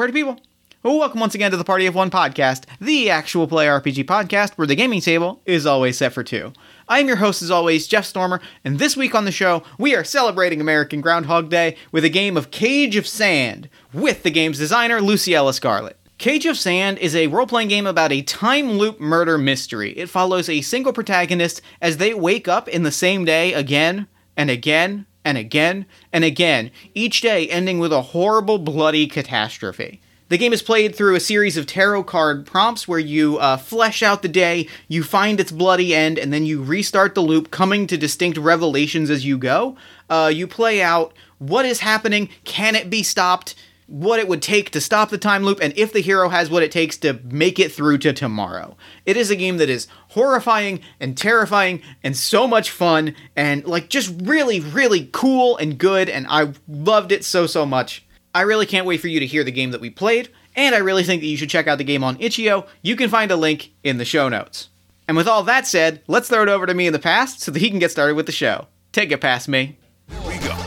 party 0.00 0.14
people. 0.14 0.40
Welcome 0.82 1.20
once 1.20 1.34
again 1.34 1.50
to 1.50 1.58
the 1.58 1.62
Party 1.62 1.84
of 1.84 1.94
One 1.94 2.08
podcast, 2.08 2.64
the 2.80 3.10
actual 3.10 3.46
play 3.46 3.66
RPG 3.66 4.04
podcast 4.04 4.52
where 4.52 4.66
the 4.66 4.74
gaming 4.74 5.02
table 5.02 5.42
is 5.44 5.66
always 5.66 5.98
set 5.98 6.14
for 6.14 6.24
two. 6.24 6.54
I'm 6.88 7.06
your 7.06 7.16
host, 7.16 7.42
as 7.42 7.50
always, 7.50 7.86
Jeff 7.86 8.06
Stormer, 8.06 8.40
and 8.64 8.78
this 8.78 8.96
week 8.96 9.14
on 9.14 9.26
the 9.26 9.30
show, 9.30 9.62
we 9.76 9.94
are 9.94 10.02
celebrating 10.02 10.58
American 10.58 11.02
Groundhog 11.02 11.50
Day 11.50 11.76
with 11.92 12.02
a 12.02 12.08
game 12.08 12.38
of 12.38 12.50
Cage 12.50 12.96
of 12.96 13.06
Sand 13.06 13.68
with 13.92 14.22
the 14.22 14.30
game's 14.30 14.56
designer, 14.56 15.00
Luciella 15.00 15.52
Scarlett. 15.52 15.98
Cage 16.16 16.46
of 16.46 16.56
Sand 16.56 16.96
is 16.96 17.14
a 17.14 17.26
role 17.26 17.46
playing 17.46 17.68
game 17.68 17.86
about 17.86 18.10
a 18.10 18.22
time 18.22 18.78
loop 18.78 19.00
murder 19.00 19.36
mystery. 19.36 19.90
It 19.98 20.08
follows 20.08 20.48
a 20.48 20.62
single 20.62 20.94
protagonist 20.94 21.60
as 21.82 21.98
they 21.98 22.14
wake 22.14 22.48
up 22.48 22.68
in 22.68 22.84
the 22.84 22.90
same 22.90 23.26
day 23.26 23.52
again 23.52 24.06
and 24.34 24.48
again 24.48 25.04
and 25.24 25.38
again 25.38 25.86
and 26.12 26.24
again, 26.24 26.70
each 26.94 27.20
day 27.20 27.48
ending 27.48 27.78
with 27.78 27.92
a 27.92 28.02
horrible, 28.02 28.58
bloody 28.58 29.06
catastrophe. 29.06 30.00
The 30.30 30.38
game 30.38 30.52
is 30.52 30.62
played 30.62 30.94
through 30.94 31.16
a 31.16 31.20
series 31.20 31.56
of 31.56 31.66
tarot 31.66 32.04
card 32.04 32.46
prompts 32.46 32.86
where 32.86 33.00
you 33.00 33.38
uh, 33.38 33.56
flesh 33.56 34.00
out 34.00 34.22
the 34.22 34.28
day, 34.28 34.68
you 34.86 35.02
find 35.02 35.40
its 35.40 35.50
bloody 35.50 35.92
end, 35.92 36.20
and 36.20 36.32
then 36.32 36.46
you 36.46 36.62
restart 36.62 37.16
the 37.16 37.20
loop, 37.20 37.50
coming 37.50 37.88
to 37.88 37.96
distinct 37.96 38.38
revelations 38.38 39.10
as 39.10 39.26
you 39.26 39.36
go. 39.36 39.76
Uh, 40.08 40.30
you 40.32 40.46
play 40.46 40.80
out 40.80 41.12
what 41.38 41.66
is 41.66 41.80
happening, 41.80 42.28
can 42.44 42.76
it 42.76 42.88
be 42.88 43.02
stopped, 43.02 43.56
what 43.88 44.20
it 44.20 44.28
would 44.28 44.40
take 44.40 44.70
to 44.70 44.80
stop 44.80 45.10
the 45.10 45.18
time 45.18 45.42
loop, 45.42 45.58
and 45.60 45.76
if 45.76 45.92
the 45.92 46.00
hero 46.00 46.28
has 46.28 46.48
what 46.48 46.62
it 46.62 46.70
takes 46.70 46.96
to 46.98 47.18
make 47.24 47.58
it 47.58 47.72
through 47.72 47.98
to 47.98 48.12
tomorrow. 48.12 48.76
It 49.04 49.16
is 49.16 49.32
a 49.32 49.36
game 49.36 49.56
that 49.56 49.68
is 49.68 49.88
horrifying 50.10 50.80
and 51.00 51.16
terrifying 51.16 51.82
and 52.02 52.16
so 52.16 52.46
much 52.46 52.70
fun 52.70 53.14
and 53.34 53.64
like 53.66 53.88
just 53.88 54.14
really, 54.22 54.60
really 54.60 55.08
cool 55.12 55.56
and 55.56 55.78
good, 55.78 56.08
and 56.08 56.26
I 56.28 56.52
loved 56.68 57.12
it 57.12 57.24
so, 57.24 57.46
so 57.46 57.64
much. 57.64 58.04
I 58.34 58.42
really 58.42 58.66
can't 58.66 58.86
wait 58.86 59.00
for 59.00 59.08
you 59.08 59.20
to 59.20 59.26
hear 59.26 59.42
the 59.42 59.50
game 59.50 59.70
that 59.72 59.80
we 59.80 59.90
played, 59.90 60.28
and 60.54 60.74
I 60.74 60.78
really 60.78 61.02
think 61.02 61.22
that 61.22 61.28
you 61.28 61.36
should 61.36 61.50
check 61.50 61.66
out 61.66 61.78
the 61.78 61.84
game 61.84 62.04
on 62.04 62.16
itch.io. 62.20 62.66
You 62.82 62.96
can 62.96 63.08
find 63.10 63.30
a 63.30 63.36
link 63.36 63.72
in 63.82 63.98
the 63.98 64.04
show 64.04 64.28
notes. 64.28 64.68
And 65.08 65.16
with 65.16 65.26
all 65.26 65.42
that 65.44 65.66
said, 65.66 66.02
let's 66.06 66.28
throw 66.28 66.42
it 66.42 66.48
over 66.48 66.66
to 66.66 66.74
me 66.74 66.86
in 66.86 66.92
the 66.92 67.00
past 67.00 67.40
so 67.40 67.50
that 67.50 67.58
he 67.58 67.70
can 67.70 67.80
get 67.80 67.90
started 67.90 68.14
with 68.14 68.26
the 68.26 68.32
show. 68.32 68.68
Take 68.92 69.10
it 69.10 69.20
past 69.20 69.48
me. 69.48 69.76
Here 70.08 70.20
We 70.28 70.38
go. 70.38 70.59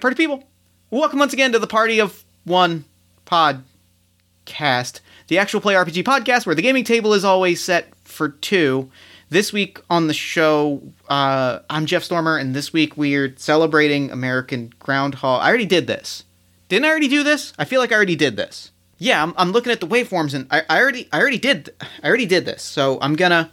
Party 0.00 0.16
people! 0.16 0.44
Welcome 0.90 1.18
once 1.18 1.32
again 1.32 1.52
to 1.52 1.58
the 1.58 1.66
Party 1.66 2.00
of 2.00 2.24
One 2.44 2.84
podcast, 3.24 5.00
the 5.28 5.38
actual 5.38 5.60
play 5.60 5.74
RPG 5.74 6.04
podcast 6.04 6.44
where 6.44 6.54
the 6.54 6.62
gaming 6.62 6.84
table 6.84 7.14
is 7.14 7.24
always 7.24 7.62
set 7.62 7.92
for 8.04 8.28
two. 8.28 8.90
This 9.30 9.52
week 9.52 9.80
on 9.88 10.06
the 10.06 10.14
show, 10.14 10.82
uh, 11.08 11.60
I'm 11.70 11.86
Jeff 11.86 12.04
Stormer, 12.04 12.36
and 12.36 12.54
this 12.54 12.72
week 12.72 12.96
we're 12.96 13.34
celebrating 13.36 14.10
American 14.10 14.72
Groundhog. 14.78 15.42
I 15.42 15.48
already 15.48 15.66
did 15.66 15.86
this. 15.86 16.24
Didn't 16.68 16.84
I 16.84 16.90
already 16.90 17.08
do 17.08 17.22
this? 17.22 17.52
I 17.58 17.64
feel 17.64 17.80
like 17.80 17.90
I 17.90 17.96
already 17.96 18.16
did 18.16 18.36
this. 18.36 18.72
Yeah, 18.98 19.22
I'm, 19.22 19.34
I'm 19.36 19.52
looking 19.52 19.72
at 19.72 19.80
the 19.80 19.86
waveforms, 19.86 20.34
and 20.34 20.46
I, 20.50 20.62
I 20.68 20.80
already, 20.80 21.08
I 21.12 21.20
already 21.20 21.38
did, 21.38 21.70
I 22.02 22.08
already 22.08 22.26
did 22.26 22.44
this. 22.44 22.62
So 22.62 22.98
I'm 23.00 23.16
gonna, 23.16 23.50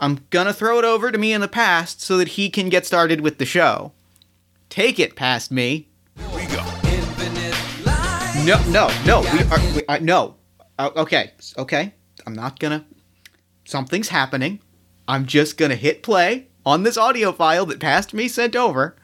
I'm 0.00 0.26
gonna 0.30 0.52
throw 0.52 0.78
it 0.78 0.84
over 0.84 1.12
to 1.12 1.18
me 1.18 1.32
in 1.32 1.40
the 1.40 1.48
past 1.48 2.00
so 2.00 2.16
that 2.18 2.28
he 2.28 2.50
can 2.50 2.68
get 2.68 2.86
started 2.86 3.20
with 3.20 3.38
the 3.38 3.46
show. 3.46 3.92
Take 4.70 4.98
it 4.98 5.16
past 5.16 5.50
me. 5.50 5.90
We 6.34 6.46
go. 6.46 6.64
No, 8.44 8.58
no, 8.70 8.90
no. 9.04 9.20
We 9.20 9.42
are. 9.50 9.74
We, 9.74 9.82
I, 9.86 9.98
no. 9.98 10.36
Uh, 10.78 10.90
okay, 10.96 11.32
okay. 11.58 11.92
I'm 12.26 12.34
not 12.34 12.58
gonna. 12.58 12.86
Something's 13.66 14.08
happening. 14.08 14.60
I'm 15.06 15.26
just 15.26 15.58
gonna 15.58 15.74
hit 15.74 16.02
play 16.02 16.48
on 16.64 16.84
this 16.84 16.96
audio 16.96 17.32
file 17.32 17.66
that 17.66 17.80
past 17.80 18.14
me 18.14 18.28
sent 18.28 18.56
over, 18.56 18.96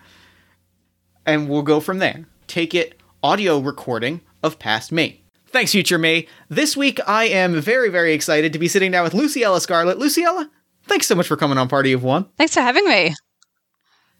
and 1.27 1.51
we'll 1.51 1.63
go 1.63 1.81
from 1.81 1.99
there. 1.99 2.27
Take 2.47 2.75
it 2.75 2.99
audio 3.23 3.59
recording 3.59 4.23
of 4.43 4.59
past 4.59 4.91
me. 4.91 5.25
Thanks, 5.49 5.73
future 5.73 5.99
me. 5.99 6.29
This 6.49 6.77
week 6.77 6.99
I 7.07 7.25
am 7.25 7.61
very, 7.61 7.91
very 7.91 8.15
excited 8.15 8.53
to 8.55 8.59
be 8.59 8.69
sitting 8.69 8.91
down 8.93 9.05
with 9.05 9.13
Luciella 9.13 9.61
Scarlett. 9.61 9.99
Luciella, 9.99 10.49
thanks 10.85 11.07
so 11.07 11.15
much 11.15 11.27
for 11.27 11.37
coming 11.37 11.59
on 11.59 11.69
Party 11.69 11.93
of 11.93 12.03
One. 12.03 12.25
Thanks 12.39 12.55
for 12.55 12.61
having 12.61 12.87
me. 12.87 13.15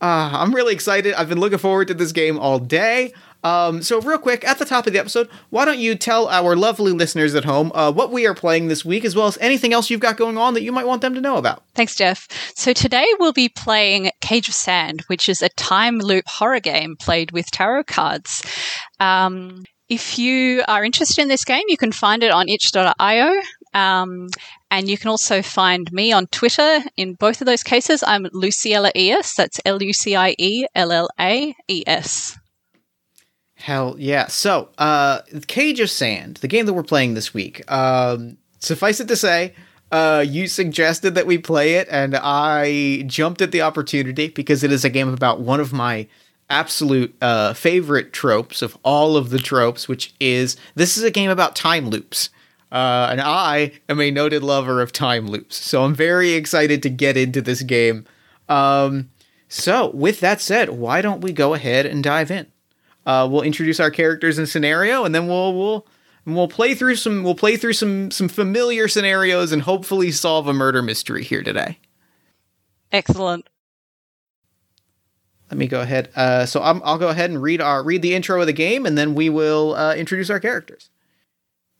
Uh, 0.01 0.31
I'm 0.33 0.55
really 0.55 0.75
excited. 0.75 1.15
I've 1.15 1.29
been 1.29 1.41
looking 1.41 1.59
forward 1.59 1.89
to 1.89 1.95
this 1.95 2.13
game 2.13 2.39
all 2.39 2.59
day. 2.59 3.13
Um, 3.45 3.81
so, 3.81 4.01
real 4.01 4.19
quick, 4.19 4.45
at 4.45 4.59
the 4.59 4.65
top 4.65 4.87
of 4.87 4.93
the 4.93 4.99
episode, 4.99 5.29
why 5.51 5.65
don't 5.65 5.79
you 5.79 5.95
tell 5.95 6.27
our 6.29 6.57
lovely 6.57 6.91
listeners 6.91 7.35
at 7.35 7.45
home 7.45 7.71
uh, 7.75 7.93
what 7.93 8.11
we 8.11 8.27
are 8.27 8.35
playing 8.35 8.67
this 8.67 8.85
week, 8.85 9.05
as 9.05 9.15
well 9.15 9.27
as 9.29 9.39
anything 9.39 9.73
else 9.73 9.89
you've 9.89 10.01
got 10.01 10.17
going 10.17 10.37
on 10.37 10.55
that 10.55 10.63
you 10.63 10.73
might 10.73 10.87
want 10.87 11.01
them 11.01 11.15
to 11.15 11.21
know 11.21 11.37
about? 11.37 11.63
Thanks, 11.75 11.95
Jeff. 11.95 12.27
So 12.57 12.73
today 12.73 13.07
we'll 13.21 13.33
be 13.33 13.49
playing 13.49 14.11
Cage 14.21 14.49
of 14.49 14.55
Sand, 14.55 15.03
which 15.07 15.29
is 15.29 15.43
a 15.43 15.49
time 15.51 15.99
loop 16.01 16.25
horror 16.27 16.61
game 16.61 16.97
played 16.97 17.31
with 17.31 17.51
tarot 17.53 17.85
cards. 17.85 18.43
Um, 18.99 19.65
if 19.89 20.19
you 20.19 20.65
are 20.67 20.85
interested 20.85 21.23
in 21.23 21.29
this 21.29 21.45
game, 21.45 21.63
you 21.69 21.77
can 21.77 21.93
find 21.93 22.25
it 22.25 22.33
on 22.33 22.49
itch.io. 22.49 23.41
Um, 23.75 24.29
and 24.71 24.89
you 24.89 24.99
can 24.99 25.09
also 25.09 25.43
find 25.43 25.91
me 25.93 26.13
on 26.13 26.27
Twitter. 26.29 26.81
In 26.97 27.15
both 27.15 27.41
of 27.41 27.47
those 27.47 27.63
cases, 27.63 28.03
I'm 28.07 28.25
Luciella 28.27 28.91
ES. 28.95 29.35
That's 29.35 29.61
L 29.65 29.83
U 29.83 29.93
C 29.93 30.17
I 30.17 30.35
E 30.39 30.67
L 30.75 30.93
L 30.93 31.09
A 31.19 31.55
E 31.69 31.83
S. 31.87 32.39
Hell 33.55 33.97
yeah. 33.99 34.27
So, 34.27 34.69
uh, 34.79 35.23
Cage 35.47 35.81
of 35.81 35.91
Sand, 35.91 36.37
the 36.39 36.49
game 36.49 36.67
that 36.67 36.75
we're 36.75 36.83
playing 36.83 37.15
this 37.15 37.33
week. 37.33 37.71
Um, 37.73 38.37
suffice 38.59 39.01
it 39.01 39.09
to 39.09 39.17
say, 39.17 39.55
uh, 39.91 40.25
you 40.27 40.47
suggested 40.47 41.15
that 41.15 41.27
we 41.27 41.39
play 41.39 41.75
it, 41.75 41.89
and 41.91 42.17
I 42.21 43.03
jumped 43.07 43.41
at 43.41 43.53
the 43.53 43.63
opportunity 43.63 44.29
because 44.29 44.63
it 44.63 44.73
is 44.73 44.85
a 44.85 44.91
game 44.91 45.09
about 45.09 45.41
one 45.41 45.61
of 45.61 45.73
my 45.73 46.07
absolute 46.51 47.17
uh, 47.23 47.55
favorite 47.55 48.13
tropes 48.13 48.63
of 48.63 48.77
all 48.85 49.17
of 49.17 49.31
the 49.31 49.39
tropes, 49.39 49.89
which 49.89 50.15
is 50.21 50.57
this 50.75 50.97
is 50.97 51.03
a 51.03 51.11
game 51.11 51.31
about 51.31 51.57
time 51.57 51.89
loops. 51.89 52.31
Uh, 52.73 53.09
and 53.11 53.21
I 53.21 53.73
am 53.89 54.01
a 54.01 54.11
noted 54.11 54.43
lover 54.43 54.81
of 54.81 54.93
time 54.93 55.29
loops, 55.29 55.57
so 55.57 55.85
I'm 55.85 55.95
very 55.95 56.33
excited 56.33 56.83
to 56.83 56.91
get 56.91 57.17
into 57.17 57.41
this 57.41 57.63
game. 57.63 58.05
Um, 58.49 59.11
so, 59.49 59.91
with 59.91 60.21
that 60.21 60.41
said, 60.41 60.71
why 60.71 61.01
don't 61.01 61.21
we 61.21 61.33
go 61.33 61.55
ahead 61.55 61.87
and 61.87 62.03
dive 62.03 62.31
in? 62.31 62.47
Uh, 63.07 63.29
we'll 63.31 63.43
introduce 63.43 63.79
our 63.79 63.91
characters 63.91 64.37
and 64.37 64.49
scenario, 64.49 65.05
and 65.05 65.15
then 65.15 65.29
we'll 65.29 65.55
we'll 65.55 65.87
we'll 66.27 66.49
play 66.49 66.75
through 66.75 66.97
some 66.97 67.23
we'll 67.23 67.37
play 67.37 67.57
through 67.57 67.73
some 67.73 68.11
some 68.11 68.29
familiar 68.29 68.89
scenarios 68.89 69.53
and 69.53 69.63
hopefully 69.63 70.11
solve 70.11 70.49
a 70.49 70.53
murder 70.53 70.83
mystery 70.83 71.23
here 71.23 71.43
today. 71.43 71.79
Excellent. 72.91 73.49
Let 75.51 75.59
me 75.59 75.69
go 75.69 75.81
ahead. 75.81 76.11
Uh, 76.17 76.45
so 76.45 76.61
I'm, 76.61 76.83
I'll 76.85 76.99
go 76.99 77.09
ahead 77.09 77.31
and 77.31 77.41
read 77.41 77.61
our 77.61 77.85
read 77.85 78.03
the 78.03 78.15
intro 78.15 78.41
of 78.41 78.49
the 78.49 78.53
game, 78.53 78.85
and 78.85 78.99
then 78.99 79.15
we 79.15 79.29
will 79.29 79.77
uh, 79.77 79.95
introduce 79.95 80.29
our 80.29 80.41
characters. 80.41 80.91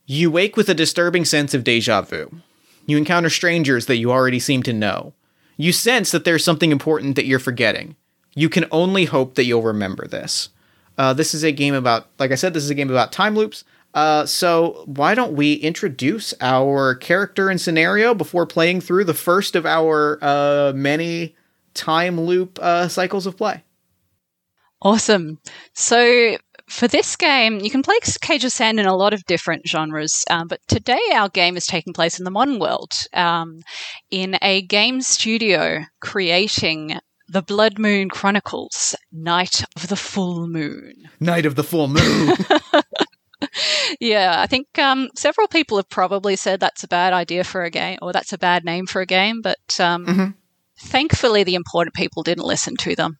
You 0.09 0.31
wake 0.31 0.55
with 0.55 0.69
a 0.69 0.73
disturbing 0.73 1.25
sense 1.25 1.53
of 1.53 1.65
deja 1.65 2.01
vu. 2.01 2.41
You 2.85 2.97
encounter 2.97 3.29
strangers 3.29 3.87
that 3.87 3.97
you 3.97 4.09
already 4.09 4.39
seem 4.39 4.63
to 4.63 4.71
know. 4.71 5.11
You 5.57 5.73
sense 5.73 6.11
that 6.11 6.23
there's 6.23 6.45
something 6.45 6.71
important 6.71 7.17
that 7.17 7.25
you're 7.25 7.39
forgetting. 7.39 7.97
You 8.33 8.47
can 8.47 8.65
only 8.71 9.03
hope 9.03 9.35
that 9.35 9.43
you'll 9.43 9.63
remember 9.63 10.07
this. 10.07 10.47
Uh, 10.97 11.11
this 11.11 11.33
is 11.33 11.43
a 11.43 11.51
game 11.51 11.73
about, 11.73 12.07
like 12.19 12.31
I 12.31 12.35
said, 12.35 12.53
this 12.53 12.63
is 12.63 12.69
a 12.69 12.75
game 12.75 12.89
about 12.89 13.11
time 13.11 13.35
loops. 13.35 13.65
Uh, 13.93 14.25
so 14.25 14.83
why 14.85 15.13
don't 15.13 15.33
we 15.33 15.55
introduce 15.55 16.33
our 16.39 16.95
character 16.95 17.49
and 17.49 17.59
scenario 17.59 18.13
before 18.13 18.45
playing 18.45 18.79
through 18.79 19.03
the 19.03 19.13
first 19.13 19.57
of 19.57 19.65
our 19.65 20.19
uh, 20.21 20.71
many 20.73 21.35
time 21.73 22.21
loop 22.21 22.59
uh, 22.61 22.87
cycles 22.87 23.25
of 23.25 23.35
play? 23.35 23.63
Awesome. 24.81 25.39
So 25.73 26.37
for 26.69 26.87
this 26.87 27.15
game, 27.15 27.59
you 27.59 27.69
can 27.69 27.81
play 27.83 27.97
Cage 28.21 28.43
of 28.43 28.51
Sand 28.51 28.79
in 28.79 28.85
a 28.85 28.95
lot 28.95 29.13
of 29.13 29.25
different 29.25 29.67
genres, 29.67 30.23
um, 30.29 30.47
but 30.47 30.59
today 30.67 30.99
our 31.13 31.29
game 31.29 31.57
is 31.57 31.65
taking 31.65 31.93
place 31.93 32.19
in 32.19 32.25
the 32.25 32.31
modern 32.31 32.59
world, 32.59 32.91
um, 33.13 33.61
in 34.11 34.37
a 34.41 34.61
game 34.63 35.01
studio 35.01 35.83
creating 36.01 36.99
the 37.29 37.41
Blood 37.41 37.77
Moon 37.79 38.09
Chronicles, 38.09 38.95
Night 39.11 39.63
of 39.75 39.87
the 39.87 39.95
Full 39.97 40.47
Moon. 40.47 40.93
Night 41.19 41.45
of 41.45 41.55
the 41.55 41.63
full 41.63 41.87
moon. 41.87 42.33
Yeah, 43.99 44.35
I 44.39 44.47
think 44.47 44.77
um, 44.79 45.09
several 45.15 45.47
people 45.47 45.77
have 45.77 45.89
probably 45.89 46.35
said 46.35 46.59
that's 46.59 46.83
a 46.83 46.87
bad 46.87 47.13
idea 47.13 47.43
for 47.43 47.63
a 47.63 47.69
game, 47.69 47.97
or 48.01 48.11
that's 48.11 48.33
a 48.33 48.37
bad 48.37 48.65
name 48.65 48.87
for 48.87 48.99
a 49.01 49.05
game, 49.05 49.41
but 49.41 49.79
um, 49.79 50.05
Mhm. 50.05 50.33
thankfully 50.79 51.43
the 51.43 51.55
important 51.55 51.93
people 51.95 52.23
didn't 52.23 52.45
listen 52.45 52.75
to 52.77 52.95
them. 52.95 53.19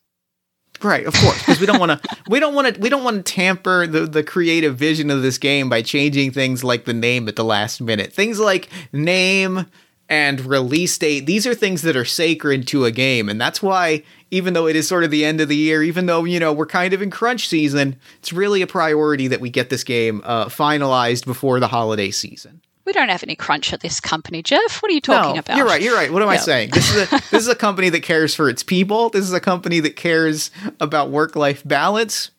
Right, 0.83 1.05
of 1.05 1.13
course, 1.15 1.39
because 1.39 1.59
we 1.59 1.65
don't 1.65 1.79
want 1.79 2.01
to. 2.01 2.17
We 2.29 2.41
don't 2.41 2.53
want 2.53 2.75
to. 2.75 2.81
We 2.81 2.89
don't 2.89 3.05
want 3.05 3.25
to 3.25 3.33
tamper 3.33 3.87
the 3.87 4.01
the 4.01 4.21
creative 4.21 4.75
vision 4.77 5.09
of 5.09 5.21
this 5.21 5.37
game 5.37 5.69
by 5.69 5.81
changing 5.81 6.31
things 6.31 6.61
like 6.61 6.83
the 6.83 6.93
name 6.93 7.27
at 7.29 7.37
the 7.37 7.45
last 7.45 7.79
minute. 7.79 8.11
Things 8.11 8.37
like 8.37 8.67
name 8.91 9.65
and 10.09 10.41
release 10.41 10.97
date. 10.97 11.25
These 11.25 11.47
are 11.47 11.55
things 11.55 11.83
that 11.83 11.95
are 11.95 12.05
sacred 12.05 12.67
to 12.67 12.83
a 12.83 12.91
game, 12.91 13.29
and 13.29 13.39
that's 13.39 13.61
why, 13.61 14.03
even 14.29 14.53
though 14.53 14.67
it 14.67 14.75
is 14.75 14.87
sort 14.87 15.05
of 15.05 15.11
the 15.11 15.23
end 15.23 15.39
of 15.39 15.47
the 15.47 15.55
year, 15.55 15.83
even 15.83 16.05
though 16.05 16.25
you 16.25 16.39
know 16.39 16.51
we're 16.51 16.65
kind 16.65 16.93
of 16.93 17.01
in 17.01 17.09
crunch 17.09 17.47
season, 17.47 17.95
it's 18.19 18.33
really 18.33 18.61
a 18.61 18.67
priority 18.67 19.27
that 19.29 19.39
we 19.39 19.49
get 19.49 19.69
this 19.69 19.85
game 19.85 20.21
uh, 20.25 20.45
finalized 20.45 21.25
before 21.25 21.61
the 21.61 21.69
holiday 21.69 22.11
season. 22.11 22.61
We 22.87 22.93
don't 22.93 23.09
have 23.09 23.21
any 23.21 23.35
crunch 23.35 23.73
at 23.73 23.81
this 23.81 23.99
company, 23.99 24.41
Jeff. 24.41 24.81
What 24.81 24.89
are 24.89 24.93
you 24.93 25.01
talking 25.01 25.33
no, 25.33 25.39
about? 25.39 25.57
You're 25.57 25.65
right. 25.65 25.81
You're 25.81 25.93
right. 25.93 26.09
What 26.09 26.23
am 26.23 26.29
I 26.29 26.37
saying? 26.37 26.69
This 26.71 26.95
is 26.95 26.95
a 26.95 27.09
this 27.31 27.41
is 27.41 27.49
a 27.49 27.55
company 27.55 27.89
that 27.89 28.01
cares 28.01 28.33
for 28.33 28.47
its 28.47 28.63
people. 28.63 29.09
This 29.09 29.25
is 29.25 29.33
a 29.33 29.41
company 29.41 29.81
that 29.81 29.97
cares 29.97 30.51
about 30.79 31.11
work 31.11 31.35
life 31.35 31.67
balance. 31.67 32.31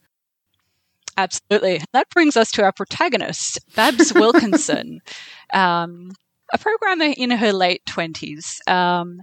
Absolutely. 1.19 1.83
That 1.93 2.09
brings 2.09 2.35
us 2.35 2.51
to 2.53 2.63
our 2.63 2.73
protagonist, 2.73 3.61
Babs 3.77 4.15
Wilkinson, 4.15 5.01
um, 5.53 6.13
a 6.51 6.57
programmer 6.57 7.13
in 7.15 7.31
her 7.31 7.53
late 7.53 7.83
20s. 7.87 8.67
Um, 8.67 9.21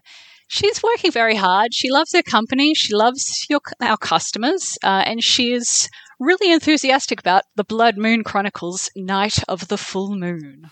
she's 0.48 0.84
working 0.84 1.12
very 1.12 1.36
hard. 1.36 1.74
She 1.74 1.90
loves 1.90 2.12
her 2.14 2.22
company. 2.22 2.76
She 2.76 2.94
loves 2.94 3.48
your, 3.50 3.62
our 3.82 3.98
customers. 3.98 4.78
Uh, 4.84 5.02
and 5.08 5.24
she 5.24 5.54
is 5.54 5.90
really 6.20 6.52
enthusiastic 6.52 7.20
about 7.20 7.46
the 7.56 7.64
Blood 7.64 7.98
Moon 7.98 8.24
Chronicles 8.24 8.92
Night 8.96 9.40
of 9.48 9.70
the 9.70 9.78
Full 9.78 10.16
Moon. 10.16 10.70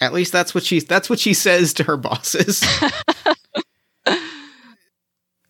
At 0.00 0.12
least 0.12 0.32
that's 0.32 0.54
what 0.54 0.64
she 0.64 0.80
that's 0.80 1.10
what 1.10 1.18
she 1.20 1.34
says 1.34 1.74
to 1.74 1.84
her 1.84 1.96
bosses. 1.96 2.64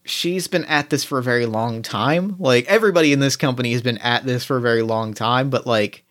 She's 0.05 0.49
been 0.49 0.65
at 0.65 0.91
this 0.91 1.05
for 1.05 1.19
a 1.19 1.23
very 1.23 1.47
long 1.47 1.83
time. 1.83 2.35
Like 2.41 2.67
everybody 2.67 3.13
in 3.13 3.21
this 3.21 3.37
company 3.37 3.73
has 3.73 3.83
been 3.83 3.99
at 3.99 4.25
this 4.25 4.45
for 4.45 4.57
a 4.57 4.61
very 4.61 4.83
long 4.83 5.15
time, 5.15 5.51
but 5.51 5.69
like 5.69 6.05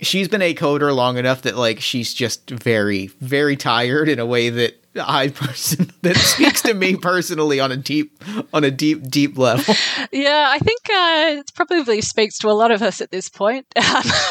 she's 0.00 0.28
been 0.28 0.42
a 0.42 0.54
coder 0.54 0.94
long 0.94 1.16
enough 1.16 1.42
that 1.42 1.56
like 1.56 1.80
she's 1.80 2.14
just 2.14 2.48
very 2.48 3.08
very 3.20 3.56
tired 3.56 4.08
in 4.08 4.20
a 4.20 4.26
way 4.26 4.50
that 4.50 4.80
I 4.96 5.28
person 5.28 5.92
that 6.02 6.16
speaks 6.16 6.62
to 6.62 6.74
me 6.74 6.96
personally 6.96 7.60
on 7.60 7.70
a 7.72 7.76
deep 7.76 8.22
on 8.52 8.64
a 8.64 8.70
deep 8.70 9.08
deep 9.08 9.36
level. 9.38 9.74
Yeah, 10.12 10.46
I 10.50 10.58
think 10.58 10.80
uh, 10.90 11.40
it 11.40 11.50
probably 11.54 12.00
speaks 12.00 12.38
to 12.38 12.48
a 12.48 12.52
lot 12.52 12.70
of 12.70 12.82
us 12.82 13.00
at 13.00 13.10
this 13.10 13.28
point. 13.28 13.66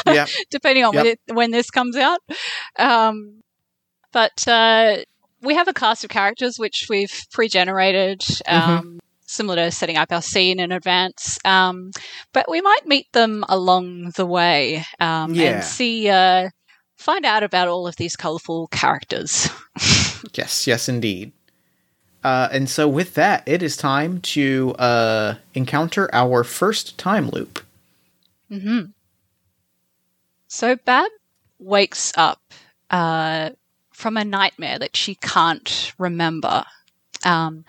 yeah. 0.06 0.26
depending 0.50 0.84
on 0.84 0.92
Yep. 0.94 1.04
when, 1.04 1.06
it, 1.12 1.20
when 1.34 1.50
this 1.52 1.70
comes 1.70 1.96
out. 1.96 2.20
Um, 2.78 3.42
but 4.12 4.46
uh, 4.48 4.98
we 5.42 5.54
have 5.54 5.68
a 5.68 5.72
cast 5.72 6.04
of 6.04 6.10
characters 6.10 6.58
which 6.58 6.86
we've 6.90 7.12
pre-generated, 7.32 8.20
Mm-hmm. 8.20 8.70
um, 8.70 8.98
similar 9.26 9.56
to 9.56 9.70
setting 9.70 9.96
up 9.98 10.10
our 10.10 10.22
scene 10.22 10.58
in 10.58 10.72
advance. 10.72 11.38
Um, 11.44 11.90
but 12.32 12.50
we 12.50 12.60
might 12.62 12.86
meet 12.86 13.12
them 13.12 13.44
along 13.48 14.12
the 14.16 14.24
way 14.26 14.84
um, 15.00 15.34
Yeah. 15.34 15.56
and 15.56 15.64
see, 15.64 16.08
uh, 16.08 16.48
find 16.96 17.24
out 17.26 17.42
about 17.42 17.68
all 17.68 17.86
of 17.86 17.96
these 17.96 18.16
colourful 18.16 18.68
characters. 18.68 19.48
Yes, 20.34 20.66
yes, 20.66 20.88
indeed. 20.88 21.32
Uh, 22.24 22.48
and 22.50 22.68
so, 22.68 22.88
with 22.88 23.14
that, 23.14 23.42
it 23.46 23.62
is 23.62 23.76
time 23.76 24.20
to 24.20 24.74
uh, 24.78 25.34
encounter 25.54 26.08
our 26.12 26.44
first 26.44 26.98
time 26.98 27.30
loop. 27.30 27.60
hmm 28.50 28.92
So 30.48 30.76
Bab 30.76 31.10
wakes 31.58 32.12
up 32.16 32.40
uh, 32.90 33.50
from 33.92 34.16
a 34.16 34.24
nightmare 34.24 34.78
that 34.78 34.96
she 34.96 35.14
can't 35.16 35.92
remember. 35.98 36.64
Um, 37.24 37.64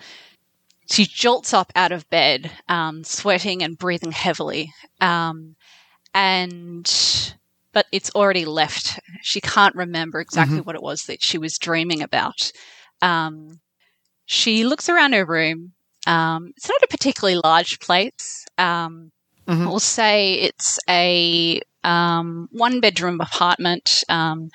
she 0.90 1.06
jolts 1.06 1.54
up 1.54 1.72
out 1.76 1.92
of 1.92 2.08
bed, 2.10 2.50
um, 2.68 3.04
sweating 3.04 3.62
and 3.62 3.78
breathing 3.78 4.12
heavily, 4.12 4.72
um, 5.00 5.56
and 6.14 7.34
but 7.72 7.86
it's 7.92 8.10
already 8.14 8.44
left. 8.44 8.98
She 9.22 9.40
can't 9.40 9.74
remember 9.74 10.20
exactly 10.20 10.58
what 10.62 10.74
it 10.74 10.82
was 10.82 11.04
that 11.04 11.22
she 11.22 11.38
was 11.38 11.58
dreaming 11.58 12.02
about. 12.02 12.50
Um, 13.02 13.60
she 14.26 14.64
looks 14.64 14.88
around 14.88 15.12
her 15.12 15.24
room. 15.24 15.72
Um, 16.06 16.52
it's 16.56 16.68
not 16.68 16.82
a 16.82 16.88
particularly 16.88 17.40
large 17.42 17.78
place. 17.80 18.44
Um, 18.58 19.12
Mhm. 19.48 19.66
We'll 19.66 19.80
say 19.80 20.34
it's 20.34 20.78
a 20.88 21.60
um, 21.82 22.48
one 22.52 22.78
bedroom 22.80 23.20
apartment. 23.20 24.04
Um, 24.08 24.50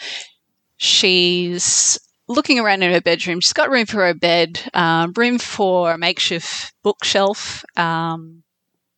she's 0.78 2.00
looking 2.28 2.60
around 2.60 2.84
in 2.84 2.92
her 2.94 3.02
bedroom. 3.02 3.40
She's 3.42 3.54
got 3.54 3.70
room 3.70 3.86
for 3.86 4.06
her 4.06 4.14
bed, 4.14 4.62
um, 4.74 5.12
room 5.16 5.38
for 5.38 5.92
a 5.92 5.98
makeshift 5.98 6.74
bookshelf, 6.84 7.64
um, 7.76 8.44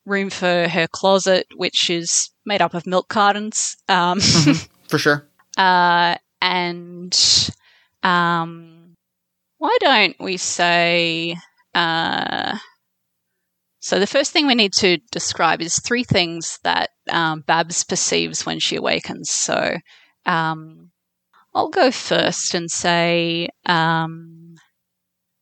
room 0.07 0.29
for 0.29 0.67
her 0.67 0.87
closet, 0.87 1.45
which 1.55 1.89
is 1.89 2.31
made 2.45 2.61
up 2.61 2.73
of 2.73 2.87
milk 2.87 3.09
cartons. 3.09 3.75
Um, 3.87 4.19
For 4.87 4.97
sure. 4.97 5.27
uh, 5.57 6.15
and 6.41 7.49
um, 8.03 8.95
why 9.57 9.77
don't 9.81 10.15
we 10.19 10.37
say? 10.37 11.35
Uh, 11.75 12.57
so 13.79 13.99
the 13.99 14.07
first 14.07 14.31
thing 14.31 14.47
we 14.47 14.55
need 14.55 14.73
to 14.73 14.97
describe 15.11 15.61
is 15.61 15.79
three 15.79 16.03
things 16.03 16.59
that 16.63 16.89
um, 17.09 17.41
Babs 17.41 17.83
perceives 17.83 18.45
when 18.45 18.59
she 18.59 18.75
awakens. 18.77 19.29
So 19.29 19.77
um, 20.25 20.91
I'll 21.53 21.69
go 21.69 21.91
first 21.91 22.53
and 22.53 22.71
say 22.71 23.49
um, 23.65 24.55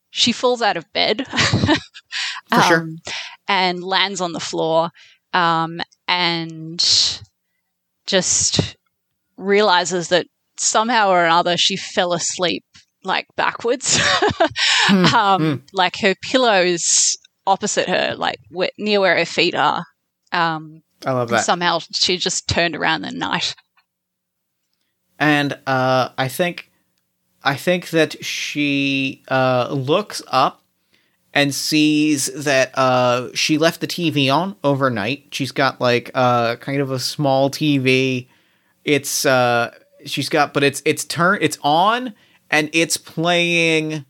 she 0.09 0.31
falls 0.31 0.61
out 0.61 0.77
of 0.77 0.91
bed 0.93 1.27
For 2.49 2.61
sure. 2.61 2.89
And 3.47 3.83
lands 3.83 4.21
on 4.21 4.33
the 4.33 4.39
floor 4.39 4.89
um, 5.33 5.81
and 6.07 7.21
just 8.05 8.75
realizes 9.37 10.09
that 10.09 10.27
somehow 10.57 11.09
or 11.09 11.25
another 11.25 11.57
she 11.57 11.75
fell 11.75 12.13
asleep 12.13 12.63
like 13.03 13.27
backwards 13.35 13.99
Hmm, 14.87 15.05
um, 15.15 15.41
hmm. 15.41 15.55
like 15.73 15.97
her 15.97 16.15
pillows 16.21 17.17
opposite 17.47 17.89
her 17.89 18.15
like 18.15 18.39
where, 18.49 18.69
near 18.77 18.99
where 18.99 19.17
her 19.17 19.25
feet 19.25 19.55
are 19.55 19.83
um, 20.31 20.81
I 21.05 21.11
love 21.11 21.29
that. 21.29 21.43
somehow 21.43 21.79
she 21.93 22.17
just 22.17 22.47
turned 22.47 22.75
around 22.75 23.01
the 23.01 23.11
night 23.11 23.55
and 25.19 25.57
uh, 25.65 26.09
I 26.17 26.27
think, 26.27 26.71
I 27.43 27.55
think 27.55 27.89
that 27.91 28.23
she 28.23 29.23
uh, 29.27 29.69
looks 29.71 30.21
up 30.27 30.61
and 31.35 31.53
sees 31.53 32.27
that 32.45 32.71
uh, 32.77 33.29
she 33.35 33.57
left 33.57 33.81
the 33.81 33.87
TV 33.87 34.33
on 34.33 34.55
overnight. 34.63 35.27
She's 35.31 35.51
got 35.51 35.81
like 35.81 36.09
uh, 36.15 36.55
kind 36.55 36.79
of 36.79 36.89
a 36.89 36.97
small 36.97 37.51
TV. 37.51 38.27
It's 38.85 39.25
uh, 39.25 39.75
she's 40.05 40.29
got, 40.29 40.53
but 40.53 40.63
it's 40.63 40.81
it's 40.85 41.03
turn 41.03 41.39
it's 41.41 41.57
on 41.61 42.15
and 42.49 42.69
it's 42.71 42.95
playing. 42.95 44.05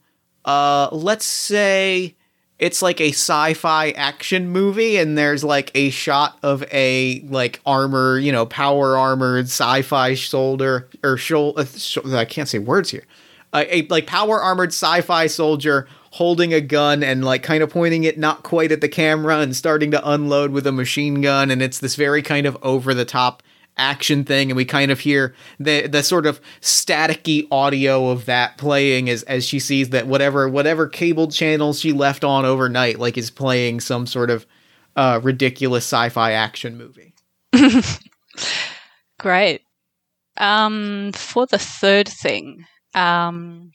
Uh, 0.46 0.90
let's 0.92 1.26
say 1.26 2.16
it's 2.60 2.82
like 2.84 3.02
a 3.02 3.10
sci-fi 3.10 3.90
action 3.92 4.50
movie 4.50 4.98
and 4.98 5.18
there's 5.18 5.44
like 5.44 5.72
a 5.74 5.90
shot 5.90 6.38
of 6.44 6.64
a 6.72 7.20
like 7.22 7.60
armor 7.66 8.18
you 8.18 8.32
know 8.32 8.46
power 8.46 8.96
armored 8.96 9.46
sci-fi 9.46 10.14
soldier 10.14 10.88
or 11.04 11.18
shoulder 11.18 11.62
uh, 11.62 12.16
i 12.16 12.24
can't 12.24 12.48
say 12.48 12.58
words 12.58 12.90
here 12.90 13.04
uh, 13.52 13.66
a 13.68 13.86
like 13.88 14.08
power 14.08 14.42
armored 14.42 14.70
sci-fi 14.70 15.28
soldier 15.28 15.86
holding 16.16 16.54
a 16.54 16.62
gun 16.62 17.04
and 17.04 17.26
like 17.26 17.44
kind 17.44 17.62
of 17.62 17.70
pointing 17.70 18.06
it 18.06 18.18
not 18.18 18.42
quite 18.42 18.72
at 18.72 18.80
the 18.80 18.88
camera 18.88 19.40
and 19.40 19.54
starting 19.54 19.92
to 19.92 20.10
unload 20.10 20.50
with 20.52 20.66
a 20.66 20.72
machine 20.72 21.20
gun 21.20 21.52
and 21.52 21.62
it's 21.62 21.80
this 21.80 21.98
very 21.98 22.22
kind 22.22 22.46
of 22.46 22.58
over 22.62 22.94
the 22.94 23.04
top 23.04 23.44
action 23.76 24.24
thing 24.24 24.50
and 24.50 24.56
we 24.56 24.64
kind 24.64 24.92
of 24.92 25.02
hear 25.02 25.36
the 25.60 25.88
the 25.88 26.02
sort 26.02 26.26
of 26.26 26.40
staticky 26.62 27.46
audio 27.52 28.08
of 28.08 28.24
that 28.28 28.58
playing 28.58 29.10
as 29.10 29.24
as 29.24 29.44
she 29.44 29.60
sees 29.60 29.90
that 29.90 30.08
whatever 30.08 30.48
whatever 30.48 30.88
cable 30.88 31.28
channel 31.28 31.74
she 31.74 31.92
left 31.92 32.24
on 32.24 32.46
overnight 32.46 32.98
like 32.98 33.18
is 33.18 33.30
playing 33.30 33.82
some 33.82 34.08
sort 34.08 34.30
of 34.30 34.46
uh 34.96 35.20
ridiculous 35.22 35.84
sci-fi 35.84 36.32
action 36.32 36.78
movie. 36.78 37.14
great 39.20 39.64
um, 40.38 41.12
for 41.14 41.46
the 41.46 41.60
third 41.60 42.08
thing 42.08 42.66
um, 42.94 43.74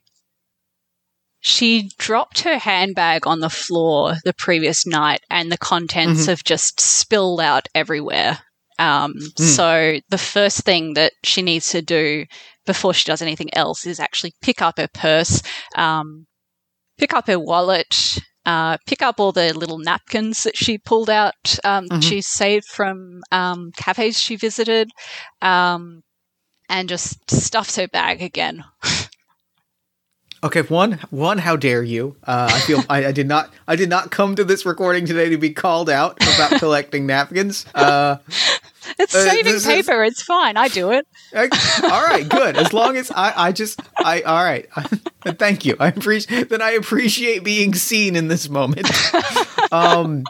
she 1.41 1.91
dropped 1.99 2.41
her 2.41 2.59
handbag 2.59 3.27
on 3.27 3.41
the 3.41 3.51
floor 3.51 4.15
the 4.25 4.35
previous 4.35 4.87
night 4.87 5.21
and 5.31 5.51
the 5.51 5.59
contents 5.59 6.27
have 6.27 6.45
just 6.45 6.81
spilled 6.81 7.41
out 7.41 7.67
everywhere. 7.75 8.39
Um, 8.79 9.15
so 9.37 9.99
the 10.09 10.19
first 10.19 10.63
thing 10.65 10.95
that 10.95 11.13
she 11.25 11.43
needs 11.43 11.69
to 11.71 11.83
do 11.83 12.25
before 12.67 12.95
she 12.95 13.05
does 13.07 13.21
anything 13.23 13.53
else 13.55 13.87
is 13.87 14.01
actually 14.01 14.33
pick 14.43 14.63
up 14.63 14.79
her 14.79 14.89
purse 14.93 15.43
um, 15.77 16.27
pick 16.99 17.13
up 17.13 17.27
her 17.27 17.39
wallet 17.39 17.95
uh, 18.47 18.79
pick 18.87 19.03
up 19.03 19.21
all 19.21 19.33
the 19.33 19.53
little 19.53 19.79
napkins 19.79 20.45
that 20.45 20.57
she 20.57 20.79
pulled 20.79 21.11
out 21.11 21.59
um, 21.65 21.89
Mhm. 21.89 22.03
she 22.03 22.21
saved 22.23 22.65
from 22.67 23.21
um, 23.33 23.71
cafes 23.77 24.19
she 24.21 24.37
visited 24.37 24.89
um, 25.43 26.03
and 26.71 26.89
just 26.89 27.31
stuffs 27.31 27.77
her 27.77 27.89
bag 27.89 28.23
again 28.23 28.65
Okay, 30.43 30.63
one 30.63 30.93
one 31.11 31.37
how 31.39 31.57
dare 31.57 31.83
you? 31.83 32.17
Uh 32.27 32.49
I 32.51 32.61
feel 32.61 32.83
I, 32.89 33.07
I 33.07 33.13
did 33.13 33.29
not 33.29 33.53
I 33.69 33.77
did 33.77 33.91
not 33.91 34.11
come 34.11 34.35
to 34.37 34.45
this 34.45 34.65
recording 34.65 35.05
today 35.05 35.29
to 35.29 35.37
be 35.37 35.51
called 35.51 35.91
out 35.91 36.17
about 36.23 36.59
collecting 36.59 37.07
napkins. 37.07 37.67
Uh 37.75 38.17
it's 38.99 39.15
Uh, 39.15 39.29
saving 39.29 39.55
is- 39.55 39.67
paper 39.67 40.03
it's 40.03 40.23
fine 40.23 40.57
i 40.57 40.67
do 40.69 40.91
it 40.93 41.07
I- 41.35 41.49
all 41.85 42.03
right, 42.05 42.27
good. 42.29 42.57
As 42.57 42.73
long 42.73 42.97
as 42.97 43.11
I, 43.11 43.33
I 43.49 43.53
just, 43.53 43.81
I, 43.99 44.23
all 44.23 44.43
right. 44.43 44.67
Thank 45.39 45.65
you. 45.65 45.77
I 45.79 45.89
appreciate 45.89 46.49
that. 46.49 46.61
I 46.61 46.73
appreciate 46.73 47.45
being 47.45 47.73
seen 47.75 48.17
in 48.17 48.27
this 48.29 48.49
moment. 48.49 48.91
Um, 49.73 50.25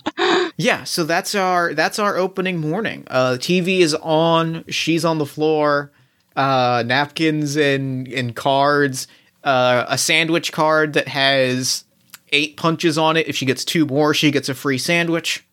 yeah. 0.58 0.84
So 0.84 1.04
that's 1.04 1.34
our, 1.34 1.72
that's 1.72 1.98
our 1.98 2.18
opening 2.18 2.58
morning. 2.58 3.04
Uh, 3.08 3.38
TV 3.40 3.78
is 3.80 3.94
on. 3.94 4.64
She's 4.68 5.02
on 5.02 5.16
the 5.16 5.24
floor. 5.24 5.90
uh, 6.36 6.82
napkins 6.86 7.56
and 7.56 8.06
and 8.08 8.36
cards, 8.36 9.08
uh, 9.44 9.84
a 9.88 9.98
sandwich 9.98 10.52
card 10.52 10.92
that 10.94 11.08
has 11.08 11.84
eight 12.32 12.56
punches 12.56 12.98
on 12.98 13.16
it. 13.16 13.28
If 13.28 13.36
she 13.36 13.46
gets 13.46 13.64
two 13.64 13.86
more, 13.86 14.14
she 14.14 14.30
gets 14.30 14.48
a 14.48 14.54
free 14.54 14.78
sandwich. 14.78 15.46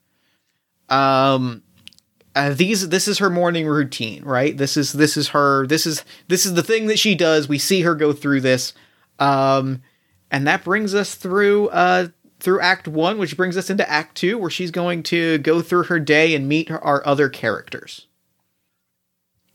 Um, 0.90 1.64
uh, 2.36 2.54
these 2.54 2.90
this 2.90 3.08
is 3.08 3.18
her 3.18 3.30
morning 3.30 3.66
routine, 3.68 4.24
right? 4.24 4.56
This 4.56 4.78
is 4.78 4.94
this 4.94 5.18
is 5.18 5.30
her 5.30 5.66
this 5.68 5.86
is 5.86 6.06
this 6.28 6.46
is 6.46 6.54
the 6.54 6.64
thing 6.64 6.88
that 6.88 7.00
she 7.00 7.16
does. 7.16 7.50
We 7.50 7.58
see 7.58 7.82
her 7.82 7.96
go 7.96 8.14
through 8.14 8.42
this, 8.42 8.74
um, 9.20 9.82
and 10.30 10.46
that 10.48 10.64
brings 10.64 10.94
us 10.94 11.16
through 11.16 11.70
uh 11.70 12.10
through 12.40 12.60
Act 12.60 12.88
One, 12.88 13.18
which 13.18 13.36
brings 13.36 13.58
us 13.58 13.70
into 13.70 13.90
Act 13.90 14.16
Two, 14.16 14.38
where 14.38 14.52
she's 14.52 14.72
going 14.72 15.04
to 15.04 15.40
go 15.40 15.62
through 15.62 15.84
her 15.84 16.00
day 16.00 16.36
and 16.36 16.48
meet 16.48 16.70
her, 16.70 16.84
our 16.84 17.06
other 17.08 17.30
characters. 17.30 18.07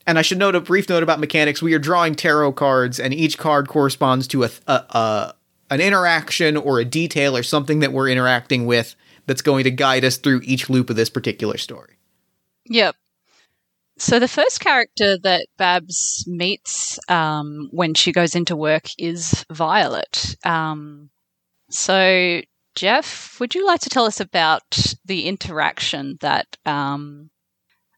And 0.07 0.19
I 0.19 0.23
should 0.23 0.39
note 0.39 0.55
a 0.55 0.61
brief 0.61 0.89
note 0.89 1.03
about 1.03 1.21
mechanics. 1.21 1.63
We 1.63 1.75
are 1.75 1.79
drawing 1.79 2.15
tarot 2.15 2.53
cards, 2.53 2.99
and 2.99 3.15
each 3.15 3.39
card 3.39 3.69
corresponds 3.69 4.27
to 4.29 4.45
a, 4.45 4.51
a, 4.67 4.73
a 4.73 5.35
an 5.71 5.81
interaction 5.81 6.57
or 6.57 6.81
a 6.81 6.85
detail 6.85 7.37
or 7.37 7.43
something 7.43 7.81
that 7.81 7.93
we're 7.93 8.09
interacting 8.09 8.67
with 8.67 8.95
that's 9.27 9.43
going 9.43 9.65
to 9.65 9.71
guide 9.71 10.05
us 10.05 10.17
through 10.17 10.43
each 10.45 10.69
loop 10.69 10.91
of 10.91 10.97
this 10.97 11.09
particular 11.09 11.57
story. 11.57 11.97
Yep. 12.67 12.97
So 13.99 14.19
the 14.19 14.29
first 14.29 14.61
character 14.61 15.17
that 15.19 15.47
Babs 15.57 16.25
meets 16.27 16.99
um, 17.09 17.69
when 17.71 17.95
she 17.95 18.13
goes 18.13 18.35
into 18.35 18.57
work 18.57 18.87
is 18.99 19.47
Violet. 19.51 20.37
Um, 20.45 21.11
so 21.71 22.43
Jeff, 22.75 23.39
would 23.39 23.55
you 23.55 23.67
like 23.67 23.81
to 23.81 23.91
tell 23.91 24.05
us 24.05 24.21
about 24.21 24.95
the 25.05 25.27
interaction 25.27 26.17
that 26.21 26.57
um, 26.65 27.31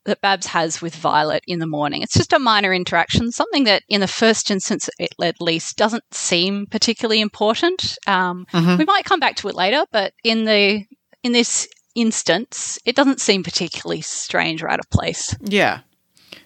that 0.04 0.20
Babs 0.20 0.46
has 0.46 0.82
with 0.82 0.94
Violet 0.94 1.42
in 1.46 1.58
the 1.58 1.66
morning? 1.66 2.02
It's 2.02 2.14
just 2.14 2.32
a 2.32 2.38
minor 2.38 2.72
interaction, 2.72 3.32
something 3.32 3.64
that 3.64 3.82
in 3.88 4.00
the 4.00 4.08
first 4.08 4.50
instance, 4.50 4.88
at 5.00 5.40
least, 5.40 5.76
doesn't 5.76 6.04
seem 6.12 6.66
particularly 6.66 7.20
important. 7.20 7.96
Um, 8.06 8.46
Mhm. 8.52 8.78
We 8.78 8.84
might 8.84 9.04
come 9.04 9.20
back 9.20 9.36
to 9.36 9.48
it 9.48 9.54
later, 9.54 9.84
but 9.92 10.12
in 10.22 10.44
the 10.44 10.84
in 11.22 11.32
this 11.32 11.66
instance, 11.94 12.78
it 12.84 12.96
doesn't 12.96 13.20
seem 13.20 13.42
particularly 13.42 14.02
strange 14.02 14.62
or 14.62 14.68
out 14.70 14.80
of 14.80 14.90
place. 14.90 15.34
Yeah. 15.40 15.80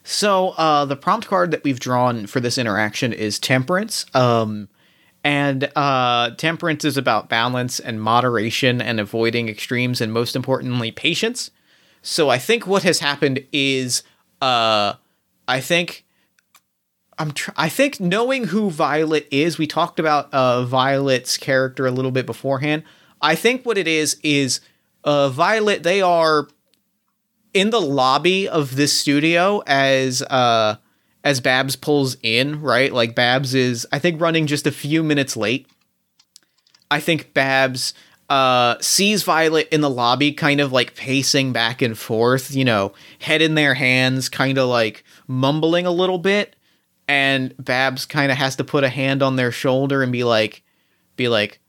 So 0.05 0.51
uh, 0.51 0.85
the 0.85 0.97
prompt 0.97 1.27
card 1.27 1.51
that 1.51 1.65
we've 1.65 1.81
drawn 1.81 2.27
for 2.27 2.41
this 2.41 2.59
interaction 2.59 3.13
is 3.13 3.39
Temperance. 3.39 4.07
Um, 4.15 4.69
and 5.25 5.71
uh, 5.75 6.31
Temperance 6.37 6.85
is 6.85 6.97
about 6.97 7.29
balance 7.29 7.81
and 7.81 8.01
moderation 8.01 8.81
and 8.81 9.01
avoiding 9.01 9.49
extremes, 9.49 10.01
and 10.01 10.13
most 10.13 10.37
importantly, 10.37 10.91
patience. 10.93 11.51
So 12.03 12.29
I 12.29 12.39
think 12.39 12.67
what 12.67 12.83
has 12.83 13.01
happened 13.01 13.45
is, 13.53 14.03
uh, 14.41 14.95
I 15.47 15.61
think. 15.61 16.05
I'm 17.21 17.33
tr- 17.33 17.51
I 17.57 17.69
think 17.69 17.99
knowing 17.99 18.45
who 18.45 18.71
Violet 18.71 19.27
is, 19.33 19.59
we 19.59 19.67
talked 19.67 19.99
about 19.99 20.33
uh, 20.33 20.65
Violet's 20.65 21.37
character 21.37 21.85
a 21.85 21.91
little 21.91 22.13
bit 22.13 22.27
beforehand. 22.27 22.85
I 23.21 23.35
think 23.35 23.67
what 23.67 23.77
it 23.77 23.89
is 23.89 24.17
is 24.23 24.61
uh, 25.03 25.29
Violet. 25.29 25.83
They 25.83 26.01
are 26.01 26.47
in 27.55 27.71
the 27.71 27.81
lobby 27.81 28.49
of 28.49 28.77
this 28.77 28.97
studio 28.97 29.63
as 29.67 30.23
uh 30.23 30.77
as 31.25 31.41
Babs 31.41 31.77
pulls 31.77 32.17
in, 32.23 32.61
right? 32.61 32.93
Like 32.93 33.15
Babs 33.15 33.55
is 33.55 33.87
I 33.91 33.99
think 33.99 34.21
running 34.21 34.47
just 34.47 34.67
a 34.67 34.73
few 34.73 35.03
minutes 35.03 35.37
late. 35.37 35.67
I 36.91 37.01
think 37.01 37.35
Babs 37.35 37.95
uh 38.29 38.77
sees 38.81 39.23
Violet 39.23 39.69
in 39.71 39.81
the 39.81 39.91
lobby 39.91 40.33
kind 40.33 40.61
of 40.61 40.73
like 40.73 40.95
pacing 40.95 41.53
back 41.53 41.81
and 41.83 41.97
forth, 41.97 42.55
you 42.55 42.65
know, 42.65 42.93
head 43.21 43.43
in 43.43 43.55
their 43.55 43.75
hands, 43.75 44.29
kind 44.29 44.59
of 44.59 44.69
like 44.69 45.05
mumbling 45.27 45.87
a 45.87 45.91
little 45.91 46.19
bit. 46.19 46.55
And 47.07 47.55
Babs 47.59 48.05
kind 48.05 48.31
of 48.31 48.37
has 48.37 48.57
to 48.57 48.65
put 48.65 48.85
a 48.85 48.91
hand 48.91 49.23
on 49.23 49.37
their 49.37 49.51
shoulder 49.51 50.03
and 50.03 50.13
be 50.13 50.25
like 50.25 50.63
be 51.17 51.29
like 51.29 51.61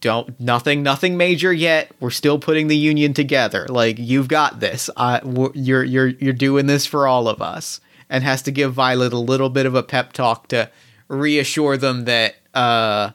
don't 0.00 0.38
nothing 0.38 0.82
nothing 0.82 1.16
major 1.16 1.52
yet. 1.52 1.90
We're 1.98 2.10
still 2.10 2.38
putting 2.38 2.68
the 2.68 2.76
union 2.76 3.14
together. 3.14 3.66
Like 3.70 3.98
you've 3.98 4.28
got 4.28 4.60
this. 4.60 4.90
I, 4.96 5.22
you're 5.54 5.82
you're 5.82 6.08
you're 6.08 6.34
doing 6.34 6.66
this 6.66 6.84
for 6.84 7.06
all 7.06 7.26
of 7.26 7.40
us. 7.40 7.80
And 8.10 8.22
has 8.22 8.42
to 8.42 8.50
give 8.50 8.74
violet 8.74 9.14
a 9.14 9.18
little 9.18 9.48
bit 9.48 9.64
of 9.64 9.74
a 9.74 9.82
pep 9.82 10.12
talk 10.12 10.48
to 10.48 10.70
reassure 11.08 11.78
them 11.78 12.04
that 12.04 12.36
uh 12.52 13.10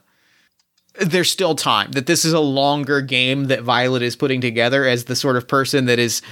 there's 1.00 1.30
still 1.30 1.54
time 1.54 1.92
that 1.92 2.06
this 2.06 2.24
is 2.24 2.32
a 2.32 2.40
longer 2.40 3.00
game 3.00 3.46
that 3.46 3.62
violet 3.62 4.02
is 4.02 4.16
putting 4.16 4.40
together 4.40 4.84
as 4.86 5.04
the 5.04 5.16
sort 5.16 5.36
of 5.36 5.48
person 5.48 5.86
that 5.86 5.98
is 5.98 6.22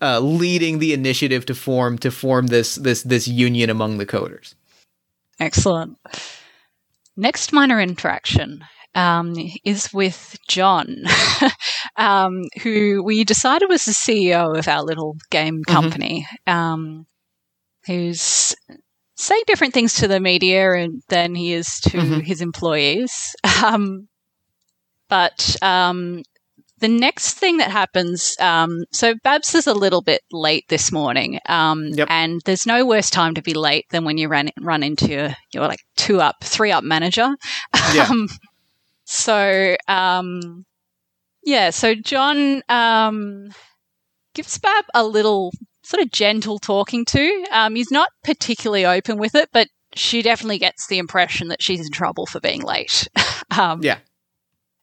uh, 0.00 0.20
leading 0.20 0.78
the 0.78 0.92
initiative 0.92 1.44
to 1.46 1.54
form 1.54 1.98
to 1.98 2.10
form 2.10 2.46
this 2.48 2.76
this 2.76 3.02
this 3.02 3.26
union 3.26 3.70
among 3.70 3.98
the 3.98 4.06
coders 4.06 4.54
Excellent. 5.40 5.96
Next 7.16 7.52
minor 7.52 7.80
interaction 7.80 8.62
um, 8.94 9.34
is 9.64 9.90
with 9.92 10.36
John, 10.48 10.96
um, 11.96 12.42
who 12.62 13.02
we 13.02 13.24
decided 13.24 13.68
was 13.70 13.84
the 13.86 13.92
CEO 13.92 14.58
of 14.58 14.68
our 14.68 14.82
little 14.82 15.16
game 15.30 15.62
company, 15.64 16.26
um, 16.46 17.06
who's 17.86 18.54
saying 19.16 19.42
different 19.46 19.72
things 19.72 19.94
to 19.94 20.08
the 20.08 20.20
media 20.20 20.72
and, 20.72 21.02
than 21.08 21.34
he 21.34 21.52
is 21.54 21.80
to 21.84 21.96
Mhm. 21.98 22.22
his 22.22 22.40
employees. 22.42 23.34
Um, 23.64 24.08
but 25.10 25.56
um, 25.60 26.22
the 26.78 26.88
next 26.88 27.34
thing 27.34 27.58
that 27.58 27.70
happens, 27.70 28.34
um, 28.40 28.84
so 28.90 29.14
Babs 29.22 29.54
is 29.54 29.66
a 29.66 29.74
little 29.74 30.00
bit 30.00 30.22
late 30.32 30.64
this 30.68 30.90
morning, 30.90 31.38
um, 31.46 31.88
Yep. 31.88 32.08
and 32.10 32.40
there's 32.46 32.64
no 32.66 32.86
worse 32.86 33.10
time 33.10 33.34
to 33.34 33.42
be 33.42 33.52
late 33.52 33.84
than 33.90 34.04
when 34.06 34.16
you 34.16 34.28
run 34.28 34.48
run 34.60 34.82
into 34.82 35.08
your, 35.08 35.36
your 35.52 35.66
like 35.68 35.80
two 35.96 36.20
up, 36.22 36.36
three 36.42 36.72
up 36.72 36.82
manager. 36.84 37.28
Yeah. 37.92 38.06
Um, 38.08 38.28
so 39.04 39.76
um, 39.88 40.64
yeah, 41.44 41.70
so 41.70 41.94
John 41.94 42.62
um, 42.68 43.50
gives 44.34 44.58
Bab 44.58 44.84
a 44.94 45.04
little 45.04 45.52
sort 45.82 46.02
of 46.02 46.10
gentle 46.12 46.58
talking 46.58 47.04
to. 47.06 47.44
Um, 47.50 47.74
he's 47.74 47.90
not 47.90 48.08
particularly 48.22 48.86
open 48.86 49.18
with 49.18 49.34
it, 49.34 49.48
but 49.52 49.68
she 49.96 50.22
definitely 50.22 50.58
gets 50.58 50.86
the 50.86 50.98
impression 50.98 51.48
that 51.48 51.62
she's 51.62 51.84
in 51.84 51.90
trouble 51.90 52.26
for 52.26 52.38
being 52.40 52.62
late. 52.62 53.08
um, 53.58 53.82
Yeah. 53.82 53.98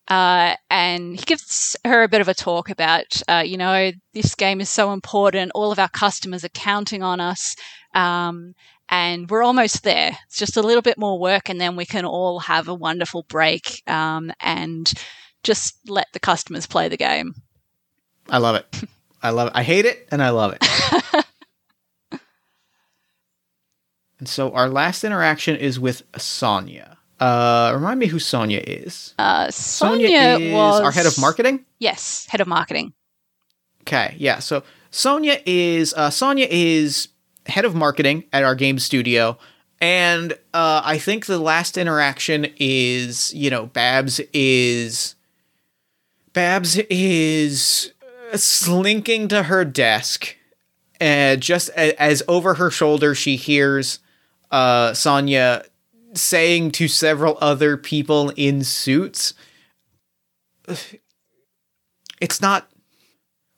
Uh, 0.08 0.56
and 0.70 1.18
he 1.18 1.26
gives 1.26 1.76
her 1.86 2.04
a 2.04 2.08
bit 2.08 2.22
of 2.22 2.28
a 2.28 2.34
talk 2.34 2.70
about, 2.70 3.22
uh, 3.28 3.44
you 3.46 3.58
know, 3.58 3.92
this 4.14 4.36
game 4.36 4.62
is 4.62 4.70
so 4.70 4.94
important. 4.94 5.52
All 5.54 5.72
of 5.72 5.80
our 5.80 5.90
customers 5.90 6.44
are 6.44 6.50
counting 6.50 7.04
on 7.04 7.20
us. 7.20 7.56
Um, 7.94 8.54
and 8.90 9.30
we're 9.30 9.44
almost 9.44 9.84
there. 9.84 10.18
It's 10.28 10.38
just 10.38 10.56
a 10.56 10.62
little 10.62 10.82
bit 10.82 10.98
more 10.98 11.20
work, 11.20 11.50
and 11.50 11.60
then 11.60 11.76
we 11.76 11.86
can 11.86 12.06
all 12.06 12.40
have 12.40 12.70
a 12.70 12.74
wonderful 12.74 13.24
break 13.28 13.84
um, 13.86 14.32
and 14.40 14.90
just 15.44 15.78
let 15.88 16.08
the 16.14 16.20
customers 16.20 16.68
play 16.68 16.88
the 16.88 16.98
game. 16.98 17.34
i 18.30 18.38
love 18.38 18.56
it 18.56 18.84
i 19.22 19.30
love 19.30 19.48
it 19.48 19.54
i 19.56 19.64
hate 19.64 19.86
it 19.86 20.08
and 20.12 20.22
i 20.22 20.30
love 20.30 20.54
it 20.54 20.64
And 24.20 24.28
so 24.28 24.52
our 24.54 24.70
last 24.70 25.04
interaction 25.04 25.56
is 25.56 25.80
with 25.80 26.04
Sonia. 26.18 26.97
Uh, 27.20 27.72
remind 27.74 28.00
me 28.00 28.06
who 28.08 28.20
Sonia 28.20 28.62
is. 28.66 29.14
Uh, 29.18 29.50
Sonia 29.50 30.08
Sonia 30.08 30.38
is 30.40 30.54
was 30.54 30.82
our 30.82 30.92
head 30.92 31.06
of 31.06 31.18
marketing. 31.20 31.66
Yes, 31.80 32.28
head 32.30 32.42
of 32.42 32.48
marketing. 32.48 32.94
Okay, 33.82 34.16
yeah. 34.20 34.40
So 34.40 34.64
Sonia 34.92 35.40
is 35.46 35.94
uh, 35.96 36.10
Sonia 36.10 36.48
is 36.50 37.08
head 37.48 37.66
of 37.66 37.74
marketing 37.74 38.26
at 38.34 38.44
our 38.44 38.54
game 38.56 38.78
studio, 38.78 39.38
and 39.82 40.34
uh, 40.54 40.82
I 40.84 40.98
think 41.00 41.26
the 41.26 41.40
last 41.40 41.78
interaction 41.78 42.48
is 42.58 43.34
you 43.34 43.50
know 43.50 43.66
Babs 43.68 44.20
is 44.34 45.16
Babs 46.34 46.78
is 46.90 47.94
uh, 48.32 48.38
slinking 48.38 49.28
to 49.30 49.44
her 49.44 49.66
desk, 49.66 50.36
and 51.00 51.42
just 51.42 51.70
a- 51.70 52.00
as 52.02 52.22
over 52.28 52.56
her 52.56 52.70
shoulder 52.70 53.16
she 53.16 53.38
hears 53.38 54.00
uh, 54.52 54.94
Sonia 54.94 55.64
saying 56.18 56.72
to 56.72 56.88
several 56.88 57.38
other 57.42 57.78
people 57.78 58.32
in 58.36 58.64
suits. 58.64 59.34
It's 62.20 62.42
not 62.42 62.70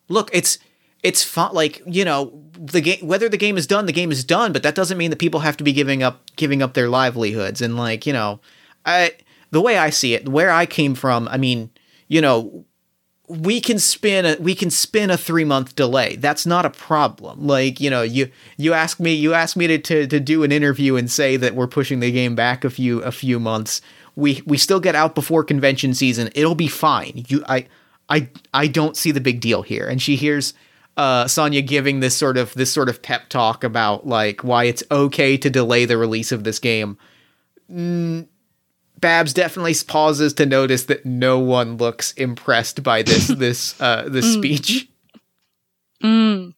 look, 0.09 0.29
it's 0.33 0.59
it's 1.01 1.23
fun. 1.23 1.53
Like 1.53 1.81
you 1.85 2.05
know, 2.05 2.43
the 2.53 2.81
game. 2.81 3.07
Whether 3.07 3.29
the 3.29 3.37
game 3.37 3.57
is 3.57 3.65
done, 3.65 3.85
the 3.85 3.91
game 3.91 4.11
is 4.11 4.23
done. 4.23 4.51
But 4.51 4.63
that 4.63 4.75
doesn't 4.75 4.97
mean 4.97 5.09
that 5.11 5.19
people 5.19 5.39
have 5.39 5.57
to 5.57 5.63
be 5.63 5.73
giving 5.73 6.03
up 6.03 6.21
giving 6.35 6.61
up 6.61 6.73
their 6.73 6.89
livelihoods. 6.89 7.61
And 7.61 7.77
like 7.77 8.05
you 8.05 8.13
know, 8.13 8.39
I 8.85 9.13
the 9.51 9.61
way 9.61 9.77
I 9.77 9.89
see 9.89 10.13
it, 10.13 10.27
where 10.27 10.51
I 10.51 10.65
came 10.65 10.95
from. 10.95 11.27
I 11.29 11.37
mean, 11.37 11.71
you 12.07 12.21
know, 12.21 12.65
we 13.29 13.61
can 13.61 13.77
spin 13.77 14.25
a 14.25 14.35
we 14.39 14.55
can 14.55 14.71
spin 14.71 15.11
a 15.11 15.17
three 15.17 15.43
month 15.43 15.75
delay. 15.75 16.15
That's 16.15 16.45
not 16.45 16.65
a 16.65 16.69
problem. 16.69 17.45
Like 17.45 17.79
you 17.79 17.89
know, 17.89 18.01
you 18.01 18.31
you 18.57 18.73
ask 18.73 18.99
me 18.99 19.13
you 19.13 19.33
ask 19.33 19.55
me 19.55 19.67
to, 19.67 19.77
to 19.77 20.07
to 20.07 20.19
do 20.19 20.43
an 20.43 20.51
interview 20.51 20.95
and 20.95 21.09
say 21.09 21.37
that 21.37 21.55
we're 21.55 21.67
pushing 21.67 21.99
the 21.99 22.11
game 22.11 22.35
back 22.35 22.65
a 22.65 22.69
few 22.69 23.01
a 23.01 23.11
few 23.11 23.39
months. 23.39 23.81
We 24.15 24.41
we 24.47 24.57
still 24.57 24.79
get 24.79 24.95
out 24.95 25.13
before 25.13 25.43
convention 25.43 25.93
season. 25.93 26.29
It'll 26.33 26.55
be 26.55 26.67
fine. 26.67 27.25
You 27.27 27.43
I 27.47 27.67
I 28.09 28.29
I 28.53 28.67
don't 28.67 28.97
see 28.97 29.11
the 29.11 29.21
big 29.21 29.41
deal 29.41 29.61
here. 29.61 29.87
And 29.87 30.01
she 30.01 30.15
hears 30.15 30.55
uh, 30.97 31.27
Sonya 31.27 31.61
giving 31.61 31.99
this 31.99 32.17
sort 32.17 32.35
of 32.35 32.53
this 32.55 32.73
sort 32.73 32.89
of 32.89 33.01
pep 33.01 33.29
talk 33.29 33.63
about 33.63 34.07
like 34.07 34.43
why 34.43 34.65
it's 34.65 34.83
okay 34.89 35.37
to 35.37 35.49
delay 35.49 35.85
the 35.85 35.97
release 35.97 36.31
of 36.31 36.43
this 36.43 36.57
game. 36.57 36.97
Mm, 37.71 38.27
Babs 38.99 39.33
definitely 39.33 39.75
pauses 39.87 40.33
to 40.35 40.45
notice 40.45 40.85
that 40.85 41.05
no 41.05 41.39
one 41.39 41.77
looks 41.77 42.11
impressed 42.13 42.83
by 42.83 43.03
this 43.03 43.27
this 43.37 43.79
uh, 43.79 44.07
this 44.07 44.33
speech. 44.33 44.87
Mm. 46.03 46.53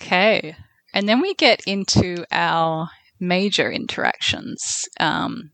Okay. 0.00 0.56
And 0.94 1.08
then 1.08 1.20
we 1.20 1.34
get 1.34 1.62
into 1.66 2.24
our 2.30 2.88
major 3.18 3.70
interactions. 3.70 4.60
Um, 5.00 5.52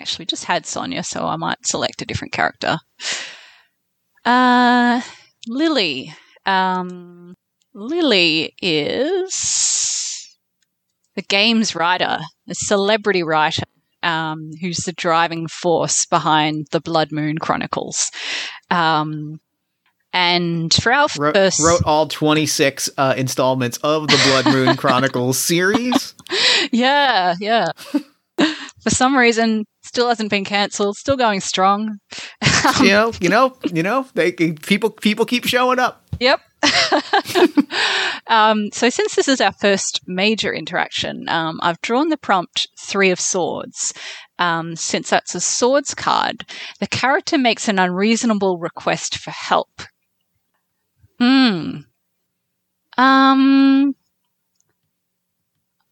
actually, 0.00 0.24
we 0.24 0.26
just 0.26 0.44
had 0.44 0.66
Sonia, 0.66 1.02
so 1.02 1.26
I 1.26 1.36
might 1.36 1.64
select 1.64 2.02
a 2.02 2.04
different 2.04 2.32
character. 2.32 2.78
Uh, 4.24 5.00
Lily. 5.46 6.14
Um, 6.44 7.34
Lily 7.74 8.54
is 8.60 10.28
the 11.14 11.22
games 11.22 11.74
writer, 11.74 12.18
the 12.46 12.54
celebrity 12.54 13.22
writer, 13.22 13.64
um, 14.02 14.50
who's 14.60 14.78
the 14.78 14.92
driving 14.92 15.48
force 15.48 16.06
behind 16.06 16.66
the 16.70 16.80
Blood 16.80 17.12
Moon 17.12 17.38
Chronicles. 17.38 18.10
Um, 18.70 19.40
and 20.12 20.72
for 20.72 20.92
our 20.92 21.08
Wrote, 21.18 21.34
first, 21.34 21.60
wrote 21.60 21.82
all 21.84 22.08
26 22.08 22.90
uh, 22.96 23.14
installments 23.16 23.78
of 23.78 24.08
the 24.08 24.20
Blood 24.24 24.54
Moon 24.54 24.76
Chronicles 24.78 25.38
series. 25.38 26.14
yeah, 26.72 27.34
yeah. 27.40 27.66
for 28.36 28.90
some 28.90 29.16
reason, 29.16 29.64
still 29.82 30.08
hasn't 30.08 30.30
been 30.30 30.44
cancelled. 30.44 30.96
Still 30.96 31.16
going 31.16 31.40
strong. 31.40 31.98
You 32.82 32.88
know, 32.88 33.12
you 33.20 33.28
know, 33.28 33.56
you 33.72 33.82
know, 33.82 34.06
they 34.14 34.32
people 34.32 34.90
people 34.90 35.24
keep 35.24 35.46
showing 35.46 35.78
up. 35.78 36.04
Yep. 36.20 36.40
um, 38.26 38.70
so, 38.72 38.90
since 38.90 39.14
this 39.14 39.28
is 39.28 39.40
our 39.40 39.52
first 39.52 40.00
major 40.06 40.52
interaction, 40.52 41.28
um, 41.28 41.58
I've 41.62 41.80
drawn 41.80 42.08
the 42.08 42.16
prompt 42.16 42.68
Three 42.78 43.10
of 43.10 43.20
Swords. 43.20 43.94
Um, 44.40 44.76
since 44.76 45.10
that's 45.10 45.34
a 45.34 45.40
swords 45.40 45.94
card, 45.94 46.44
the 46.78 46.86
character 46.86 47.36
makes 47.38 47.68
an 47.68 47.78
unreasonable 47.78 48.58
request 48.58 49.18
for 49.18 49.30
help. 49.30 49.82
Hmm. 51.18 51.78
Um. 52.96 53.94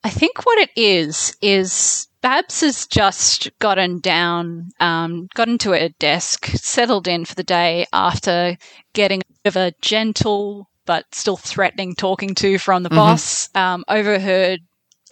I 0.05 0.11
think 0.11 0.47
what 0.47 0.59
it 0.59 0.71
is 0.77 1.37
is 1.43 2.07
Babs 2.27 2.63
has 2.63 2.89
just 2.89 3.57
gotten 3.61 4.01
down, 4.01 4.71
um, 4.81 5.29
gotten 5.37 5.59
to 5.59 5.75
a 5.75 5.91
desk, 5.91 6.47
settled 6.47 7.07
in 7.07 7.25
for 7.25 7.37
the 7.37 7.45
day 7.45 7.87
after 7.93 8.57
getting 8.95 9.21
a 9.21 9.33
bit 9.45 9.49
of 9.51 9.57
a 9.57 9.73
gentle 9.81 10.69
but 10.87 11.05
still 11.13 11.37
threatening 11.37 11.95
talking 11.95 12.35
to 12.35 12.59
from 12.59 12.83
the 12.83 12.91
boss. 12.91 13.49
Um, 13.55 13.85
overheard 13.87 14.59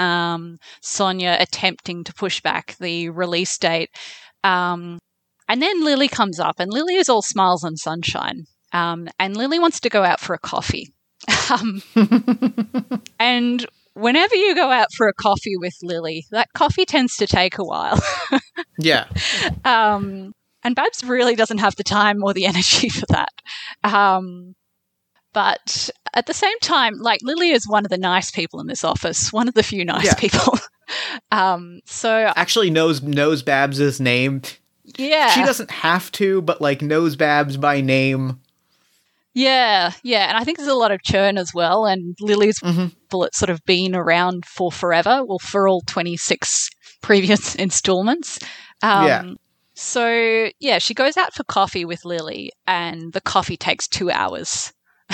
um, 0.01 0.59
Sonya 0.81 1.37
attempting 1.39 2.03
to 2.03 2.13
push 2.13 2.41
back 2.41 2.77
the 2.81 3.11
release 3.11 3.57
date. 3.59 3.91
Um, 4.43 4.99
and 5.49 5.63
then 5.63 5.85
Lily 5.85 6.09
comes 6.09 6.41
up, 6.41 6.59
and 6.59 6.73
Lily 6.73 6.97
is 6.97 7.09
all 7.09 7.23
smiles 7.23 7.63
and 7.63 7.79
sunshine. 7.79 8.47
Um, 8.73 9.07
and 9.21 9.37
Lily 9.37 9.61
wants 9.61 9.79
to 9.79 9.89
go 9.89 10.03
out 10.03 10.19
for 10.19 10.35
a 10.35 10.39
coffee. 10.41 10.93
um, 11.49 11.81
and 13.21 13.65
whenever 13.95 14.35
you 14.35 14.55
go 14.55 14.71
out 14.71 14.89
for 14.97 15.09
a 15.09 15.15
coffee 15.15 15.57
with 15.57 15.75
Lily, 15.83 16.27
that 16.31 16.49
coffee 16.55 16.85
tends 16.85 17.17
to 17.17 17.27
take 17.27 17.59
a 17.59 17.65
while. 17.65 18.01
Yeah. 18.79 19.07
um, 19.65 20.33
and 20.65 20.75
Babs 20.75 21.05
really 21.05 21.37
doesn't 21.37 21.59
have 21.59 21.77
the 21.77 21.85
time 21.85 22.23
or 22.25 22.33
the 22.35 22.47
energy 22.47 22.89
for 22.89 23.07
that. 23.11 23.33
Um, 23.85 24.55
but 25.33 25.91
at 26.15 26.27
the 26.27 26.35
same 26.35 26.59
time, 26.61 26.95
like 26.99 27.21
Lily 27.23 27.51
is 27.51 27.69
one 27.69 27.85
of 27.85 27.91
the 27.91 27.99
nice 27.99 28.31
people 28.31 28.61
in 28.61 28.67
this 28.67 28.85
office, 28.85 29.33
one 29.33 29.49
of 29.49 29.55
the 29.55 29.63
few 29.63 29.85
nice 29.85 30.05
Yeah. 30.07 30.15
people. 30.15 30.59
um, 31.33 31.81
so 31.87 32.33
Actually 32.37 32.71
knows 32.71 33.03
knows 33.03 33.43
Babs's 33.43 34.01
name. 34.01 34.43
yeah, 34.97 35.29
She 35.31 35.43
doesn't 35.43 35.71
have 35.71 36.11
to, 36.13 36.41
but 36.43 36.61
like 36.61 36.83
knows 36.83 37.17
Babs 37.17 37.57
by 37.57 37.81
name. 37.81 38.41
Yeah, 39.35 39.93
yeah, 40.03 40.29
and 40.29 40.39
I 40.39 40.45
think 40.45 40.59
there's 40.59 40.69
a 40.69 40.75
lot 40.75 40.93
of 40.93 41.03
churn 41.03 41.37
as 41.39 41.53
well. 41.55 41.85
And 41.87 42.17
Lily's 42.21 42.59
Mhm. 42.61 42.93
bullet 43.11 43.35
sort 43.35 43.51
of 43.51 43.61
been 43.65 43.95
around 43.95 44.45
for 44.47 44.73
forever, 44.73 45.25
well, 45.25 45.39
for 45.39 45.69
all 45.69 45.83
26 45.87 46.69
previous 47.03 47.55
installments. 47.57 48.39
Um, 48.83 49.05
Yeah. 49.05 49.23
So 49.77 50.51
yeah, 50.61 50.79
she 50.79 50.95
goes 50.95 51.17
out 51.17 51.35
for 51.35 51.43
coffee 51.45 51.85
with 51.85 52.05
Lily, 52.05 52.53
and 52.67 53.13
the 53.13 53.21
coffee 53.21 53.57
takes 53.57 53.89
two 53.89 54.11
hours. 54.11 54.73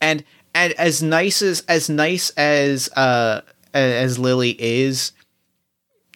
And 0.00 0.24
and 0.54 0.72
as 0.74 1.02
nice 1.02 1.42
as 1.42 1.60
as 1.68 1.88
nice 1.88 2.30
as 2.30 2.88
uh 2.96 3.42
as 3.72 4.18
Lily 4.18 4.56
is, 4.58 5.12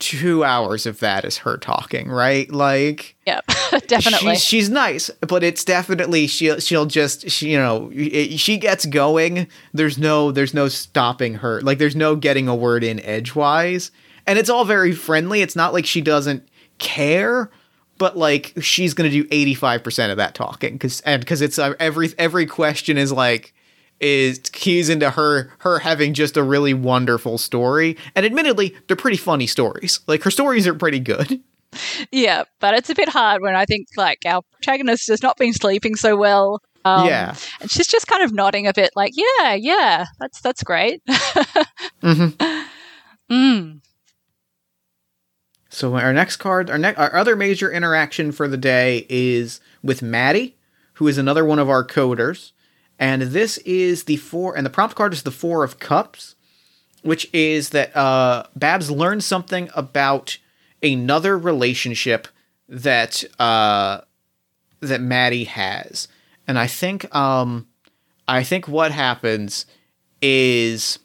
two 0.00 0.42
hours 0.42 0.86
of 0.86 0.98
that 1.00 1.24
is 1.24 1.38
her 1.38 1.56
talking, 1.56 2.08
right? 2.08 2.50
Like 2.50 3.16
Yep, 3.26 3.44
definitely. 3.86 4.34
She's, 4.34 4.44
she's 4.44 4.70
nice, 4.70 5.10
but 5.20 5.42
it's 5.42 5.64
definitely 5.64 6.26
she'll 6.26 6.60
she'll 6.60 6.86
just 6.86 7.30
she, 7.30 7.52
you 7.52 7.58
know 7.58 7.90
she 8.36 8.56
gets 8.56 8.86
going. 8.86 9.48
There's 9.72 9.98
no 9.98 10.30
there's 10.30 10.54
no 10.54 10.68
stopping 10.68 11.36
her. 11.36 11.60
Like 11.60 11.78
there's 11.78 11.96
no 11.96 12.16
getting 12.16 12.48
a 12.48 12.54
word 12.54 12.84
in 12.84 13.00
edgewise, 13.00 13.90
and 14.26 14.38
it's 14.38 14.50
all 14.50 14.64
very 14.64 14.92
friendly. 14.92 15.42
It's 15.42 15.56
not 15.56 15.72
like 15.72 15.86
she 15.86 16.00
doesn't 16.00 16.48
care, 16.78 17.50
but 17.98 18.16
like 18.16 18.52
she's 18.60 18.94
gonna 18.94 19.10
do 19.10 19.26
eighty 19.30 19.54
five 19.54 19.82
percent 19.82 20.10
of 20.10 20.18
that 20.18 20.34
talking 20.34 20.74
because 20.74 21.00
and 21.02 21.20
because 21.20 21.40
it's 21.40 21.58
uh, 21.58 21.74
every 21.78 22.12
every 22.18 22.46
question 22.46 22.98
is 22.98 23.12
like 23.12 23.54
is 24.00 24.38
keys 24.52 24.88
into 24.88 25.10
her 25.10 25.52
her 25.58 25.78
having 25.78 26.14
just 26.14 26.36
a 26.36 26.42
really 26.42 26.74
wonderful 26.74 27.38
story 27.38 27.96
and 28.16 28.26
admittedly 28.26 28.74
they're 28.86 28.96
pretty 28.96 29.16
funny 29.16 29.46
stories 29.46 30.00
like 30.08 30.22
her 30.24 30.32
stories 30.32 30.66
are 30.66 30.74
pretty 30.74 30.98
good 30.98 31.40
yeah, 32.12 32.44
but 32.60 32.74
it's 32.74 32.90
a 32.90 32.94
bit 32.94 33.08
hard 33.08 33.42
when 33.42 33.54
I 33.56 33.64
think 33.64 33.86
like 33.96 34.18
our 34.26 34.42
protagonist 34.52 35.08
has 35.08 35.22
not 35.22 35.36
been 35.36 35.52
sleeping 35.52 35.96
so 35.96 36.16
well. 36.16 36.60
Um, 36.86 37.06
yeah 37.06 37.34
and 37.62 37.70
she's 37.70 37.86
just 37.86 38.06
kind 38.06 38.22
of 38.22 38.32
nodding 38.34 38.66
a 38.66 38.72
bit, 38.74 38.90
like, 38.94 39.12
"Yeah, 39.14 39.54
yeah, 39.54 40.04
that's 40.20 40.40
that's 40.40 40.62
great." 40.62 41.02
Mhm. 42.02 42.66
Mm. 43.30 43.80
So 45.70 45.96
our 45.96 46.12
next 46.12 46.36
card, 46.36 46.70
our 46.70 46.78
next, 46.78 46.98
our 46.98 47.14
other 47.16 47.34
major 47.36 47.70
interaction 47.70 48.30
for 48.32 48.46
the 48.46 48.56
day 48.58 49.06
is 49.08 49.60
with 49.82 50.02
Maddie, 50.02 50.56
who 50.94 51.08
is 51.08 51.18
another 51.18 51.44
one 51.44 51.58
of 51.58 51.68
our 51.68 51.84
coders, 51.84 52.52
and 52.98 53.22
this 53.22 53.56
is 53.58 54.04
the 54.04 54.16
four, 54.16 54.56
and 54.56 54.64
the 54.64 54.70
prompt 54.70 54.94
card 54.94 55.12
is 55.12 55.22
the 55.22 55.30
Four 55.32 55.64
of 55.64 55.78
Cups, 55.78 56.36
which 57.02 57.28
is 57.32 57.70
that 57.70 57.96
uh, 57.96 58.44
Babs 58.54 58.90
learned 58.90 59.24
something 59.24 59.68
about 59.74 60.38
another 60.84 61.36
relationship 61.36 62.28
that 62.68 63.24
uh, 63.40 64.02
that 64.80 65.00
Maddie 65.00 65.44
has, 65.44 66.06
and 66.46 66.58
I 66.58 66.66
think 66.66 67.12
um, 67.14 67.66
I 68.28 68.44
think 68.44 68.68
what 68.68 68.92
happens 68.92 69.66
is 70.22 70.98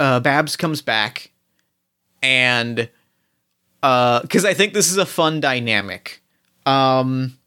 uh, 0.00 0.20
Babs 0.20 0.56
comes 0.56 0.80
back 0.82 1.32
and 2.22 2.88
because 3.80 4.44
I 4.44 4.54
think 4.54 4.74
this 4.74 4.90
is 4.90 4.96
a 4.96 5.06
fun 5.06 5.40
dynamic. 5.40 6.22
Um, 6.64 7.38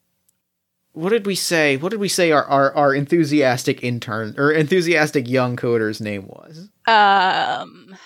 what 0.93 1.09
did 1.09 1.25
we 1.25 1.35
say? 1.35 1.77
What 1.77 1.89
did 1.89 1.99
we 1.99 2.07
say 2.07 2.31
our, 2.31 2.45
our, 2.45 2.73
our 2.75 2.95
enthusiastic 2.95 3.83
intern 3.83 4.35
or 4.37 4.51
enthusiastic 4.51 5.27
young 5.27 5.55
coder's 5.55 5.99
name 5.99 6.27
was? 6.27 6.69
Um, 6.87 7.97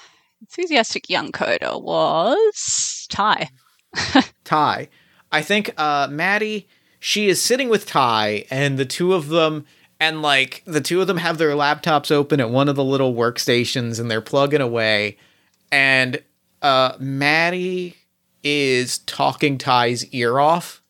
enthusiastic 0.56 1.10
young 1.10 1.32
coder 1.32 1.82
was 1.82 3.08
Ty. 3.10 3.50
Ty. 4.44 4.89
I 5.32 5.42
think 5.42 5.74
uh, 5.78 6.08
Maddie, 6.12 6.68
she 7.00 7.28
is 7.28 7.42
sitting 7.42 7.70
with 7.70 7.86
Ty, 7.86 8.46
and 8.52 8.78
the 8.78 8.86
two 8.86 9.13
of 9.13 9.30
them, 9.30 9.66
and 10.00 10.22
like 10.22 10.62
the 10.66 10.82
two 10.82 11.02
of 11.02 11.08
them 11.08 11.18
have 11.18 11.38
their 11.38 11.52
laptops 11.52 12.12
open 12.12 12.39
at 12.39 12.50
one 12.50 12.70
of 12.70 12.76
the 12.76 12.84
little 12.84 13.13
workstations, 13.13 14.00
and 14.00 14.12
they're 14.12 14.22
plugging 14.22 14.62
away, 14.62 15.18
and 15.72 16.22
uh, 16.62 16.94
Maddie 17.00 17.96
is 18.44 19.00
talking 19.00 19.58
Ty's 19.58 20.06
ear 20.08 20.39
off. 20.39 20.82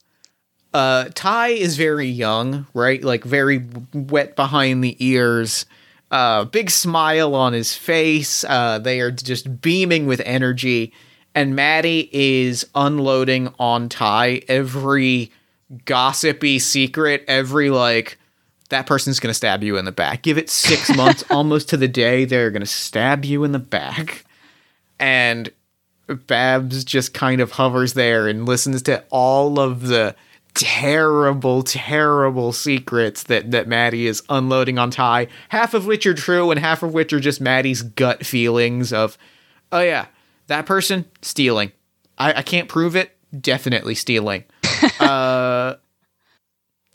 Uh, 0.73 1.05
Ty 1.13 1.49
is 1.49 1.77
very 1.77 2.07
young, 2.07 2.65
right? 2.73 3.01
Like 3.03 3.23
very 3.23 3.65
wet 3.93 4.35
behind 4.35 4.83
the 4.83 4.97
ears. 4.99 5.65
Uh, 6.13 6.45
big 6.45 6.69
smile 6.69 7.33
on 7.33 7.53
his 7.53 7.75
face. 7.75 8.43
Uh, 8.43 8.77
they 8.77 8.99
are 8.99 9.09
just 9.09 9.61
beaming 9.61 10.05
with 10.05 10.21
energy. 10.25 10.93
And 11.33 11.55
Maddie 11.55 12.07
is 12.13 12.67
unloading 12.75 13.51
on 13.57 13.89
Ty 13.89 14.43
every 14.47 15.31
gossipy 15.85 16.59
secret, 16.59 17.25
every 17.27 17.71
like, 17.71 18.19
that 18.69 18.85
person's 18.85 19.19
gonna 19.19 19.33
stab 19.33 19.63
you 19.63 19.75
in 19.75 19.85
the 19.85 19.91
back. 19.91 20.21
Give 20.21 20.37
it 20.37 20.51
six 20.51 20.95
months, 20.95 21.23
almost 21.31 21.67
to 21.69 21.77
the 21.77 21.87
day, 21.87 22.25
they're 22.25 22.51
gonna 22.51 22.67
stab 22.67 23.25
you 23.25 23.43
in 23.43 23.51
the 23.51 23.57
back. 23.57 24.23
And 24.99 25.51
Babs 26.27 26.83
just 26.83 27.15
kind 27.15 27.41
of 27.41 27.53
hovers 27.53 27.93
there 27.95 28.27
and 28.27 28.45
listens 28.45 28.83
to 28.83 29.03
all 29.09 29.59
of 29.59 29.87
the 29.87 30.15
terrible, 30.53 31.63
terrible 31.63 32.53
secrets 32.53 33.23
that 33.23 33.51
that 33.51 33.67
Maddie 33.67 34.07
is 34.07 34.23
unloading 34.29 34.77
on 34.77 34.91
Ty. 34.91 35.27
Half 35.49 35.73
of 35.73 35.85
which 35.85 36.05
are 36.05 36.13
true, 36.13 36.51
and 36.51 36.59
half 36.59 36.83
of 36.83 36.93
which 36.93 37.13
are 37.13 37.19
just 37.19 37.41
Maddie's 37.41 37.81
gut 37.81 38.25
feelings 38.25 38.93
of, 38.93 39.17
oh 39.71 39.81
yeah, 39.81 40.07
that 40.47 40.65
person 40.65 41.05
stealing. 41.21 41.71
I, 42.17 42.33
I 42.33 42.41
can't 42.41 42.69
prove 42.69 42.95
it. 42.95 43.15
Definitely 43.39 43.95
stealing. 43.95 44.43
uh, 44.99 45.75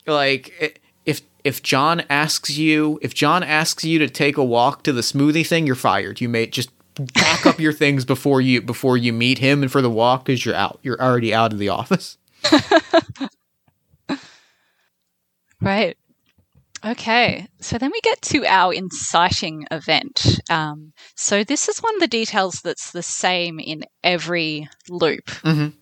like 0.06 0.80
if 1.04 1.22
if 1.44 1.62
John 1.62 2.02
asks 2.08 2.50
you 2.50 2.98
if 3.02 3.14
John 3.14 3.42
asks 3.42 3.84
you 3.84 3.98
to 3.98 4.08
take 4.08 4.36
a 4.36 4.44
walk 4.44 4.84
to 4.84 4.92
the 4.92 5.00
smoothie 5.00 5.46
thing, 5.46 5.66
you're 5.66 5.76
fired. 5.76 6.20
You 6.20 6.28
may 6.28 6.46
just 6.46 6.70
pack 7.14 7.46
up 7.46 7.60
your 7.60 7.72
things 7.72 8.04
before 8.04 8.40
you 8.40 8.62
before 8.62 8.96
you 8.96 9.12
meet 9.12 9.38
him 9.38 9.62
and 9.62 9.70
for 9.70 9.82
the 9.82 9.90
walk 9.90 10.24
because 10.24 10.44
you're 10.44 10.54
out. 10.54 10.78
You're 10.82 11.00
already 11.00 11.34
out 11.34 11.52
of 11.52 11.58
the 11.58 11.68
office. 11.68 12.18
Right. 15.60 15.96
Okay, 16.84 17.48
so 17.60 17.76
then 17.76 17.90
we 17.92 18.00
get 18.02 18.22
to 18.22 18.46
our 18.46 18.72
inciting 18.72 19.66
event. 19.70 20.40
Um, 20.48 20.92
so 21.16 21.42
this 21.42 21.68
is 21.68 21.80
one 21.80 21.94
of 21.96 22.00
the 22.00 22.06
details 22.06 22.60
that's 22.62 22.92
the 22.92 23.02
same 23.02 23.58
in 23.58 23.84
every 24.04 24.68
loop. 24.88 25.26
Mhm. 25.42 25.74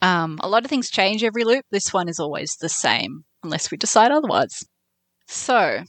Um, 0.00 0.38
a 0.42 0.48
lot 0.48 0.64
of 0.64 0.70
things 0.70 0.90
change 0.90 1.22
every 1.22 1.44
loop. 1.44 1.64
This 1.70 1.92
one 1.92 2.08
is 2.08 2.18
always 2.18 2.56
the 2.60 2.68
same, 2.68 3.24
unless 3.44 3.70
we 3.70 3.76
decide 3.76 4.10
otherwise. 4.10 4.64
So 5.28 5.84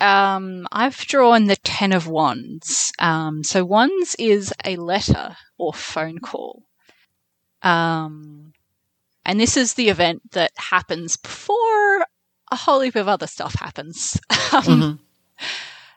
um, 0.00 0.66
I've 0.70 0.98
drawn 0.98 1.46
the 1.46 1.56
Ten 1.56 1.92
of 1.92 2.06
Wands. 2.06 2.92
Um, 2.98 3.42
so 3.42 3.64
Wands 3.64 4.16
is 4.18 4.52
a 4.66 4.76
letter 4.76 5.36
or 5.56 5.72
phone 5.72 6.18
call. 6.18 6.64
Um, 7.62 8.52
and 9.24 9.40
this 9.40 9.56
is 9.56 9.74
the 9.74 9.88
event 9.88 10.32
that 10.32 10.52
happens 10.56 11.16
before 11.16 12.06
a 12.54 12.56
whole 12.56 12.80
heap 12.80 12.94
of 12.96 13.08
other 13.08 13.26
stuff 13.26 13.54
happens. 13.54 14.18
um, 14.52 15.00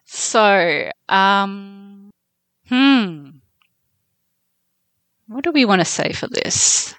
So, 0.06 0.90
um, 1.10 2.10
hmm. 2.68 3.30
What 5.28 5.44
do 5.44 5.52
we 5.52 5.66
want 5.66 5.82
to 5.82 5.86
say 5.86 6.14
for 6.14 6.28
this? 6.28 6.96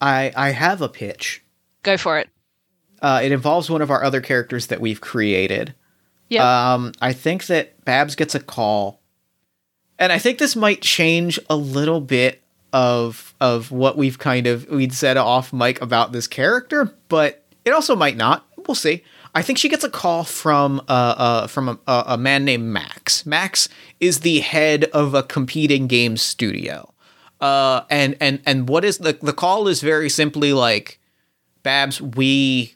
I 0.00 0.30
I 0.36 0.50
have 0.50 0.82
a 0.82 0.88
pitch. 0.88 1.42
Go 1.82 1.96
for 1.96 2.18
it. 2.18 2.28
Uh, 3.00 3.20
it 3.24 3.32
involves 3.32 3.70
one 3.70 3.82
of 3.82 3.90
our 3.90 4.04
other 4.04 4.20
characters 4.20 4.66
that 4.68 4.80
we've 4.80 5.00
created. 5.00 5.74
Yep. 6.28 6.42
Um, 6.42 6.92
I 7.00 7.12
think 7.12 7.46
that 7.46 7.84
Babs 7.84 8.14
gets 8.14 8.34
a 8.34 8.40
call, 8.40 9.00
and 9.98 10.12
I 10.12 10.18
think 10.18 10.38
this 10.38 10.54
might 10.54 10.82
change 10.82 11.38
a 11.48 11.56
little 11.56 12.00
bit 12.00 12.42
of 12.74 13.34
of 13.40 13.70
what 13.70 13.96
we've 13.96 14.18
kind 14.18 14.46
of 14.46 14.68
we'd 14.68 14.92
said 14.92 15.16
off 15.16 15.52
mic 15.52 15.80
about 15.80 16.12
this 16.12 16.26
character, 16.26 16.94
but 17.08 17.43
it 17.64 17.72
also 17.72 17.96
might 17.96 18.16
not. 18.16 18.46
We'll 18.66 18.74
see. 18.74 19.04
I 19.34 19.42
think 19.42 19.58
she 19.58 19.68
gets 19.68 19.84
a 19.84 19.90
call 19.90 20.24
from 20.24 20.80
uh, 20.88 21.14
uh 21.16 21.46
from 21.48 21.80
a, 21.86 22.04
a 22.06 22.18
man 22.18 22.44
named 22.44 22.64
Max. 22.64 23.26
Max 23.26 23.68
is 24.00 24.20
the 24.20 24.40
head 24.40 24.84
of 24.84 25.14
a 25.14 25.22
competing 25.22 25.86
game 25.86 26.16
studio. 26.16 26.94
Uh, 27.40 27.84
and 27.90 28.16
and 28.20 28.40
and 28.46 28.68
what 28.68 28.84
is 28.84 28.98
the 28.98 29.18
the 29.20 29.32
call 29.32 29.68
is 29.68 29.80
very 29.80 30.08
simply 30.08 30.52
like, 30.52 31.00
Babs, 31.62 32.00
we 32.00 32.74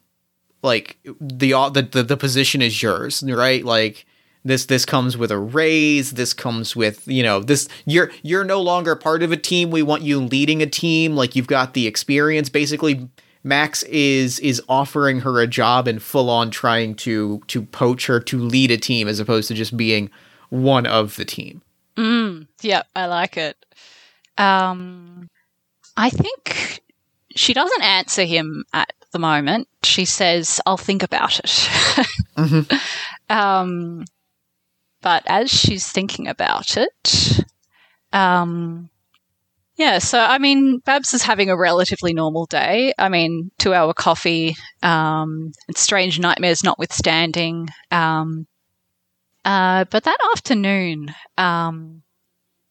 like 0.63 0.99
the 1.05 1.53
the 1.73 1.89
the, 1.91 2.03
the 2.03 2.17
position 2.17 2.61
is 2.61 2.83
yours, 2.83 3.23
right? 3.27 3.65
Like 3.65 4.05
this 4.45 4.67
this 4.67 4.85
comes 4.85 5.17
with 5.17 5.31
a 5.31 5.39
raise. 5.39 6.13
This 6.13 6.35
comes 6.35 6.75
with 6.75 7.07
you 7.07 7.23
know 7.23 7.41
this 7.41 7.69
you're 7.87 8.11
you're 8.23 8.45
no 8.45 8.61
longer 8.61 8.97
part 8.97 9.23
of 9.23 9.33
a 9.33 9.37
team. 9.37 9.71
We 9.71 9.83
want 9.83 10.03
you 10.03 10.21
leading 10.21 10.61
a 10.61 10.67
team. 10.67 11.15
Like 11.15 11.37
you've 11.37 11.47
got 11.47 11.75
the 11.75 11.87
experience. 11.87 12.49
Basically, 12.49 13.09
Max 13.49 13.83
is 13.85 14.39
is 14.41 14.63
offering 14.69 15.21
her 15.21 15.41
a 15.41 15.47
job 15.47 15.89
and 15.89 16.03
full 16.03 16.29
on 16.29 16.51
trying 16.51 16.95
to 16.97 17.41
to 17.47 17.63
poach 17.63 18.07
her 18.07 18.21
to 18.21 18.39
lead 18.39 18.71
a 18.71 18.77
team 18.77 19.09
as 19.09 19.19
opposed 19.19 19.49
to 19.49 19.55
just 19.55 19.77
being 19.77 20.11
one 20.51 20.87
of 20.87 21.17
the 21.17 21.25
team. 21.25 21.63
Mm, 21.97 22.47
yep, 22.63 22.87
I 22.95 23.07
like 23.07 23.37
it. 23.39 23.57
Um, 24.37 25.29
I 25.97 26.11
think 26.11 26.83
she 27.35 27.55
doesn't 27.55 27.83
answer 27.83 28.25
him 28.25 28.65
at 28.73 28.93
the 29.13 29.19
moment. 29.19 29.67
She 29.83 30.05
says, 30.05 30.61
"I'll 30.67 30.77
think 30.77 31.03
about 31.03 31.41
it." 31.43 32.73
um, 33.31 34.05
but 35.01 35.23
as 35.27 35.51
she's 35.51 35.91
thinking 35.91 36.29
about 36.29 36.77
it, 36.77 37.41
um, 38.13 38.91
yeah. 39.79 39.99
So 39.99 40.19
I 40.19 40.39
mean, 40.39 40.81
Babs 40.81 41.15
is 41.15 41.23
having 41.23 41.51
a 41.51 41.57
relatively 41.57 42.13
normal 42.13 42.47
day. 42.47 42.93
I 42.99 43.09
mean, 43.09 43.51
two-hour 43.59 43.95
coffee, 43.95 44.57
um, 44.83 45.53
and 45.69 45.77
strange 45.77 46.19
nightmares 46.21 46.63
notwithstanding. 46.63 47.69
Um, 47.91 48.47
uh, 49.45 49.85
but 49.91 50.05
that 50.05 50.19
afternoon, 50.35 51.15
um, 51.39 52.03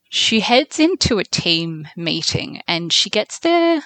she 0.10 0.40
heads 0.42 0.80
into 0.80 1.18
a 1.20 1.24
team 1.24 1.88
meeting 1.98 2.62
and 2.68 2.94
she 2.94 3.10
gets 3.10 3.40
there 3.40 3.82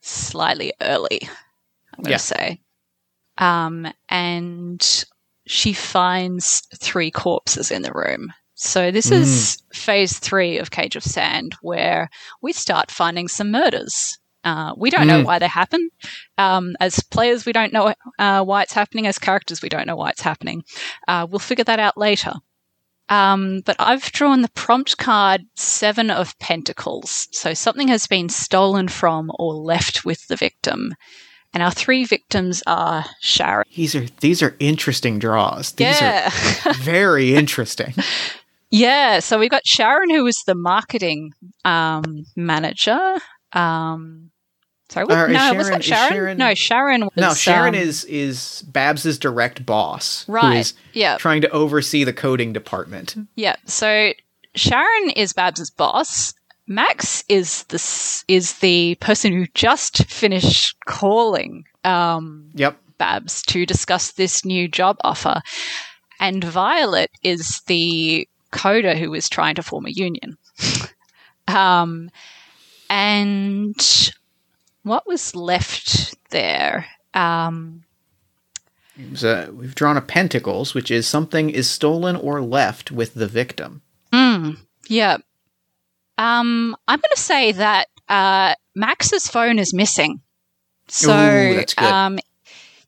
slightly 0.00 0.72
early, 0.80 1.20
I'm 1.92 2.02
going 2.02 2.04
to 2.04 2.10
Yeah. 2.12 2.16
say. 2.16 2.60
Um, 3.38 3.92
and 4.08 5.04
she 5.46 5.72
finds 5.72 6.62
three 6.80 7.10
corpses 7.10 7.70
in 7.70 7.82
the 7.82 7.92
room. 7.92 8.32
So 8.62 8.90
this 8.90 9.10
is 9.10 9.62
phase 9.72 10.18
three 10.18 10.58
of 10.58 10.70
Cage 10.70 10.94
of 10.94 11.02
Sand, 11.02 11.54
where 11.62 12.10
we 12.42 12.52
start 12.52 12.90
finding 12.90 13.26
some 13.26 13.50
murders. 13.50 14.18
Uh, 14.44 14.74
we 14.76 14.90
don't 14.90 15.06
know 15.06 15.22
Mm. 15.22 15.24
why 15.24 15.38
they 15.38 15.48
happen. 15.48 15.88
Um, 16.36 16.76
as 16.78 17.00
players, 17.00 17.46
we 17.46 17.52
don't 17.52 17.72
know 17.72 17.94
uh, 18.18 18.44
why 18.44 18.62
it's 18.62 18.74
happening. 18.74 19.06
As 19.06 19.18
characters, 19.18 19.62
we 19.62 19.70
don't 19.70 19.86
know 19.86 19.96
why 19.96 20.10
it's 20.10 20.20
happening. 20.20 20.62
Uh, 21.08 21.26
we'll 21.28 21.38
figure 21.38 21.64
that 21.64 21.80
out 21.80 21.96
later. 21.96 22.34
Um, 23.08 23.62
but 23.64 23.76
I've 23.78 24.12
drawn 24.12 24.42
the 24.42 24.50
prompt 24.50 24.98
card 24.98 25.42
Seven 25.56 26.10
of 26.10 26.38
Pentacles. 26.38 27.28
So 27.32 27.54
something 27.54 27.88
has 27.88 28.06
been 28.06 28.28
stolen 28.28 28.88
from 28.88 29.30
or 29.38 29.54
left 29.54 30.04
with 30.04 30.26
the 30.28 30.36
victim. 30.36 30.94
And 31.52 31.62
our 31.62 31.72
three 31.72 32.04
victims 32.04 32.62
are 32.66 33.04
Sharon. 33.20 33.64
These 33.74 33.94
are 33.96 34.06
these 34.20 34.40
are 34.42 34.54
interesting 34.60 35.18
draws. 35.18 35.72
These 35.72 36.00
yeah. 36.00 36.30
are 36.66 36.74
very 36.78 37.34
interesting. 37.34 37.94
yeah. 38.70 39.20
So 39.20 39.38
we've 39.38 39.50
got 39.50 39.66
Sharon, 39.66 40.10
who 40.10 40.26
is 40.26 40.42
the 40.46 40.54
marketing 40.54 41.32
um, 41.64 42.24
manager. 42.36 43.16
Um, 43.52 44.30
sorry, 44.88 45.06
what, 45.06 45.30
no, 45.30 45.54
was 45.54 45.66
Sharon- 45.66 45.70
that 45.70 45.80
is 45.80 45.84
Sharon? 45.86 46.08
Sharon- 46.12 46.38
No, 46.38 46.54
Sharon 46.54 47.00
was. 47.02 47.10
No, 47.16 47.34
Sharon 47.34 47.74
um, 47.74 47.80
is 47.80 48.04
is 48.04 48.62
Babs's 48.68 49.18
direct 49.18 49.64
boss, 49.66 50.28
Right. 50.28 50.72
Yeah. 50.92 51.16
trying 51.18 51.40
to 51.42 51.50
oversee 51.50 52.04
the 52.04 52.12
coding 52.12 52.52
department. 52.52 53.16
Yeah. 53.36 53.56
So 53.66 54.12
Sharon 54.54 55.10
is 55.10 55.32
Babs's 55.32 55.70
boss. 55.70 56.32
Max 56.66 57.24
is 57.28 57.64
the 57.64 58.24
is 58.28 58.58
the 58.60 58.94
person 59.00 59.32
who 59.32 59.46
just 59.54 60.04
finished 60.08 60.76
calling 60.86 61.64
um, 61.82 62.50
Yep. 62.54 62.76
Babs 62.98 63.42
to 63.48 63.66
discuss 63.66 64.12
this 64.12 64.44
new 64.44 64.68
job 64.68 64.96
offer, 65.02 65.40
and 66.20 66.44
Violet 66.44 67.10
is 67.24 67.62
the 67.66 68.28
coder 68.52 69.08
was 69.08 69.28
trying 69.28 69.54
to 69.56 69.62
form 69.62 69.86
a 69.86 69.90
union. 69.90 70.36
um, 71.48 72.10
and 72.88 74.12
what 74.82 75.06
was 75.06 75.34
left 75.34 76.14
there? 76.30 76.86
Um, 77.14 77.84
So 79.14 79.52
we've 79.56 79.74
drawn 79.74 79.96
a 79.96 80.02
pentacles, 80.02 80.74
which 80.74 80.90
is 80.90 81.06
something 81.06 81.50
is 81.50 81.68
stolen 81.70 82.16
or 82.16 82.42
left 82.42 82.90
with 82.90 83.14
the 83.14 83.28
victim. 83.28 83.82
Mm, 84.12 84.58
yeah. 84.88 85.18
Um, 86.18 86.76
I'm 86.86 86.98
going 86.98 87.14
to 87.14 87.20
say 87.20 87.52
that 87.52 87.88
uh, 88.08 88.54
Max's 88.74 89.26
phone 89.28 89.58
is 89.58 89.72
missing. 89.72 90.20
So, 90.88 91.14
Ooh, 91.16 91.64
um, 91.78 92.18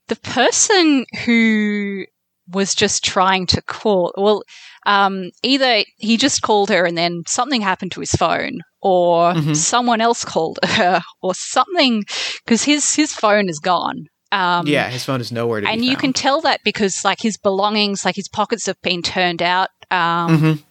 the 0.09 0.17
person 0.17 1.07
who 1.25 2.05
was 2.51 2.75
just 2.75 3.05
trying 3.05 3.47
to 3.47 3.63
call, 3.63 4.13
well, 4.17 4.43
um, 4.87 5.31
either 5.43 5.85
he 5.97 6.17
just 6.17 6.43
called 6.43 6.69
her 6.71 6.85
and 6.85 6.97
then 6.99 7.23
something 7.27 7.61
happened 7.61 7.93
to 7.93 8.01
his 8.01 8.11
phone, 8.13 8.61
or 8.81 9.33
Mhm. 9.35 9.57
someone 9.57 10.01
else 10.01 10.25
called 10.25 10.59
her, 10.65 11.01
or 11.23 11.35
something, 11.35 12.05
because 12.45 12.65
his 12.65 12.95
his 12.95 13.13
phone 13.13 13.49
is 13.49 13.59
gone. 13.59 14.07
Um, 14.33 14.67
yeah, 14.67 14.89
his 14.89 15.05
phone 15.05 15.21
is 15.21 15.31
nowhere 15.31 15.61
to 15.61 15.67
be 15.67 15.73
and 15.73 15.85
you 15.85 15.97
can 15.97 16.13
tell 16.15 16.41
that 16.41 16.61
because 16.65 16.97
like 17.05 17.21
his 17.21 17.37
belongings 17.37 18.05
like 18.05 18.17
his 18.17 18.29
pockets 18.29 18.65
have 18.67 18.81
been 18.83 19.03
turned 19.03 19.43
out 19.43 19.69
um 19.91 20.31
Mhm. 20.41 20.63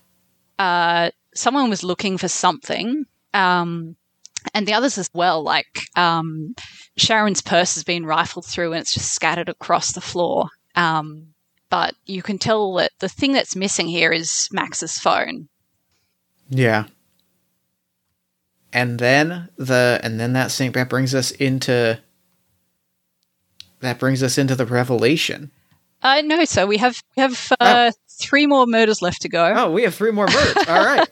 uh 0.57 1.11
someone 1.35 1.69
was 1.69 1.83
looking 1.83 2.17
for 2.17 2.27
something 2.27 3.03
um 3.35 3.95
and 4.55 4.67
the 4.67 4.73
others 4.73 4.97
as 4.97 5.09
well 5.13 5.43
like 5.43 5.67
um 5.95 6.55
sharon's 6.97 7.41
purse 7.43 7.75
has 7.75 7.83
been 7.83 8.03
rifled 8.05 8.45
through 8.47 8.73
and 8.73 8.81
it's 8.81 8.93
just 8.95 9.13
scattered 9.13 9.47
across 9.47 9.93
the 9.93 10.01
floor 10.01 10.47
um 10.75 11.27
but 11.71 11.95
you 12.05 12.21
can 12.21 12.37
tell 12.37 12.73
that 12.75 12.91
the 12.99 13.09
thing 13.09 13.31
that's 13.33 13.55
missing 13.55 13.87
here 13.87 14.11
is 14.11 14.47
max's 14.51 14.99
phone 14.99 15.47
Yeah. 16.49 16.85
And 18.73 18.99
then 18.99 19.49
the 19.57 19.99
and 20.03 20.19
then 20.19 20.33
that 20.33 20.49
sync 20.51 20.75
that 20.75 20.89
brings 20.89 21.13
us 21.15 21.31
into 21.31 21.99
that 23.81 23.99
brings 23.99 24.21
us 24.23 24.37
into 24.37 24.55
the 24.55 24.65
revelation. 24.65 25.51
Uh, 26.03 26.21
no, 26.23 26.45
so 26.45 26.65
we 26.65 26.77
have 26.77 26.95
we 27.17 27.21
have 27.21 27.51
uh, 27.59 27.91
three 28.21 28.47
more 28.47 28.65
murders 28.65 29.01
left 29.01 29.21
to 29.23 29.29
go. 29.29 29.53
Oh, 29.55 29.71
we 29.71 29.83
have 29.83 29.93
three 29.93 30.11
more 30.11 30.25
murders. 30.27 30.63
All 30.69 30.85
right, 30.85 31.07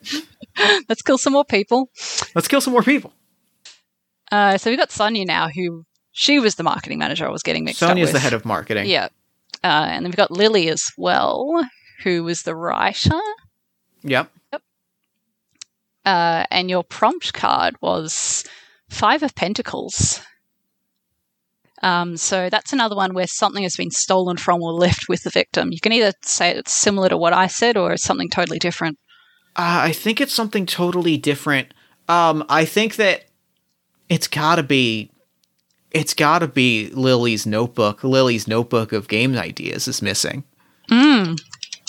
Let's 0.88 1.02
kill 1.02 1.18
some 1.18 1.34
more 1.34 1.44
people. 1.46 1.90
let's 2.34 2.48
kill 2.48 2.62
some 2.62 2.74
more 2.74 2.82
people. 2.84 3.12
Uh, 4.32 4.58
so 4.58 4.70
we've 4.70 4.80
got 4.80 4.92
Sonia 4.92 5.26
now, 5.26 5.50
who 5.50 5.86
she 6.12 6.40
was 6.40 6.56
the 6.56 6.64
marketing 6.64 6.98
manager. 7.00 7.28
I 7.28 7.32
was 7.32 7.44
getting 7.44 7.66
mixed 7.66 7.84
up 7.84 7.90
Sonia's 7.90 8.12
the 8.14 8.20
head 8.20 8.34
of 8.34 8.46
marketing. 8.46 8.88
Yeah, 8.88 9.10
uh, 9.64 9.88
and 9.90 10.06
then 10.06 10.12
we've 10.12 10.16
got 10.16 10.32
Lily 10.32 10.70
as 10.70 10.84
well, 10.98 11.66
who 12.04 12.24
was 12.24 12.44
the 12.44 12.56
writer. 12.56 13.20
Yep. 14.04 14.32
Uh, 16.06 16.46
and 16.50 16.70
your 16.70 16.84
prompt 16.84 17.34
card 17.34 17.76
was 17.82 18.46
Five 18.90 19.22
of 19.22 19.36
Pentacles. 19.36 20.22
Um, 21.82 22.18
so 22.18 22.50
that's 22.50 22.74
another 22.74 22.96
one 22.96 23.14
where 23.14 23.28
something 23.28 23.64
has 23.64 23.76
been 23.76 23.92
stolen 23.92 24.38
from 24.38 24.62
or 24.62 24.74
left 24.74 25.08
with 25.08 25.24
the 25.24 25.30
victim. 25.30 25.70
You 25.72 25.80
can 25.80 25.94
either 25.94 26.14
say 26.24 26.52
it's 26.52 26.74
similar 26.74 27.10
to 27.10 27.18
what 27.18 27.34
I 27.34 27.48
said 27.48 27.78
or 27.78 27.94
it's 27.94 28.04
something 28.04 28.30
totally 28.30 28.60
different. 28.60 28.98
Uh, 29.56 29.84
I 29.84 29.92
think 29.94 30.20
it's 30.20 30.34
something 30.34 30.66
totally 30.66 31.18
different. 31.18 31.74
Um, 32.08 32.44
I 32.50 32.66
think 32.66 32.96
that 32.96 33.26
it's 34.10 34.28
gotta 34.28 34.64
be, 34.64 35.12
it's 35.92 36.14
gotta 36.14 36.48
be 36.48 36.90
Lily's 36.94 37.46
notebook. 37.46 38.04
Lily's 38.04 38.48
notebook 38.48 38.92
of 38.94 39.08
game 39.08 39.36
ideas 39.36 39.88
is 39.88 40.02
missing. 40.02 40.44
Mm. 40.90 41.40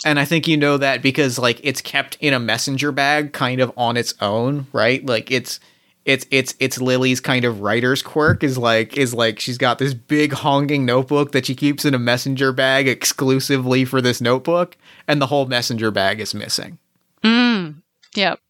And 0.04 0.18
I 0.18 0.24
think 0.24 0.48
you 0.48 0.56
know 0.56 0.78
that 0.78 1.02
because 1.02 1.38
like 1.38 1.60
it's 1.62 1.82
kept 1.82 2.16
in 2.20 2.32
a 2.32 2.40
messenger 2.40 2.92
bag 2.92 3.32
kind 3.32 3.60
of 3.60 3.72
on 3.76 3.96
its 3.96 4.14
own, 4.20 4.66
right? 4.72 5.04
Like 5.04 5.30
it's 5.30 5.60
it's 6.06 6.26
it's 6.30 6.54
it's 6.58 6.80
Lily's 6.80 7.20
kind 7.20 7.44
of 7.44 7.60
writer's 7.60 8.02
quirk 8.02 8.42
is 8.42 8.56
like 8.56 8.96
is 8.96 9.12
like 9.12 9.38
she's 9.38 9.58
got 9.58 9.78
this 9.78 9.92
big 9.92 10.32
honking 10.32 10.86
notebook 10.86 11.32
that 11.32 11.46
she 11.46 11.54
keeps 11.54 11.84
in 11.84 11.94
a 11.94 11.98
messenger 11.98 12.52
bag 12.52 12.88
exclusively 12.88 13.84
for 13.84 14.00
this 14.00 14.20
notebook 14.20 14.76
and 15.06 15.20
the 15.20 15.26
whole 15.26 15.46
messenger 15.46 15.90
bag 15.90 16.20
is 16.20 16.34
missing. 16.34 16.78
Mm. 17.22 17.82
Yep. 18.14 18.40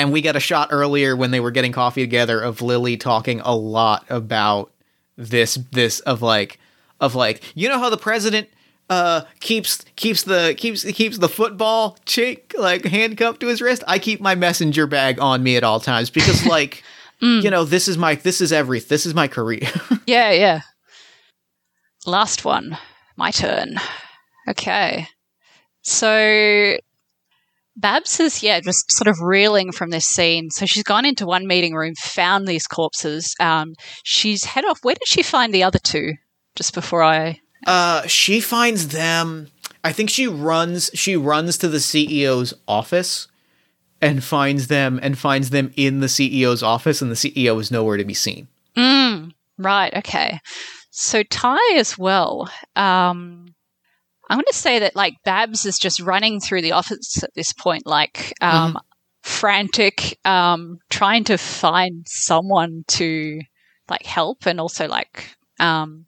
And 0.00 0.12
we 0.12 0.22
got 0.22 0.34
a 0.34 0.40
shot 0.40 0.68
earlier 0.70 1.14
when 1.14 1.30
they 1.30 1.40
were 1.40 1.50
getting 1.50 1.72
coffee 1.72 2.00
together 2.00 2.40
of 2.40 2.62
Lily 2.62 2.96
talking 2.96 3.40
a 3.40 3.54
lot 3.54 4.06
about 4.08 4.72
this 5.16 5.58
this 5.72 6.00
of 6.00 6.22
like 6.22 6.58
of 7.00 7.14
like 7.14 7.42
you 7.54 7.68
know 7.68 7.78
how 7.78 7.90
the 7.90 7.98
president 7.98 8.48
uh 8.88 9.22
keeps 9.40 9.84
keeps 9.96 10.22
the 10.22 10.54
keeps 10.56 10.84
keeps 10.92 11.18
the 11.18 11.28
football 11.28 11.98
chick 12.06 12.54
like 12.58 12.86
handcuffed 12.86 13.40
to 13.40 13.46
his 13.48 13.60
wrist 13.60 13.84
i 13.86 13.98
keep 13.98 14.20
my 14.20 14.34
messenger 14.34 14.86
bag 14.86 15.20
on 15.20 15.42
me 15.42 15.56
at 15.56 15.62
all 15.62 15.78
times 15.78 16.08
because 16.08 16.46
like 16.56 16.82
you 17.20 17.50
know 17.50 17.64
this 17.64 17.86
is 17.86 17.98
my 17.98 18.14
this 18.14 18.40
is 18.40 18.50
every 18.50 18.80
this 18.80 19.04
is 19.04 19.12
my 19.14 19.28
career 19.28 19.60
Yeah, 20.06 20.30
yeah. 20.32 20.60
Last 22.06 22.44
one. 22.44 22.78
My 23.16 23.30
turn. 23.30 23.76
Okay. 24.48 25.06
So 25.82 26.76
Babs 27.76 28.20
is, 28.20 28.42
yeah, 28.42 28.60
just 28.60 28.90
sort 28.92 29.08
of 29.08 29.20
reeling 29.20 29.72
from 29.72 29.90
this 29.90 30.04
scene. 30.06 30.50
So 30.50 30.66
she's 30.66 30.82
gone 30.82 31.04
into 31.06 31.24
one 31.26 31.46
meeting 31.46 31.74
room, 31.74 31.94
found 31.96 32.46
these 32.46 32.66
corpses. 32.66 33.34
Um, 33.40 33.74
she's 34.04 34.44
head 34.44 34.64
off. 34.64 34.80
Where 34.82 34.94
did 34.94 35.06
she 35.08 35.22
find 35.22 35.54
the 35.54 35.62
other 35.62 35.78
two? 35.78 36.12
Just 36.56 36.74
before 36.74 37.02
I. 37.02 37.40
uh 37.66 38.06
she 38.06 38.40
finds 38.40 38.88
them 38.88 39.48
i 39.84 39.92
think 39.92 40.10
she 40.10 40.26
runs 40.26 40.90
she 40.94 41.14
runs 41.16 41.56
to 41.58 41.68
the 41.68 41.78
ceo's 41.78 42.52
office 42.66 43.28
and 44.02 44.24
finds 44.24 44.66
them 44.68 44.98
and 45.02 45.16
finds 45.18 45.50
them 45.50 45.70
in 45.76 46.00
the 46.00 46.06
ceo's 46.08 46.62
office 46.62 47.00
and 47.02 47.10
the 47.10 47.14
ceo 47.14 47.60
is 47.60 47.70
nowhere 47.70 47.96
to 47.98 48.04
be 48.04 48.14
seen 48.14 48.48
Mm, 48.76 49.32
right, 49.58 49.92
okay. 49.94 50.40
So 50.90 51.22
Ty 51.22 51.58
as 51.76 51.98
well. 51.98 52.50
Um, 52.76 53.49
I'm 54.30 54.36
going 54.36 54.44
to 54.48 54.54
say 54.54 54.78
that 54.78 54.94
like 54.94 55.14
Babs 55.24 55.66
is 55.66 55.76
just 55.78 56.00
running 56.00 56.40
through 56.40 56.62
the 56.62 56.72
office 56.72 57.22
at 57.22 57.34
this 57.34 57.52
point, 57.52 57.84
like 57.84 58.32
um, 58.40 58.78
frantic, 59.22 60.18
um, 60.24 60.78
trying 60.88 61.24
to 61.24 61.36
find 61.36 62.06
someone 62.08 62.84
to 62.88 63.40
like 63.88 64.06
help, 64.06 64.46
and 64.46 64.60
also 64.60 64.86
like 64.86 65.34
um, 65.58 66.06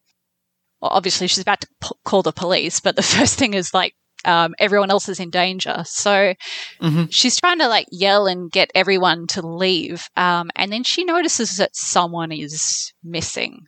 well, 0.81 0.93
obviously 0.93 1.27
she's 1.27 1.43
about 1.43 1.63
to 1.63 1.69
p- 1.83 1.91
call 2.05 2.23
the 2.23 2.33
police, 2.33 2.81
but 2.81 2.95
the 2.97 3.03
first 3.17 3.39
thing 3.39 3.55
is 3.55 3.75
like 3.75 3.95
um, 4.25 4.55
everyone 4.61 4.91
else 4.91 5.09
is 5.09 5.19
in 5.21 5.31
danger. 5.31 5.83
So 5.85 6.35
Mhm. 6.81 7.13
she's 7.13 7.41
trying 7.41 7.59
to 7.59 7.69
like 7.69 7.87
yell 7.91 8.27
and 8.27 8.51
get 8.53 8.71
everyone 8.75 9.27
to 9.29 9.45
leave. 9.45 10.09
Um, 10.17 10.51
and 10.55 10.73
then 10.73 10.85
she 10.85 11.05
notices 11.05 11.57
that 11.57 11.75
someone 11.75 12.31
is 12.31 12.93
missing. 13.03 13.67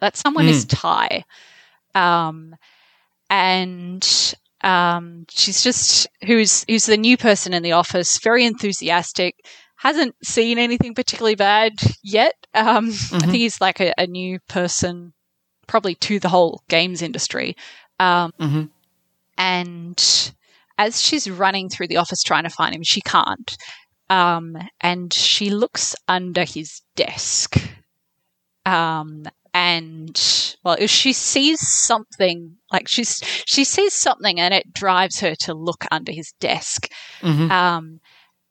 That 0.00 0.16
someone 0.16 0.46
is 0.48 0.66
Ty. 0.66 1.24
Um, 1.94 2.54
and 3.30 4.34
um, 4.62 5.24
she's 5.28 5.62
just 5.62 6.08
who's 6.24 6.64
who's 6.68 6.86
the 6.86 6.96
new 6.96 7.16
person 7.16 7.52
in 7.54 7.62
the 7.62 7.72
office, 7.72 8.18
very 8.22 8.44
enthusiastic. 8.44 9.34
Hasn't 9.78 10.14
seen 10.24 10.58
anything 10.58 10.94
particularly 10.94 11.34
bad 11.34 11.72
yet. 12.02 12.34
Um, 12.54 12.88
I 12.88 13.18
think 13.18 13.32
he's 13.32 13.60
like 13.60 13.78
a, 13.80 13.92
a 13.98 14.06
new 14.06 14.38
person, 14.48 15.12
probably 15.66 15.94
to 15.96 16.18
the 16.18 16.30
whole 16.30 16.62
games 16.68 17.02
industry. 17.02 17.56
Um, 18.00 18.32
Mhm. 18.40 18.70
And 19.38 20.32
as 20.78 21.02
she's 21.02 21.30
running 21.30 21.68
through 21.68 21.88
the 21.88 21.98
office 21.98 22.22
trying 22.22 22.44
to 22.44 22.50
find 22.50 22.74
him, 22.74 22.82
she 22.82 23.02
can't. 23.02 23.56
Um, 24.08 24.56
and 24.80 25.12
she 25.12 25.50
looks 25.50 25.94
under 26.08 26.44
his 26.44 26.80
desk. 26.94 27.56
Um, 28.64 29.24
and 29.56 30.54
well, 30.64 30.76
if 30.78 30.90
she 30.90 31.14
sees 31.14 31.66
something, 31.66 32.56
like 32.70 32.88
she's 32.88 33.22
she 33.46 33.64
sees 33.64 33.94
something, 33.94 34.38
and 34.38 34.52
it 34.52 34.70
drives 34.74 35.20
her 35.20 35.34
to 35.34 35.54
look 35.54 35.86
under 35.90 36.12
his 36.12 36.32
desk. 36.40 36.92
Mhm. 37.22 37.50
Um, 37.50 38.00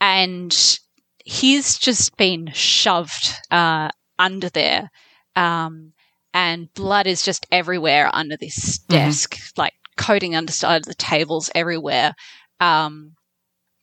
and 0.02 0.80
he's 1.24 1.78
just 1.78 2.18
been 2.18 2.50
shoved 2.54 3.36
uh, 3.52 3.90
under 4.18 4.50
there, 4.50 4.90
um, 5.36 5.94
and 6.34 6.74
blood 6.74 7.06
is 7.06 7.22
just 7.22 7.46
everywhere 7.52 8.10
under 8.12 8.36
this 8.36 8.80
desk, 8.80 9.38
like 9.58 9.74
coating 9.98 10.36
underside 10.36 10.78
of 10.78 10.86
the 10.88 10.96
tables 10.96 11.52
everywhere. 11.54 12.16
Um, 12.60 13.12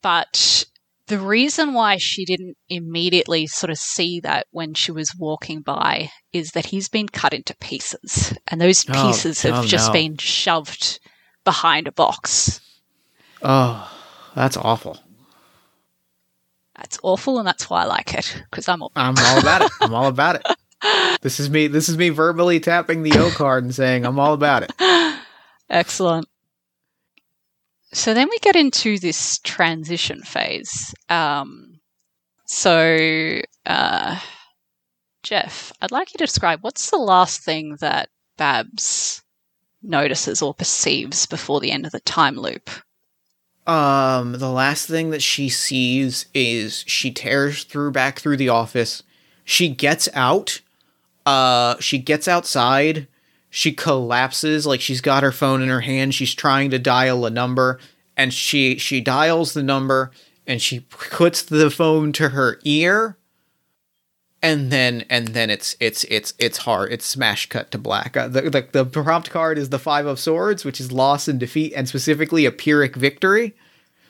but 0.02 0.64
the 1.12 1.18
reason 1.18 1.74
why 1.74 1.98
she 1.98 2.24
didn't 2.24 2.56
immediately 2.70 3.46
sort 3.46 3.70
of 3.70 3.76
see 3.76 4.20
that 4.20 4.46
when 4.50 4.72
she 4.72 4.90
was 4.92 5.14
walking 5.18 5.60
by 5.60 6.10
is 6.32 6.52
that 6.52 6.64
he's 6.66 6.88
been 6.88 7.06
cut 7.06 7.34
into 7.34 7.54
pieces, 7.58 8.32
and 8.48 8.58
those 8.60 8.84
Oh, 8.88 8.92
pieces 9.06 9.42
have 9.42 9.64
oh, 9.64 9.66
just 9.66 9.88
no. 9.88 9.92
been 9.92 10.16
shoved 10.16 11.00
behind 11.44 11.86
a 11.86 11.92
box. 11.92 12.60
oh 13.42 13.90
that's 14.34 14.56
awful 14.56 14.98
That's 16.76 16.98
awful, 17.02 17.38
and 17.38 17.46
that's 17.46 17.68
why 17.68 17.82
I 17.82 17.84
like 17.84 18.14
it 18.14 18.42
because 18.50 18.66
I'm. 18.68 18.82
all- 18.82 18.92
I'm 18.96 19.14
all 19.18 19.38
about 19.38 19.62
it. 19.62 19.70
I'm 19.82 19.92
all 19.94 20.06
about 20.08 20.36
it. 20.36 20.46
This 21.20 21.38
is 21.38 21.50
me. 21.50 21.66
This 21.68 21.88
is 21.90 21.96
me 21.98 22.08
verbally 22.08 22.58
tapping 22.58 23.02
the 23.02 23.16
O 23.18 23.30
card 23.30 23.62
and 23.64 23.74
saying 23.74 24.04
I'm 24.06 24.18
all 24.18 24.32
about 24.32 24.62
it. 24.64 24.72
Excellent. 25.70 26.26
So 27.92 28.14
then 28.14 28.28
we 28.30 28.38
get 28.38 28.56
into 28.56 28.98
this 28.98 29.38
transition 29.40 30.22
phase. 30.22 30.94
Um, 31.08 31.80
so, 32.46 33.40
uh, 33.66 34.18
Jeff, 35.22 35.72
I'd 35.80 35.92
like 35.92 36.12
you 36.12 36.18
to 36.18 36.24
describe 36.24 36.60
what's 36.62 36.90
the 36.90 36.96
last 36.96 37.42
thing 37.42 37.76
that 37.80 38.08
Babs 38.38 39.22
notices 39.82 40.40
or 40.42 40.54
perceives 40.54 41.26
before 41.26 41.60
the 41.60 41.70
end 41.70 41.86
of 41.86 41.92
the 41.92 42.00
time 42.00 42.36
loop. 42.36 42.70
Um, 43.66 44.32
the 44.32 44.50
last 44.50 44.88
thing 44.88 45.10
that 45.10 45.22
she 45.22 45.48
sees 45.48 46.26
is 46.34 46.84
she 46.86 47.10
tears 47.12 47.64
through 47.64 47.92
back 47.92 48.18
through 48.18 48.36
the 48.36 48.48
office. 48.48 49.02
She 49.44 49.68
gets 49.68 50.08
out. 50.14 50.60
Uh, 51.24 51.76
she 51.78 51.98
gets 51.98 52.26
outside. 52.26 53.06
She 53.54 53.74
collapses 53.74 54.66
like 54.66 54.80
she's 54.80 55.02
got 55.02 55.22
her 55.22 55.30
phone 55.30 55.60
in 55.60 55.68
her 55.68 55.82
hand. 55.82 56.14
She's 56.14 56.34
trying 56.34 56.70
to 56.70 56.78
dial 56.78 57.26
a 57.26 57.30
number, 57.30 57.78
and 58.16 58.32
she 58.32 58.78
she 58.78 59.02
dials 59.02 59.52
the 59.52 59.62
number 59.62 60.10
and 60.46 60.60
she 60.62 60.80
puts 60.80 61.42
the 61.42 61.70
phone 61.70 62.12
to 62.12 62.30
her 62.30 62.58
ear. 62.64 63.18
And 64.42 64.72
then 64.72 65.04
and 65.10 65.28
then 65.28 65.50
it's 65.50 65.76
it's 65.80 66.04
it's 66.04 66.32
it's 66.38 66.58
hard. 66.58 66.92
It's 66.92 67.04
smash 67.04 67.50
cut 67.50 67.70
to 67.72 67.78
black. 67.78 68.16
Uh, 68.16 68.26
the, 68.26 68.40
the 68.72 68.84
the 68.84 69.02
prompt 69.02 69.28
card 69.28 69.58
is 69.58 69.68
the 69.68 69.78
five 69.78 70.06
of 70.06 70.18
swords, 70.18 70.64
which 70.64 70.80
is 70.80 70.90
loss 70.90 71.28
and 71.28 71.38
defeat, 71.38 71.74
and 71.76 71.86
specifically 71.86 72.46
a 72.46 72.50
pyrrhic 72.50 72.96
victory. 72.96 73.54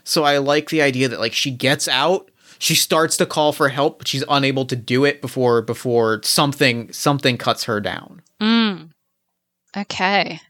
So 0.05 0.23
I 0.23 0.39
like 0.39 0.71
the 0.71 0.83
idea 0.83 1.09
that 1.09 1.19
like 1.19 1.33
she 1.33 1.51
gets 1.51 1.89
out, 1.89 2.31
she 2.61 2.77
starts 2.77 3.17
to 3.17 3.27
call 3.27 3.53
for 3.53 3.71
help, 3.71 3.99
but 3.99 4.07
she's 4.07 4.23
unable 4.29 4.67
to 4.67 4.77
do 4.77 5.05
it 5.05 5.21
before 5.21 5.63
before 5.63 6.21
something 6.23 6.93
something 6.93 7.37
cuts 7.37 7.65
her 7.65 7.81
down. 7.81 8.23
Mm. 8.41 8.92
Okay. 9.77 10.41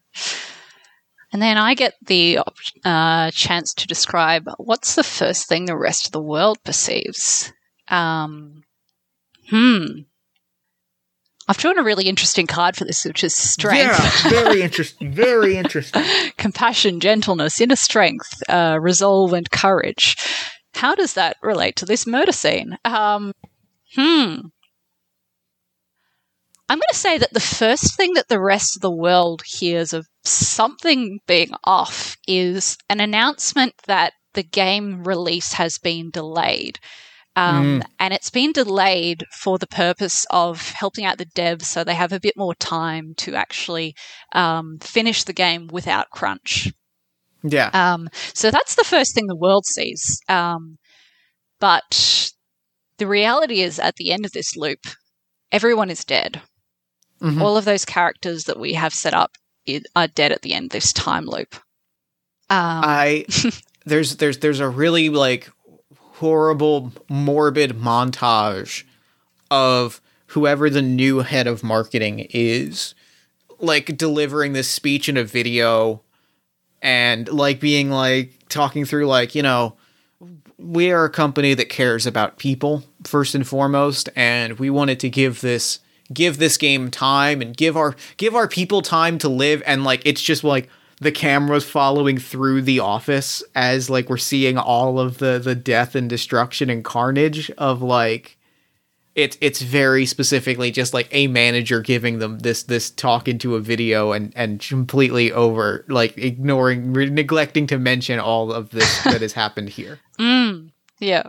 And 1.32 1.40
then 1.40 1.56
I 1.56 1.74
get 1.74 1.94
the 2.04 2.40
uh, 2.84 3.30
chance 3.30 3.72
to 3.74 3.86
describe 3.86 4.48
what's 4.58 4.94
the 4.94 5.02
first 5.02 5.48
thing 5.48 5.64
the 5.64 5.76
rest 5.76 6.06
of 6.06 6.12
the 6.12 6.20
world 6.22 6.58
perceives. 6.62 7.52
Um, 7.88 8.64
hmm. 9.48 9.86
I've 11.48 11.56
drawn 11.56 11.78
a 11.78 11.82
really 11.82 12.06
interesting 12.06 12.46
card 12.46 12.76
for 12.76 12.84
this, 12.84 13.04
which 13.04 13.24
is 13.24 13.34
strength, 13.34 13.98
Yeah, 14.24 14.30
very 14.30 14.62
interesting. 14.62 15.12
Very 15.12 15.56
interesting. 15.56 16.04
compassion, 16.36 17.00
gentleness, 17.00 17.60
inner 17.60 17.76
strength, 17.76 18.42
uh, 18.48 18.78
resolve, 18.80 19.32
and 19.32 19.50
courage. 19.50 20.16
How 20.74 20.94
does 20.94 21.14
that 21.14 21.36
relate 21.42 21.76
to 21.76 21.84
this 21.84 22.06
murder 22.06 22.32
scene? 22.32 22.78
Um, 22.84 23.32
hmm. 23.94 24.36
I'm 26.72 26.78
going 26.78 26.88
to 26.90 26.96
say 26.96 27.18
that 27.18 27.34
the 27.34 27.38
first 27.38 27.98
thing 27.98 28.14
that 28.14 28.28
the 28.28 28.40
rest 28.40 28.76
of 28.76 28.80
the 28.80 28.90
world 28.90 29.42
hears 29.44 29.92
of 29.92 30.06
something 30.24 31.18
being 31.26 31.50
off 31.64 32.16
is 32.26 32.78
an 32.88 32.98
announcement 32.98 33.74
that 33.86 34.14
the 34.32 34.42
game 34.42 35.04
release 35.04 35.52
has 35.52 35.76
been 35.76 36.08
delayed. 36.10 36.78
Um, 37.36 37.82
And 37.98 38.14
it's 38.14 38.30
been 38.30 38.52
delayed 38.52 39.26
for 39.38 39.58
the 39.58 39.66
purpose 39.66 40.24
of 40.30 40.70
helping 40.70 41.04
out 41.04 41.18
the 41.18 41.26
devs 41.26 41.64
so 41.64 41.84
they 41.84 41.94
have 41.94 42.14
a 42.14 42.20
bit 42.20 42.38
more 42.38 42.54
time 42.54 43.12
to 43.18 43.34
actually 43.34 43.94
um, 44.34 44.78
finish 44.80 45.24
the 45.24 45.34
game 45.34 45.68
without 45.70 46.08
crunch. 46.08 46.72
Yeah. 47.42 47.68
Um, 47.74 48.08
so 48.32 48.50
that's 48.50 48.76
the 48.76 48.84
first 48.84 49.14
thing 49.14 49.26
the 49.26 49.36
world 49.36 49.66
sees. 49.66 50.22
Um, 50.26 50.78
but 51.60 52.32
the 52.96 53.06
reality 53.06 53.60
is, 53.60 53.78
at 53.78 53.96
the 53.96 54.10
end 54.10 54.24
of 54.24 54.32
this 54.32 54.56
loop, 54.56 54.86
everyone 55.50 55.90
is 55.90 56.06
dead. 56.06 56.40
Mhm. 57.22 57.40
All 57.40 57.56
of 57.56 57.64
those 57.64 57.84
characters 57.84 58.44
that 58.44 58.58
we 58.58 58.72
have 58.72 58.92
set 58.92 59.14
up 59.14 59.36
are 59.94 60.08
dead 60.08 60.32
at 60.32 60.42
the 60.42 60.54
end 60.54 60.66
of 60.66 60.70
this 60.70 60.92
time 60.92 61.26
loop. 61.26 61.54
Um, 62.50 62.82
I 62.84 63.26
there's 63.86 64.16
there's 64.16 64.38
there's 64.38 64.60
a 64.60 64.68
really 64.68 65.08
like 65.08 65.50
horrible 65.98 66.92
morbid 67.08 67.72
montage 67.72 68.84
of 69.50 70.00
whoever 70.28 70.68
the 70.68 70.82
new 70.82 71.20
head 71.20 71.46
of 71.46 71.62
marketing 71.62 72.26
is 72.30 72.94
like 73.60 73.96
delivering 73.96 74.52
this 74.52 74.68
speech 74.68 75.08
in 75.08 75.16
a 75.16 75.24
video 75.24 76.02
and 76.80 77.28
like 77.28 77.60
being 77.60 77.90
like 77.90 78.32
talking 78.48 78.84
through 78.84 79.06
like 79.06 79.34
you 79.34 79.42
know 79.42 79.76
we 80.58 80.90
are 80.90 81.04
a 81.04 81.10
company 81.10 81.54
that 81.54 81.68
cares 81.68 82.06
about 82.06 82.38
people 82.38 82.84
first 83.04 83.34
and 83.34 83.46
foremost 83.46 84.08
and 84.16 84.58
we 84.58 84.70
wanted 84.70 84.98
to 85.00 85.08
give 85.08 85.40
this 85.40 85.80
give 86.14 86.38
this 86.38 86.56
game 86.56 86.90
time 86.90 87.40
and 87.40 87.56
give 87.56 87.76
our 87.76 87.94
give 88.16 88.34
our 88.34 88.48
people 88.48 88.82
time 88.82 89.18
to 89.18 89.28
live 89.28 89.62
and 89.66 89.84
like 89.84 90.02
it's 90.04 90.22
just 90.22 90.44
like 90.44 90.68
the 91.00 91.12
cameras 91.12 91.64
following 91.64 92.18
through 92.18 92.62
the 92.62 92.78
office 92.78 93.42
as 93.54 93.90
like 93.90 94.08
we're 94.08 94.16
seeing 94.16 94.56
all 94.56 94.98
of 95.00 95.18
the 95.18 95.38
the 95.38 95.54
death 95.54 95.94
and 95.94 96.08
destruction 96.08 96.70
and 96.70 96.84
carnage 96.84 97.50
of 97.52 97.82
like 97.82 98.38
it's 99.14 99.36
it's 99.40 99.60
very 99.60 100.06
specifically 100.06 100.70
just 100.70 100.94
like 100.94 101.08
a 101.12 101.26
manager 101.26 101.80
giving 101.80 102.18
them 102.18 102.38
this 102.38 102.62
this 102.62 102.90
talk 102.90 103.28
into 103.28 103.56
a 103.56 103.60
video 103.60 104.12
and 104.12 104.32
and 104.36 104.60
completely 104.60 105.30
over 105.32 105.84
like 105.88 106.16
ignoring 106.16 106.92
re- 106.92 107.10
neglecting 107.10 107.66
to 107.66 107.78
mention 107.78 108.18
all 108.18 108.52
of 108.52 108.70
this 108.70 109.02
that 109.04 109.20
has 109.20 109.32
happened 109.32 109.68
here 109.68 109.98
mm, 110.18 110.70
yeah. 111.02 111.24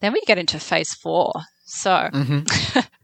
Then 0.00 0.12
we 0.12 0.20
get 0.26 0.36
into 0.38 0.60
phase 0.60 0.92
four. 0.92 1.32
So 1.64 2.10
hmm 2.12 2.40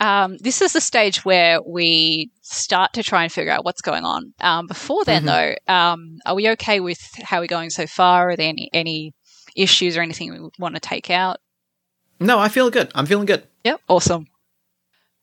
um, 0.00 0.36
this 0.38 0.60
is 0.62 0.72
the 0.72 0.80
stage 0.80 1.24
where 1.24 1.60
we 1.62 2.30
start 2.42 2.92
to 2.94 3.02
try 3.02 3.22
and 3.22 3.32
figure 3.32 3.52
out 3.52 3.64
what's 3.64 3.80
going 3.80 4.04
on. 4.04 4.34
Um, 4.40 4.66
before 4.66 5.04
then, 5.04 5.24
Mhm. 5.24 5.56
though, 5.66 5.72
um, 5.72 6.18
are 6.26 6.34
we 6.34 6.48
okay 6.50 6.80
with 6.80 7.00
how 7.22 7.40
we're 7.40 7.46
going 7.46 7.70
so 7.70 7.86
far? 7.86 8.30
Are 8.30 8.36
there 8.36 8.48
any, 8.48 8.68
any 8.72 9.14
issues 9.56 9.96
or 9.96 10.02
anything 10.02 10.30
we 10.32 10.48
want 10.58 10.74
to 10.74 10.80
take 10.80 11.08
out? 11.10 11.38
no 12.18 12.38
i 12.38 12.48
feel 12.48 12.70
good 12.70 12.90
i'm 12.94 13.04
feeling 13.04 13.26
good 13.26 13.46
Yep, 13.64 13.80
awesome. 13.88 14.26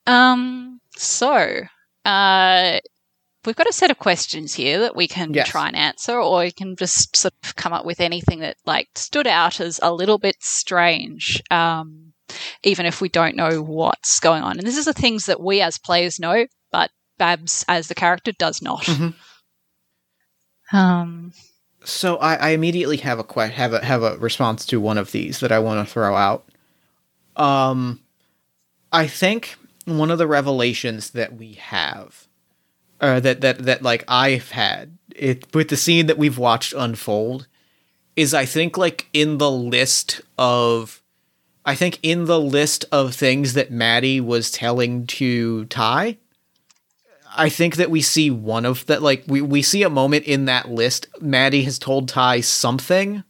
Um, 0.06 0.80
so 0.96 1.62
uh, 2.06 2.80
we've 3.46 3.56
got 3.56 3.70
a 3.70 3.74
set 3.74 3.90
of 3.92 4.00
questions 4.00 4.54
here 4.54 4.80
that 4.80 4.96
we 4.96 5.08
can 5.08 5.34
Yes. 5.34 5.48
try 5.48 5.68
and 5.68 5.76
answer, 5.76 6.20
or 6.20 6.40
we 6.40 6.52
can 6.52 6.76
just 6.76 7.16
sort 7.16 7.34
of 7.44 7.56
come 7.56 7.74
up 7.74 7.86
with 7.86 8.00
anything 8.00 8.40
that 8.40 8.58
like 8.66 8.90
stood 8.96 9.28
out 9.28 9.60
as 9.60 9.80
a 9.82 9.94
little 9.94 10.18
bit 10.18 10.36
strange. 10.42 11.42
Um, 11.52 12.12
even 12.64 12.86
if 12.86 13.02
we 13.02 13.10
don't 13.10 13.36
know 13.36 13.62
what's 13.62 14.20
going 14.20 14.44
on, 14.44 14.58
and 14.58 14.66
this 14.68 14.78
is 14.78 14.86
the 14.86 14.94
things 14.94 15.26
that 15.26 15.42
we 15.42 15.62
as 15.62 15.78
players 15.78 16.20
know, 16.20 16.46
but 16.72 16.90
Babs 17.18 17.64
as 17.68 17.88
the 17.88 17.96
character 17.96 18.32
does 18.32 18.62
not. 18.62 18.84
Mhm. 18.84 19.14
Um, 20.72 21.34
So 21.84 22.16
I, 22.18 22.36
I 22.36 22.50
immediately 22.50 22.98
have 22.98 23.20
a 23.20 23.24
que- 23.24 23.50
have 23.50 23.74
a 23.74 23.84
have 23.84 24.04
a 24.04 24.18
response 24.18 24.66
to 24.68 24.80
one 24.80 24.98
of 24.98 25.12
these 25.12 25.42
that 25.42 25.52
I 25.52 25.60
want 25.60 25.86
to 25.86 25.92
throw 25.94 26.16
out. 26.16 26.46
Um, 27.36 28.00
I 28.92 29.06
think 29.08 29.58
one 29.86 30.10
of 30.10 30.18
the 30.18 30.28
revelations 30.28 31.10
that 31.12 31.36
we 31.36 31.54
have, 31.54 32.28
uh, 33.02 33.20
that 33.20 33.42
that 33.42 33.60
that 33.66 33.82
like 33.82 34.06
I've 34.08 34.52
had 34.52 34.98
it 35.14 35.54
with 35.54 35.68
the 35.68 35.78
scene 35.78 36.06
that 36.06 36.18
we've 36.18 36.38
watched 36.38 36.74
unfold, 36.74 37.48
is 38.16 38.34
I 38.34 38.46
think 38.46 38.78
like 38.78 39.10
in 39.12 39.38
the 39.38 39.52
list 39.52 40.22
of, 40.38 41.02
I 41.65 41.76
think 41.76 41.99
in 42.04 42.26
the 42.26 42.39
list 42.39 42.86
of 42.91 43.15
things 43.15 43.54
that 43.54 43.71
Maddie 43.71 44.19
was 44.19 44.52
telling 44.52 45.08
to 45.08 45.65
Ty. 45.65 46.17
I 47.36 47.49
think 47.49 47.78
that 47.78 47.89
we 47.89 48.02
see 48.02 48.30
one 48.30 48.65
of 48.65 48.86
that 48.86 49.02
like 49.02 49.23
we, 49.28 49.41
we 49.41 49.62
see 49.62 49.84
a 49.84 49.89
moment 49.89 50.26
in 50.26 50.45
that 50.45 50.69
list. 50.69 51.08
Maddie 51.21 51.63
has 51.63 51.80
told 51.80 52.08
Ty 52.08 52.41
something 52.41 53.23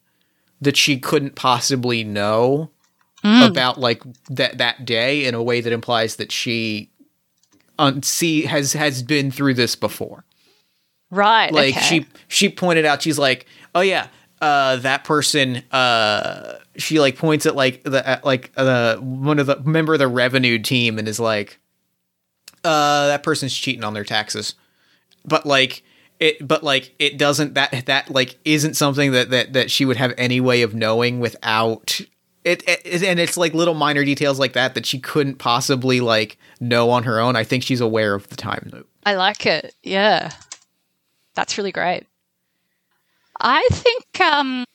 that 0.59 0.75
she 0.75 0.97
couldn't 0.97 1.35
possibly 1.35 2.03
know 2.03 2.71
mm, 3.23 3.47
about 3.47 3.79
like 3.79 4.03
that 4.29 4.57
that 4.57 4.85
day 4.85 5.25
in 5.25 5.35
a 5.35 5.43
way 5.43 5.61
that 5.61 5.71
implies 5.71 6.17
that 6.17 6.31
she 6.31 6.89
un- 7.79 8.03
see 8.03 8.43
has 8.43 8.73
has 8.73 9.03
been 9.03 9.31
through 9.31 9.53
this 9.53 9.75
before. 9.75 10.25
right. 11.11 11.51
Like 11.51 11.75
okay. 11.77 11.85
she 11.85 12.05
she 12.27 12.49
pointed 12.49 12.85
out 12.85 13.01
she's 13.01 13.19
like, 13.19 13.45
"Oh 13.73 13.81
yeah, 13.81 14.07
uh 14.41 14.77
that 14.77 15.03
person 15.03 15.63
uh 15.71 16.55
she 16.77 16.99
like 16.99 17.17
points 17.17 17.45
at 17.45 17.55
like 17.55 17.83
the 17.83 18.07
at, 18.07 18.25
like 18.25 18.53
the 18.53 18.97
one 19.01 19.39
of 19.39 19.47
the 19.47 19.59
member 19.61 19.93
of 19.93 19.99
the 19.99 20.07
revenue 20.07 20.59
team 20.59 20.97
and 20.99 21.07
is 21.07 21.19
like 21.19 21.59
uh 22.63 23.07
that 23.07 23.23
person's 23.23 23.55
cheating 23.55 23.83
on 23.83 23.93
their 23.93 24.03
taxes. 24.03 24.55
But 25.25 25.45
like 25.45 25.83
it 26.19 26.45
but 26.47 26.63
like 26.63 26.93
it 26.99 27.17
doesn't 27.17 27.53
that 27.55 27.85
that 27.85 28.09
like 28.09 28.37
isn't 28.45 28.75
something 28.75 29.11
that 29.11 29.29
that 29.29 29.53
that 29.53 29.71
she 29.71 29.85
would 29.85 29.97
have 29.97 30.13
any 30.17 30.41
way 30.41 30.61
of 30.61 30.73
knowing 30.73 31.19
without 31.19 31.99
it, 32.43 32.63
it 32.67 33.03
and 33.03 33.19
it's 33.19 33.37
like 33.37 33.53
little 33.53 33.73
minor 33.73 34.03
details 34.03 34.39
like 34.39 34.53
that 34.53 34.73
that 34.75 34.85
she 34.85 34.99
couldn't 34.99 35.35
possibly 35.35 36.01
like 36.01 36.37
know 36.59 36.89
on 36.89 37.03
her 37.03 37.19
own. 37.19 37.35
I 37.35 37.43
think 37.43 37.63
she's 37.63 37.81
aware 37.81 38.13
of 38.13 38.27
the 38.29 38.35
time 38.35 38.69
loop. 38.71 38.89
I 39.05 39.15
like 39.15 39.45
it. 39.45 39.75
Yeah. 39.83 40.31
That's 41.35 41.57
really 41.57 41.71
great. 41.71 42.05
I 43.39 43.67
think 43.71 44.21
um, 44.21 44.65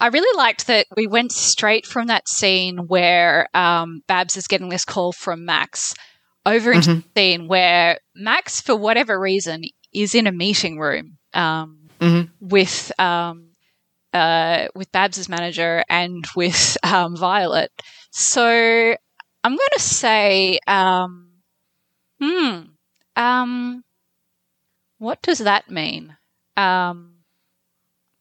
I 0.00 0.08
really 0.08 0.36
liked 0.36 0.66
that 0.68 0.86
we 0.96 1.06
went 1.06 1.32
straight 1.32 1.86
from 1.86 2.06
that 2.06 2.28
scene 2.28 2.86
where 2.86 3.48
um, 3.54 4.02
Babs 4.06 4.36
is 4.36 4.46
getting 4.46 4.68
this 4.68 4.84
call 4.84 5.12
from 5.12 5.44
Max 5.44 5.94
over 6.46 6.72
into 6.72 6.94
the 6.94 7.20
scene 7.20 7.48
where 7.48 7.98
Max, 8.14 8.60
for 8.60 8.76
whatever 8.76 9.18
reason, 9.18 9.62
is 9.92 10.14
in 10.14 10.26
a 10.26 10.32
meeting 10.32 10.78
room 10.78 11.18
um, 11.34 11.88
Mhm. 12.00 12.30
with 12.40 12.92
um, 13.00 13.50
uh, 14.12 14.68
with 14.74 14.90
Babs's 14.92 15.28
manager 15.28 15.84
and 15.88 16.24
with 16.36 16.76
um, 16.84 17.16
Violet. 17.16 17.70
So 18.10 18.44
I'm 19.44 19.56
going 19.56 19.68
to 19.74 19.80
say, 19.80 20.58
um, 20.66 21.30
hmm, 22.20 22.60
um, 23.16 23.84
what 24.98 25.20
does 25.22 25.38
that 25.38 25.70
mean? 25.70 26.16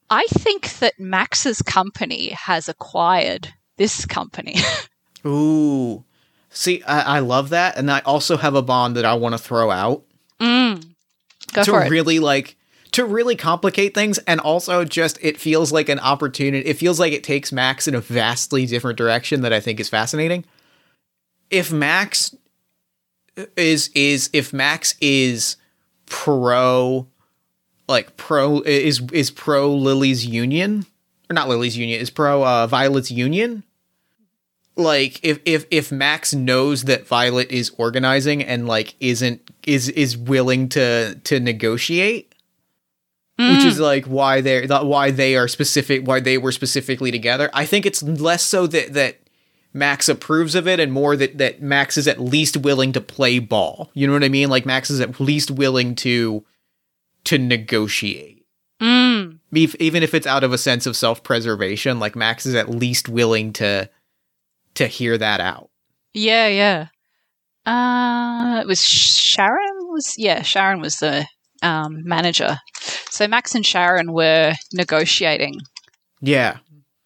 I 0.09 0.25
think 0.29 0.79
that 0.79 0.99
Max's 0.99 1.61
company 1.61 2.29
has 2.29 2.69
acquired 2.69 3.53
this 3.77 4.05
company. 4.05 4.55
Ooh. 5.25 6.03
See, 6.49 6.81
I, 6.83 7.17
I 7.17 7.19
love 7.19 7.49
that. 7.49 7.77
And 7.77 7.91
I 7.91 7.99
also 7.99 8.37
have 8.37 8.55
a 8.55 8.61
bond 8.61 8.95
that 8.95 9.05
I 9.05 9.13
want 9.15 9.33
to 9.33 9.37
throw 9.39 9.69
out 9.69 10.03
mm. 10.39 10.85
Go 11.53 11.63
to 11.63 11.71
really 11.89 12.19
like 12.19 12.55
to 12.91 13.05
really 13.05 13.35
complicate 13.35 13.93
things 13.93 14.17
and 14.19 14.39
also 14.39 14.83
just 14.83 15.17
it 15.21 15.39
feels 15.39 15.71
like 15.71 15.89
an 15.89 15.99
opportunity 15.99 16.67
it 16.67 16.75
feels 16.75 16.99
like 16.99 17.13
it 17.13 17.23
takes 17.23 17.51
Max 17.51 17.87
in 17.87 17.95
a 17.95 18.01
vastly 18.01 18.65
different 18.65 18.97
direction 18.97 19.41
that 19.41 19.53
I 19.53 19.59
think 19.59 19.79
is 19.79 19.89
fascinating. 19.89 20.45
If 21.49 21.71
Max 21.71 22.35
is 23.55 23.89
is 23.93 24.29
if 24.33 24.51
Max 24.51 24.95
is 24.99 25.57
pro 26.05 27.07
like 27.87 28.17
pro 28.17 28.61
is 28.61 29.01
is 29.11 29.31
pro 29.31 29.73
Lily's 29.73 30.25
union 30.25 30.85
or 31.29 31.33
not 31.33 31.49
Lily's 31.49 31.77
union 31.77 31.99
is 31.99 32.09
pro 32.09 32.43
uh, 32.43 32.67
Violet's 32.67 33.11
union 33.11 33.63
like 34.77 35.19
if 35.23 35.39
if 35.45 35.65
if 35.71 35.91
Max 35.91 36.33
knows 36.33 36.83
that 36.83 37.07
Violet 37.07 37.51
is 37.51 37.71
organizing 37.77 38.43
and 38.43 38.67
like 38.67 38.95
isn't 38.99 39.41
is 39.65 39.89
is 39.89 40.15
willing 40.15 40.69
to 40.69 41.15
to 41.15 41.39
negotiate, 41.39 42.33
which 43.37 43.65
is 43.65 43.79
like 43.79 44.05
why 44.05 44.41
they're 44.41 44.67
why 44.67 45.11
they 45.11 45.35
are 45.35 45.47
specific 45.47 46.07
why 46.07 46.19
they 46.19 46.37
were 46.37 46.51
specifically 46.51 47.11
together. 47.11 47.49
I 47.53 47.65
think 47.65 47.85
it's 47.85 48.03
less 48.03 48.43
so 48.43 48.67
that 48.67 48.93
that 48.93 49.17
Max 49.73 50.07
approves 50.07 50.55
of 50.55 50.67
it 50.67 50.79
and 50.79 50.93
more 50.93 51.15
that 51.17 51.39
that 51.39 51.61
Max 51.61 51.97
is 51.97 52.07
at 52.07 52.19
least 52.19 52.57
willing 52.57 52.93
to 52.93 53.01
play 53.01 53.39
ball. 53.39 53.89
You 53.93 54.05
know 54.07 54.13
what 54.13 54.23
I 54.23 54.29
mean? 54.29 54.49
Like 54.49 54.65
Max 54.65 54.89
is 54.89 55.01
at 55.01 55.19
least 55.19 55.49
willing 55.49 55.95
to 55.95 56.45
to 57.27 57.37
negotiate. 57.37 58.45
Mm. 58.81 59.39
Ev- 59.55 59.75
Even 59.79 60.03
if 60.03 60.13
it's 60.13 60.27
out 60.27 60.43
of 60.43 60.53
a 60.53 60.57
sense 60.57 60.85
of 60.85 60.95
self-preservation, 60.95 61.99
like 61.99 62.15
Max 62.15 62.45
is 62.45 62.55
at 62.55 62.69
least 62.69 63.09
willing 63.09 63.53
to 63.53 63.89
to 64.75 64.87
hear 64.87 65.17
that 65.17 65.39
out. 65.39 65.69
Yeah, 66.13 66.47
yeah. 66.47 66.87
Uh, 67.65 68.61
it 68.61 68.67
was 68.67 68.81
Sharon. 68.83 69.77
Was 69.89 70.13
yeah, 70.17 70.41
Sharon 70.43 70.79
was 70.81 70.97
the 70.97 71.25
um, 71.63 72.03
manager. 72.05 72.57
So 73.09 73.27
Max 73.27 73.55
and 73.55 73.65
Sharon 73.65 74.13
were 74.13 74.53
negotiating 74.73 75.59
Yeah. 76.21 76.57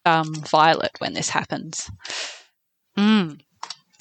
um, 0.05 0.33
Violet 0.35 0.91
when 0.99 1.13
this 1.13 1.29
happens. 1.29 1.89
Mm. 2.97 3.39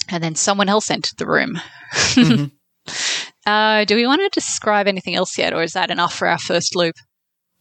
And 0.09 0.23
then 0.23 0.35
someone 0.35 0.67
else 0.67 0.91
entered 0.91 1.17
the 1.17 1.27
room. 1.27 1.61
Mhm. 1.93 2.51
Uh, 3.51 3.83
do 3.85 3.95
we 3.95 4.07
want 4.07 4.21
to 4.21 4.29
describe 4.29 4.87
anything 4.87 5.13
else 5.15 5.37
yet, 5.37 5.53
or 5.53 5.61
is 5.61 5.73
that 5.73 5.91
enough 5.91 6.13
for 6.13 6.27
our 6.27 6.37
first 6.37 6.73
loop? 6.75 6.95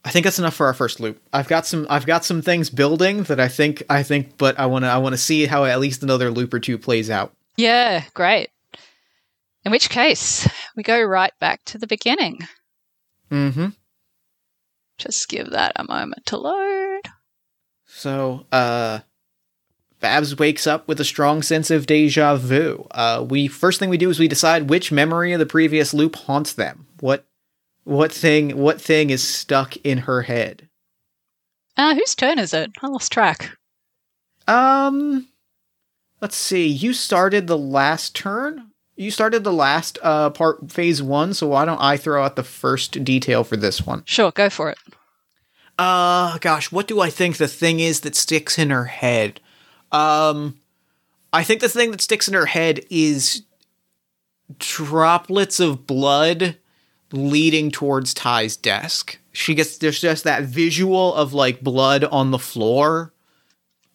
I 0.05 0.11
think 0.11 0.23
that's 0.25 0.39
enough 0.39 0.55
for 0.55 0.67
our 0.67 0.73
first 0.75 1.01
loop. 1.01 1.21
I've 1.33 1.49
got 1.49 1.67
some 1.67 1.87
I've 1.91 2.07
got 2.07 2.25
some 2.25 2.43
things 2.43 2.71
building 2.71 3.25
that 3.25 3.41
I 3.41 3.49
think 3.49 3.83
I 3.91 4.03
think 4.03 4.39
but 4.39 4.59
I 4.59 4.67
want 4.67 4.85
to 4.85 4.89
I 4.89 4.99
want 4.99 5.15
to 5.15 5.19
see 5.19 5.47
how 5.47 5.65
at 5.65 5.81
least 5.81 6.03
another 6.03 6.31
loop 6.31 6.55
or 6.55 6.61
two 6.61 6.79
plays 6.79 7.11
out. 7.11 7.35
Yeah, 7.57 8.05
great. 8.15 8.49
In 9.65 9.73
which 9.73 9.91
case, 9.91 10.49
we 10.77 10.83
go 10.83 11.03
right 11.03 11.33
back 11.41 11.65
to 11.67 11.77
the 11.79 11.87
beginning. 11.87 12.39
Mhm. 13.31 13.75
Just 14.97 15.29
give 15.29 15.51
that 15.51 15.73
a 15.77 15.85
moment 15.85 16.25
to 16.27 16.39
load. 16.39 17.03
So, 17.87 18.47
uh 18.53 19.01
Babs 20.01 20.37
wakes 20.39 20.67
up 20.67 20.89
with 20.89 20.99
a 20.99 21.05
strong 21.05 21.43
sense 21.43 21.71
of 21.71 21.87
deja 21.87 22.37
vu. 22.37 22.87
Uh 22.91 23.25
we 23.29 23.49
first 23.49 23.79
thing 23.79 23.91
we 23.91 23.99
do 23.99 24.11
is 24.11 24.19
we 24.19 24.29
decide 24.29 24.71
which 24.71 24.91
memory 24.91 25.33
of 25.33 25.39
the 25.39 25.47
previous 25.47 25.93
loop 25.93 26.17
haunts 26.17 26.55
them. 26.55 26.87
What 27.01 27.27
what 27.85 28.11
thing 28.11 28.57
what 28.57 28.81
thing 28.81 29.11
is 29.11 29.23
stuck 29.23 29.77
in 29.79 29.99
her 29.99 30.23
head? 30.23 30.69
Uh, 31.77 31.95
whose 31.95 32.15
turn 32.15 32.39
is 32.39 32.53
it? 32.53 32.71
I 32.83 32.87
lost 32.89 33.13
track. 33.13 33.57
Um 34.49 35.29
let's 36.21 36.37
see. 36.37 36.67
You 36.67 36.95
started 36.95 37.47
the 37.47 37.59
last 37.59 38.17
turn? 38.17 38.71
You 38.97 39.11
started 39.11 39.45
the 39.45 39.53
last 39.53 39.99
uh 40.03 40.31
part 40.31 40.71
phase 40.73 41.03
1, 41.03 41.35
so 41.35 41.49
why 41.49 41.67
don't 41.67 41.81
I 41.81 41.99
throw 41.99 42.25
out 42.25 42.37
the 42.37 42.43
first 42.43 43.05
detail 43.05 43.45
for 43.45 43.57
this 43.57 43.87
one? 43.87 44.03
Sure, 44.07 44.31
go 44.31 44.49
for 44.49 44.71
it. 44.71 44.79
Uh 45.79 46.39
gosh, 46.39 46.73
what 46.73 46.87
do 46.89 47.01
I 47.01 47.11
think 47.11 47.37
the 47.37 47.49
thing 47.49 47.81
is 47.81 48.01
that 48.01 48.17
sticks 48.17 48.59
in 48.59 48.71
her 48.71 48.87
head? 48.87 49.41
Um 49.93 50.59
I 51.33 51.45
think 51.45 51.61
the 51.61 51.69
thing 51.69 51.91
that 51.93 52.01
sticks 52.01 52.29
in 52.29 52.35
her 52.35 52.47
head 52.47 52.81
is 52.91 53.43
droplets 54.59 55.61
of 55.61 55.87
blood 55.87 56.57
leading 57.13 57.71
towards 57.71 58.15
Ty's 58.15 58.57
desk. 58.57 59.19
She 59.33 59.55
gets 59.55 59.79
there's 59.79 60.01
just 60.01 60.25
that 60.25 60.43
visual 60.45 61.15
of 61.15 61.33
like 61.33 61.61
blood 61.61 62.05
on 62.05 62.31
the 62.31 62.39
floor 62.39 63.13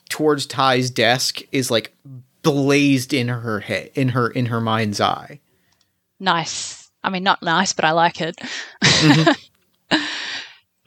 towards 0.09 0.45
Ty's 0.45 0.89
desk 0.89 1.41
is 1.51 1.69
like 1.69 1.93
blazed 2.41 3.13
in 3.13 3.27
her 3.27 3.59
head 3.59 3.91
in 3.95 4.09
her 4.09 4.29
in 4.29 4.45
her 4.47 4.61
mind's 4.61 5.01
eye. 5.01 5.39
Nice. 6.19 6.89
I 7.03 7.09
mean, 7.09 7.23
not 7.23 7.43
nice, 7.43 7.73
but 7.73 7.85
I 7.85 7.91
like 7.91 8.21
it. 8.21 8.35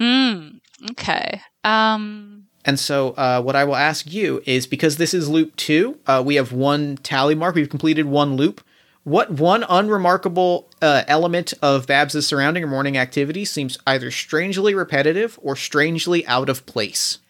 mm, 0.01 0.61
okay. 0.91 1.41
Um, 1.63 2.38
And 2.69 2.79
so, 2.79 3.13
uh, 3.13 3.41
what 3.41 3.57
I 3.57 3.65
will 3.65 3.77
ask 3.77 4.13
you 4.13 4.43
is 4.45 4.67
because 4.67 4.99
this 4.99 5.15
is 5.15 5.27
loop 5.27 5.57
two, 5.57 5.99
uh, 6.07 6.23
we 6.25 6.35
have 6.35 6.53
one 6.53 6.99
tally 6.99 7.35
mark. 7.35 7.55
We've 7.55 7.67
completed 7.71 8.05
one 8.05 8.37
loop. 8.37 8.61
What 9.05 9.31
one 9.31 9.65
unremarkable 9.71 10.69
uh, 10.83 11.03
element 11.09 11.55
of 11.63 11.87
Babs' 11.87 12.27
surrounding 12.27 12.63
or 12.63 12.67
morning 12.67 12.99
activity 12.99 13.47
seems 13.47 13.79
either 13.87 14.11
strangely 14.11 14.75
repetitive 14.75 15.39
or 15.41 15.57
strangely 15.57 16.27
out 16.27 16.51
of 16.51 16.67
place? 16.67 17.21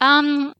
um, 0.00 0.54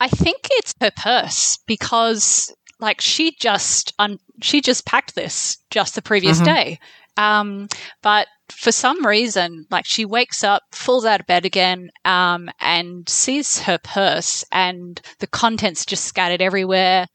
I 0.00 0.08
think 0.08 0.40
it's 0.54 0.74
her 0.80 0.90
purse 0.96 1.56
because, 1.68 2.52
like, 2.80 3.00
she 3.00 3.36
just 3.38 3.92
un- 4.00 4.18
she 4.42 4.60
just 4.60 4.84
packed 4.86 5.14
this 5.14 5.58
just 5.70 5.94
the 5.94 6.02
previous 6.02 6.40
Mhm. 6.40 6.44
day. 6.46 6.78
Um, 7.16 7.68
but 8.02 8.26
for 8.50 8.72
some 8.72 9.06
reason, 9.06 9.66
like, 9.70 9.84
she 9.86 10.04
wakes 10.04 10.42
up, 10.44 10.62
falls 10.72 11.04
out 11.04 11.20
of 11.20 11.26
bed 11.26 11.44
again, 11.44 11.90
um, 12.04 12.48
and 12.60 13.08
sees 13.08 13.60
her 13.60 13.78
purse, 13.78 14.44
and 14.52 15.00
the 15.18 15.26
contents 15.26 15.84
just 15.84 16.04
scattered 16.04 16.42
everywhere. 16.42 17.06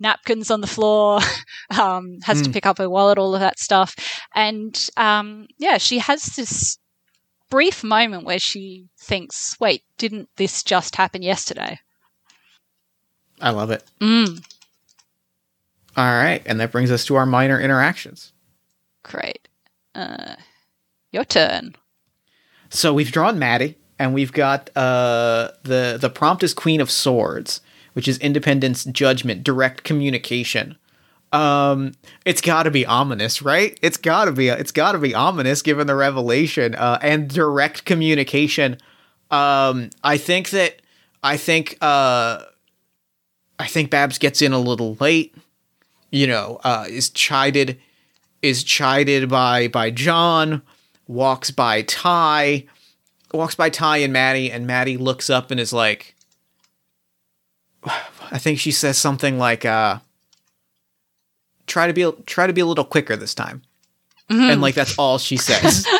Napkins 0.00 0.50
on 0.50 0.60
the 0.62 0.66
floor, 0.66 1.20
um, 1.78 2.18
has 2.24 2.42
to 2.42 2.48
Hmm. 2.48 2.52
pick 2.52 2.66
up 2.66 2.78
her 2.78 2.90
wallet, 2.90 3.18
all 3.18 3.34
of 3.34 3.40
that 3.40 3.58
stuff. 3.58 3.94
And 4.34 4.76
um, 4.96 5.46
yeah, 5.58 5.78
she 5.78 5.98
has 5.98 6.22
this 6.36 6.78
brief 7.50 7.84
moment 7.84 8.24
where 8.24 8.38
she 8.38 8.86
thinks, 8.98 9.54
wait, 9.60 9.82
didn't 9.98 10.28
this 10.36 10.62
just 10.62 10.96
happen 10.96 11.22
yesterday? 11.22 11.78
I 13.40 13.50
love 13.50 13.70
it. 13.70 13.84
Mm, 14.00 14.42
All 15.96 16.04
right, 16.04 16.42
and 16.46 16.58
that 16.60 16.72
brings 16.72 16.90
us 16.90 17.04
to 17.06 17.16
our 17.16 17.26
minor 17.26 17.60
interactions. 17.60 18.32
Great. 19.02 19.48
Uh, 19.94 20.34
your 21.12 21.24
turn. 21.24 21.74
So 22.70 22.94
we've 22.94 23.12
drawn 23.12 23.38
Maddie, 23.38 23.76
and 23.98 24.14
we've 24.14 24.32
got 24.32 24.70
uh, 24.76 25.50
the 25.62 25.98
the 26.00 26.10
prompt 26.10 26.42
is 26.42 26.54
Queen 26.54 26.80
of 26.80 26.90
Swords, 26.90 27.60
which 27.92 28.08
is 28.08 28.18
independence, 28.18 28.84
judgment, 28.84 29.44
direct 29.44 29.84
communication. 29.84 30.76
Um, 31.32 31.92
it's 32.26 32.40
got 32.40 32.64
to 32.64 32.70
be 32.70 32.84
ominous, 32.84 33.40
right? 33.42 33.78
It's 33.82 33.96
got 33.96 34.26
to 34.26 34.32
be. 34.32 34.48
It's 34.48 34.72
got 34.72 34.92
to 34.92 34.98
be 34.98 35.14
ominous 35.14 35.62
given 35.62 35.86
the 35.86 35.94
revelation 35.94 36.74
uh, 36.74 36.98
and 37.02 37.28
direct 37.28 37.84
communication. 37.84 38.78
Um, 39.30 39.90
I 40.04 40.18
think 40.18 40.50
that 40.50 40.82
I 41.22 41.36
think 41.36 41.78
uh, 41.80 42.42
I 43.58 43.66
think 43.66 43.90
Babs 43.90 44.18
gets 44.18 44.42
in 44.42 44.52
a 44.52 44.58
little 44.58 44.94
late. 44.94 45.34
You 46.10 46.26
know, 46.26 46.60
uh, 46.64 46.84
is 46.88 47.08
chided 47.08 47.78
is 48.42 48.64
chided 48.64 49.28
by 49.28 49.68
by 49.68 49.90
John 49.90 50.62
walks 51.06 51.50
by 51.50 51.82
Ty, 51.82 52.64
walks 53.32 53.54
by 53.54 53.70
Ty 53.70 53.98
and 53.98 54.12
Maddie, 54.12 54.50
and 54.50 54.66
Maddie 54.66 54.96
looks 54.96 55.30
up 55.30 55.50
and 55.50 55.58
is 55.60 55.72
like, 55.72 56.14
I 57.84 58.38
think 58.38 58.58
she 58.58 58.70
says 58.72 58.98
something 58.98 59.38
like, 59.38 59.64
uh, 59.64 59.98
"Try 61.66 61.86
to 61.86 61.92
be 61.92 62.10
try 62.26 62.46
to 62.46 62.52
be 62.52 62.60
a 62.60 62.66
little 62.66 62.84
quicker 62.84 63.16
this 63.16 63.34
time," 63.34 63.62
and 64.28 64.60
like 64.60 64.74
that's 64.74 64.98
all 64.98 65.18
she 65.18 65.36
says. 65.36 65.86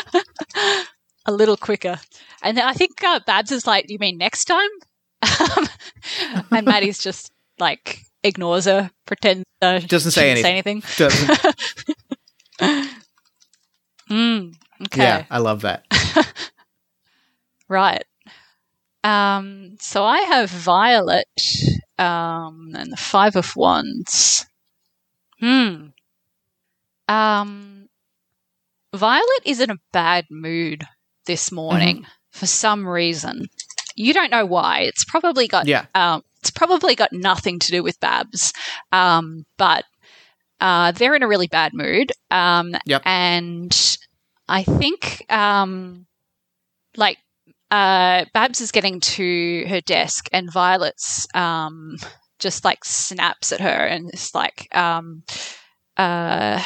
A 1.25 1.31
little 1.31 1.55
quicker. 1.55 1.97
And 2.41 2.57
then 2.57 2.67
I 2.67 2.73
think 2.73 3.01
uh, 3.01 3.21
Babs 3.25 3.49
is 3.53 3.65
like, 3.65 3.89
you 3.89 3.97
mean 3.97 4.17
next 4.17 4.43
time? 4.43 4.69
And 6.51 6.65
Maddie's 6.65 6.99
just 6.99 7.31
like 7.59 7.99
ignores 8.23 8.65
her, 8.65 8.91
pretends 9.05 9.45
uh, 9.61 9.79
Doesn't 9.79 10.11
say 10.11 10.35
shouldn't 10.35 10.45
anything. 10.45 10.83
Doesn't- 10.97 11.55
Mm, 14.09 14.53
okay. 14.85 15.03
Yeah, 15.03 15.25
I 15.29 15.37
love 15.39 15.61
that. 15.61 15.85
Right. 17.69 18.03
Um, 19.03 19.77
so 19.79 20.03
I 20.03 20.19
have 20.19 20.49
Violet 20.49 21.27
um, 21.97 22.73
and 22.75 22.91
the 22.91 22.97
Five 22.97 23.35
of 23.35 23.55
Wands. 23.55 24.45
Hmm. 25.39 25.87
Um, 27.07 27.89
Violet 28.93 29.41
is 29.45 29.59
in 29.59 29.71
a 29.71 29.79
bad 29.91 30.25
mood 30.29 30.83
this 31.25 31.51
morning 31.51 32.05
for 32.31 32.45
some 32.45 32.87
reason. 32.87 33.47
You 33.95 34.13
don't 34.13 34.31
know 34.31 34.45
why. 34.45 34.81
It's 34.81 35.03
probably 35.05 35.47
got 35.47 35.67
Yeah. 35.67 35.85
um, 35.95 36.23
it's 36.39 36.51
probably 36.51 36.95
got 36.95 37.11
nothing 37.13 37.59
to 37.59 37.71
do 37.71 37.81
with 37.83 37.99
Babs, 38.01 38.53
um, 38.91 39.45
but 39.57 39.85
uh, 40.63 40.91
they're 40.93 41.13
in 41.13 41.23
a 41.23 41.27
really 41.27 41.47
bad 41.47 41.73
mood. 41.73 42.13
Um, 42.31 42.73
Yep. 42.85 43.01
And 43.05 43.97
I 44.47 44.63
think, 44.63 45.25
um, 45.29 46.05
like, 46.95 47.17
uh, 47.69 48.23
Babs 48.33 48.61
is 48.61 48.71
getting 48.71 49.01
to 49.01 49.65
her 49.67 49.81
desk, 49.81 50.29
and 50.31 50.51
Violet's 50.51 51.27
um, 51.33 51.97
just 52.39 52.63
like 52.63 52.85
snaps 52.85 53.51
at 53.51 53.59
her 53.59 53.67
and 53.67 54.09
it's 54.09 54.33
like, 54.33 54.73
um, 54.75 55.23
uh, 55.97 56.63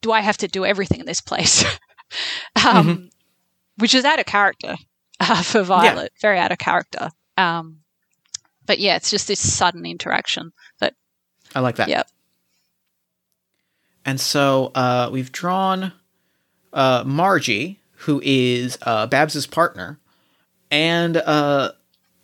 "Do 0.00 0.12
I 0.12 0.20
have 0.20 0.38
to 0.38 0.48
do 0.48 0.64
everything 0.64 1.00
in 1.00 1.06
this 1.06 1.20
place?" 1.20 1.64
um, 2.64 3.10
Which 3.76 3.94
is 3.94 4.04
out 4.04 4.20
of 4.20 4.26
character 4.26 4.76
uh, 5.20 5.42
for 5.42 5.62
Violet, 5.62 6.12
very 6.20 6.38
out 6.38 6.52
of 6.52 6.58
character. 6.58 7.10
Um, 7.36 7.80
but 8.64 8.78
yeah, 8.78 8.96
it's 8.96 9.10
just 9.10 9.28
this 9.28 9.40
sudden 9.40 9.84
interaction 9.84 10.52
that 10.80 10.94
I 11.54 11.60
like 11.60 11.76
that. 11.76 11.88
Yep. 11.88 12.08
And 14.08 14.18
so 14.18 14.72
uh, 14.74 15.10
we've 15.12 15.30
drawn 15.30 15.92
uh, 16.72 17.04
Margie, 17.04 17.78
who 17.90 18.22
is 18.24 18.78
uh, 18.80 19.06
Babs's 19.06 19.46
partner, 19.46 19.98
and 20.70 21.18
uh, 21.18 21.72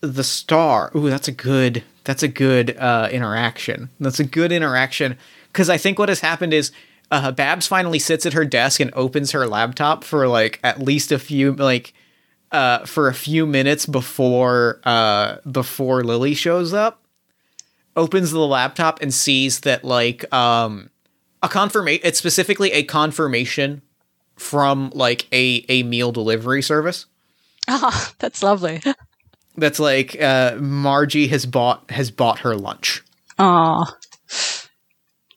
the 0.00 0.24
star. 0.24 0.90
Ooh, 0.96 1.10
that's 1.10 1.28
a 1.28 1.32
good. 1.32 1.84
that's 2.04 2.22
a 2.22 2.28
good 2.28 2.74
uh, 2.78 3.10
interaction. 3.12 3.90
That's 4.00 4.18
a 4.18 4.24
good 4.24 4.50
interaction 4.50 5.18
because 5.52 5.68
I 5.68 5.76
think 5.76 5.98
what 5.98 6.08
has 6.08 6.20
happened 6.20 6.54
is 6.54 6.72
uh, 7.10 7.32
Babs 7.32 7.66
finally 7.66 7.98
sits 7.98 8.24
at 8.24 8.32
her 8.32 8.46
desk 8.46 8.80
and 8.80 8.90
opens 8.94 9.32
her 9.32 9.46
laptop 9.46 10.04
for 10.04 10.26
like 10.26 10.60
at 10.64 10.80
least 10.80 11.12
a 11.12 11.18
few 11.18 11.52
like 11.52 11.92
for 12.86 13.08
a 13.08 13.14
few 13.14 13.44
minutes 13.44 13.84
before 13.84 14.80
before 15.50 16.02
Lily 16.02 16.32
shows 16.32 16.72
up. 16.72 17.02
Opens 17.94 18.30
the 18.30 18.38
laptop 18.38 19.02
and 19.02 19.12
sees 19.12 19.60
that 19.60 19.84
like 19.84 20.32
um, 20.32 20.88
a 21.44 21.48
confirmation. 21.48 22.00
It's 22.04 22.18
specifically 22.18 22.72
a 22.72 22.82
confirmation 22.82 23.82
from 24.36 24.90
like 24.94 25.26
a 25.32 25.64
a 25.68 25.82
meal 25.84 26.10
delivery 26.12 26.62
service 26.62 27.06
Oh, 27.68 28.10
that's 28.18 28.42
lovely. 28.42 28.82
that's 29.56 29.78
like 29.78 30.20
uh, 30.20 30.56
Margie 30.58 31.28
has 31.28 31.46
bought 31.46 31.90
has 31.90 32.10
bought 32.10 32.40
her 32.40 32.56
lunch. 32.56 33.02
Oh. 33.38 33.84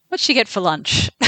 What'd 0.10 0.24
she 0.24 0.34
get 0.34 0.48
for 0.48 0.62
lunch? 0.62 1.10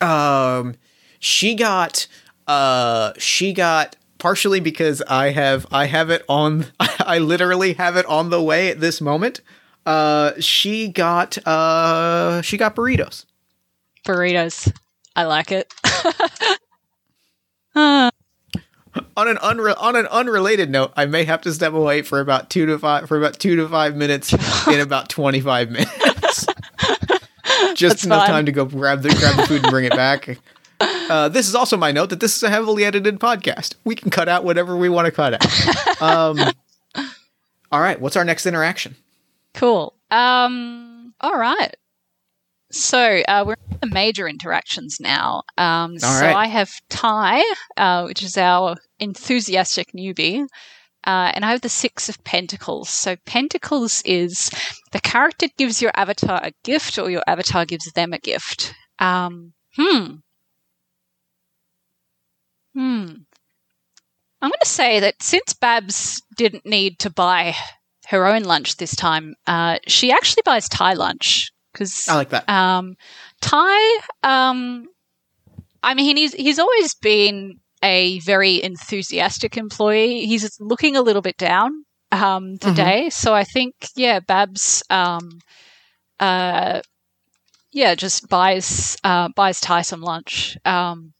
Um, 0.00 0.74
she 1.20 1.54
got 1.54 2.06
uh 2.48 3.12
she 3.18 3.52
got 3.52 3.94
partially 4.18 4.58
because 4.60 5.00
I 5.02 5.30
have 5.30 5.64
I 5.70 5.86
have 5.86 6.10
it 6.10 6.24
on 6.28 6.66
I 6.80 7.18
literally 7.18 7.74
have 7.74 7.96
it 7.96 8.04
on 8.06 8.30
the 8.30 8.42
way 8.42 8.70
at 8.70 8.80
this 8.80 9.00
moment. 9.00 9.40
Uh, 9.86 10.32
she 10.40 10.88
got 10.88 11.38
uh 11.46 12.42
she 12.42 12.56
got 12.56 12.74
burritos. 12.74 13.26
Burritos. 14.06 14.72
I 15.16 15.24
like 15.24 15.52
it. 15.52 15.72
Ah, 17.74 18.10
On 19.16 19.26
an 19.28 19.36
unre- 19.38 19.74
on 19.80 19.96
an 19.96 20.06
unrelated 20.08 20.68
note, 20.68 20.92
I 20.96 21.06
may 21.06 21.24
have 21.24 21.40
to 21.42 21.52
step 21.54 21.72
away 21.72 22.02
for 22.02 22.20
about 22.20 22.50
two 22.50 22.66
to 22.66 22.78
five 22.78 23.08
for 23.08 23.16
about 23.16 23.38
two 23.38 23.56
to 23.56 23.66
five 23.68 23.96
minutes 23.96 24.34
in 24.68 24.80
about 24.80 25.08
twenty 25.08 25.40
five 25.40 25.70
minutes. 25.70 26.46
Just 27.74 27.80
That's 27.80 28.04
enough 28.04 28.22
fine. 28.26 28.30
time 28.30 28.46
to 28.46 28.52
go 28.52 28.66
grab 28.66 29.00
the 29.02 29.08
grab 29.10 29.36
the 29.36 29.46
food 29.46 29.62
and 29.62 29.70
bring 29.70 29.84
it 29.86 29.92
back. 29.92 30.38
Uh, 31.08 31.28
this 31.28 31.46
is 31.48 31.54
also 31.54 31.76
my 31.76 31.92
note 31.92 32.10
that 32.10 32.18
this 32.18 32.34
is 32.36 32.42
a 32.42 32.50
heavily 32.50 32.84
edited 32.84 33.20
podcast. 33.20 33.74
We 33.84 33.94
can 33.94 34.10
cut 34.10 34.28
out 34.28 34.42
whatever 34.44 34.76
we 34.76 34.88
want 34.88 35.06
to 35.06 35.12
cut 35.12 35.34
out. 35.34 36.02
Um, 36.02 36.38
all 37.70 37.80
right, 37.80 38.00
what's 38.00 38.16
our 38.16 38.24
next 38.24 38.46
interaction? 38.46 38.96
cool. 39.54 39.94
Um, 40.10 41.14
all 41.20 41.36
right. 41.38 41.76
So 42.72 43.22
uh, 43.28 43.44
we're 43.46 43.56
in 43.70 43.78
the 43.82 43.94
major 43.94 44.26
interactions 44.26 44.96
now. 44.98 45.42
Um, 45.58 45.98
so 45.98 46.08
right. 46.08 46.34
I 46.34 46.46
have 46.46 46.70
Ty, 46.88 47.42
uh, 47.76 48.04
which 48.04 48.22
is 48.22 48.38
our 48.38 48.76
enthusiastic 48.98 49.92
newbie, 49.92 50.46
uh, 51.06 51.32
and 51.34 51.44
I 51.44 51.50
have 51.50 51.60
the 51.60 51.68
Six 51.68 52.08
of 52.08 52.24
Pentacles. 52.24 52.88
So 52.88 53.16
Pentacles 53.26 54.02
is 54.06 54.50
the 54.92 55.00
character 55.00 55.48
gives 55.58 55.82
your 55.82 55.92
avatar 55.94 56.40
a 56.42 56.52
gift, 56.64 56.98
or 56.98 57.10
your 57.10 57.22
avatar 57.26 57.66
gives 57.66 57.92
them 57.92 58.14
a 58.14 58.18
gift. 58.18 58.74
Um, 58.98 59.52
hmm. 59.76 60.14
Hmm. 62.72 63.06
I'm 64.40 64.48
going 64.48 64.58
to 64.62 64.68
say 64.68 64.98
that 64.98 65.22
since 65.22 65.52
Babs 65.52 66.22
didn't 66.38 66.64
need 66.64 66.98
to 67.00 67.10
buy 67.10 67.54
her 68.08 68.26
own 68.26 68.44
lunch 68.44 68.78
this 68.78 68.96
time, 68.96 69.34
uh, 69.46 69.78
she 69.86 70.10
actually 70.10 70.42
buys 70.44 70.70
Ty 70.70 70.94
lunch 70.94 71.51
because 71.72 72.08
I 72.08 72.16
like 72.16 72.30
that. 72.30 72.48
um, 72.48 72.96
Ty, 73.40 73.98
um, 74.22 74.86
I 75.82 75.94
mean, 75.94 76.16
he's 76.16 76.32
he's 76.34 76.58
always 76.58 76.94
been 76.94 77.58
a 77.82 78.20
very 78.20 78.62
enthusiastic 78.62 79.56
employee. 79.56 80.26
He's 80.26 80.56
looking 80.60 80.96
a 80.96 81.02
little 81.02 81.22
bit 81.22 81.36
down 81.36 81.84
um, 82.12 82.58
today, 82.58 83.10
so 83.10 83.34
I 83.34 83.44
think 83.44 83.74
yeah, 83.96 84.20
Babs, 84.20 84.82
um, 84.90 85.40
uh, 86.20 86.80
yeah, 87.72 87.94
just 87.94 88.28
buys 88.28 88.96
uh, 89.02 89.28
buys 89.34 89.60
Ty 89.60 89.82
some 89.82 90.02
lunch. 90.02 90.56
Um, 90.64 91.12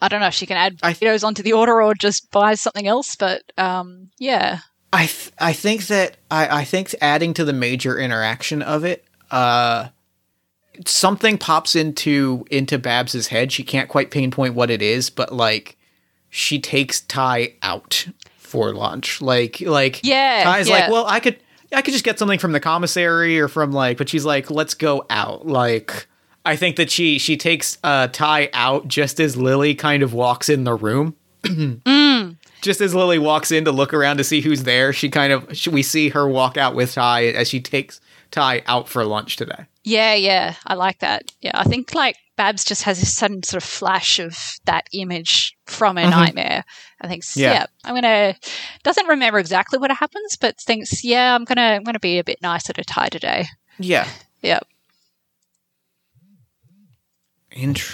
I 0.00 0.08
don't 0.08 0.20
know 0.20 0.26
if 0.28 0.34
she 0.34 0.46
can 0.46 0.56
add 0.56 0.78
I- 0.82 0.94
potatoes 0.94 1.22
onto 1.22 1.42
the 1.42 1.52
order 1.52 1.82
or 1.82 1.94
just 1.94 2.30
buys 2.30 2.60
something 2.60 2.86
else, 2.86 3.14
but 3.16 3.42
um, 3.58 4.10
yeah, 4.18 4.60
I 4.92 5.06
th- 5.06 5.30
I 5.38 5.52
think 5.52 5.86
that 5.86 6.16
I, 6.30 6.60
I 6.60 6.64
think 6.64 6.94
adding 7.00 7.34
to 7.34 7.44
the 7.44 7.52
major 7.52 7.98
interaction 7.98 8.62
of 8.62 8.84
it, 8.84 9.04
uh, 9.30 9.88
something 10.86 11.38
pops 11.38 11.76
into 11.76 12.44
into 12.50 12.78
Babs's 12.78 13.28
head. 13.28 13.52
She 13.52 13.62
can't 13.62 13.88
quite 13.88 14.10
pinpoint 14.10 14.54
what 14.54 14.70
it 14.70 14.82
is, 14.82 15.10
but 15.10 15.32
like 15.32 15.76
she 16.28 16.58
takes 16.60 17.00
Ty 17.02 17.54
out 17.62 18.06
for 18.36 18.72
lunch. 18.72 19.20
Like 19.20 19.60
like 19.60 20.00
Yeah, 20.02 20.44
Ty's 20.44 20.68
yeah. 20.68 20.74
like, 20.80 20.90
well, 20.90 21.06
I 21.06 21.20
could 21.20 21.38
I 21.72 21.82
could 21.82 21.92
just 21.92 22.04
get 22.04 22.18
something 22.18 22.38
from 22.38 22.52
the 22.52 22.60
commissary 22.60 23.38
or 23.38 23.48
from 23.48 23.72
like, 23.72 23.98
but 23.98 24.08
she's 24.08 24.24
like, 24.24 24.50
let's 24.50 24.74
go 24.74 25.04
out. 25.10 25.46
Like 25.46 26.06
I 26.44 26.56
think 26.56 26.76
that 26.76 26.90
she 26.90 27.18
she 27.18 27.36
takes 27.36 27.78
uh 27.84 28.08
Ty 28.08 28.50
out 28.52 28.88
just 28.88 29.20
as 29.20 29.36
Lily 29.36 29.74
kind 29.74 30.02
of 30.02 30.12
walks 30.12 30.48
in 30.48 30.64
the 30.64 30.74
room. 30.74 31.16
Just 32.60 32.82
as 32.82 32.94
Lily 32.94 33.18
walks 33.18 33.50
in 33.50 33.64
to 33.64 33.72
look 33.72 33.94
around 33.94 34.18
to 34.18 34.24
see 34.24 34.42
who's 34.42 34.64
there, 34.64 34.92
she 34.92 35.08
kind 35.08 35.32
of 35.32 35.56
she, 35.56 35.70
we 35.70 35.82
see 35.82 36.10
her 36.10 36.28
walk 36.28 36.58
out 36.58 36.74
with 36.74 36.92
Ty 36.92 37.24
as 37.28 37.48
she 37.48 37.58
takes 37.60 38.02
Ty 38.30 38.62
out 38.66 38.88
for 38.88 39.04
lunch 39.04 39.36
today. 39.36 39.66
Yeah, 39.84 40.14
yeah, 40.14 40.54
I 40.66 40.74
like 40.74 40.98
that. 41.00 41.32
Yeah, 41.40 41.52
I 41.54 41.64
think 41.64 41.94
like 41.94 42.16
Babs 42.36 42.64
just 42.64 42.82
has 42.84 43.00
this 43.00 43.14
sudden 43.14 43.42
sort 43.42 43.62
of 43.62 43.68
flash 43.68 44.18
of 44.18 44.36
that 44.66 44.86
image 44.92 45.56
from 45.66 45.98
a 45.98 46.08
nightmare. 46.08 46.64
I 47.00 47.08
think, 47.08 47.24
Yeah. 47.34 47.52
yeah. 47.52 47.66
I'm 47.84 47.94
gonna 47.94 48.34
doesn't 48.82 49.06
remember 49.06 49.38
exactly 49.38 49.78
what 49.78 49.90
happens, 49.90 50.36
but 50.36 50.58
thinks, 50.60 51.02
yeah, 51.04 51.34
I'm 51.34 51.44
gonna 51.44 51.62
I'm 51.76 51.84
gonna 51.84 51.98
be 51.98 52.18
a 52.18 52.24
bit 52.24 52.40
nicer 52.42 52.72
to 52.74 52.84
Ty 52.84 53.08
today. 53.08 53.46
Yeah. 53.78 54.06
yeah. 54.42 54.60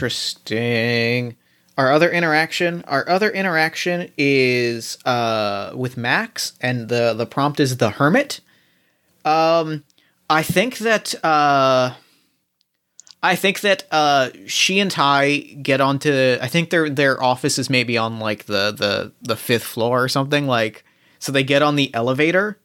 Interesting. 0.07 1.37
Our 1.78 1.93
other 1.93 2.11
interaction, 2.11 2.82
our 2.87 3.09
other 3.09 3.30
interaction 3.30 4.11
is 4.16 4.97
uh 5.05 5.72
with 5.74 5.97
Max 5.97 6.53
and 6.61 6.89
the 6.89 7.14
the 7.14 7.26
prompt 7.26 7.61
is 7.61 7.76
the 7.78 7.91
hermit. 7.91 8.41
Um 9.24 9.84
I 10.29 10.43
think 10.43 10.79
that 10.79 11.14
uh 11.24 11.95
I 13.22 13.37
think 13.37 13.61
that 13.61 13.85
uh 13.91 14.31
she 14.47 14.79
and 14.81 14.91
Ty 14.91 15.39
get 15.62 15.81
onto 15.81 16.39
I 16.41 16.49
think 16.49 16.70
their 16.70 16.89
their 16.91 17.22
office 17.22 17.59
is 17.59 17.70
maybe 17.70 17.97
on 17.97 18.18
like 18.18 18.45
the 18.47 18.72
the 18.72 19.12
the 19.22 19.37
fifth 19.37 19.64
floor 19.64 20.03
or 20.03 20.09
something 20.09 20.47
like 20.47 20.85
so 21.18 21.33
they 21.33 21.43
get 21.45 21.62
on 21.62 21.77
the 21.77 21.93
elevator 21.95 22.59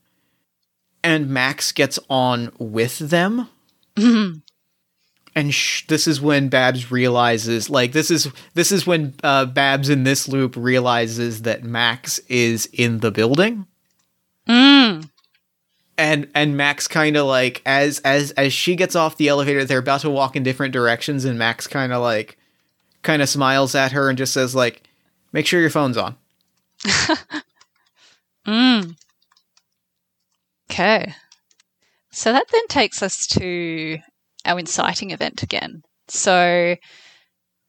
and 1.03 1.29
Max 1.29 1.71
gets 1.71 1.97
on 2.09 2.51
with 2.59 2.99
them 2.99 3.47
and 3.97 5.53
sh- 5.53 5.85
this 5.87 6.07
is 6.07 6.21
when 6.21 6.49
Babs 6.49 6.91
realizes 6.91 7.69
like 7.69 7.91
this 7.91 8.11
is 8.11 8.27
this 8.53 8.71
is 8.71 8.85
when 8.85 9.13
uh, 9.23 9.45
Babs 9.45 9.89
in 9.89 10.03
this 10.03 10.27
loop 10.27 10.55
realizes 10.57 11.43
that 11.43 11.63
Max 11.63 12.19
is 12.27 12.65
in 12.73 12.99
the 12.99 13.11
building 13.11 13.67
Mm. 14.47 15.10
And 15.97 16.27
and 16.33 16.57
Max 16.57 16.87
kind 16.87 17.15
of 17.17 17.25
like 17.27 17.61
as 17.65 17.99
as 17.99 18.31
as 18.31 18.53
she 18.53 18.75
gets 18.75 18.95
off 18.95 19.17
the 19.17 19.27
elevator 19.27 19.65
they're 19.65 19.79
about 19.79 20.01
to 20.01 20.09
walk 20.09 20.35
in 20.35 20.43
different 20.43 20.73
directions 20.73 21.25
and 21.25 21.37
Max 21.37 21.67
kind 21.67 21.91
of 21.93 22.01
like 22.01 22.37
kind 23.03 23.21
of 23.21 23.29
smiles 23.29 23.75
at 23.75 23.91
her 23.91 24.09
and 24.09 24.17
just 24.17 24.33
says 24.33 24.55
like 24.55 24.83
make 25.33 25.45
sure 25.45 25.59
your 25.61 25.69
phone's 25.69 25.97
on 25.97 26.15
Mm. 28.47 28.95
Okay. 30.71 31.13
So 32.11 32.33
that 32.33 32.47
then 32.51 32.67
takes 32.67 33.03
us 33.03 33.27
to 33.27 33.99
our 34.45 34.57
inciting 34.57 35.11
event 35.11 35.43
again. 35.43 35.83
So 36.07 36.75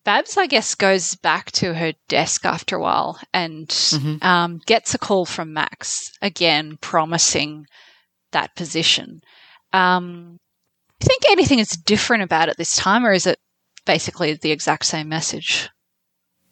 Babs, 0.04 0.36
I 0.36 0.46
guess, 0.46 0.74
goes 0.74 1.14
back 1.16 1.52
to 1.52 1.74
her 1.74 1.92
desk 2.08 2.44
after 2.44 2.76
a 2.76 2.80
while 2.80 3.20
and 3.34 3.68
Mhm. 3.68 4.24
um, 4.24 4.60
gets 4.66 4.94
a 4.94 4.98
call 4.98 5.26
from 5.26 5.52
Max 5.52 6.10
again, 6.22 6.78
promising 6.80 7.66
that 8.32 8.54
position. 8.56 9.20
Um, 9.72 10.38
do 11.00 11.04
you 11.04 11.08
think 11.08 11.22
anything 11.30 11.58
is 11.58 11.70
different 11.70 12.22
about 12.22 12.48
it 12.48 12.56
this 12.58 12.76
time, 12.76 13.04
or 13.04 13.12
is 13.12 13.26
it 13.26 13.38
basically 13.86 14.34
the 14.34 14.52
exact 14.52 14.84
same 14.84 15.08
message? 15.08 15.68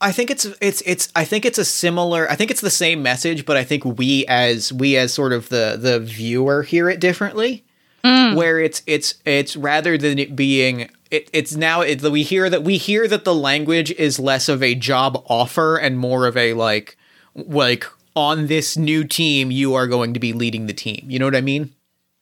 I 0.01 0.13
think 0.13 0.31
it's 0.31 0.47
it's 0.61 0.83
it's 0.87 1.13
I 1.15 1.25
think 1.25 1.45
it's 1.45 1.59
a 1.59 1.65
similar 1.65 2.31
I 2.31 2.35
think 2.35 2.51
it's 2.51 2.63
the 2.63 2.71
same 2.71 3.03
message 3.03 3.45
but 3.45 3.59
I 3.59 3.65
think 3.65 3.85
we 3.85 4.25
as 4.27 4.73
we 4.73 4.97
as 4.97 5.13
sort 5.13 5.35
of 5.35 5.51
the 5.51 5.77
the 5.79 6.01
viewer 6.01 6.63
hear 6.63 6.89
it 6.89 7.01
differently 7.01 7.67
Mm. 8.03 8.35
where 8.35 8.59
it's 8.59 8.83
it's 8.87 9.17
it's 9.27 9.57
rather 9.57 9.99
than 9.99 10.19
it 10.19 10.35
being 10.35 10.89
it, 11.11 11.29
it's 11.35 11.55
now 11.55 11.83
it, 11.83 12.01
we 12.01 12.23
hear 12.23 12.49
that 12.49 12.63
we 12.63 12.79
hear 12.79 13.07
that 13.07 13.25
the 13.25 13.35
language 13.35 13.91
is 13.93 14.19
less 14.19 14.49
of 14.49 14.63
a 14.63 14.75
job 14.75 15.23
offer 15.27 15.77
and 15.77 15.99
more 15.99 16.27
of 16.27 16.35
a 16.35 16.55
like 16.55 16.97
like 17.35 17.85
on 18.17 18.47
this 18.47 18.77
new 18.77 19.05
team 19.05 19.51
you 19.51 19.75
are 19.75 19.87
going 19.87 20.15
to 20.15 20.21
be 20.21 20.33
leading 20.33 20.67
the 20.67 20.73
team 20.73 21.05
you 21.09 21.19
know 21.19 21.25
what 21.27 21.37
i 21.37 21.41
mean 21.41 21.73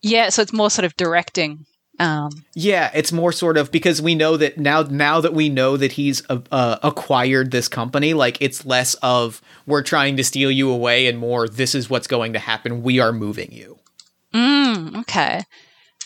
Yeah, 0.03 0.28
so 0.28 0.43
it's 0.43 0.53
more 0.53 0.70
sort 0.70 0.84
of 0.84 0.95
directing. 0.97 1.66
Um, 2.01 2.30
yeah 2.55 2.93
it's 2.95 3.11
more 3.11 3.32
sort 3.32 3.57
of 3.57 3.72
because 3.72 4.01
we 4.01 4.14
know 4.14 4.36
that 4.36 4.57
now 4.57 4.82
now 4.82 5.20
that 5.20 5.34
we 5.34 5.49
know 5.49 5.76
that 5.76 5.93
he's 5.93 6.22
uh, 6.30 6.39
uh, 6.53 6.78
acquired 6.84 7.51
this 7.51 7.66
company 7.66 8.14
like 8.14 8.39
it's 8.41 8.64
less 8.64 8.95
of 9.03 9.43
we're 9.66 9.82
trying 9.82 10.16
to 10.16 10.22
steal 10.22 10.51
you 10.51 10.70
away 10.70 11.09
and 11.09 11.18
more 11.18 11.49
this 11.49 11.74
is 11.74 11.91
what's 11.91 12.07
going 12.07 12.32
to 12.34 12.39
happen 12.39 12.84
we 12.84 13.01
are 13.01 13.12
moving 13.12 13.51
you 13.51 13.78
Mm, 14.34 15.01
okay. 15.01 15.43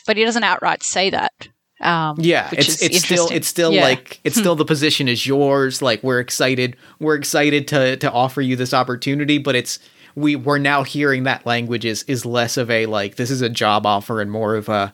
But 0.07 0.17
he 0.17 0.25
doesn't 0.25 0.45
outright 0.45 0.83
say 0.83 1.11
that. 1.11 1.49
Um, 1.83 2.17
Yeah, 2.19 2.49
it's 2.53 2.81
it's 2.83 3.05
still 3.05 3.29
it's 3.31 3.49
still 3.49 3.73
Yeah. 3.73 3.85
Like 3.85 4.21
it's 4.25 4.37
still 4.37 4.57
the 4.57 4.65
position 4.65 5.09
is 5.09 5.27
yours. 5.27 5.83
Like 5.83 6.03
we're 6.03 6.21
excited, 6.21 6.77
we're 7.01 7.17
excited 7.17 7.69
to 7.69 7.97
to 7.97 8.11
offer 8.11 8.41
you 8.41 8.57
this 8.57 8.73
opportunity, 8.73 9.39
but 9.39 9.55
it's 9.55 9.79
we 10.15 10.37
we're 10.37 10.59
now 10.59 10.83
hearing 10.83 11.25
that 11.25 11.45
language 11.47 11.85
is 11.85 12.03
is 12.05 12.25
less 12.25 12.57
of 12.57 12.71
a 12.71 12.87
like 12.87 13.17
this 13.17 13.31
is 13.31 13.43
a 13.43 13.49
job 13.49 13.87
offer 13.87 14.21
and 14.21 14.31
more 14.31 14.55
of 14.55 14.69
a 14.69 14.93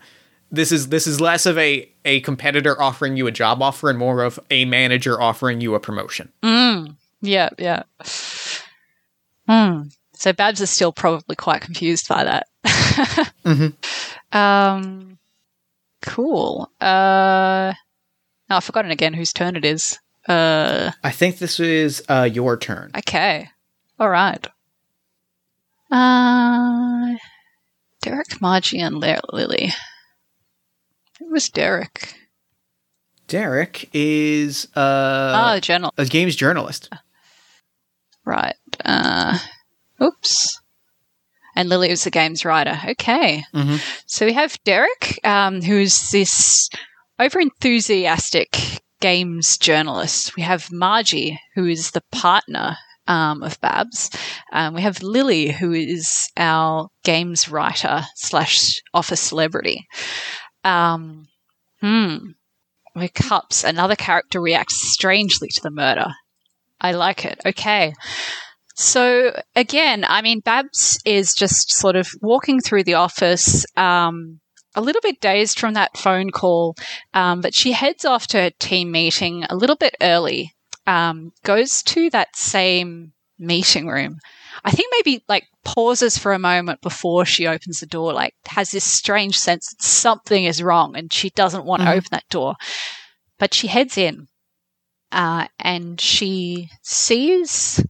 this 0.51 0.73
is 0.73 0.89
this 0.89 1.07
is 1.07 1.21
less 1.21 1.45
of 1.47 1.59
a 1.59 1.91
a 2.05 2.21
competitor 2.21 2.81
offering 2.81 3.17
you 3.17 3.27
a 3.27 3.33
job 3.33 3.63
offer 3.63 3.91
and 3.91 3.99
more 3.99 4.23
of 4.23 4.39
a 4.51 4.65
manager 4.65 5.21
offering 5.21 5.61
you 5.61 5.75
a 5.75 5.81
promotion. 5.81 6.33
Yeah, 7.21 7.51
yeah. 7.59 7.83
Hmm. 9.49 9.89
So 10.15 10.33
Babs 10.33 10.61
is 10.61 10.71
still 10.71 10.93
probably 10.93 11.37
quite 11.37 11.61
confused 11.63 12.09
by 12.09 12.25
that. 12.25 13.33
Um, 14.31 15.18
cool. 16.03 16.71
Uh, 16.81 17.73
oh, 18.51 18.57
I've 18.57 18.65
forgotten 18.65 18.91
again 18.91 19.15
whose 19.15 19.33
turn 19.33 19.57
it 19.57 19.65
is. 19.65 19.99
Uh, 20.29 20.91
I 21.03 21.11
think 21.11 21.39
this 21.39 21.59
is 21.59 22.03
uh 22.09 22.29
your 22.31 22.57
turn. 22.59 22.91
okay. 22.99 23.49
All 23.99 24.11
right. 24.11 24.47
Uh, 25.91 27.17
Derek, 28.03 28.41
Margie, 28.41 28.79
and 28.81 28.97
Lily. 28.99 29.73
It 31.21 31.31
was 31.31 31.49
Derek? 31.49 32.15
Derek 33.27 33.89
is 33.93 34.67
uh 34.77 35.33
Ah, 35.57 35.59
journal. 35.61 35.93
a 35.99 36.05
games 36.05 36.37
journalist. 36.37 36.91
Right. 38.25 38.57
Uh, 38.85 39.39
oops. 40.03 40.58
And 41.59 41.69
Lily 41.69 41.91
was 41.91 42.05
the 42.05 42.11
games 42.13 42.45
writer. 42.45 42.79
Okay. 42.91 43.45
Mhm. 43.53 43.83
So 44.07 44.25
we 44.27 44.33
have 44.33 44.57
Derek, 44.63 45.19
um, 45.25 45.61
who's 45.61 46.11
this 46.11 46.71
over 47.19 47.41
enthusiastic 47.41 48.81
games 49.01 49.59
journalist. 49.59 50.37
We 50.37 50.45
have 50.45 50.71
Margie, 50.71 51.41
who 51.57 51.67
is 51.67 51.91
the 51.91 52.03
partner 52.13 52.77
um, 53.09 53.43
of 53.43 53.61
Babs. 53.61 54.09
Um, 54.53 54.75
we 54.75 54.83
have 54.83 55.03
Lily, 55.03 55.51
who 55.51 55.73
is 55.73 56.31
our 56.37 56.91
games 57.03 57.49
writer 57.49 58.05
slash 58.15 58.81
office 58.95 59.21
celebrity. 59.21 59.89
Um, 60.63 61.27
hmm. 61.81 62.19
With 62.95 63.15
Cups, 63.15 63.65
another 63.65 63.97
character 63.97 64.41
reacts 64.41 64.93
strangely 64.93 65.49
to 65.49 65.61
the 65.61 65.71
murder. 65.71 66.13
I 66.81 66.93
like 66.93 67.25
it. 67.25 67.41
Okay. 67.45 67.95
So 68.79 69.33
again, 69.57 70.05
I 70.07 70.23
mean, 70.23 70.39
Babs 70.39 71.01
is 71.05 71.35
just 71.35 71.73
sort 71.73 71.97
of 71.97 72.09
walking 72.23 72.61
through 72.61 72.85
the 72.85 72.95
office, 72.95 73.67
um, 73.77 74.39
a 74.77 74.81
little 74.81 75.01
bit 75.03 75.21
dazed 75.21 75.59
from 75.59 75.75
that 75.75 75.97
phone 75.97 76.31
call, 76.31 76.77
um, 77.13 77.41
but 77.41 77.57
she 77.57 77.73
heads 77.73 78.05
off 78.05 78.29
to 78.29 78.41
her 78.41 78.51
team 78.61 78.93
meeting 78.93 79.45
a 79.51 79.57
little 79.57 79.75
bit 79.75 79.97
early. 80.01 80.53
Um, 80.87 81.33
goes 81.43 81.83
to 81.83 82.09
that 82.11 82.37
same 82.37 83.15
meeting 83.37 83.89
room. 83.89 84.19
I 84.65 84.71
think 84.71 84.93
maybe 84.93 85.25
like 85.29 85.49
pauses 85.65 86.17
for 86.17 86.33
a 86.33 86.39
moment 86.39 86.81
before 86.81 87.25
she 87.25 87.49
opens 87.49 87.81
the 87.81 87.87
door, 87.87 88.13
like 88.13 88.35
has 88.47 88.71
this 88.71 88.85
strange 88.85 89.37
sense 89.37 89.71
that 89.71 89.83
something 89.83 90.45
is 90.45 90.63
wrong 90.63 90.97
and 90.97 91.13
she 91.13 91.31
doesn't 91.31 91.65
want 91.65 91.83
to 91.83 91.89
Mhm. 91.89 91.97
open 91.97 92.09
that 92.13 92.29
door. 92.31 92.55
But 93.41 93.55
she 93.55 93.67
heads 93.67 93.99
in 93.99 94.29
uh, 95.11 95.49
and 95.59 96.01
she 96.01 96.71
sees 96.83 97.83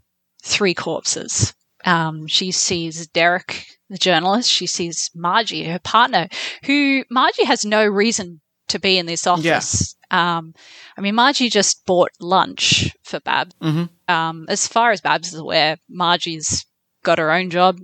three 0.48 0.74
corpses. 0.74 1.54
Um, 1.84 2.26
she 2.26 2.50
sees 2.50 3.06
Derek, 3.06 3.66
the 3.88 3.98
journalist. 3.98 4.50
She 4.50 4.66
sees 4.66 5.10
Margie, 5.14 5.64
her 5.64 5.78
partner, 5.78 6.28
who 6.64 7.04
Margie 7.10 7.44
has 7.44 7.64
no 7.64 7.86
reason 7.86 8.40
to 8.68 8.78
be 8.78 8.98
in 8.98 9.06
this 9.06 9.26
office. 9.26 9.94
Um, 10.10 10.54
I 10.96 11.00
mean, 11.00 11.14
Margie 11.14 11.48
just 11.50 11.86
bought 11.86 12.10
lunch 12.20 12.94
for 13.04 13.20
Babs. 13.20 13.54
Mhm. 13.62 13.88
Um, 14.08 14.46
as 14.48 14.66
far 14.66 14.90
as 14.90 15.00
Babs 15.00 15.28
is 15.28 15.38
aware, 15.38 15.76
Margie's 15.88 16.66
got 17.04 17.18
her 17.18 17.30
own 17.30 17.50
job, 17.50 17.78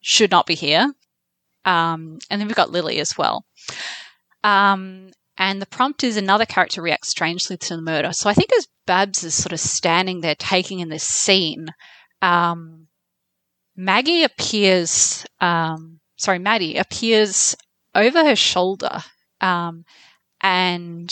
should 0.00 0.30
not 0.30 0.46
be 0.46 0.54
here. 0.54 0.92
Um, 1.64 2.18
and 2.30 2.40
then 2.40 2.46
we've 2.46 2.56
got 2.56 2.70
Lily 2.70 2.98
as 3.00 3.16
well. 3.18 3.44
Um, 4.42 5.12
and 5.36 5.60
the 5.60 5.66
prompt 5.66 6.04
is 6.04 6.16
another 6.16 6.46
character 6.46 6.82
reacts 6.82 7.10
strangely 7.10 7.56
to 7.56 7.76
the 7.76 7.82
murder. 7.82 8.12
So 8.12 8.30
I 8.30 8.34
think 8.34 8.52
as 8.52 8.68
Babs 8.86 9.24
is 9.24 9.34
sort 9.34 9.52
of 9.52 9.60
standing 9.60 10.20
there 10.20 10.36
taking 10.36 10.80
in 10.80 10.90
this 10.90 11.04
scene, 11.04 11.68
um, 12.24 12.88
Maggie 13.76 14.24
appears, 14.24 15.24
um, 15.40 16.00
sorry, 16.16 16.38
Maddie 16.38 16.76
appears 16.76 17.56
over 17.94 18.24
her 18.24 18.36
shoulder 18.36 19.00
um, 19.40 19.84
and 20.42 21.10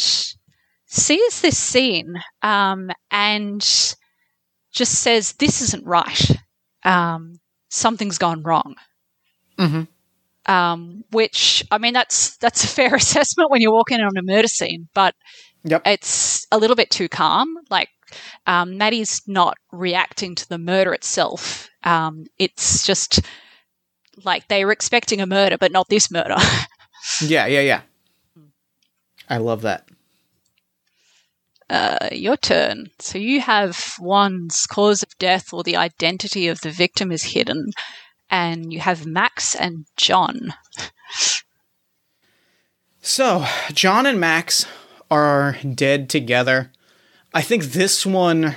sees 0.86 1.40
this 1.40 1.58
scene 1.58 2.14
um, 2.42 2.90
and 3.10 3.60
just 4.72 4.94
says, 5.02 5.32
This 5.34 5.60
isn't 5.62 5.86
right. 5.86 6.30
Um, 6.84 7.40
something's 7.68 8.18
gone 8.18 8.42
wrong 8.42 8.76
Mhm. 9.58 9.86
um, 10.46 11.04
which 11.10 11.64
I 11.70 11.78
mean 11.78 11.92
that's 11.94 12.36
that's 12.38 12.64
a 12.64 12.68
fair 12.68 12.94
assessment 12.96 13.50
when 13.50 13.60
you're 13.60 13.72
walking 13.72 14.00
on 14.00 14.16
a 14.16 14.22
murder 14.22 14.48
scene, 14.48 14.88
but 14.94 15.14
Yep. 15.64 15.86
it's 15.86 16.46
a 16.52 16.58
little 16.58 16.76
bit 16.76 16.90
too 16.90 17.08
calm. 17.08 17.56
Like 17.70 17.88
um, 18.46 18.76
Maddie's 18.78 19.22
not 19.26 19.56
reacting 19.72 20.34
to 20.36 20.48
the 20.48 20.58
murder 20.58 20.92
itself. 20.94 21.68
Um, 21.84 22.26
it's 22.38 22.86
just 22.86 23.20
like 24.24 24.48
they 24.48 24.64
were 24.64 24.72
expecting 24.72 25.20
a 25.20 25.26
murder, 25.26 25.56
but 25.58 25.72
not 25.72 25.88
this 25.88 26.10
murder. 26.10 26.36
Yeah, 27.20 27.46
yeah, 27.46 27.60
yeah. 27.62 27.80
I 29.28 29.38
love 29.38 29.62
that. 29.62 29.88
uh, 31.68 32.10
your 32.12 32.36
turn. 32.36 32.90
So 33.00 33.18
you 33.18 33.40
have 33.40 33.94
Wands 33.98 34.66
cause 34.66 35.02
of 35.02 35.18
death 35.18 35.52
or 35.52 35.64
the 35.64 35.76
identity 35.76 36.46
of 36.48 36.60
the 36.60 36.70
victim 36.70 37.10
is 37.10 37.24
hidden, 37.24 37.72
and 38.30 38.72
you 38.72 38.78
have 38.80 39.04
Max 39.06 39.54
and 39.56 39.86
John. 39.96 40.54
So, 43.00 43.44
John 43.72 44.06
and 44.06 44.20
Max 44.20 44.66
are 45.10 45.56
dead 45.74 46.08
together. 46.08 46.70
I 47.34 47.42
think 47.42 47.64
this 47.64 48.04
one 48.04 48.56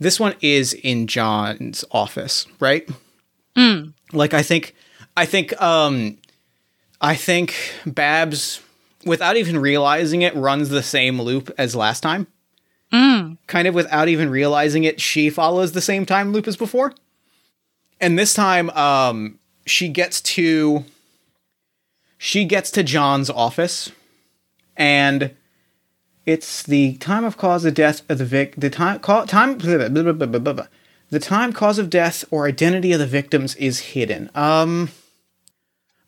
this 0.00 0.20
one 0.20 0.34
is 0.40 0.72
in 0.72 1.06
John's 1.06 1.84
office, 1.90 2.46
right? 2.60 2.88
Mm. 3.56 3.92
Like 4.12 4.34
I 4.34 4.42
think 4.42 4.74
I 5.16 5.26
think 5.26 5.60
um 5.60 6.18
I 7.00 7.14
think 7.14 7.54
Babs 7.84 8.60
without 9.04 9.36
even 9.36 9.58
realizing 9.58 10.22
it 10.22 10.34
runs 10.34 10.68
the 10.68 10.82
same 10.82 11.20
loop 11.20 11.50
as 11.58 11.74
last 11.74 12.00
time. 12.00 12.26
Mm. 12.92 13.36
Kind 13.46 13.68
of 13.68 13.74
without 13.74 14.08
even 14.08 14.30
realizing 14.30 14.84
it, 14.84 15.00
she 15.00 15.30
follows 15.30 15.72
the 15.72 15.80
same 15.80 16.06
time 16.06 16.32
loop 16.32 16.48
as 16.48 16.56
before. 16.56 16.94
And 18.00 18.18
this 18.18 18.34
time 18.34 18.70
um 18.70 19.38
she 19.66 19.88
gets 19.88 20.20
to 20.22 20.84
she 22.16 22.44
gets 22.44 22.70
to 22.72 22.82
John's 22.82 23.30
office 23.30 23.92
and 24.76 25.34
it's 26.28 26.62
the 26.62 26.94
time 26.98 27.24
of 27.24 27.38
cause 27.38 27.64
of 27.64 27.72
death 27.72 28.02
of 28.10 28.18
the 28.18 28.24
vic 28.26 28.54
the 28.54 28.68
time 28.68 29.00
ca- 29.00 29.24
time 29.24 29.56
blah, 29.56 29.88
blah, 29.88 30.12
blah. 30.52 30.66
the 31.08 31.18
time 31.18 31.54
cause 31.54 31.78
of 31.78 31.88
death 31.88 32.22
or 32.30 32.46
identity 32.46 32.92
of 32.92 32.98
the 32.98 33.06
victims 33.06 33.56
is 33.56 33.80
hidden. 33.80 34.30
Um 34.34 34.90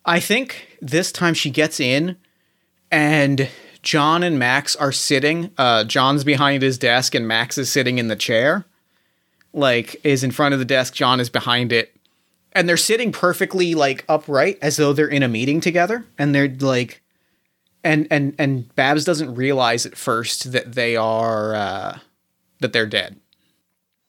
i 0.04 0.20
think 0.20 0.76
this 0.82 1.10
time 1.10 1.32
she 1.32 1.50
gets 1.50 1.80
in 1.80 2.16
and 2.90 3.48
john 3.82 4.22
and 4.22 4.38
max 4.38 4.76
are 4.76 4.92
sitting 4.92 5.50
uh 5.56 5.84
john's 5.84 6.22
behind 6.22 6.62
his 6.62 6.76
desk 6.76 7.14
and 7.14 7.26
max 7.26 7.56
is 7.56 7.72
sitting 7.72 7.98
in 7.98 8.08
the 8.08 8.16
chair. 8.16 8.66
Like 9.54 9.96
is 10.04 10.22
in 10.22 10.32
front 10.32 10.52
of 10.52 10.58
the 10.58 10.66
desk 10.66 10.92
john 10.94 11.18
is 11.18 11.30
behind 11.30 11.72
it. 11.72 11.96
And 12.52 12.68
they're 12.68 12.76
sitting 12.76 13.10
perfectly 13.10 13.74
like 13.74 14.04
upright 14.06 14.58
as 14.60 14.76
though 14.76 14.92
they're 14.92 15.08
in 15.08 15.22
a 15.22 15.28
meeting 15.28 15.60
together. 15.62 16.04
And 16.18 16.34
they're 16.34 16.54
like 16.60 17.00
and 17.84 18.06
and 18.10 18.34
and 18.38 18.74
Babs 18.74 19.04
doesn't 19.04 19.34
realize 19.34 19.86
at 19.86 19.96
first 19.96 20.52
that 20.52 20.72
they 20.74 20.96
are 20.96 21.54
uh, 21.54 21.98
that 22.60 22.72
they're 22.72 22.86
dead. 22.86 23.18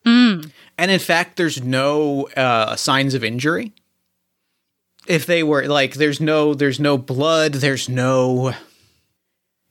Mm. 0.05 0.51
And 0.77 0.91
in 0.91 0.99
fact, 0.99 1.37
there's 1.37 1.61
no 1.61 2.27
uh, 2.35 2.75
signs 2.75 3.13
of 3.13 3.23
injury. 3.23 3.73
If 5.07 5.25
they 5.25 5.43
were 5.43 5.67
like, 5.67 5.95
there's 5.95 6.19
no 6.19 6.53
there's 6.53 6.79
no 6.79 6.97
blood, 6.97 7.53
there's 7.55 7.89
no. 7.89 8.53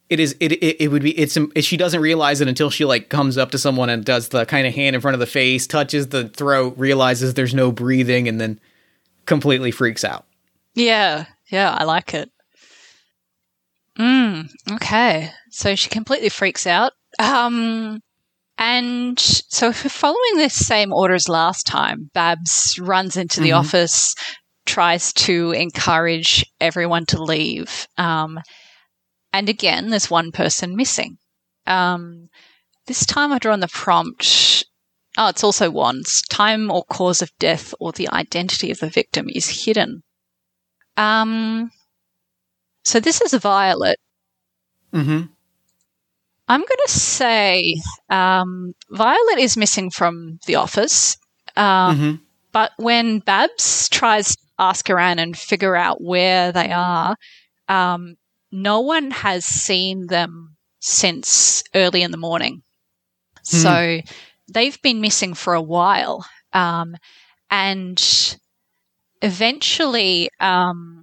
It 0.08 0.18
is 0.18 0.36
it 0.40 0.52
it, 0.52 0.84
it 0.84 0.88
would 0.88 1.02
be 1.02 1.16
it's 1.18 1.38
she 1.64 1.76
doesn't 1.76 2.00
realize 2.00 2.40
it 2.40 2.48
until 2.48 2.70
she 2.70 2.84
like 2.84 3.08
comes 3.08 3.38
up 3.38 3.52
to 3.52 3.58
someone 3.58 3.90
and 3.90 4.04
does 4.04 4.28
the 4.28 4.44
kind 4.44 4.66
of 4.66 4.74
hand 4.74 4.96
in 4.96 5.02
front 5.02 5.14
of 5.14 5.20
the 5.20 5.26
face, 5.26 5.66
touches 5.66 6.08
the 6.08 6.28
throat, 6.28 6.74
realizes 6.76 7.34
there's 7.34 7.54
no 7.54 7.70
breathing, 7.70 8.26
and 8.26 8.40
then 8.40 8.58
completely 9.26 9.70
freaks 9.70 10.02
out. 10.02 10.26
Yeah, 10.74 11.26
yeah, 11.48 11.76
I 11.78 11.84
like 11.84 12.14
it. 12.14 12.30
Mm, 14.00 14.48
okay. 14.72 15.30
So 15.50 15.74
she 15.74 15.90
completely 15.90 16.30
freaks 16.30 16.66
out. 16.66 16.92
Um, 17.18 18.00
and 18.56 19.18
so 19.18 19.68
if 19.68 19.84
we're 19.84 19.90
following 19.90 20.36
this 20.36 20.54
same 20.54 20.92
order 20.92 21.14
as 21.14 21.28
last 21.28 21.66
time, 21.66 22.10
Babs 22.14 22.78
runs 22.80 23.16
into 23.16 23.40
the 23.40 23.50
Mhm. 23.50 23.58
office, 23.58 24.14
tries 24.64 25.12
to 25.12 25.52
encourage 25.52 26.46
everyone 26.60 27.04
to 27.06 27.22
leave. 27.22 27.86
Um, 27.98 28.40
and 29.32 29.48
again, 29.48 29.90
there's 29.90 30.10
one 30.10 30.32
person 30.32 30.76
missing. 30.76 31.18
Um, 31.66 32.30
this 32.86 33.04
time 33.04 33.32
I've 33.32 33.40
drawn 33.40 33.60
the 33.60 33.68
prompt. 33.68 34.64
Oh, 35.18 35.28
it's 35.28 35.44
also 35.44 35.70
wands. 35.70 36.22
Time 36.30 36.70
or 36.70 36.84
cause 36.84 37.20
of 37.20 37.30
death 37.38 37.74
or 37.80 37.92
the 37.92 38.08
identity 38.10 38.70
of 38.70 38.78
the 38.78 38.88
victim 38.88 39.28
is 39.28 39.64
hidden. 39.64 40.02
Um, 40.96 41.70
so 42.84 43.00
this 43.00 43.20
is 43.20 43.34
violet. 43.34 43.98
Mm-hmm. 44.92 45.26
I'm 46.48 46.60
going 46.60 46.84
to 46.86 46.92
say 46.92 47.80
um, 48.08 48.74
Violet 48.90 49.38
is 49.38 49.56
missing 49.56 49.90
from 49.90 50.40
the 50.46 50.56
office. 50.56 51.16
Um, 51.56 51.96
mm-hmm. 51.96 52.14
But 52.50 52.72
when 52.76 53.20
Babs 53.20 53.88
tries 53.88 54.34
to 54.34 54.42
ask 54.58 54.90
around 54.90 55.20
and 55.20 55.38
figure 55.38 55.76
out 55.76 56.02
where 56.02 56.50
they 56.50 56.72
are, 56.72 57.16
um, 57.68 58.16
no 58.50 58.80
one 58.80 59.12
has 59.12 59.44
seen 59.44 60.08
them 60.08 60.56
since 60.80 61.62
early 61.72 62.02
in 62.02 62.10
the 62.10 62.16
morning. 62.16 62.62
So 63.42 64.00
they've 64.52 64.82
been 64.82 65.00
missing 65.00 65.34
for 65.34 65.54
a 65.54 65.62
while. 65.62 66.26
Um, 66.52 66.96
and 67.48 68.36
eventually, 69.22 70.30
um, 70.40 70.99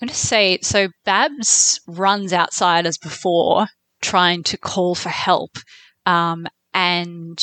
I'm 0.00 0.08
going 0.08 0.14
to 0.14 0.14
say 0.14 0.58
so 0.62 0.88
Babs 1.04 1.80
runs 1.86 2.32
outside 2.32 2.84
as 2.86 2.98
before, 2.98 3.66
trying 4.02 4.42
to 4.44 4.58
call 4.58 4.94
for 4.94 5.08
help. 5.08 5.56
Um, 6.04 6.46
and 6.74 7.40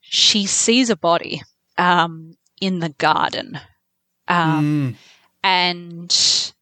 she 0.00 0.46
sees 0.46 0.88
a 0.88 0.96
body 0.96 1.42
um, 1.76 2.32
in 2.60 2.78
the 2.78 2.88
garden. 2.90 3.60
Um, 4.26 4.94
Mm. 4.94 4.96
and 5.44 6.52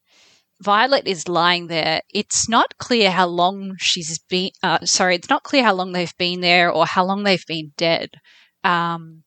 Violet 0.61 1.07
is 1.07 1.29
lying 1.29 1.69
there. 1.69 2.01
It's 2.13 2.49
not 2.49 2.77
clear 2.79 3.11
how 3.11 3.27
long 3.27 3.77
she's 3.79 4.19
been. 4.19 4.51
Uh, 4.63 4.85
sorry, 4.85 5.15
it's 5.15 5.31
not 5.31 5.43
clear 5.45 5.63
how 5.63 5.75
long 5.75 5.93
they've 5.93 6.17
been 6.19 6.41
there 6.41 6.71
or 6.71 6.87
how 6.87 7.05
long 7.05 7.23
they've 7.23 7.47
been 7.47 7.73
dead. 7.77 8.11
Um, 8.65 9.23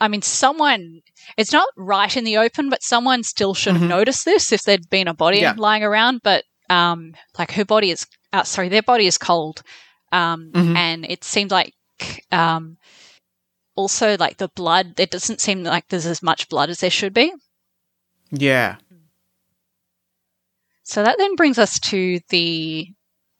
I 0.00 0.08
mean, 0.08 0.22
someone. 0.22 1.00
It's 1.36 1.52
not 1.52 1.68
right 1.76 2.16
in 2.16 2.24
the 2.24 2.38
open, 2.38 2.70
but 2.70 2.82
someone 2.82 3.22
still 3.22 3.54
should 3.54 3.74
have 3.74 3.82
Mhm. 3.82 3.88
noticed 3.88 4.24
this 4.24 4.52
if 4.52 4.62
there'd 4.62 4.88
been 4.90 5.08
a 5.08 5.14
body 5.14 5.40
Yeah. 5.40 5.54
lying 5.56 5.82
around. 5.82 6.20
But 6.22 6.44
um, 6.70 7.14
like 7.38 7.52
her 7.52 7.64
body 7.64 7.90
is. 7.90 8.06
Uh, 8.32 8.42
sorry, 8.44 8.68
their 8.68 8.82
body 8.82 9.06
is 9.06 9.16
cold, 9.16 9.62
um, 10.12 10.50
Mhm. 10.52 10.76
and 10.76 11.06
it 11.08 11.24
seemed 11.24 11.50
like. 11.50 11.74
Um, 12.30 12.76
also, 13.74 14.16
like 14.18 14.36
the 14.38 14.48
blood, 14.48 14.98
it 14.98 15.10
doesn't 15.10 15.40
seem 15.40 15.62
like 15.62 15.86
there's 15.88 16.04
as 16.06 16.22
much 16.22 16.48
blood 16.48 16.68
as 16.68 16.80
there 16.80 16.90
should 16.90 17.14
be. 17.14 17.32
Yeah. 18.30 18.76
So 20.82 21.02
that 21.04 21.16
then 21.18 21.36
brings 21.36 21.58
us 21.58 21.78
to 21.90 22.20
the 22.30 22.88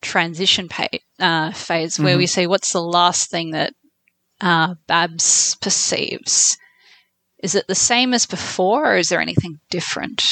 transition 0.01 0.69
pa- 0.69 0.89
uh, 1.19 1.51
phase 1.53 1.99
where 1.99 2.17
we 2.17 2.27
see 2.27 2.47
what's 2.47 2.73
the 2.73 2.81
last 2.83 3.31
thing 3.31 3.51
that 3.51 3.73
uh, 4.41 4.75
Babs 4.87 5.57
perceives. 5.61 6.59
Is 7.43 7.55
it 7.55 7.67
the 7.69 7.75
same 7.75 8.15
as 8.15 8.27
before, 8.27 8.95
or 8.95 8.97
is 8.97 9.09
there 9.09 9.21
anything 9.21 9.61
different? 9.71 10.23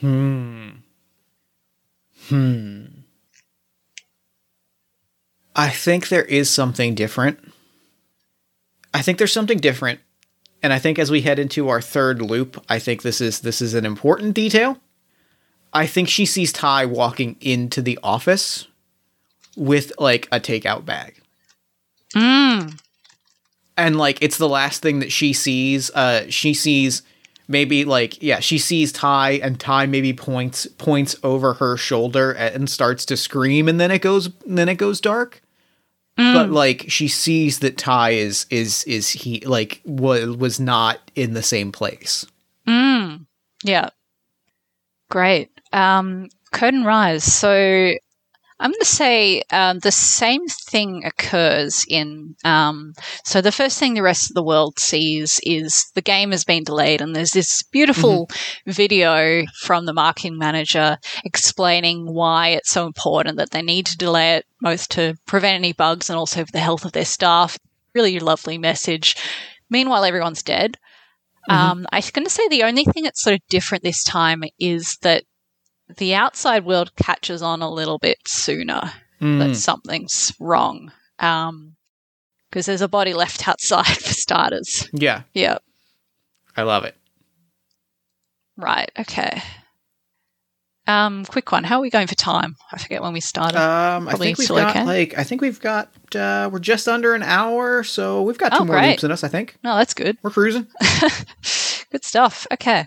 Hmm. 0.00 0.70
Hmm. 2.28 2.84
I 5.54 5.68
think 5.68 6.08
there 6.08 6.24
is 6.24 6.50
something 6.50 6.94
different. 6.94 7.38
I 8.92 9.02
think 9.02 9.18
there's 9.18 9.32
something 9.32 9.58
different. 9.58 10.00
And 10.62 10.72
I 10.72 10.78
think 10.78 10.98
as 10.98 11.10
we 11.10 11.20
head 11.20 11.38
into 11.38 11.68
our 11.68 11.82
third 11.82 12.22
loop, 12.22 12.62
I 12.68 12.78
think 12.78 13.02
this 13.02 13.20
is 13.20 13.40
this 13.40 13.60
is 13.60 13.74
an 13.74 13.84
important 13.84 14.34
detail. 14.34 14.78
I 15.74 15.86
think 15.86 16.08
she 16.08 16.24
sees 16.24 16.52
Ty 16.52 16.86
walking 16.86 17.36
into 17.40 17.82
the 17.82 17.98
office 18.02 18.66
with 19.56 19.92
like 19.98 20.26
a 20.32 20.40
takeout 20.40 20.84
bag. 20.84 21.20
Mm. 22.14 22.80
And 23.76 23.96
like 23.96 24.18
it's 24.22 24.38
the 24.38 24.48
last 24.48 24.82
thing 24.82 25.00
that 25.00 25.12
she 25.12 25.32
sees 25.32 25.90
uh 25.90 26.24
she 26.28 26.54
sees 26.54 27.02
maybe 27.48 27.84
like 27.84 28.22
yeah 28.22 28.40
she 28.40 28.58
sees 28.58 28.92
ty 28.92 29.32
and 29.42 29.60
ty 29.60 29.86
maybe 29.86 30.12
points 30.12 30.66
points 30.78 31.16
over 31.22 31.54
her 31.54 31.76
shoulder 31.76 32.32
and 32.32 32.70
starts 32.70 33.04
to 33.04 33.16
scream 33.16 33.68
and 33.68 33.80
then 33.80 33.90
it 33.90 34.00
goes 34.00 34.30
then 34.46 34.68
it 34.68 34.76
goes 34.76 35.00
dark 35.00 35.40
but 36.16 36.50
like 36.50 36.84
she 36.88 37.08
sees 37.08 37.58
that 37.58 37.76
ty 37.76 38.10
is 38.10 38.46
is 38.48 38.84
is 38.84 39.10
he 39.10 39.40
like 39.40 39.80
was 39.84 40.36
was 40.36 40.60
not 40.60 41.10
in 41.14 41.34
the 41.34 41.42
same 41.42 41.72
place 41.72 42.24
Mm. 42.66 43.26
Yeah. 43.62 43.90
Great. 45.10 45.50
Um, 45.72 46.28
curtain 46.52 46.84
rise. 46.84 47.24
So 47.24 47.94
I'm 48.64 48.70
going 48.70 48.80
to 48.80 48.86
say 48.86 49.42
um, 49.50 49.80
the 49.80 49.92
same 49.92 50.46
thing 50.46 51.04
occurs 51.04 51.84
in. 51.86 52.34
Um, 52.44 52.94
so 53.22 53.42
the 53.42 53.52
first 53.52 53.78
thing 53.78 53.92
the 53.92 54.02
rest 54.02 54.30
of 54.30 54.34
the 54.34 54.42
world 54.42 54.78
sees 54.78 55.38
is 55.42 55.90
the 55.94 56.00
game 56.00 56.30
has 56.30 56.46
been 56.46 56.64
delayed, 56.64 57.02
and 57.02 57.14
there's 57.14 57.32
this 57.32 57.62
beautiful 57.64 58.26
video 58.66 59.44
from 59.60 59.84
the 59.84 59.92
marketing 59.92 60.38
manager 60.38 60.96
explaining 61.26 62.06
why 62.06 62.48
it's 62.48 62.70
so 62.70 62.86
important 62.86 63.36
that 63.36 63.50
they 63.50 63.60
need 63.60 63.84
to 63.84 63.98
delay 63.98 64.36
it, 64.36 64.46
both 64.62 64.88
to 64.88 65.14
prevent 65.26 65.56
any 65.56 65.74
bugs 65.74 66.08
and 66.08 66.18
also 66.18 66.42
for 66.46 66.52
the 66.52 66.58
health 66.58 66.86
of 66.86 66.92
their 66.92 67.04
staff. 67.04 67.58
Really 67.94 68.18
lovely 68.18 68.56
message. 68.56 69.14
Meanwhile, 69.68 70.04
everyone's 70.04 70.42
dead. 70.42 70.78
Um, 71.50 71.86
I'm 71.92 72.02
going 72.14 72.24
to 72.24 72.30
say 72.30 72.48
the 72.48 72.62
only 72.62 72.84
thing 72.84 73.02
that's 73.02 73.22
sort 73.22 73.34
of 73.34 73.46
different 73.50 73.84
this 73.84 74.02
time 74.02 74.42
is 74.58 74.96
that 75.02 75.24
the 75.96 76.14
outside 76.14 76.64
world 76.64 76.94
catches 76.96 77.42
on 77.42 77.62
a 77.62 77.70
little 77.70 77.98
bit 77.98 78.18
sooner 78.26 78.92
Mm. 79.20 79.38
that 79.38 79.54
something's 79.56 80.32
wrong. 80.40 80.90
Um, 81.20 81.76
because 82.50 82.66
there's 82.66 82.80
a 82.82 82.88
body 82.88 83.14
left 83.14 83.46
outside 83.48 83.86
for 83.86 84.12
starters. 84.12 84.88
yeah 84.92 85.22
Yeah. 85.32 85.58
i 86.56 86.62
love 86.62 86.84
it 86.84 86.96
Right. 88.56 88.90
Okay. 88.98 89.42
Um, 90.86 91.24
quick 91.24 91.50
one. 91.50 91.64
How 91.64 91.78
are 91.78 91.80
we 91.80 91.90
going 91.90 92.06
for 92.06 92.14
time? 92.14 92.54
I 92.70 92.78
forget 92.78 93.02
when 93.02 93.12
we 93.14 93.20
started. 93.20 93.58
um 93.58 94.06
i 94.08 94.14
think 94.14 94.36
we've 94.38 94.48
got 94.48 94.70
okay. 94.76 94.84
like 94.84 95.16
i 95.18 95.24
think 95.24 95.40
we've 95.40 95.60
got 95.60 95.90
uh 96.14 96.48
we're 96.52 96.58
just 96.58 96.86
under 96.88 97.14
an 97.14 97.22
hour 97.22 97.82
so 97.82 98.22
we've 98.22 98.36
got 98.38 98.50
two 98.52 98.58
Oh, 98.60 98.64
more 98.64 98.76
great. 98.76 98.90
loops 98.90 99.04
in 99.04 99.10
us 99.10 99.24
i 99.24 99.28
think 99.28 99.56
no, 99.64 99.76
that's 99.76 99.94
good. 99.94 100.18
we're 100.22 100.30
cruising 100.30 100.66
Good 101.90 102.04
stuff. 102.04 102.46
Okay. 102.52 102.86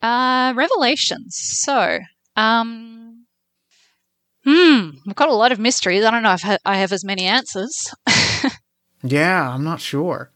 Uh, 0.00 0.52
revelations. 0.56 1.36
So, 1.36 1.98
um, 2.36 3.24
hmm, 4.44 4.90
we've 5.06 5.16
got 5.16 5.28
a 5.28 5.34
lot 5.34 5.52
of 5.52 5.58
mysteries. 5.58 6.04
I 6.04 6.10
don't 6.10 6.22
know 6.22 6.32
if 6.34 6.44
I 6.44 6.58
I 6.64 6.76
have 6.78 6.92
as 6.92 7.04
many 7.04 7.24
answers. 7.24 7.92
Yeah, 9.02 9.48
I'm 9.50 9.64
not 9.64 9.80
sure. 9.80 10.30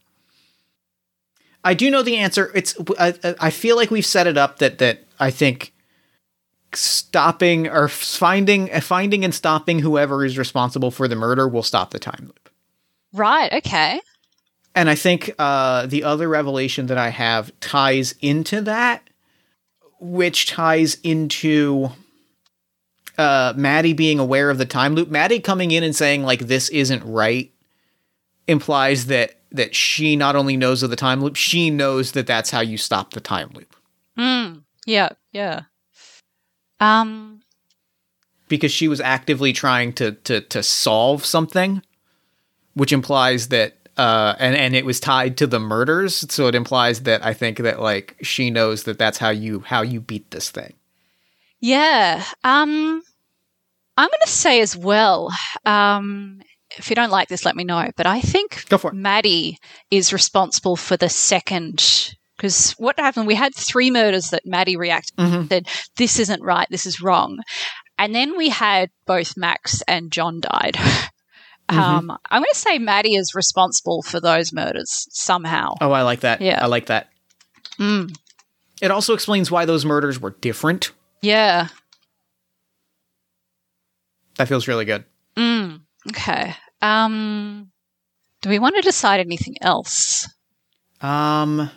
I 1.63 1.73
do 1.73 1.89
know 1.89 2.01
the 2.01 2.17
answer. 2.17 2.51
It's 2.55 2.75
I, 2.99 3.35
I 3.39 3.49
feel 3.49 3.75
like 3.75 3.91
we've 3.91 4.05
set 4.05 4.27
it 4.27 4.37
up 4.37 4.59
that 4.59 4.77
that 4.79 5.03
I 5.19 5.31
think 5.31 5.73
stopping 6.73 7.67
or 7.67 7.87
finding 7.87 8.67
finding 8.81 9.23
and 9.23 9.33
stopping 9.33 9.79
whoever 9.79 10.25
is 10.25 10.37
responsible 10.37 10.91
for 10.91 11.07
the 11.07 11.15
murder 11.15 11.47
will 11.47 11.63
stop 11.63 11.91
the 11.91 11.99
time 11.99 12.23
loop. 12.25 12.49
right. 13.13 13.51
Okay. 13.53 13.99
And 14.75 14.89
I 14.89 14.95
think 14.95 15.35
uh, 15.37 15.85
the 15.85 16.03
other 16.03 16.27
revelation 16.27 16.87
that 16.87 16.97
I 16.97 17.09
have 17.09 17.51
ties 17.59 18.15
into 18.21 18.61
that, 18.61 19.07
which 20.03 20.47
ties 20.47 20.97
into 21.03 21.89
uh, 23.17 23.53
Maddie 23.55 23.93
being 23.93 24.19
aware 24.19 24.49
of 24.49 24.57
the 24.57 24.65
time 24.65 24.95
loop. 24.95 25.09
Maddie 25.09 25.39
coming 25.39 25.71
in 25.71 25.83
and 25.83 25.95
saying 25.95 26.23
like 26.23 26.39
this 26.41 26.69
isn't 26.69 27.03
right 27.05 27.51
implies 28.47 29.05
that 29.05 29.39
that 29.51 29.73
she 29.75 30.15
not 30.15 30.35
only 30.35 30.57
knows 30.57 30.83
of 30.83 30.89
the 30.89 30.95
time 30.95 31.21
loop, 31.21 31.35
she 31.35 31.69
knows 31.69 32.11
that 32.13 32.27
that's 32.27 32.49
how 32.51 32.59
you 32.59 32.77
stop 32.77 33.11
the 33.11 33.21
time 33.21 33.49
loop 33.53 33.75
Hmm. 34.17 34.59
Yeah. 34.85 35.09
Yeah. 35.31 35.61
Um. 36.79 37.41
because 38.49 38.71
she 38.71 38.87
was 38.87 38.99
actively 38.99 39.53
trying 39.53 39.93
to 39.93 40.11
to 40.11 40.41
to 40.41 40.61
solve 40.61 41.23
something, 41.25 41.81
which 42.73 42.91
implies 42.91 43.47
that 43.47 43.82
uh 43.97 44.35
and 44.39 44.55
and 44.55 44.75
it 44.75 44.85
was 44.85 44.99
tied 44.99 45.37
to 45.37 45.47
the 45.47 45.59
murders, 45.59 46.25
so 46.31 46.47
it 46.47 46.55
implies 46.55 47.01
that 47.03 47.23
I 47.25 47.33
think 47.33 47.59
that 47.59 47.79
like 47.81 48.15
she 48.21 48.49
knows 48.49 48.83
that 48.83 48.97
that's 48.97 49.17
how 49.17 49.29
you 49.29 49.59
how 49.61 49.81
you 49.81 49.99
beat 50.01 50.31
this 50.31 50.49
thing. 50.49 50.73
Yeah. 51.59 52.23
Um. 52.43 53.01
I'm 53.95 54.07
going 54.09 54.19
to 54.23 54.29
say 54.29 54.61
as 54.61 54.75
well. 54.75 55.29
Um. 55.65 56.41
If 56.77 56.89
you 56.89 56.95
don't 56.95 57.11
like 57.11 57.27
this, 57.27 57.45
let 57.45 57.55
me 57.55 57.63
know. 57.63 57.91
But 57.95 58.07
I 58.07 58.19
think. 58.19 58.65
Maddie 58.93 59.59
is 59.91 60.11
responsible 60.11 60.75
for 60.75 60.97
the 60.97 61.09
second. 61.09 62.15
Because 62.35 62.71
what 62.79 62.99
happened? 62.99 63.27
We 63.27 63.35
had 63.35 63.53
three 63.55 63.91
murders 63.91 64.31
that 64.31 64.41
Maddie 64.45 64.75
reacted 64.75 65.15
Mhm. 65.17 65.47
said, 65.49 65.67
"This 65.97 66.17
isn't 66.19 66.41
right. 66.41 66.67
This 66.71 66.87
is 66.87 66.99
wrong," 66.99 67.39
and 67.99 68.13
then 68.15 68.35
we 68.35 68.49
had 68.49 68.89
both 69.05 69.37
Max 69.37 69.83
and 69.87 70.11
John 70.11 70.41
died. 70.41 70.75
Um, 71.69 72.11
I'm 72.29 72.41
going 72.41 72.51
to 72.51 72.59
say 72.59 72.77
Maddie 72.77 73.15
is 73.15 73.33
responsible 73.33 74.01
for 74.03 74.19
those 74.19 74.53
murders 74.53 75.07
somehow. 75.11 75.73
Oh, 75.81 75.91
I 75.91 76.01
like 76.01 76.19
that. 76.21 76.41
Yeah. 76.41 76.61
I 76.61 76.67
like 76.67 76.87
that. 76.87 77.09
Mm. 77.79 78.15
It 78.81 78.91
also 78.91 79.13
explains 79.13 79.49
why 79.49 79.65
those 79.65 79.85
murders 79.85 80.19
were 80.19 80.31
different. 80.41 80.91
Yeah. 81.21 81.69
That 84.37 84.47
feels 84.47 84.67
really 84.67 84.85
good. 84.85 85.05
Mm, 85.37 85.81
okay. 86.09 86.55
Um, 86.81 87.71
do 88.41 88.49
we 88.49 88.59
want 88.59 88.75
to 88.75 88.81
decide 88.81 89.19
anything 89.19 89.55
else? 89.61 90.27
Um, 91.01 91.69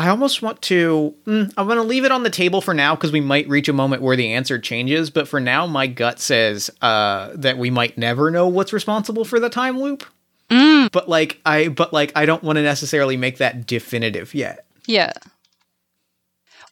I 0.00 0.08
almost 0.08 0.40
want 0.40 0.62
to. 0.62 1.14
Mm, 1.26 1.52
I'm 1.56 1.66
going 1.66 1.76
to 1.78 1.82
leave 1.82 2.04
it 2.04 2.12
on 2.12 2.22
the 2.22 2.30
table 2.30 2.60
for 2.60 2.72
now 2.74 2.94
because 2.94 3.12
we 3.12 3.20
might 3.20 3.48
reach 3.48 3.68
a 3.68 3.72
moment 3.72 4.02
where 4.02 4.16
the 4.16 4.32
answer 4.32 4.58
changes. 4.58 5.10
But 5.10 5.28
for 5.28 5.40
now, 5.40 5.66
my 5.66 5.86
gut 5.86 6.18
says 6.20 6.70
uh, 6.80 7.30
that 7.34 7.58
we 7.58 7.70
might 7.70 7.98
never 7.98 8.30
know 8.30 8.48
what's 8.48 8.72
responsible 8.72 9.24
for 9.24 9.38
the 9.38 9.50
time 9.50 9.78
loop. 9.80 10.04
Mm, 10.50 10.90
But 10.90 11.08
like 11.08 11.40
I, 11.44 11.68
but 11.68 11.92
like 11.92 12.12
I 12.16 12.24
don't 12.26 12.42
want 12.42 12.56
to 12.56 12.62
necessarily 12.62 13.16
make 13.16 13.38
that 13.38 13.66
definitive 13.66 14.34
yet. 14.34 14.64
yeah. 14.86 15.12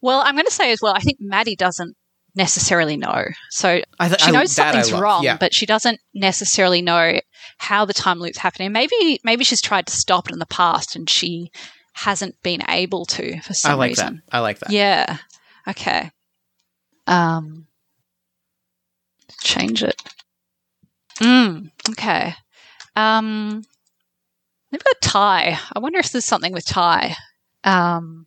Well, 0.00 0.20
I'm 0.24 0.34
going 0.34 0.46
to 0.46 0.52
say 0.52 0.70
as 0.70 0.78
well. 0.80 0.94
I 0.94 1.00
think 1.00 1.18
Maddie 1.20 1.56
doesn't 1.56 1.96
necessarily 2.36 2.96
know. 2.96 3.24
So 3.50 3.80
I 3.98 4.08
th- 4.08 4.20
she 4.20 4.30
knows 4.30 4.56
I 4.58 4.72
something's 4.72 4.92
wrong, 4.92 5.24
Yeah, 5.24 5.36
but 5.36 5.52
she 5.52 5.66
doesn't 5.66 5.98
necessarily 6.14 6.82
know 6.82 7.18
how 7.58 7.84
the 7.84 7.92
time 7.94 8.20
loop's 8.20 8.38
happening. 8.38 8.70
Maybe 8.72 9.18
maybe 9.24 9.42
she's 9.44 9.60
tried 9.60 9.86
to 9.88 9.92
stop 9.96 10.28
it 10.28 10.32
in 10.32 10.38
the 10.38 10.46
past 10.46 10.94
and 10.94 11.10
she 11.10 11.50
hasn't 11.98 12.40
been 12.42 12.62
able 12.68 13.04
to 13.06 13.40
for 13.40 13.54
some 13.54 13.72
I 13.72 13.74
like 13.74 13.88
reason. 13.90 14.22
that. 14.30 14.36
I 14.36 14.40
like 14.40 14.58
that. 14.60 14.70
Yeah. 14.70 15.16
Okay. 15.66 16.10
Um 17.06 17.66
change 19.40 19.82
it. 19.82 20.00
Mm, 21.20 21.70
okay. 21.90 22.34
Um 22.96 23.62
maybe 24.70 24.82
got 24.84 25.00
Ty. 25.00 25.58
I 25.72 25.78
wonder 25.78 25.98
if 25.98 26.10
there's 26.12 26.24
something 26.24 26.52
with 26.52 26.66
Ty. 26.66 27.14
Um 27.64 28.26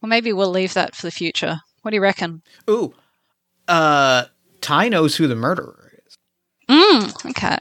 well 0.00 0.08
maybe 0.08 0.32
we'll 0.32 0.50
leave 0.50 0.74
that 0.74 0.94
for 0.94 1.06
the 1.06 1.10
future. 1.12 1.60
What 1.82 1.90
do 1.90 1.96
you 1.96 2.02
reckon? 2.02 2.42
Ooh, 2.70 2.94
uh, 3.68 4.24
Ty 4.62 4.88
knows 4.88 5.16
who 5.16 5.26
the 5.26 5.34
murderer 5.36 5.92
is, 6.06 6.16
Mm, 6.70 7.30
okay. 7.30 7.58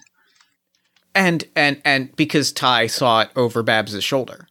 and 1.13 1.43
and 1.57 1.81
and 1.83 2.15
because 2.15 2.53
Ty 2.53 2.87
saw 2.87 3.21
it 3.21 3.29
over 3.35 3.63
Babs's 3.63 4.03
shoulder, 4.05 4.47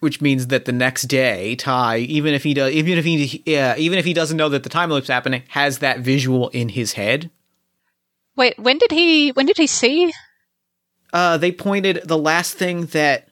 which 0.00 0.20
means 0.20 0.48
that 0.48 0.64
the 0.64 0.72
next 0.72 1.02
day, 1.04 1.54
Ty, 1.56 1.98
even 1.98 2.34
if 2.34 2.42
he 2.42 2.54
does, 2.54 2.72
even 2.72 2.98
if 2.98 3.04
he, 3.04 3.42
yeah, 3.46 3.76
even 3.76 3.98
if 3.98 4.04
he 4.04 4.12
doesn't 4.12 4.36
know 4.36 4.48
that 4.48 4.62
the 4.62 4.68
time 4.68 4.90
loop's 4.90 5.08
happening, 5.08 5.42
has 5.48 5.78
that 5.78 6.00
visual 6.00 6.48
in 6.50 6.70
his 6.70 6.94
head. 6.94 7.30
Wait, 8.36 8.58
when 8.58 8.78
did 8.78 8.90
he 8.90 9.30
when 9.30 9.46
did 9.46 9.56
he 9.58 9.66
see? 9.66 10.12
Uh, 11.12 11.36
they 11.36 11.52
pointed 11.52 12.00
the 12.04 12.16
last 12.18 12.54
thing 12.54 12.86
that 12.86 13.28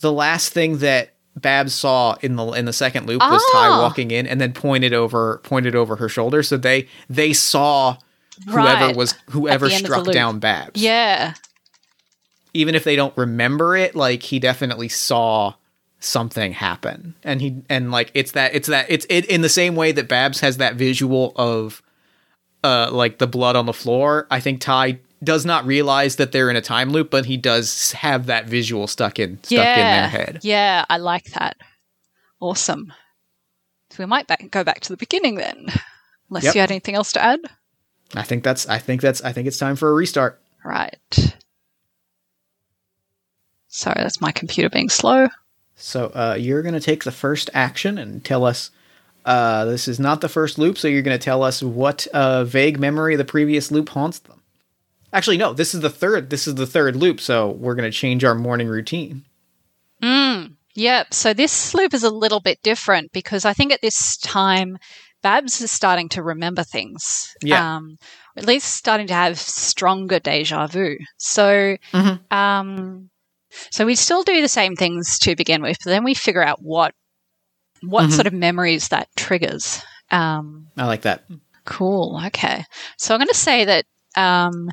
the 0.00 0.10
last 0.12 0.52
thing 0.52 0.78
that 0.78 1.14
Babs 1.36 1.72
saw 1.74 2.16
in 2.22 2.36
the 2.36 2.44
in 2.52 2.64
the 2.64 2.72
second 2.72 3.06
loop 3.06 3.20
was 3.20 3.42
Ty 3.52 3.68
Ah. 3.68 3.80
walking 3.82 4.10
in 4.10 4.26
and 4.26 4.40
then 4.40 4.52
pointed 4.52 4.92
over 4.92 5.40
pointed 5.44 5.74
over 5.76 5.96
her 5.96 6.08
shoulder. 6.08 6.42
So 6.42 6.56
they 6.56 6.88
they 7.08 7.32
saw 7.32 7.96
whoever 8.48 8.86
Right. 8.86 8.96
was 8.96 9.14
whoever 9.30 9.68
the 9.68 9.74
end 9.74 9.84
of 9.84 9.90
the 9.90 10.00
struck 10.00 10.12
down 10.14 10.38
Babs. 10.40 10.80
Yeah. 10.82 11.34
Even 12.52 12.74
if 12.74 12.82
they 12.82 12.96
don't 12.96 13.16
remember 13.16 13.76
it, 13.76 13.94
like 13.94 14.22
he 14.24 14.38
definitely 14.40 14.88
saw 14.88 15.54
something 16.00 16.52
happen. 16.52 17.14
And 17.22 17.40
he 17.40 17.62
and 17.68 17.90
like 17.90 18.10
it's 18.14 18.32
that 18.32 18.54
it's 18.54 18.68
that 18.68 18.86
it's 18.88 19.06
it 19.08 19.26
in 19.26 19.42
the 19.42 19.48
same 19.48 19.76
way 19.76 19.92
that 19.92 20.08
Babs 20.08 20.40
has 20.40 20.56
that 20.56 20.74
visual 20.74 21.32
of 21.36 21.82
uh 22.64 22.90
like 22.90 23.18
the 23.18 23.26
blood 23.26 23.56
on 23.56 23.66
the 23.66 23.72
floor. 23.72 24.26
I 24.30 24.40
think 24.40 24.60
Ty 24.60 24.98
does 25.22 25.44
not 25.44 25.66
realize 25.66 26.16
that 26.16 26.32
they're 26.32 26.50
in 26.50 26.56
a 26.56 26.62
time 26.62 26.90
loop, 26.90 27.10
but 27.10 27.26
he 27.26 27.36
does 27.36 27.92
have 27.92 28.26
that 28.26 28.46
visual 28.46 28.86
stuck 28.86 29.18
in 29.18 29.36
stuck 29.44 29.52
yeah. 29.52 29.74
in 29.74 30.02
their 30.02 30.08
head. 30.08 30.38
Yeah, 30.42 30.84
I 30.88 30.96
like 30.96 31.26
that. 31.32 31.56
Awesome. 32.40 32.92
So 33.90 33.96
we 34.02 34.06
might 34.06 34.26
back, 34.26 34.50
go 34.50 34.64
back 34.64 34.80
to 34.80 34.92
the 34.92 34.96
beginning 34.96 35.34
then. 35.34 35.66
Unless 36.30 36.44
Yep. 36.44 36.54
you 36.54 36.60
had 36.60 36.70
anything 36.70 36.94
else 36.94 37.12
to 37.12 37.22
add. 37.22 37.40
I 38.14 38.22
think 38.22 38.44
that's 38.44 38.68
I 38.68 38.78
think 38.78 39.02
that's 39.02 39.22
I 39.22 39.32
think 39.32 39.46
it's 39.46 39.58
time 39.58 39.76
for 39.76 39.90
a 39.90 39.92
restart. 39.92 40.40
Right. 40.64 41.36
Sorry, 43.68 44.00
that's 44.02 44.20
my 44.20 44.32
computer 44.32 44.68
being 44.70 44.88
slow. 44.88 45.28
So 45.80 46.06
uh, 46.14 46.36
you're 46.38 46.62
going 46.62 46.74
to 46.74 46.80
take 46.80 47.04
the 47.04 47.12
first 47.12 47.50
action 47.54 47.98
and 47.98 48.24
tell 48.24 48.44
us. 48.44 48.70
Uh, 49.24 49.66
this 49.66 49.86
is 49.86 50.00
not 50.00 50.22
the 50.22 50.28
first 50.30 50.58
loop, 50.58 50.78
so 50.78 50.88
you're 50.88 51.02
going 51.02 51.18
to 51.18 51.22
tell 51.22 51.42
us 51.42 51.62
what 51.62 52.06
uh, 52.14 52.42
vague 52.44 52.78
memory 52.80 53.14
of 53.14 53.18
the 53.18 53.24
previous 53.24 53.70
loop 53.70 53.90
haunts 53.90 54.18
them. 54.18 54.40
Actually, 55.12 55.36
no. 55.36 55.52
This 55.52 55.74
is 55.74 55.80
the 55.80 55.90
third. 55.90 56.30
This 56.30 56.46
is 56.46 56.54
the 56.54 56.66
third 56.66 56.96
loop, 56.96 57.20
so 57.20 57.50
we're 57.50 57.74
going 57.74 57.90
to 57.90 57.96
change 57.96 58.24
our 58.24 58.34
morning 58.34 58.68
routine. 58.68 59.24
Mm, 60.02 60.54
yep. 60.74 61.12
So 61.12 61.34
this 61.34 61.74
loop 61.74 61.92
is 61.92 62.02
a 62.02 62.10
little 62.10 62.40
bit 62.40 62.62
different 62.62 63.12
because 63.12 63.44
I 63.44 63.52
think 63.52 63.72
at 63.72 63.82
this 63.82 64.16
time, 64.16 64.78
Babs 65.22 65.60
is 65.60 65.70
starting 65.70 66.08
to 66.10 66.22
remember 66.22 66.62
things. 66.64 67.34
Yeah. 67.42 67.76
Um, 67.76 67.98
at 68.36 68.46
least 68.46 68.74
starting 68.74 69.08
to 69.08 69.14
have 69.14 69.38
stronger 69.38 70.18
deja 70.18 70.66
vu. 70.66 70.96
So, 71.18 71.76
Mhm. 71.92 72.32
um, 72.32 73.10
so 73.70 73.84
we 73.86 73.94
still 73.94 74.22
do 74.22 74.40
the 74.40 74.48
same 74.48 74.76
things 74.76 75.18
to 75.20 75.34
begin 75.36 75.62
with, 75.62 75.78
but 75.84 75.90
then 75.90 76.04
we 76.04 76.14
figure 76.14 76.42
out 76.44 76.62
what 76.62 76.94
what 77.82 78.06
Mhm. 78.10 78.12
sort 78.12 78.26
of 78.26 78.32
memories 78.34 78.88
that 78.88 79.08
triggers. 79.16 79.80
Um, 80.10 80.68
I 80.76 80.86
like 80.86 81.02
that. 81.02 81.24
Cool. 81.64 82.20
Okay. 82.26 82.64
So 82.98 83.14
I'm 83.14 83.18
going 83.20 83.28
to 83.28 83.34
say 83.34 83.64
that 83.64 83.86
um, 84.16 84.70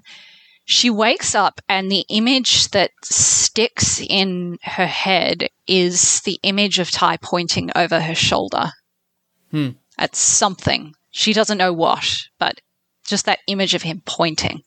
she 0.66 0.90
wakes 0.90 1.34
up, 1.36 1.62
and 1.70 1.90
the 1.90 2.04
image 2.10 2.70
that 2.72 2.92
sticks 3.04 4.02
in 4.02 4.58
her 4.64 4.88
head 4.88 5.48
is 5.68 6.20
the 6.22 6.38
image 6.44 6.80
of 6.80 6.92
Ty 6.92 7.18
pointing 7.18 7.72
over 7.76 8.02
her 8.02 8.16
shoulder 8.16 8.72
Hmm. 9.52 9.70
at 9.98 10.16
something. 10.16 10.94
She 11.12 11.32
doesn't 11.32 11.58
know 11.58 11.72
what, 11.72 12.06
but 12.40 12.60
just 13.06 13.26
that 13.26 13.40
image 13.48 13.74
of 13.74 13.84
him 13.84 14.02
pointing. 14.06 14.64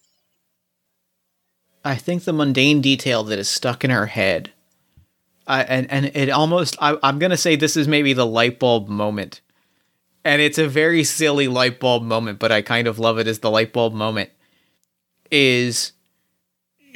I 1.85 1.95
think 1.95 2.25
the 2.25 2.33
mundane 2.33 2.81
detail 2.81 3.23
that 3.25 3.39
is 3.39 3.49
stuck 3.49 3.85
in 3.85 3.91
her 3.91 4.07
head, 4.07 4.53
and 5.47 5.91
and 5.91 6.07
it 6.15 6.31
almost 6.31 6.77
I, 6.81 6.97
I'm 7.03 7.19
gonna 7.19 7.37
say 7.37 7.57
this 7.57 7.77
is 7.77 7.89
maybe 7.89 8.13
the 8.13 8.27
light 8.27 8.59
bulb 8.59 8.89
moment, 8.89 9.41
and 10.25 10.43
it's 10.43 10.59
a 10.59 10.69
very 10.69 11.05
silly 11.05 11.49
light 11.49 11.81
bulb 11.81 12.03
moment, 12.03 12.39
but 12.39 12.53
I 12.53 12.63
kind 12.63 12.87
of 12.87 12.99
love 12.99 13.19
it 13.19 13.27
as 13.27 13.39
the 13.39 13.51
light 13.51 13.73
bulb 13.73 13.95
moment. 13.95 14.31
Is 15.31 15.93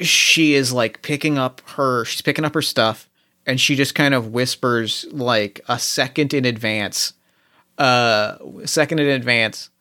she 0.01 0.53
is 0.53 0.71
like 0.71 1.01
picking 1.01 1.37
up 1.37 1.61
her 1.71 2.05
she's 2.05 2.21
picking 2.21 2.45
up 2.45 2.53
her 2.53 2.61
stuff, 2.61 3.09
and 3.45 3.59
she 3.59 3.75
just 3.75 3.95
kind 3.95 4.13
of 4.13 4.33
whispers 4.33 5.05
like 5.11 5.61
a 5.67 5.79
second 5.79 6.31
in 6.31 6.45
advance, 6.45 7.13
uh, 7.79 8.37
second 8.65 8.99
in 8.99 9.07
advance, 9.07 9.71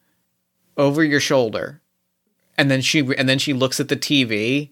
over 0.78 1.04
your 1.04 1.20
shoulder, 1.20 1.82
and 2.56 2.70
then 2.70 2.80
she 2.80 3.00
and 3.18 3.28
then 3.28 3.38
she 3.38 3.52
looks 3.52 3.80
at 3.80 3.88
the 3.88 3.96
TV 3.96 4.70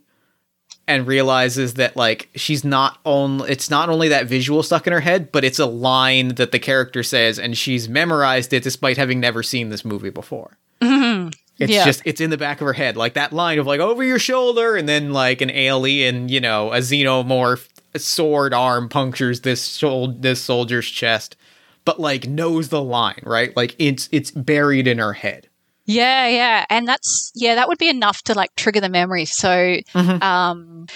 and 0.92 1.06
realizes 1.06 1.74
that 1.74 1.96
like 1.96 2.28
she's 2.34 2.64
not 2.64 2.98
on 3.04 3.42
it's 3.48 3.68
not 3.70 3.88
only 3.88 4.08
that 4.08 4.26
visual 4.26 4.62
stuck 4.62 4.86
in 4.86 4.92
her 4.92 5.00
head 5.00 5.32
but 5.32 5.44
it's 5.44 5.58
a 5.58 5.66
line 5.66 6.28
that 6.36 6.52
the 6.52 6.58
character 6.58 7.02
says 7.02 7.38
and 7.38 7.56
she's 7.58 7.88
memorized 7.88 8.52
it 8.52 8.62
despite 8.62 8.96
having 8.96 9.18
never 9.20 9.42
seen 9.42 9.68
this 9.70 9.84
movie 9.84 10.10
before. 10.10 10.56
Mm-hmm. 10.80 11.30
It's 11.58 11.70
Yeah. 11.72 11.84
just 11.84 12.02
it's 12.04 12.20
in 12.20 12.30
the 12.30 12.38
back 12.38 12.60
of 12.60 12.66
her 12.66 12.72
head 12.72 12.96
like 12.96 13.14
that 13.14 13.32
line 13.32 13.58
of 13.58 13.66
like 13.66 13.80
over 13.80 14.02
your 14.02 14.18
shoulder 14.18 14.76
and 14.76 14.88
then 14.88 15.12
like 15.12 15.40
an 15.40 15.50
alien 15.50 16.28
you 16.28 16.40
know 16.40 16.72
a 16.72 16.78
xenomorph 16.78 17.68
sword 17.96 18.54
arm 18.54 18.88
punctures 18.88 19.42
this 19.42 19.60
sol- 19.60 20.08
this 20.08 20.40
soldier's 20.42 20.88
chest 20.88 21.36
but 21.84 22.00
like 22.00 22.26
knows 22.28 22.68
the 22.68 22.82
line 22.82 23.20
right? 23.24 23.54
Like 23.56 23.76
it's 23.78 24.08
it's 24.12 24.30
buried 24.30 24.86
in 24.86 24.98
her 24.98 25.12
head 25.12 25.48
Yeah, 25.84 26.28
yeah, 26.28 26.64
and 26.70 26.86
that's 26.86 27.32
yeah, 27.34 27.56
that 27.56 27.68
would 27.68 27.78
be 27.78 27.88
enough 27.88 28.22
to 28.24 28.34
like 28.34 28.54
trigger 28.56 28.80
the 28.80 28.88
memory. 28.88 29.24
So, 29.24 29.76
Mhm. 29.94 30.22
um, 30.22 30.86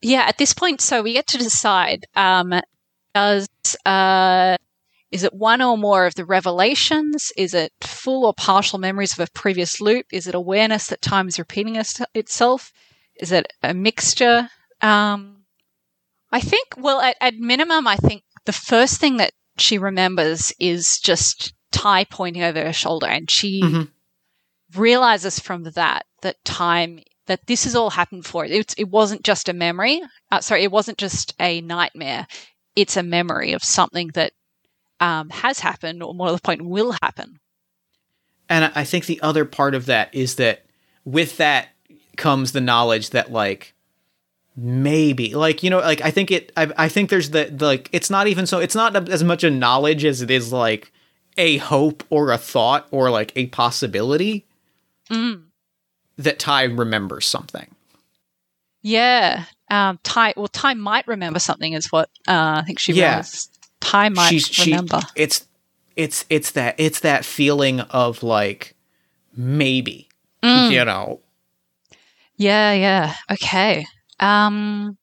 yeah, 0.00 0.22
at 0.22 0.38
this 0.38 0.54
point, 0.54 0.80
so 0.80 1.02
we 1.02 1.12
get 1.12 1.26
to 1.28 1.38
decide: 1.38 2.06
um, 2.16 2.58
does 3.14 3.48
uh, 3.84 4.56
is 5.10 5.24
it 5.24 5.34
one 5.34 5.60
or 5.60 5.76
more 5.76 6.06
of 6.06 6.14
the 6.14 6.24
revelations? 6.24 7.32
Is 7.36 7.52
it 7.52 7.72
full 7.82 8.24
or 8.24 8.32
partial 8.32 8.78
memories 8.78 9.12
of 9.12 9.20
a 9.20 9.30
previous 9.34 9.80
loop? 9.80 10.06
Is 10.12 10.26
it 10.26 10.34
awareness 10.34 10.86
that 10.86 11.02
time 11.02 11.28
is 11.28 11.38
repeating 11.38 11.76
itself? 12.14 12.72
Is 13.16 13.32
it 13.32 13.52
a 13.62 13.74
mixture? 13.74 14.48
Um, 14.80 15.42
I 16.32 16.40
think, 16.40 16.68
well, 16.78 17.00
at, 17.00 17.16
at 17.20 17.34
minimum, 17.34 17.86
I 17.86 17.96
think 17.96 18.22
the 18.46 18.52
first 18.52 19.00
thing 19.00 19.16
that 19.18 19.32
she 19.58 19.76
remembers 19.78 20.52
is 20.60 20.98
just 21.02 21.52
Ty 21.72 22.04
pointing 22.04 22.42
over 22.42 22.62
her 22.64 22.72
shoulder, 22.72 23.06
and 23.06 23.30
she 23.30 23.60
Mhm. 23.62 23.88
Realizes 24.76 25.38
from 25.38 25.64
that 25.64 26.06
that 26.22 26.42
time 26.44 27.00
that 27.26 27.46
this 27.46 27.64
has 27.64 27.76
all 27.76 27.90
happened 27.90 28.26
for 28.26 28.44
it. 28.44 28.50
It, 28.50 28.74
it 28.76 28.88
wasn't 28.88 29.22
just 29.22 29.48
a 29.48 29.52
memory. 29.52 30.02
Uh, 30.30 30.40
sorry, 30.40 30.64
it 30.64 30.72
wasn't 30.72 30.98
just 30.98 31.34
a 31.38 31.60
nightmare. 31.60 32.26
It's 32.74 32.96
a 32.96 33.02
memory 33.02 33.52
of 33.52 33.62
something 33.62 34.08
that 34.14 34.32
um, 34.98 35.30
has 35.30 35.60
happened, 35.60 36.02
or 36.02 36.12
more 36.12 36.28
to 36.28 36.34
the 36.34 36.40
point, 36.40 36.64
will 36.64 36.92
happen. 37.02 37.38
And 38.48 38.72
I- 38.74 38.84
think 38.84 39.06
the 39.06 39.20
other 39.22 39.44
part 39.44 39.74
of 39.74 39.86
that 39.86 40.12
is 40.14 40.34
that 40.36 40.64
with 41.04 41.36
that 41.36 41.68
comes 42.16 42.52
the 42.52 42.60
knowledge 42.60 43.10
that 43.10 43.32
like 43.32 43.74
maybe 44.56 45.34
like 45.34 45.62
you 45.62 45.70
know 45.70 45.78
like 45.78 46.02
i 46.02 46.10
think 46.10 46.30
it 46.30 46.52
i, 46.56 46.70
I 46.76 46.88
think 46.88 47.08
there's 47.08 47.30
the, 47.30 47.44
the 47.44 47.64
like 47.64 47.88
it's 47.92 48.10
not 48.10 48.26
even 48.26 48.46
so 48.46 48.58
it's 48.58 48.74
not 48.74 49.08
as 49.08 49.24
much 49.24 49.42
a 49.42 49.48
knowledge 49.50 50.04
as 50.04 50.20
it 50.20 50.30
is 50.30 50.52
like 50.52 50.92
a 51.38 51.56
hope 51.58 52.02
or 52.10 52.30
a 52.30 52.36
thought 52.36 52.86
or 52.90 53.08
like 53.10 53.32
a 53.36 53.46
possibility 53.46 54.44
Mm. 55.10 55.44
that 56.18 56.38
ty 56.38 56.62
remembers 56.64 57.26
something 57.26 57.74
Yeah. 58.82 59.44
Um, 59.70 59.98
Ty, 60.02 60.34
well, 60.36 60.48
Ty 60.48 60.74
might 60.74 61.06
remember 61.06 61.38
something, 61.38 61.74
is 61.74 61.92
what 61.92 62.08
uh, 62.26 62.60
I 62.60 62.62
think 62.66 62.78
she 62.78 62.92
Yeah. 62.94 63.18
was. 63.18 63.48
Ty 63.80 64.08
might 64.08 64.30
She's- 64.30 64.48
she- 64.48 64.70
remember. 64.72 65.00
it's 65.14 65.46
it's 65.96 66.24
it's 66.30 66.52
that 66.52 66.74
it's 66.78 67.00
that 67.00 67.24
feeling 67.24 67.80
of 67.80 68.22
like 68.22 68.74
maybe 69.36 70.08
Mm. 70.42 70.70
you 70.70 70.84
know 70.84 71.20
Yeah, 72.36 72.72
yeah. 72.72 73.14
Okay. 73.30 73.86
Um 74.18 74.96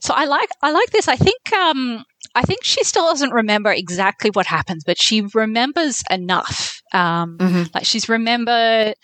so 0.00 0.14
I 0.14 0.24
like 0.24 0.48
I 0.62 0.70
like 0.70 0.90
this. 0.90 1.06
I 1.08 1.16
think 1.16 1.52
um 1.52 2.04
I 2.34 2.42
think 2.42 2.64
she 2.64 2.82
still 2.84 3.04
doesn't 3.06 3.30
remember 3.32 3.70
exactly 3.72 4.30
what 4.30 4.46
happens, 4.46 4.84
but 4.84 4.98
she 5.00 5.22
remembers 5.34 6.02
enough. 6.10 6.80
Um 6.92 7.36
Mhm. 7.38 7.74
like 7.74 7.84
she's 7.84 8.08
remember 8.08 8.94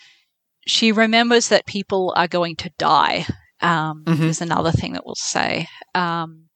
she 0.65 0.91
remembers 0.91 1.49
that 1.49 1.65
people 1.65 2.13
are 2.15 2.27
going 2.27 2.55
to 2.57 2.71
die. 2.77 3.25
Um 3.61 4.03
Mhm. 4.05 4.27
is 4.29 4.41
another 4.41 4.71
thing 4.71 4.93
that 4.93 5.05
we'll 5.05 5.15
say. 5.15 5.67
Um 5.95 6.49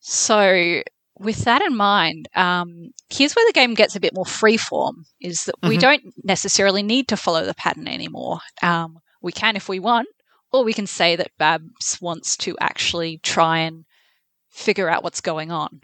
so 0.00 0.82
with 1.18 1.44
that 1.44 1.60
in 1.60 1.76
mind, 1.76 2.28
um, 2.34 2.92
here's 3.10 3.34
where 3.34 3.46
the 3.46 3.52
game 3.52 3.74
gets 3.74 3.94
a 3.94 4.00
bit 4.00 4.14
more 4.14 4.24
freeform: 4.24 5.04
is 5.20 5.44
that 5.44 5.56
we 5.62 5.76
Mhm. 5.76 5.80
don't 5.80 6.02
necessarily 6.24 6.82
need 6.82 7.08
to 7.08 7.16
follow 7.16 7.44
the 7.44 7.54
pattern 7.54 7.86
anymore. 7.86 8.40
Um, 8.62 9.00
we 9.20 9.30
can 9.32 9.56
if 9.56 9.68
we 9.68 9.78
want, 9.78 10.08
or 10.50 10.64
we 10.64 10.72
can 10.72 10.86
say 10.86 11.16
that 11.16 11.36
Babs 11.36 12.00
wants 12.00 12.36
to 12.38 12.56
actually 12.58 13.18
try 13.18 13.58
and 13.58 13.84
figure 14.48 14.88
out 14.88 15.04
what's 15.04 15.20
going 15.20 15.52
on. 15.52 15.82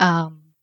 Um, 0.00 0.54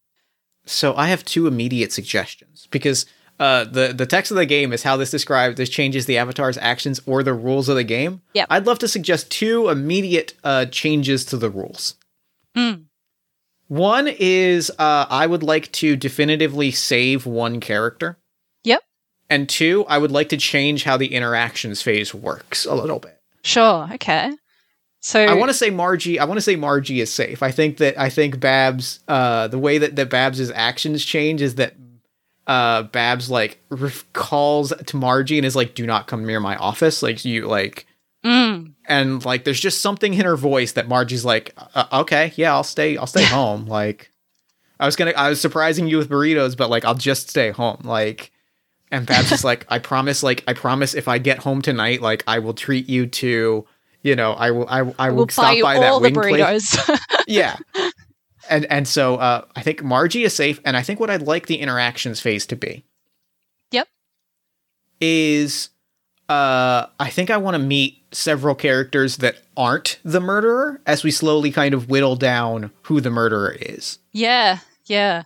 So 0.65 0.95
I 0.95 1.07
have 1.07 1.23
two 1.23 1.45
immediate 1.47 1.93
suggestions 1.93 2.67
because 2.71 3.05
uh, 3.39 3.63
the 3.65 3.93
the 3.93 4.05
text 4.05 4.31
of 4.31 4.37
the 4.37 4.45
game 4.45 4.73
is 4.73 4.83
how 4.83 4.97
this 4.97 5.11
describes 5.11 5.57
this 5.57 5.69
changes 5.69 6.05
the 6.05 6.17
avatar's 6.17 6.57
actions 6.57 6.99
or 7.05 7.21
the 7.23 7.33
rules 7.33 7.69
of 7.69 7.75
the 7.75 7.83
game. 7.83 8.21
Yep. 8.33 8.47
I'd 8.49 8.65
love 8.65 8.79
to 8.79 8.87
suggest 8.87 9.29
two 9.31 9.69
immediate 9.69 10.33
uh, 10.43 10.65
changes 10.65 11.23
to 11.25 11.37
the 11.37 11.49
rules. 11.49 11.95
mm, 12.55 12.85
One 13.67 14.07
is 14.07 14.71
uh, 14.79 15.05
I 15.09 15.27
would 15.27 15.43
like 15.43 15.71
to 15.73 15.95
definitively 15.95 16.71
save 16.71 17.25
one 17.25 17.59
character. 17.59 18.17
Yep. 18.63 18.81
And 19.29 19.47
two, 19.49 19.85
I 19.87 19.97
would 19.97 20.11
like 20.11 20.29
to 20.29 20.37
change 20.37 20.83
how 20.85 20.97
the 20.97 21.13
interactions 21.13 21.81
phase 21.81 22.13
works 22.13 22.65
a 22.65 22.73
little 22.73 22.99
bit. 22.99 23.19
sure, 23.43 23.87
okay. 23.95 24.31
So 24.99 25.23
I 25.23 25.35
want 25.35 25.49
to 25.49 25.53
say 25.53 25.69
Margie. 25.69 26.17
I 26.19 26.25
want 26.25 26.37
to 26.37 26.41
say 26.41 26.55
Margie 26.55 27.01
is 27.01 27.13
safe. 27.13 27.43
I 27.43 27.51
think 27.51 27.77
that 27.77 27.97
I 27.99 28.09
think 28.09 28.39
Babs. 28.39 28.99
Uh, 29.07 29.47
the 29.47 29.59
way 29.59 29.77
that 29.77 29.95
that 29.95 30.09
Babs's 30.09 30.49
actions 30.51 31.05
change 31.05 31.41
is 31.41 31.55
that 31.55 31.75
uh, 32.47 32.83
Babs 32.83 33.29
like 33.29 33.61
calls 34.13 34.73
to 34.85 34.97
Margie 34.97 35.37
and 35.37 35.45
is 35.45 35.55
like, 35.55 35.75
"Do 35.75 35.85
not 35.85 36.07
come 36.07 36.25
near 36.25 36.39
my 36.39 36.55
office." 36.55 37.03
Like 37.03 37.25
you 37.25 37.45
like, 37.45 37.85
mm, 38.25 38.73
and 38.87 39.25
like 39.25 39.43
there's 39.43 39.59
just 39.59 39.81
something 39.81 40.13
in 40.13 40.25
her 40.25 40.37
voice 40.37 40.71
that 40.71 40.87
Margie's 40.87 41.25
like, 41.25 41.53
uh, 41.75 41.85
"Okay, 42.01 42.31
yeah, 42.35 42.53
I'll 42.53 42.63
stay. 42.63 42.97
I'll 42.97 43.07
stay 43.07 43.23
home." 43.25 43.65
Like, 43.65 44.11
I 44.79 44.85
was 44.85 44.95
gonna, 44.95 45.11
I 45.11 45.29
was 45.29 45.41
surprising 45.41 45.87
you 45.87 45.97
with 45.97 46.09
burritos, 46.09 46.55
but 46.55 46.69
like 46.69 46.85
I'll 46.85 46.95
just 46.95 47.29
stay 47.29 47.51
home. 47.51 47.81
Like, 47.83 48.31
and 48.91 49.05
Babs 49.05 49.33
is 49.33 49.43
like, 49.43 49.65
"I 49.69 49.79
promise. 49.79 50.23
Like, 50.23 50.43
I 50.47 50.53
promise 50.53 50.93
if 50.93 51.09
I 51.09 51.17
get 51.17 51.39
home 51.39 51.61
tonight, 51.61 52.01
like 52.01 52.23
I 52.27 52.39
will 52.39 52.53
treat 52.53 52.87
you 52.87 53.07
to." 53.07 53.65
You 54.03 54.15
know, 54.15 54.33
I 54.33 54.51
will. 54.51 54.69
I, 54.69 54.79
I 54.97 55.09
will 55.09 55.17
we'll 55.17 55.25
buy 55.25 55.33
stop 55.33 55.55
you 55.55 55.63
by 55.63 55.79
that 55.79 55.99
wing 55.99 56.13
place 56.13 56.75
burritos. 56.75 56.99
yeah 57.27 57.57
and 58.49 58.65
and 58.71 58.87
so 58.87 59.15
uh 59.15 59.43
i 59.55 59.61
think 59.61 59.83
margie 59.83 60.23
is 60.23 60.35
safe 60.35 60.59
and 60.65 60.75
i 60.77 60.81
think 60.81 60.99
what 60.99 61.09
i'd 61.09 61.21
like 61.21 61.47
the 61.47 61.57
interactions 61.57 62.19
phase 62.19 62.45
to 62.45 62.55
be 62.55 62.83
Yep. 63.71 63.87
is 65.01 65.69
uh 66.29 66.85
i 66.99 67.09
think 67.09 67.29
i 67.29 67.37
want 67.37 67.55
to 67.55 67.59
meet 67.59 68.03
several 68.11 68.55
characters 68.55 69.17
that 69.17 69.35
aren't 69.55 69.99
the 70.03 70.19
murderer 70.21 70.81
as 70.85 71.03
we 71.03 71.11
slowly 71.11 71.51
kind 71.51 71.73
of 71.73 71.89
whittle 71.89 72.15
down 72.15 72.71
who 72.83 73.01
the 73.01 73.09
murderer 73.09 73.55
is 73.59 73.99
Yeah, 74.13 74.59
yeah. 74.85 75.23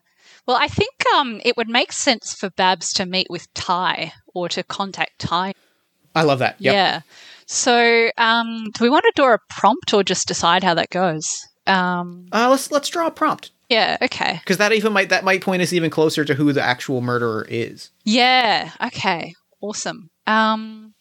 Well, 0.47 0.57
I 0.59 0.67
think 0.67 0.91
um, 1.15 1.39
it 1.45 1.55
would 1.55 1.69
make 1.69 1.91
sense 1.93 2.33
for 2.33 2.49
Babs 2.49 2.91
to 2.93 3.05
meet 3.05 3.27
with 3.29 3.47
Ty 3.53 4.11
or 4.33 4.49
to 4.49 4.63
contact 4.63 5.19
Ty. 5.19 5.53
i 6.15 6.23
love 6.23 6.39
that 6.39 6.55
yep. 6.59 6.73
Yeah. 6.73 7.01
So, 7.45 8.09
um, 8.17 8.71
do 8.73 8.83
we 8.83 8.89
want 8.89 9.03
to 9.03 9.11
do 9.15 9.25
a 9.25 9.37
prompt 9.49 9.93
or 9.93 10.03
just 10.03 10.27
decide 10.27 10.63
how 10.63 10.73
that 10.73 10.89
goes? 10.89 11.27
Um, 11.67 12.25
uh 12.31 12.49
let's 12.49 12.71
let's 12.71 12.89
draw 12.89 13.07
a 13.07 13.11
prompt 13.11 13.51
yeah. 13.69 13.97
Okay. 14.01 14.39
because 14.41 14.57
that 14.57 14.73
even 14.73 14.91
might 14.93 15.09
that 15.09 15.23
might 15.23 15.41
point 15.41 15.61
us 15.61 15.71
even 15.71 15.89
closer 15.89 16.25
to 16.25 16.33
who 16.33 16.51
the 16.51 16.61
actual 16.61 17.01
murderer 17.01 17.45
is 17.49 17.91
Yeah. 18.03 18.71
Okay. 18.87 19.33
Awesome. 19.61 20.09
Um, 20.27 20.93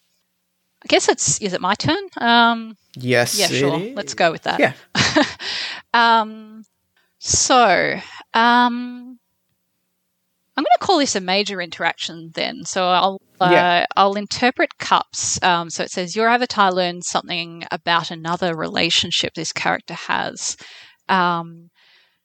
I 0.83 0.87
guess 0.89 1.09
it's 1.09 1.41
is 1.41 1.53
it 1.53 1.61
my 1.61 1.75
turn? 1.75 2.03
Um, 2.19 2.77
yes 2.97 3.39
yeah. 3.39 3.47
Sure. 3.47 3.81
is. 3.81 3.97
Let's 3.97 4.15
go 4.15 4.31
with 4.31 4.43
that. 4.43 4.61
yeah 4.61 4.75
Um, 5.95 6.65
so, 7.19 7.99
um, 8.35 9.10
I'm 10.61 10.65
going 10.65 10.79
to 10.79 10.87
call 10.87 10.99
this 10.99 11.17
a 11.17 11.23
major 11.23 11.63
interaction 11.63 12.33
then. 12.35 12.65
So 12.67 12.87
I'll 12.87 13.19
uh, 13.41 13.49
Yeah. 13.51 13.87
I'll 13.97 14.13
interpret 14.13 14.77
cups. 14.77 15.43
Um, 15.43 15.71
so 15.71 15.83
it 15.85 15.91
says 15.91 16.15
your 16.15 16.29
avatar 16.29 16.71
learns 16.71 17.09
something 17.09 17.65
about 17.71 18.11
another 18.11 18.55
relationship 18.55 19.33
this 19.33 19.53
character 19.53 19.95
has. 19.95 20.59
Um, 21.09 21.71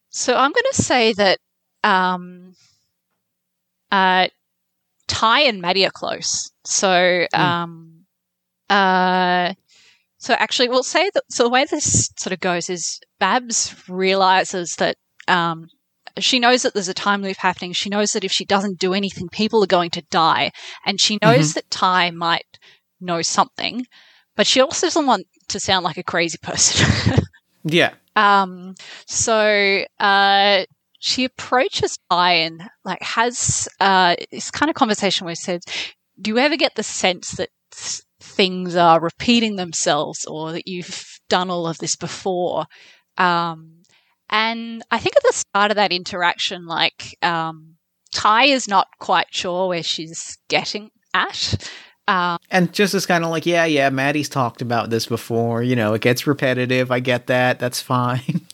so 0.10 0.36
I'm 0.36 0.52
going 0.52 0.72
to 0.74 0.84
say 0.84 1.14
that 1.14 1.40
um, 1.86 2.56
uh, 3.90 4.28
Ty 5.08 5.40
and 5.44 5.62
Maddie 5.62 5.86
are 5.86 5.92
close. 5.92 6.52
So 6.66 7.26
um, 7.34 8.06
uh, 8.70 9.54
so 10.18 10.34
actually, 10.34 10.68
we'll 10.68 10.84
say 10.84 11.10
that. 11.14 11.24
So 11.30 11.44
the 11.44 11.50
way 11.50 11.64
this 11.64 12.10
sort 12.18 12.34
of 12.34 12.42
goes 12.42 12.70
is 12.70 13.00
Babs 13.18 13.74
realizes 13.88 14.76
that 14.80 14.98
um, 15.30 15.68
she 16.20 16.40
knows 16.40 16.62
that 16.62 16.74
there's 16.74 16.88
a 16.88 16.94
time 16.94 17.22
loop 17.22 17.38
happening. 17.38 17.74
She 17.74 17.90
knows 17.90 18.14
that 18.14 18.24
if 18.24 18.32
she 18.32 18.46
doesn't 18.46 18.80
do 18.80 18.94
anything, 18.94 19.28
people 19.30 19.64
are 19.64 19.68
going 19.68 19.90
to 19.92 20.02
die, 20.04 20.52
and 20.86 21.00
she 21.00 21.20
knows 21.22 21.54
that 21.54 21.70
Ty 21.70 22.12
might 22.12 22.60
know 23.02 23.22
something, 23.22 23.86
but 24.36 24.48
she 24.48 24.62
also 24.62 24.88
doesn't 24.88 25.06
want 25.06 25.28
to 25.50 25.60
sound 25.60 25.84
like 25.84 25.98
a 25.98 26.04
crazy 26.04 26.38
person. 26.42 27.20
yeah 27.64 27.94
Um, 28.16 28.76
so 29.08 29.84
uh, 30.00 30.66
she 31.00 31.26
approaches 31.26 32.00
Ty 32.10 32.32
and 32.34 32.64
like 32.84 33.02
has 33.02 33.68
uh, 33.80 34.16
this 34.32 34.52
kind 34.52 34.70
of 34.70 34.76
conversation 34.76 35.26
where 35.26 35.36
she 35.36 35.44
says, 35.44 35.64
"Do 36.20 36.32
you 36.32 36.38
ever 36.38 36.56
get 36.56 36.76
the 36.76 36.84
sense 36.84 37.32
that 37.32 37.50
things 38.22 38.76
are 38.76 39.02
repeating 39.02 39.56
themselves, 39.56 40.26
or 40.26 40.54
that 40.54 40.68
you've 40.68 41.20
done 41.28 41.50
all 41.50 41.68
of 41.68 41.80
this 41.80 41.96
before?" 41.96 42.66
Um, 43.18 43.75
and 44.30 44.84
I 44.92 44.98
think 45.00 45.16
at 45.16 45.24
the 45.24 45.34
start 45.34 45.72
of 45.72 45.76
that 45.76 45.92
interaction, 45.92 46.66
like 46.66 47.18
um, 47.22 47.76
Ty 48.14 48.46
is 48.46 48.68
not 48.68 48.88
quite 49.00 49.28
sure 49.32 49.68
where 49.68 49.84
she's 49.84 50.38
getting 50.48 50.90
at. 51.14 51.70
Um, 52.08 52.38
And 52.52 52.72
just 52.72 52.94
as 52.94 53.06
kind 53.06 53.24
of 53.24 53.32
like, 53.32 53.46
yeah, 53.48 53.66
yeah, 53.66 53.90
Maddie's 53.90 54.30
talked 54.30 54.62
about 54.62 54.90
this 54.92 55.08
before. 55.08 55.64
You 55.64 55.76
know, 55.76 55.94
it 55.96 56.02
gets 56.02 56.28
repetitive. 56.28 56.92
I 56.92 57.00
get 57.00 57.28
that. 57.28 57.60
That's 57.60 57.82
fine. 57.82 58.42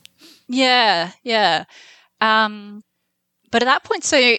Yeah, 0.54 1.12
yeah. 1.24 1.64
Um, 2.20 2.82
but 3.52 3.62
at 3.62 3.68
that 3.68 3.86
point, 3.86 4.04
so 4.04 4.36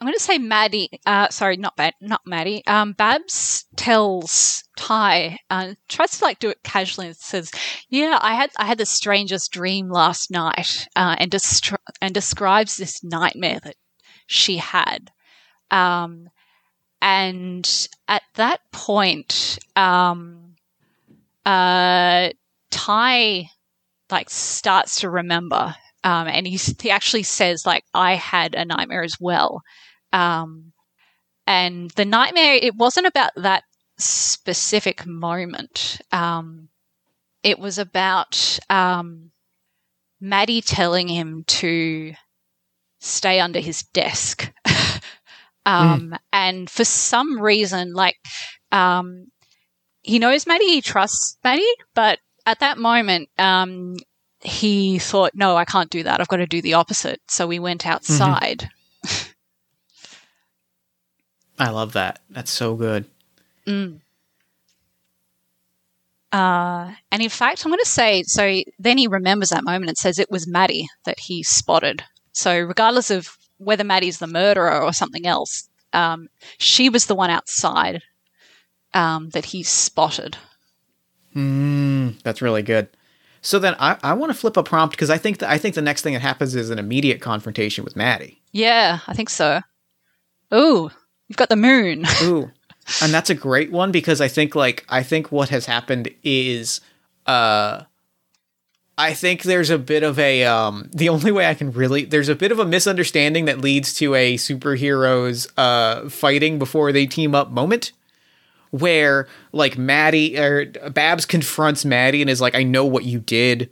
I'm 0.00 0.06
going 0.06 0.14
to 0.14 0.20
say 0.20 0.38
Maddie. 0.38 1.00
Uh, 1.06 1.28
sorry, 1.30 1.56
not 1.56 1.76
Bad, 1.76 1.94
not 2.00 2.20
Maddie. 2.26 2.66
Um, 2.66 2.92
Babs 2.92 3.64
tells 3.76 4.64
Ty, 4.76 5.38
uh, 5.50 5.74
tries 5.88 6.18
to 6.18 6.24
like 6.24 6.38
do 6.38 6.50
it 6.50 6.62
casually, 6.62 7.06
and 7.08 7.16
says, 7.16 7.50
"Yeah, 7.88 8.18
I 8.20 8.34
had 8.34 8.50
I 8.58 8.66
had 8.66 8.78
the 8.78 8.86
strangest 8.86 9.52
dream 9.52 9.88
last 9.88 10.30
night," 10.30 10.88
uh, 10.96 11.16
and 11.18 11.30
destri- 11.30 11.76
and 12.02 12.12
describes 12.12 12.76
this 12.76 13.02
nightmare 13.02 13.60
that 13.62 13.76
she 14.26 14.58
had. 14.58 15.10
Um, 15.70 16.28
and 17.00 17.88
at 18.08 18.22
that 18.34 18.60
point, 18.72 19.58
um, 19.76 20.56
uh, 21.46 22.30
Ty 22.70 23.50
like 24.10 24.30
starts 24.30 25.00
to 25.00 25.10
remember 25.10 25.74
um, 26.04 26.28
and 26.28 26.46
he, 26.46 26.56
he 26.80 26.90
actually 26.90 27.22
says 27.22 27.64
like 27.66 27.84
i 27.94 28.14
had 28.14 28.54
a 28.54 28.64
nightmare 28.64 29.02
as 29.02 29.16
well 29.18 29.62
um, 30.14 30.72
and 31.46 31.90
the 31.90 32.04
nightmare 32.04 32.54
it 32.54 32.74
wasn't 32.76 33.06
about 33.06 33.30
that 33.36 33.64
specific 33.98 35.06
moment 35.06 36.00
um, 36.12 36.68
it 37.42 37.58
was 37.58 37.78
about 37.78 38.58
um, 38.70 39.30
maddie 40.20 40.62
telling 40.62 41.08
him 41.08 41.44
to 41.46 42.14
stay 43.00 43.40
under 43.40 43.60
his 43.60 43.82
desk 43.82 44.50
um, 45.66 46.16
and 46.32 46.70
for 46.70 46.84
some 46.84 47.38
reason 47.38 47.92
like 47.92 48.16
um, 48.72 49.26
he 50.02 50.18
knows 50.18 50.46
maddie 50.46 50.66
he 50.66 50.80
trusts 50.80 51.36
maddie 51.44 51.74
but 51.94 52.18
at 52.46 52.60
that 52.60 52.78
moment, 52.78 53.28
um, 53.38 53.96
he 54.40 54.98
thought, 54.98 55.32
no, 55.34 55.56
I 55.56 55.64
can't 55.64 55.90
do 55.90 56.02
that. 56.02 56.20
I've 56.20 56.28
got 56.28 56.36
to 56.36 56.46
do 56.46 56.60
the 56.60 56.74
opposite. 56.74 57.20
So 57.28 57.46
we 57.46 57.58
went 57.58 57.86
outside. 57.86 58.68
I 61.64 61.70
love 61.70 61.94
that. 61.94 62.20
That's 62.28 62.50
so 62.50 62.74
good. 62.74 63.06
Mm. 63.66 64.00
Uh, 66.30 66.92
and 67.10 67.22
in 67.22 67.30
fact, 67.30 67.64
I'm 67.64 67.70
going 67.70 67.78
to 67.82 67.88
say 67.88 68.22
so. 68.24 68.60
Then 68.78 68.98
he 68.98 69.06
remembers 69.06 69.48
that 69.48 69.64
moment 69.64 69.88
and 69.88 69.96
says 69.96 70.18
it 70.18 70.30
was 70.30 70.46
Maddie 70.46 70.88
that 71.06 71.18
he 71.18 71.42
spotted. 71.42 72.04
So, 72.32 72.60
regardless 72.60 73.10
of 73.10 73.38
whether 73.56 73.82
Maddie's 73.82 74.18
the 74.18 74.26
murderer 74.26 74.82
or 74.82 74.92
something 74.92 75.26
else, 75.26 75.70
um, 75.94 76.28
she 76.58 76.90
was 76.90 77.06
the 77.06 77.14
one 77.14 77.30
outside 77.30 78.02
um, 78.92 79.30
that 79.30 79.46
he 79.46 79.62
spotted. 79.62 80.36
Mm, 81.34 82.20
that's 82.24 82.42
really 82.42 82.62
good. 82.62 82.88
So 83.40 83.58
then 83.58 83.74
I, 83.78 83.96
I 84.02 84.12
want 84.12 84.30
to 84.30 84.38
flip 84.38 84.58
a 84.58 84.62
prompt 84.62 84.94
because 84.94 85.10
I 85.10 85.16
think 85.16 85.38
that 85.38 85.48
I 85.48 85.56
think 85.56 85.74
the 85.74 85.82
next 85.82 86.02
thing 86.02 86.12
that 86.12 86.20
happens 86.20 86.54
is 86.54 86.68
an 86.68 86.78
immediate 86.78 87.22
confrontation 87.22 87.84
with 87.84 87.96
Maddie. 87.96 88.42
Yeah, 88.52 88.98
I 89.06 89.14
think 89.14 89.30
so. 89.30 89.60
Ooh, 90.52 90.90
you've 91.28 91.36
got 91.36 91.48
the 91.48 91.56
moon. 91.56 92.04
Ooh. 92.22 92.50
and 93.02 93.12
that's 93.12 93.30
a 93.30 93.34
great 93.34 93.72
one 93.72 93.92
because 93.92 94.20
I 94.20 94.28
think 94.28 94.54
like 94.54 94.84
I 94.88 95.02
think 95.02 95.32
what 95.32 95.48
has 95.48 95.66
happened 95.66 96.10
is 96.22 96.80
uh 97.26 97.82
I 98.96 99.12
think 99.14 99.42
there's 99.42 99.70
a 99.70 99.78
bit 99.78 100.02
of 100.02 100.18
a 100.18 100.44
um 100.44 100.90
the 100.92 101.08
only 101.08 101.32
way 101.32 101.46
I 101.46 101.54
can 101.54 101.72
really 101.72 102.04
there's 102.04 102.28
a 102.28 102.34
bit 102.34 102.52
of 102.52 102.58
a 102.58 102.64
misunderstanding 102.64 103.46
that 103.46 103.60
leads 103.60 103.94
to 103.94 104.14
a 104.14 104.36
superheroes 104.36 105.50
uh 105.56 106.08
fighting 106.08 106.58
before 106.58 106.92
they 106.92 107.06
team 107.06 107.34
up 107.34 107.50
moment 107.50 107.92
where 108.70 109.28
like 109.52 109.78
Maddie 109.78 110.38
or 110.38 110.66
Babs 110.90 111.24
confronts 111.24 111.84
Maddie 111.84 112.20
and 112.20 112.28
is 112.30 112.40
like 112.40 112.54
I 112.54 112.64
know 112.64 112.84
what 112.84 113.04
you 113.04 113.18
did 113.18 113.70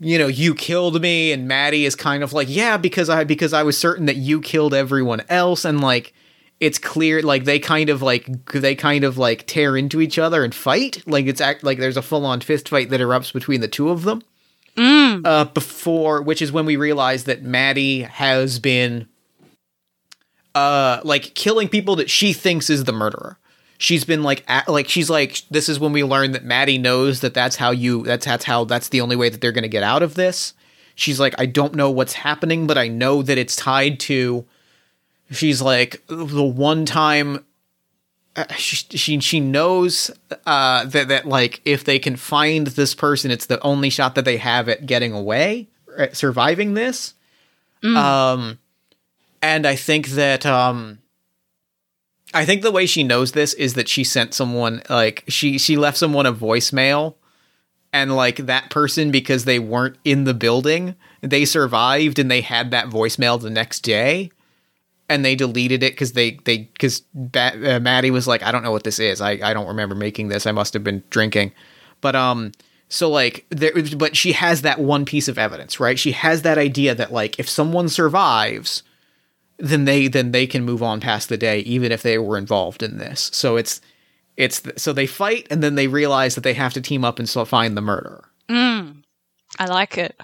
you 0.00 0.18
know 0.18 0.26
you 0.26 0.54
killed 0.54 1.00
me 1.00 1.30
and 1.30 1.46
Maddie 1.46 1.84
is 1.84 1.94
kind 1.94 2.22
of 2.22 2.32
like 2.32 2.48
yeah 2.50 2.76
because 2.76 3.08
I 3.08 3.22
because 3.24 3.52
I 3.52 3.62
was 3.62 3.78
certain 3.78 4.06
that 4.06 4.16
you 4.16 4.40
killed 4.40 4.74
everyone 4.74 5.22
else 5.28 5.64
and 5.64 5.80
like 5.80 6.12
it's 6.60 6.78
clear 6.78 7.22
like 7.22 7.44
they 7.44 7.58
kind 7.58 7.88
of 7.88 8.02
like 8.02 8.28
they 8.52 8.74
kind 8.74 9.02
of 9.02 9.16
like 9.16 9.46
tear 9.46 9.76
into 9.76 10.00
each 10.00 10.18
other 10.18 10.44
and 10.44 10.54
fight. 10.54 11.02
Like 11.06 11.26
it's 11.26 11.40
act 11.40 11.64
like 11.64 11.78
there's 11.78 11.96
a 11.96 12.02
full-on 12.02 12.42
fist 12.42 12.68
fight 12.68 12.90
that 12.90 13.00
erupts 13.00 13.32
between 13.32 13.62
the 13.62 13.68
two 13.68 13.88
of 13.88 14.02
them. 14.02 14.22
Mm. 14.76 15.26
uh 15.26 15.46
before 15.46 16.22
which 16.22 16.40
is 16.40 16.52
when 16.52 16.64
we 16.64 16.76
realize 16.76 17.24
that 17.24 17.42
Maddie 17.42 18.02
has 18.02 18.60
been 18.60 19.08
uh 20.54 21.00
like 21.02 21.34
killing 21.34 21.68
people 21.68 21.96
that 21.96 22.08
she 22.08 22.32
thinks 22.32 22.70
is 22.70 22.84
the 22.84 22.92
murderer. 22.92 23.36
She's 23.78 24.04
been 24.04 24.22
like 24.22 24.44
at, 24.46 24.68
like 24.68 24.88
she's 24.88 25.10
like 25.10 25.42
this 25.50 25.68
is 25.68 25.80
when 25.80 25.92
we 25.92 26.04
learn 26.04 26.32
that 26.32 26.44
Maddie 26.44 26.78
knows 26.78 27.20
that 27.20 27.34
that's 27.34 27.56
how 27.56 27.72
you 27.72 28.04
that's 28.04 28.26
that's 28.26 28.44
how 28.44 28.64
that's 28.64 28.90
the 28.90 29.00
only 29.00 29.16
way 29.16 29.28
that 29.28 29.40
they're 29.40 29.50
going 29.50 29.62
to 29.62 29.68
get 29.68 29.82
out 29.82 30.02
of 30.02 30.14
this. 30.14 30.54
She's 30.94 31.18
like 31.18 31.34
I 31.38 31.46
don't 31.46 31.74
know 31.74 31.90
what's 31.90 32.12
happening 32.12 32.66
but 32.66 32.78
I 32.78 32.86
know 32.86 33.22
that 33.22 33.38
it's 33.38 33.56
tied 33.56 33.98
to 34.00 34.44
she's 35.30 35.62
like 35.62 36.02
the 36.06 36.42
one 36.42 36.84
time 36.84 37.44
uh, 38.36 38.44
she, 38.56 38.76
she 38.96 39.20
she 39.20 39.40
knows 39.40 40.10
uh 40.46 40.84
that 40.84 41.08
that 41.08 41.26
like 41.26 41.60
if 41.64 41.84
they 41.84 41.98
can 41.98 42.16
find 42.16 42.68
this 42.68 42.94
person 42.94 43.30
it's 43.30 43.46
the 43.46 43.60
only 43.60 43.90
shot 43.90 44.14
that 44.14 44.24
they 44.24 44.36
have 44.36 44.68
at 44.68 44.86
getting 44.86 45.12
away 45.12 45.68
at 45.98 46.16
surviving 46.16 46.74
this. 46.74 47.14
Um 47.82 48.58
and 49.42 49.66
i 49.66 49.74
think 49.74 50.08
that 50.08 50.44
um 50.44 50.98
i 52.34 52.44
think 52.44 52.62
the 52.62 52.70
way 52.70 52.86
she 52.86 53.02
knows 53.02 53.32
this 53.32 53.54
is 53.54 53.74
that 53.74 53.88
she 53.88 54.04
sent 54.04 54.34
someone 54.34 54.82
like 54.90 55.24
she 55.28 55.58
she 55.58 55.76
left 55.76 55.96
someone 55.96 56.26
a 56.26 56.32
voicemail 56.32 57.14
and 57.92 58.14
like 58.14 58.36
that 58.36 58.70
person 58.70 59.10
because 59.10 59.44
they 59.44 59.58
weren't 59.58 59.96
in 60.04 60.24
the 60.24 60.34
building 60.34 60.94
they 61.22 61.44
survived 61.44 62.18
and 62.18 62.30
they 62.30 62.40
had 62.42 62.70
that 62.70 62.86
voicemail 62.88 63.40
the 63.40 63.50
next 63.50 63.80
day 63.80 64.30
and 65.10 65.24
they 65.24 65.34
deleted 65.34 65.82
it 65.82 65.92
because 65.92 66.12
they 66.12 66.38
they 66.44 66.58
because 66.58 67.02
ba- 67.12 67.76
uh, 67.76 67.80
Maddie 67.80 68.10
was 68.10 68.26
like, 68.26 68.42
I 68.42 68.52
don't 68.52 68.62
know 68.62 68.70
what 68.70 68.84
this 68.84 68.98
is. 68.98 69.20
I 69.20 69.32
I 69.42 69.52
don't 69.52 69.66
remember 69.66 69.94
making 69.94 70.28
this. 70.28 70.46
I 70.46 70.52
must 70.52 70.72
have 70.72 70.84
been 70.84 71.02
drinking, 71.10 71.52
but 72.00 72.16
um. 72.16 72.52
So 72.92 73.08
like 73.08 73.46
there, 73.50 73.72
but 73.96 74.16
she 74.16 74.32
has 74.32 74.62
that 74.62 74.80
one 74.80 75.04
piece 75.04 75.28
of 75.28 75.38
evidence, 75.38 75.78
right? 75.78 75.96
She 75.96 76.10
has 76.10 76.42
that 76.42 76.58
idea 76.58 76.92
that 76.94 77.12
like 77.12 77.38
if 77.38 77.48
someone 77.48 77.88
survives, 77.88 78.82
then 79.58 79.84
they 79.84 80.08
then 80.08 80.32
they 80.32 80.46
can 80.46 80.64
move 80.64 80.82
on 80.82 81.00
past 81.00 81.28
the 81.28 81.36
day, 81.36 81.60
even 81.60 81.92
if 81.92 82.02
they 82.02 82.18
were 82.18 82.36
involved 82.36 82.82
in 82.82 82.98
this. 82.98 83.30
So 83.32 83.56
it's 83.56 83.80
it's 84.36 84.62
so 84.76 84.92
they 84.92 85.06
fight 85.06 85.46
and 85.50 85.62
then 85.62 85.76
they 85.76 85.86
realize 85.86 86.34
that 86.34 86.40
they 86.40 86.54
have 86.54 86.72
to 86.72 86.80
team 86.80 87.04
up 87.04 87.20
and 87.20 87.28
so 87.28 87.44
find 87.44 87.76
the 87.76 87.80
murderer. 87.80 88.28
Mm. 88.48 89.04
I 89.58 89.66
like 89.66 89.96
it. 89.96 90.20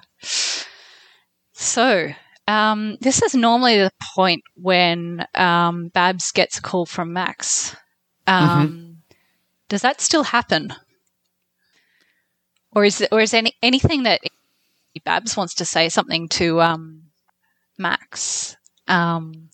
So, 1.53 2.09
um, 2.47 2.97
this 3.01 3.23
is 3.23 3.35
normally 3.35 3.79
the 3.79 3.93
point 4.15 4.43
when 4.55 5.27
um, 5.35 5.89
Babs 5.89 6.33
gets 6.33 6.59
a 6.59 6.63
call 6.63 6.87
from 6.87 7.13
Max. 7.13 7.75
Um, 8.27 8.99
Does 9.69 9.83
that 9.83 10.01
still 10.01 10.25
happen, 10.25 10.73
or 12.73 12.85
is 12.85 13.07
or 13.11 13.21
is 13.21 13.35
any 13.35 13.53
anything 13.63 14.05
that 14.05 14.21
Babs 15.05 15.37
wants 15.37 15.55
to 15.55 15.65
say 15.65 15.89
something 15.89 16.29
to 16.31 16.61
um, 16.61 17.03
Max? 17.79 18.57
Um, 18.89 19.51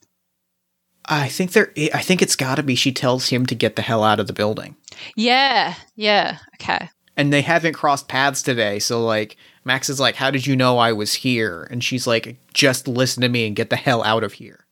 I 1.06 1.28
think 1.28 1.52
there. 1.52 1.72
I 1.94 2.02
think 2.02 2.22
it's 2.22 2.36
got 2.36 2.56
to 2.56 2.62
be. 2.62 2.74
She 2.74 2.92
tells 2.92 3.28
him 3.28 3.46
to 3.46 3.54
get 3.54 3.76
the 3.76 3.82
hell 3.82 4.04
out 4.04 4.20
of 4.20 4.26
the 4.26 4.32
building. 4.32 4.76
yeah, 5.16 5.74
yeah, 5.96 6.38
okay. 6.60 6.90
and 7.16 7.32
they 7.32 7.42
haven't 7.42 7.74
crossed 7.74 8.08
paths 8.08 8.42
today. 8.42 8.78
So 8.78 9.02
like 9.04 9.36
Max 9.64 9.88
is 9.88 10.00
like, 10.00 10.16
"How 10.16 10.30
did 10.30 10.46
you 10.46 10.56
know 10.56 10.78
I 10.78 10.92
was 10.92 11.14
here?" 11.14 11.66
And 11.70 11.82
she's 11.84 12.06
like, 12.06 12.36
"Just 12.52 12.88
listen 12.88 13.20
to 13.22 13.28
me 13.28 13.46
and 13.46 13.54
get 13.56 13.70
the 13.70 13.76
hell 13.76 14.02
out 14.04 14.24
of 14.24 14.34
here." 14.34 14.66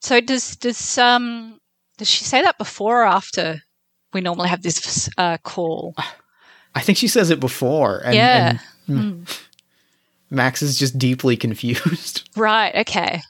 So 0.00 0.20
does 0.20 0.56
does 0.56 0.98
um 0.98 1.60
does 1.98 2.10
she 2.10 2.24
say 2.24 2.42
that 2.42 2.58
before 2.58 3.02
or 3.02 3.06
after 3.06 3.62
we 4.12 4.20
normally 4.20 4.48
have 4.48 4.62
this 4.62 5.08
uh, 5.18 5.38
call? 5.38 5.94
I 6.74 6.80
think 6.80 6.98
she 6.98 7.08
says 7.08 7.30
it 7.30 7.40
before, 7.40 8.00
and, 8.04 8.14
Yeah. 8.14 8.58
and 8.88 9.26
Max 10.30 10.60
is 10.62 10.78
just 10.78 10.98
deeply 10.98 11.36
confused. 11.36 12.28
Right. 12.36 12.74
Okay. 12.74 13.22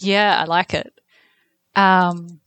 Yeah, 0.00 0.40
I 0.40 0.44
like 0.44 0.74
it. 0.74 0.92
Um, 1.74 2.40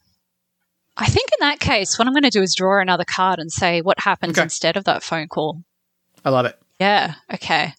I 0.95 1.07
think 1.07 1.30
in 1.32 1.38
that 1.47 1.59
case, 1.59 1.97
what 1.97 2.07
I'm 2.07 2.13
going 2.13 2.24
to 2.24 2.30
do 2.30 2.41
is 2.43 2.53
draw 2.55 2.80
another 2.80 3.03
card 3.05 3.39
and 3.39 3.51
say 3.51 3.82
what 3.82 4.00
happens 4.00 4.33
Okay. 4.37 4.43
instead 4.43 4.78
of 4.78 4.83
that 4.83 5.01
phone 5.04 5.28
call. 5.28 5.63
I 6.24 6.29
love 6.29 6.46
it. 6.46 6.58
Yeah. 6.82 7.13
Okay. 7.32 7.74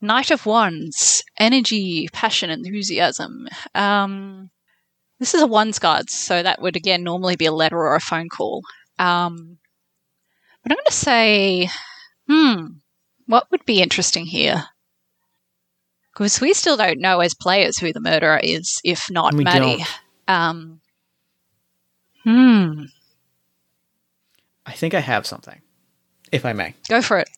Knight 0.00 0.30
of 0.30 0.46
Wands, 0.46 1.22
energy, 1.38 2.08
passion, 2.10 2.48
enthusiasm. 2.48 3.48
Um, 3.74 4.48
this 5.20 5.34
is 5.34 5.42
a 5.42 5.46
ones 5.46 5.78
card, 5.78 6.08
so 6.08 6.42
that 6.42 6.62
would 6.62 6.74
again 6.74 7.02
normally 7.02 7.36
be 7.36 7.44
a 7.44 7.52
letter 7.52 7.76
or 7.76 7.94
a 7.94 8.00
phone 8.00 8.30
call. 8.30 8.62
Um, 8.98 9.58
but 10.62 10.72
I'm 10.72 10.76
going 10.76 10.86
to 10.86 10.92
say, 10.92 11.68
hmm, 12.26 12.64
what 13.26 13.46
would 13.50 13.66
be 13.66 13.82
interesting 13.82 14.24
here? 14.24 14.64
Because 16.14 16.40
we 16.40 16.54
still 16.54 16.78
don't 16.78 17.00
know 17.00 17.20
as 17.20 17.34
players 17.34 17.76
who 17.78 17.92
the 17.92 18.00
murderer 18.00 18.40
is, 18.42 18.80
if 18.84 19.10
not 19.10 19.34
We 19.34 19.44
Maddie. 19.44 19.84
don't. 19.84 19.88
Um, 20.28 20.80
hmm, 22.22 22.84
I 24.64 24.72
think 24.72 24.94
I 24.94 25.00
have 25.00 25.26
something, 25.26 25.60
if 26.32 26.46
I 26.46 26.54
may. 26.54 26.72
go 26.88 27.02
for 27.02 27.18
it. 27.18 27.28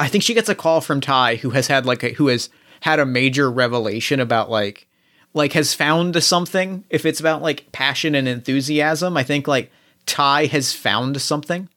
I 0.00 0.08
think 0.08 0.22
she 0.24 0.34
gets 0.34 0.48
a 0.48 0.54
call 0.54 0.80
from 0.80 1.00
Ty, 1.00 1.36
who 1.36 1.50
has 1.50 1.66
had 1.66 1.86
like 1.86 2.02
a, 2.02 2.10
who 2.10 2.28
has 2.28 2.50
had 2.80 3.00
a 3.00 3.06
major 3.06 3.50
revelation 3.50 4.20
about 4.20 4.50
like 4.50 4.86
like 5.34 5.52
has 5.52 5.74
found 5.74 6.22
something. 6.22 6.84
If 6.90 7.04
it's 7.04 7.20
about 7.20 7.42
like 7.42 7.70
passion 7.72 8.14
and 8.14 8.26
enthusiasm, 8.28 9.16
I 9.16 9.22
think 9.24 9.46
like 9.48 9.70
Ty 10.06 10.46
has 10.46 10.72
found 10.72 11.20
something. 11.20 11.68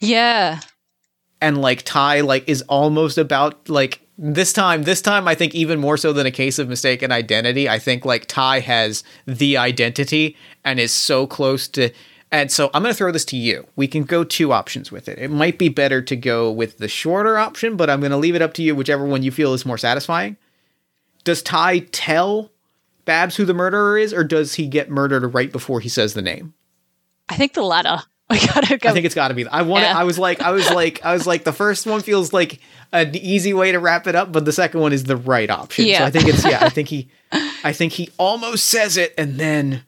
Yeah. 0.00 0.60
and 1.40 1.60
like 1.60 1.82
Ty 1.82 2.20
like 2.20 2.48
is 2.48 2.62
almost 2.62 3.18
about 3.18 3.68
like 3.68 4.00
this 4.16 4.52
time 4.52 4.82
this 4.82 5.00
time 5.02 5.26
I 5.28 5.34
think 5.34 5.54
even 5.54 5.78
more 5.80 5.96
so 5.96 6.12
than 6.12 6.26
a 6.26 6.30
case 6.30 6.58
of 6.58 6.68
mistaken 6.68 7.12
identity 7.12 7.68
I 7.68 7.78
think 7.78 8.04
like 8.04 8.26
Ty 8.26 8.60
has 8.60 9.04
the 9.26 9.56
identity 9.56 10.36
and 10.64 10.80
is 10.80 10.92
so 10.92 11.26
close 11.26 11.68
to 11.68 11.90
and 12.30 12.50
so 12.52 12.70
I'm 12.74 12.82
going 12.82 12.92
to 12.92 12.96
throw 12.96 13.10
this 13.12 13.24
to 13.26 13.36
you. 13.36 13.66
We 13.76 13.86
can 13.88 14.04
go 14.04 14.22
two 14.24 14.52
options 14.52 14.92
with 14.92 15.08
it. 15.08 15.18
It 15.18 15.30
might 15.30 15.58
be 15.58 15.68
better 15.68 16.02
to 16.02 16.16
go 16.16 16.50
with 16.50 16.78
the 16.78 16.88
shorter 16.88 17.38
option, 17.38 17.76
but 17.76 17.88
I'm 17.88 18.00
going 18.00 18.10
to 18.10 18.16
leave 18.18 18.34
it 18.34 18.42
up 18.42 18.54
to 18.54 18.62
you 18.62 18.74
whichever 18.74 19.04
one 19.06 19.22
you 19.22 19.30
feel 19.30 19.54
is 19.54 19.64
more 19.64 19.78
satisfying. 19.78 20.36
Does 21.24 21.42
Ty 21.42 21.80
tell 21.90 22.50
Babs 23.04 23.36
who 23.36 23.44
the 23.44 23.54
murderer 23.54 23.96
is 23.98 24.12
or 24.12 24.24
does 24.24 24.54
he 24.54 24.66
get 24.66 24.90
murdered 24.90 25.26
right 25.34 25.50
before 25.50 25.80
he 25.80 25.88
says 25.88 26.14
the 26.14 26.22
name? 26.22 26.54
I 27.28 27.36
think 27.36 27.54
the 27.54 27.62
latter. 27.62 27.98
We 28.30 28.38
gotta 28.46 28.76
go. 28.76 28.90
I 28.90 28.92
think 28.92 29.06
it's 29.06 29.14
got 29.14 29.28
to 29.28 29.34
be. 29.34 29.46
I 29.46 29.62
want. 29.62 29.84
Yeah. 29.84 29.98
I 29.98 30.04
was 30.04 30.18
like. 30.18 30.42
I 30.42 30.50
was 30.50 30.70
like. 30.70 31.02
I 31.02 31.14
was 31.14 31.26
like. 31.26 31.44
The 31.44 31.52
first 31.52 31.86
one 31.86 32.02
feels 32.02 32.30
like 32.30 32.60
an 32.92 33.16
easy 33.16 33.54
way 33.54 33.72
to 33.72 33.78
wrap 33.78 34.06
it 34.06 34.14
up, 34.14 34.32
but 34.32 34.44
the 34.44 34.52
second 34.52 34.80
one 34.80 34.92
is 34.92 35.04
the 35.04 35.16
right 35.16 35.48
option. 35.48 35.86
So 35.86 35.90
Yeah. 35.90 36.04
I 36.04 36.10
think 36.10 36.28
it's. 36.28 36.44
Yeah. 36.44 36.58
I 36.60 36.68
think 36.68 36.88
he. 36.88 37.08
I 37.64 37.72
think 37.72 37.94
he 37.94 38.10
almost 38.18 38.66
says 38.66 38.98
it 38.98 39.14
and 39.16 39.38
then 39.40 39.82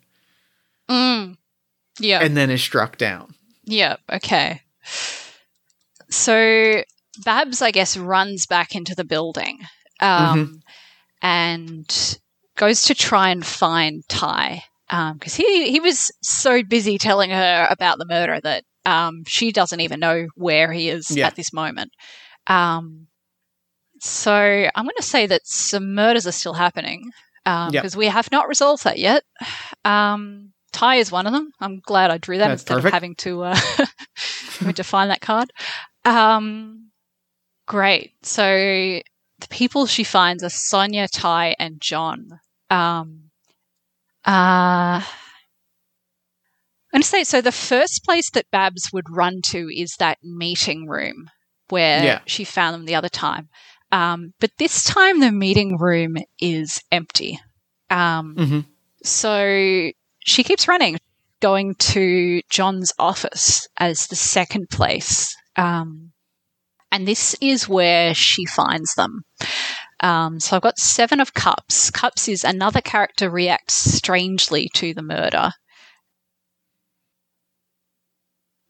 Mm. 0.88 1.36
Yeah. 2.00 2.20
and 2.20 2.36
then 2.36 2.50
is 2.50 2.62
struck 2.62 2.96
down. 2.98 3.34
Yeah, 3.64 3.96
okay. 4.12 4.62
so 6.10 6.82
Babs, 7.24 7.62
I 7.62 7.70
guess, 7.70 7.96
runs 7.96 8.46
back 8.46 8.74
into 8.74 8.94
the 8.94 9.04
building 9.04 9.58
um, 10.00 10.60
and 11.22 12.18
goes 12.56 12.82
to 12.82 12.94
try 12.94 13.30
and 13.30 13.44
find 13.44 14.02
Ty 14.08 14.62
because 15.14 15.34
he 15.34 15.70
he 15.70 15.78
was 15.80 16.10
so 16.22 16.62
busy 16.62 16.98
telling 16.98 17.30
her 17.30 17.66
about 17.70 17.98
the 17.98 18.06
murder 18.06 18.40
that 18.42 18.64
um, 18.86 19.22
she 19.26 19.52
doesn't 19.52 19.80
even 19.80 20.00
know 20.00 20.26
where 20.34 20.72
he 20.72 20.88
is 20.88 21.10
Yeah. 21.10 21.26
at 21.28 21.36
this 21.36 21.52
moment. 21.52 21.92
Um, 22.46 23.06
so 24.00 24.32
I'm 24.34 24.84
going 24.84 24.94
to 24.96 25.02
say 25.02 25.26
that 25.26 25.42
some 25.44 25.94
murders 25.94 26.26
are 26.26 26.32
still 26.32 26.54
happening 26.54 27.10
because 27.44 27.96
we 27.96 28.06
have 28.06 28.30
not 28.32 28.48
resolved 28.48 28.84
that 28.84 28.98
yet. 28.98 29.22
Um, 29.84 30.49
Ty 30.72 30.96
is 30.96 31.10
one 31.12 31.26
of 31.26 31.32
them. 31.32 31.52
I'm 31.60 31.80
glad 31.80 32.10
I 32.10 32.18
drew 32.18 32.38
that 32.38 32.48
That's 32.48 32.62
instead 32.62 32.74
perfect. 32.74 32.86
of 32.88 32.92
having 32.92 33.14
to 33.16 33.42
uh, 33.44 33.58
having 34.58 34.74
to 34.74 34.84
find 34.84 35.10
that 35.10 35.20
card. 35.20 35.50
Um, 36.04 36.90
great. 37.66 38.12
So 38.22 38.42
the 38.44 39.48
people 39.48 39.86
she 39.86 40.04
finds 40.04 40.42
are 40.44 40.50
Sonia, 40.50 41.08
Ty, 41.08 41.56
and 41.58 41.80
John. 41.80 42.40
Um, 42.70 43.30
uh, 44.26 45.02
I'm 45.02 45.02
going 46.92 47.02
to 47.02 47.08
say 47.08 47.24
so. 47.24 47.40
The 47.40 47.52
first 47.52 48.04
place 48.04 48.30
that 48.32 48.50
Babs 48.50 48.90
would 48.92 49.08
run 49.10 49.42
to 49.46 49.68
is 49.74 49.94
that 49.98 50.18
meeting 50.22 50.86
room 50.88 51.30
where 51.68 52.02
Yeah. 52.04 52.20
she 52.26 52.44
found 52.44 52.74
them 52.74 52.84
the 52.84 52.96
other 52.96 53.08
time. 53.08 53.48
Um, 53.92 54.34
but 54.40 54.50
this 54.58 54.82
time 54.84 55.20
the 55.20 55.32
meeting 55.32 55.76
room 55.78 56.16
is 56.40 56.82
empty. 56.92 57.40
Um, 57.90 58.34
Mhm. 58.36 58.64
so 59.04 59.90
she 60.24 60.42
keeps 60.42 60.68
running, 60.68 60.98
going 61.40 61.74
to 61.76 62.42
John's 62.50 62.92
office 62.98 63.66
as 63.78 64.06
the 64.06 64.16
second 64.16 64.68
place. 64.70 65.34
Um, 65.56 66.12
and 66.92 67.06
this 67.06 67.34
is 67.40 67.68
where 67.68 68.14
she 68.14 68.46
finds 68.46 68.94
them. 68.94 69.22
Um, 70.00 70.40
so 70.40 70.56
I've 70.56 70.62
got 70.62 70.78
seven 70.78 71.20
of 71.20 71.34
cups. 71.34 71.90
Cups 71.90 72.28
is 72.28 72.44
another 72.44 72.80
character 72.80 73.30
reacts 73.30 73.74
strangely 73.74 74.68
to 74.74 74.94
the 74.94 75.02
murder. 75.02 75.50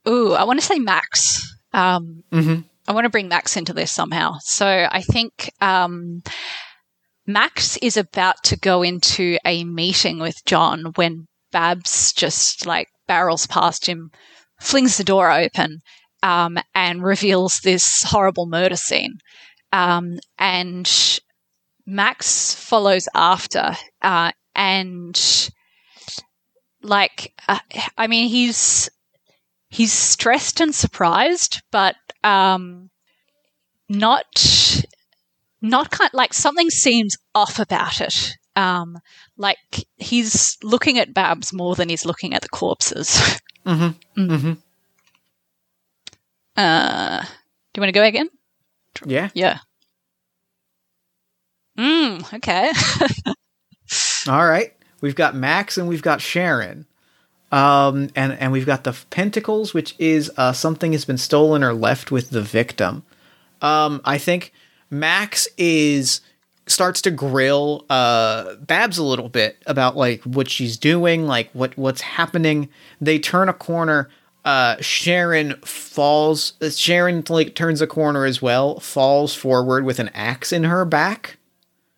Ooh, 0.07 0.33
I 0.33 0.43
want 0.43 0.59
to 0.59 0.65
say 0.65 0.79
Max. 0.79 1.55
Um, 1.73 2.23
Mm-hmm. 2.31 2.61
I 2.87 2.93
want 2.93 3.05
to 3.05 3.09
bring 3.09 3.27
Max 3.29 3.55
into 3.55 3.73
this 3.73 3.91
somehow. 3.91 4.33
So 4.41 4.87
I 4.91 5.01
think 5.01 5.51
um, 5.61 6.23
Max 7.27 7.77
is 7.77 7.95
about 7.95 8.43
to 8.45 8.57
go 8.57 8.81
into 8.81 9.37
a 9.45 9.63
meeting 9.63 10.19
with 10.19 10.43
John 10.45 10.91
when 10.95 11.27
Babs 11.51 12.13
just 12.13 12.65
like 12.65 12.87
barrels 13.07 13.47
past 13.47 13.85
him, 13.85 14.11
flings 14.59 14.97
the 14.97 15.03
door 15.03 15.31
open, 15.31 15.79
um, 16.23 16.57
and 16.73 17.03
reveals 17.03 17.59
this 17.63 18.03
horrible 18.03 18.45
murder 18.47 18.75
scene. 18.75 19.17
Um, 19.73 20.19
and 20.37 21.19
Max 21.85 22.53
follows 22.53 23.07
after, 23.15 23.75
uh, 24.01 24.31
and 24.55 25.49
like, 26.83 27.33
uh, 27.47 27.59
I 27.97 28.07
mean, 28.07 28.29
he's 28.29 28.89
he's 29.69 29.93
stressed 29.93 30.59
and 30.61 30.75
surprised, 30.75 31.61
but 31.71 31.95
um, 32.23 32.89
not 33.89 34.25
not 35.61 35.91
kind 35.91 36.11
like 36.13 36.33
something 36.33 36.69
seems 36.69 37.15
off 37.35 37.59
about 37.59 38.01
it. 38.01 38.37
Um, 38.55 38.97
like 39.41 39.57
he's 39.97 40.57
looking 40.63 40.99
at 40.99 41.13
Babs 41.13 41.51
more 41.51 41.75
than 41.75 41.89
he's 41.89 42.05
looking 42.05 42.33
at 42.33 42.41
the 42.41 42.49
corpses. 42.49 43.19
Mm-hmm. 43.63 44.19
Mm. 44.19 44.29
Mm-hmm. 44.31 44.53
Uh, 46.57 47.21
do 47.21 47.27
you 47.77 47.81
want 47.81 47.89
to 47.89 47.91
go 47.91 48.03
again? 48.03 48.27
Yeah. 49.05 49.29
Yeah. 49.35 49.59
Mm, 51.77 52.33
okay. 52.33 52.71
All 54.31 54.47
right. 54.47 54.73
We've 54.99 55.13
got 55.13 55.35
Max 55.35 55.77
and 55.77 55.87
we've 55.87 56.01
got 56.01 56.21
Sharon. 56.21 56.87
Um, 57.51 58.09
and, 58.15 58.33
and 58.33 58.51
we've 58.51 58.65
got 58.65 58.83
the 58.83 58.97
Pentacles, 59.11 59.75
which 59.75 59.93
is 59.99 60.31
uh, 60.37 60.53
something 60.53 60.93
has 60.93 61.05
been 61.05 61.19
stolen 61.19 61.63
or 61.63 61.73
left 61.73 62.09
with 62.09 62.31
the 62.31 62.41
victim. 62.41 63.03
Um, 63.61 64.01
I 64.05 64.17
think 64.17 64.53
Max 64.89 65.47
is 65.55 66.21
starts 66.71 67.01
to 67.03 67.11
grill 67.11 67.85
uh, 67.89 68.55
Babs 68.55 68.97
a 68.97 69.03
little 69.03 69.29
bit 69.29 69.61
about 69.65 69.95
like 69.95 70.23
what 70.23 70.49
she's 70.49 70.77
doing, 70.77 71.27
like 71.27 71.49
what 71.53 71.77
what's 71.77 72.01
happening. 72.01 72.69
They 72.99 73.19
turn 73.19 73.49
a 73.49 73.53
corner. 73.53 74.09
Uh, 74.43 74.77
Sharon 74.81 75.53
falls. 75.61 76.53
uh, 76.61 76.69
Sharon 76.71 77.23
like 77.29 77.53
turns 77.53 77.81
a 77.81 77.87
corner 77.87 78.25
as 78.25 78.41
well, 78.41 78.79
falls 78.79 79.35
forward 79.35 79.85
with 79.85 79.99
an 79.99 80.09
axe 80.13 80.51
in 80.51 80.63
her 80.63 80.85
back. 80.85 81.37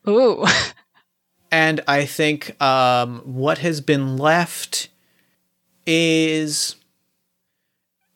Ooh. 0.08 0.46
And 1.54 1.82
I 1.88 2.06
think 2.08 2.60
um, 2.60 3.20
what 3.26 3.60
has 3.60 3.80
been 3.80 4.18
left 4.18 4.90
is, 5.86 6.76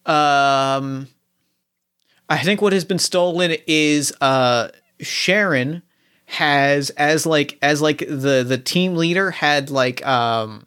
um, 0.07 1.07
I 2.27 2.39
think 2.39 2.63
what 2.63 2.73
has 2.73 2.83
been 2.83 2.97
stolen 2.97 3.55
is 3.67 4.11
uh, 4.21 4.69
Sharon 5.01 5.83
has 6.27 6.89
as 6.91 7.25
like 7.25 7.57
as 7.61 7.81
like 7.81 7.99
the 7.99 8.43
the 8.47 8.57
team 8.57 8.95
leader 8.95 9.31
had 9.31 9.69
like 9.69 10.05
um 10.05 10.65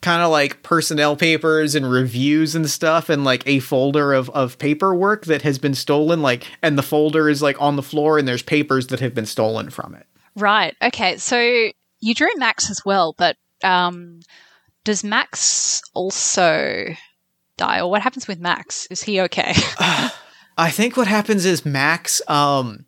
kind 0.00 0.22
of 0.22 0.30
like 0.30 0.62
personnel 0.62 1.16
papers 1.16 1.74
and 1.74 1.90
reviews 1.90 2.54
and 2.54 2.70
stuff 2.70 3.08
and 3.08 3.24
like 3.24 3.42
a 3.46 3.58
folder 3.58 4.12
of 4.12 4.30
of 4.30 4.58
paperwork 4.58 5.24
that 5.24 5.42
has 5.42 5.58
been 5.58 5.74
stolen 5.74 6.22
like 6.22 6.46
and 6.62 6.78
the 6.78 6.82
folder 6.82 7.28
is 7.28 7.42
like 7.42 7.60
on 7.60 7.74
the 7.74 7.82
floor 7.82 8.16
and 8.16 8.28
there's 8.28 8.42
papers 8.42 8.86
that 8.86 9.00
have 9.00 9.14
been 9.14 9.26
stolen 9.26 9.70
from 9.70 9.94
it 9.94 10.06
Right. 10.36 10.76
Okay. 10.82 11.16
So 11.16 11.38
you 11.40 12.14
drew 12.14 12.28
Max 12.36 12.70
as 12.70 12.82
well, 12.84 13.14
but 13.16 13.36
um, 13.64 14.20
does 14.84 15.02
Max 15.02 15.82
also 15.94 16.86
die, 17.56 17.80
or 17.80 17.90
what 17.90 18.02
happens 18.02 18.28
with 18.28 18.38
Max? 18.38 18.86
Is 18.90 19.02
he 19.02 19.22
okay? 19.22 19.54
I 20.58 20.70
think 20.70 20.96
what 20.96 21.06
happens 21.06 21.44
is 21.44 21.66
Max, 21.66 22.22
um, 22.28 22.85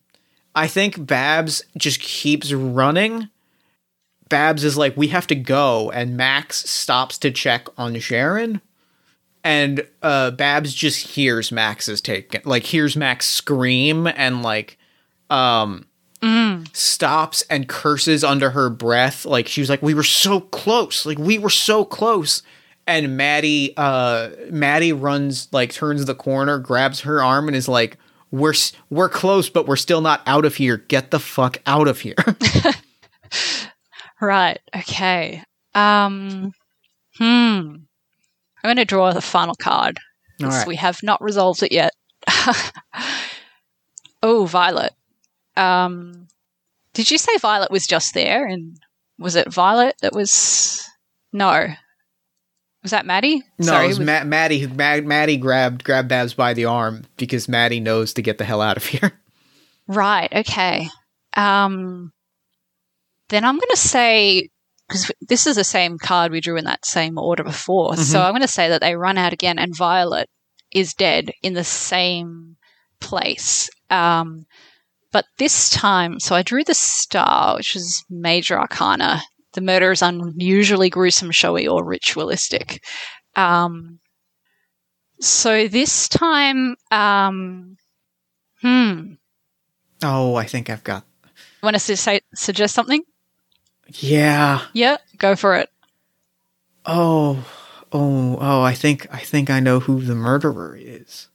I 0.59 0.66
think 0.66 1.06
Babs 1.06 1.62
just 1.76 2.01
keeps 2.01 2.52
running. 2.52 3.28
Babs 4.28 4.64
is 4.64 4.76
like, 4.76 4.97
we 4.97 5.06
have 5.06 5.28
to 5.28 5.36
go, 5.36 5.89
and 5.93 6.16
Max 6.16 6.68
stops 6.68 7.16
to 7.18 7.30
check 7.30 7.68
on 7.78 7.97
Sharon. 8.01 8.60
And 9.44 9.86
uh, 10.02 10.32
Babs 10.32 10.74
just 10.74 11.06
hears 11.06 11.52
Max 11.52 11.89
is 11.89 12.01
taken, 12.01 12.43
like 12.44 12.64
hears 12.64 12.97
Max 12.97 13.26
scream 13.26 14.09
and 14.09 14.43
like, 14.43 14.78
um, 15.30 15.86
stops 16.72 17.43
and 17.48 17.68
curses 17.68 18.24
under 18.24 18.51
her 18.51 18.68
breath. 18.68 19.24
Like 19.24 19.47
she 19.47 19.60
was 19.60 19.70
like, 19.70 19.80
we 19.80 19.94
were 19.94 20.02
so 20.02 20.40
close, 20.40 21.06
like 21.06 21.18
we 21.18 21.39
were 21.39 21.51
so 21.51 21.85
close. 21.85 22.43
And 22.85 23.16
Maddie, 23.16 23.74
uh, 23.76 24.30
Maddie 24.51 24.93
runs 24.93 25.47
like 25.52 25.70
turns 25.70 26.05
the 26.05 26.16
corner, 26.16 26.59
grabs 26.59 27.02
her 27.02 27.22
arm, 27.22 27.47
and 27.47 27.56
is 27.56 27.68
like, 27.68 27.97
"We're 28.31 28.55
we're 28.91 29.09
close, 29.09 29.49
but 29.49 29.67
we're 29.67 29.77
still 29.77 30.01
not 30.01 30.23
out 30.27 30.45
of 30.45 30.57
here. 30.57 30.77
Get 30.77 31.11
the 31.11 31.21
fuck 31.21 31.59
out 31.67 31.89
of 31.89 32.01
here." 32.01 32.17
right. 34.21 34.59
Okay. 34.77 35.43
Um, 35.75 36.53
hmm. 37.17 37.25
I'm 37.25 37.87
going 38.65 38.77
to 38.77 38.85
draw 38.85 39.13
the 39.13 39.21
final 39.21 39.55
card. 39.55 39.99
Right. 40.41 40.67
We 40.67 40.77
have 40.77 41.03
not 41.03 41.23
resolved 41.23 41.63
it 41.63 41.73
yet. 41.73 41.93
oh, 44.23 44.47
Violet. 44.47 44.93
Um, 45.57 46.29
did 46.93 47.11
you 47.11 47.19
say 47.19 47.37
Violet 47.39 47.71
was 47.71 47.87
just 47.87 48.15
there? 48.15 48.47
And 48.47 48.79
was 49.19 49.37
it 49.37 49.53
Violet 49.53 49.97
that 50.03 50.15
was? 50.15 50.85
No. 51.33 51.69
Was 52.83 52.93
that 52.93 53.07
Maddie? 53.07 53.43
no, 53.59 53.67
Sorry, 53.67 53.85
it 53.85 53.89
was 53.89 53.99
was- 53.99 54.07
Ma- 54.07 54.25
Maddie. 54.25 54.67
Ma- 54.67 55.01
Maddie 55.01 55.37
grabbed 55.37 55.83
grabbed 55.85 56.09
Babs 56.09 56.35
by 56.35 56.55
the 56.55 56.65
arm 56.67 57.05
because 57.17 57.49
Maddie 57.49 57.81
knows 57.81 58.15
to 58.15 58.23
get 58.23 58.39
the 58.39 58.45
hell 58.45 58.61
out 58.63 58.77
of 58.77 58.85
here. 58.87 59.13
Right. 59.91 60.31
Okay. 60.31 60.87
Um, 61.35 62.13
then 63.31 63.43
I'm 63.43 63.55
going 63.57 63.71
to 63.71 63.77
say 63.79 64.51
because 64.87 65.11
this 65.23 65.47
is 65.47 65.57
the 65.57 65.65
same 65.65 65.97
card 65.97 66.31
we 66.31 66.43
drew 66.43 66.59
in 66.59 66.67
that 66.67 66.85
same 66.85 67.17
order 67.17 67.43
before, 67.43 67.97
so 67.97 68.19
Mhm. 68.19 68.25
I'm 68.25 68.33
going 68.33 68.43
to 68.43 68.49
say 68.49 68.69
that 68.69 68.83
they 68.83 68.97
run 68.97 69.17
out 69.17 69.33
again, 69.33 69.59
and 69.59 69.75
Violet 69.75 70.29
is 70.73 70.93
dead 70.93 71.31
in 71.43 71.55
the 71.55 71.65
same 71.65 72.57
place. 73.01 73.71
Um, 73.89 74.45
but 75.11 75.25
this 75.39 75.71
time, 75.71 76.21
so 76.21 76.35
I 76.35 76.43
drew 76.43 76.65
the 76.65 76.75
star, 76.75 77.57
which 77.57 77.75
is 77.75 78.05
major 78.11 78.59
arcana. 78.61 79.23
The 79.59 79.64
murder 79.64 79.90
is 79.90 80.02
unusually 80.02 80.89
gruesome, 80.89 81.32
showy, 81.32 81.66
or 81.66 81.82
ritualistic. 81.82 82.85
Um, 83.35 83.98
so 85.18 85.66
this 85.66 86.09
time, 86.09 86.76
um, 86.93 87.76
hmm. 88.62 89.14
Oh, 90.05 90.36
I 90.36 90.44
think 90.44 90.70
I've 90.70 90.85
got. 90.85 91.05
Want 91.60 91.74
to 91.74 91.80
su- 91.80 91.97
say, 91.97 92.20
suggest 92.36 92.72
something? 92.72 93.02
Yeah. 93.94 94.60
Yeah, 94.74 94.98
go 95.16 95.35
for 95.35 95.56
it. 95.56 95.70
Oh, 96.86 97.44
oh, 97.90 98.39
oh! 98.40 98.62
I 98.62 98.74
think 98.74 99.12
I 99.12 99.18
think 99.18 99.51
I 99.51 99.59
know 99.59 99.80
who 99.80 100.02
the 100.02 100.14
murderer 100.14 100.78
is. 100.80 101.26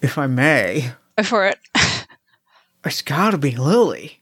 if 0.00 0.18
I 0.18 0.28
may, 0.28 0.92
Go 1.18 1.24
for 1.24 1.48
it. 1.48 1.58
it's 2.84 3.02
got 3.02 3.32
to 3.32 3.38
be 3.38 3.56
Lily. 3.56 4.20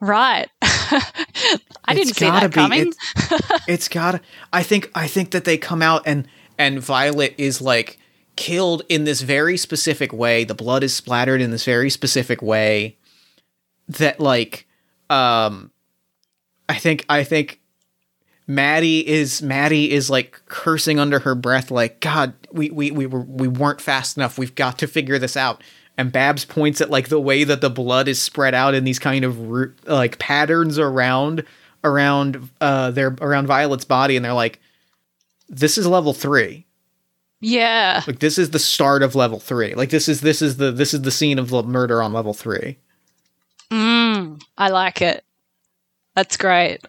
Right. 0.00 0.48
I 0.62 1.94
didn't 1.94 2.14
see 2.14 2.26
that 2.26 2.52
coming. 2.52 2.88
It's, 2.88 3.62
it's 3.68 3.88
gotta. 3.88 4.20
I 4.52 4.62
think. 4.62 4.90
I 4.94 5.06
think 5.06 5.30
that 5.32 5.44
they 5.44 5.58
come 5.58 5.82
out 5.82 6.02
and 6.06 6.26
and 6.58 6.80
Violet 6.80 7.34
is 7.38 7.60
like 7.60 7.98
killed 8.36 8.82
in 8.88 9.04
this 9.04 9.20
very 9.22 9.56
specific 9.56 10.12
way. 10.12 10.44
The 10.44 10.54
blood 10.54 10.82
is 10.82 10.94
splattered 10.94 11.40
in 11.40 11.50
this 11.50 11.64
very 11.64 11.90
specific 11.90 12.42
way. 12.42 12.96
That 13.88 14.20
like, 14.20 14.66
um, 15.10 15.70
I 16.68 16.74
think. 16.74 17.04
I 17.08 17.24
think. 17.24 17.60
Maddie 18.50 19.06
is 19.06 19.42
Maddie 19.42 19.90
is 19.92 20.08
like 20.08 20.40
cursing 20.46 20.98
under 20.98 21.18
her 21.18 21.34
breath, 21.34 21.70
like 21.70 22.00
God, 22.00 22.32
we 22.50 22.70
we 22.70 22.90
we 22.90 23.04
were 23.04 23.20
we 23.20 23.46
weren't 23.46 23.78
fast 23.78 24.16
enough. 24.16 24.38
We've 24.38 24.54
got 24.54 24.78
to 24.78 24.86
figure 24.86 25.18
this 25.18 25.36
out. 25.36 25.62
And 25.98 26.10
Babs 26.12 26.44
points 26.46 26.80
at 26.80 26.88
like 26.90 27.08
the 27.08 27.20
way 27.20 27.44
that 27.44 27.60
the 27.60 27.68
blood 27.68 28.08
is 28.08 28.22
spread 28.22 28.54
out 28.54 28.72
in 28.72 28.84
these 28.84 29.00
kind 29.00 29.24
of 29.24 29.38
like 29.86 30.18
patterns 30.18 30.78
around 30.78 31.44
around 31.84 32.48
uh 32.60 32.90
their 32.92 33.16
around 33.20 33.48
Violet's 33.48 33.84
body, 33.84 34.14
and 34.16 34.24
they're 34.24 34.32
like, 34.32 34.60
"This 35.48 35.76
is 35.76 35.86
level 35.86 36.14
three. 36.14 36.64
yeah. 37.40 38.02
Like 38.06 38.20
this 38.20 38.38
is 38.38 38.50
the 38.50 38.58
start 38.60 39.02
of 39.02 39.14
level 39.14 39.40
three. 39.40 39.74
Like 39.74 39.90
this 39.90 40.08
is 40.08 40.20
this 40.20 40.40
is 40.40 40.56
the 40.56 40.70
this 40.70 40.94
is 40.94 41.02
the 41.02 41.10
scene 41.10 41.38
of 41.38 41.50
the 41.50 41.62
murder 41.64 42.00
on 42.02 42.12
level 42.12 42.32
three. 42.32 42.78
Mm, 43.70 44.40
I 44.56 44.68
like 44.70 45.02
it. 45.02 45.24
That's 46.14 46.36
great. 46.36 46.80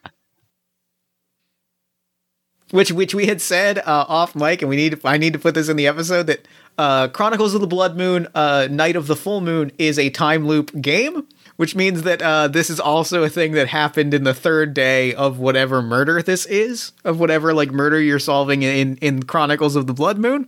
Which 2.72 2.92
which 2.92 3.16
we 3.16 3.26
had 3.26 3.42
said 3.42 3.80
uh, 3.80 4.06
off 4.08 4.36
mic, 4.36 4.62
and 4.62 4.70
we 4.70 4.76
need 4.76 5.00
I 5.04 5.18
need 5.18 5.34
to 5.34 5.40
put 5.40 5.56
this 5.56 5.70
in 5.70 5.78
the 5.78 5.88
episode 5.88 6.28
that 6.28 6.48
uh, 6.78 7.08
Chronicles 7.10 7.54
of 7.54 7.62
the 7.62 7.68
Blood 7.68 7.98
Moon, 7.98 8.28
uh, 8.34 8.68
Night 8.70 8.96
of 8.96 9.08
the 9.08 9.16
Full 9.16 9.42
Moon 9.42 9.72
is 9.78 10.00
a 10.00 10.10
time 10.10 10.48
loop 10.48 10.80
game, 10.82 11.28
which 11.58 11.76
means 11.76 12.04
that 12.04 12.22
uh, 12.22 12.48
this 12.48 12.70
is 12.70 12.80
also 12.80 13.24
a 13.24 13.30
thing 13.30 13.52
that 13.54 13.68
happened 13.68 14.14
in 14.14 14.24
the 14.24 14.34
third 14.34 14.74
day 14.74 15.14
of 15.14 15.40
whatever 15.40 15.82
murder 15.82 16.22
this 16.22 16.46
is, 16.46 16.92
of 17.04 17.20
whatever 17.20 17.54
like 17.54 17.72
murder 17.72 18.00
you're 18.00 18.20
solving 18.20 18.62
in 18.64 18.98
in 18.98 19.24
Chronicles 19.24 19.76
of 19.76 19.88
the 19.88 19.94
Blood 19.94 20.18
Moon. 20.18 20.48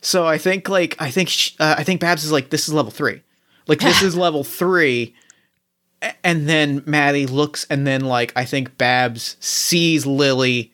So 0.00 0.26
I 0.26 0.38
think 0.38 0.68
like 0.68 0.96
I 1.00 1.10
think 1.10 1.28
sh- 1.28 1.54
uh, 1.58 1.74
I 1.76 1.84
think 1.84 2.00
Babs 2.00 2.24
is 2.24 2.32
like 2.32 2.50
this 2.50 2.68
is 2.68 2.74
level 2.74 2.90
three, 2.90 3.22
like 3.66 3.80
this 3.80 4.02
is 4.02 4.16
level 4.16 4.44
three. 4.44 5.14
And 6.24 6.48
then 6.48 6.82
Maddie 6.84 7.26
looks, 7.26 7.64
and 7.70 7.86
then 7.86 8.00
like 8.00 8.32
I 8.34 8.44
think 8.44 8.76
Babs 8.76 9.36
sees 9.38 10.04
Lily 10.04 10.72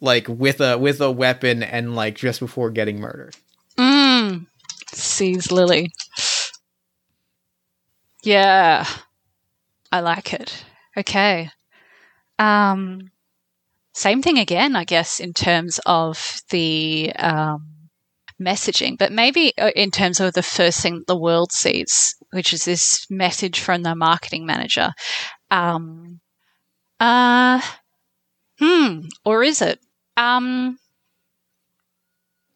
like 0.00 0.28
with 0.28 0.60
a 0.60 0.78
with 0.78 1.00
a 1.00 1.10
weapon 1.10 1.62
and 1.62 1.94
like 1.94 2.16
just 2.16 2.40
before 2.40 2.70
getting 2.70 3.00
murdered. 3.00 3.36
Mm. 3.78 4.46
Sees 4.92 5.50
Lily. 5.50 5.90
Yeah. 8.22 8.86
I 9.92 10.00
like 10.00 10.32
it. 10.32 10.64
Okay. 10.96 11.50
Um 12.38 13.10
same 13.96 14.20
thing 14.20 14.38
again, 14.38 14.76
I 14.76 14.84
guess, 14.84 15.20
in 15.20 15.32
terms 15.32 15.80
of 15.86 16.42
the 16.50 17.14
um, 17.18 17.88
messaging, 18.38 18.98
but 18.98 19.10
maybe 19.10 19.54
uh, 19.56 19.70
in 19.74 19.90
terms 19.90 20.20
of 20.20 20.34
the 20.34 20.42
first 20.42 20.82
thing 20.82 21.02
the 21.06 21.18
world 21.18 21.50
sees, 21.50 22.14
which 22.30 22.52
is 22.52 22.66
this 22.66 23.06
message 23.08 23.58
from 23.58 23.82
the 23.82 23.94
marketing 23.94 24.44
manager. 24.44 24.90
Um, 25.50 26.20
uh, 27.00 27.62
hmm, 28.58 29.00
or 29.24 29.42
is 29.42 29.62
it? 29.62 29.80
Um, 30.16 30.78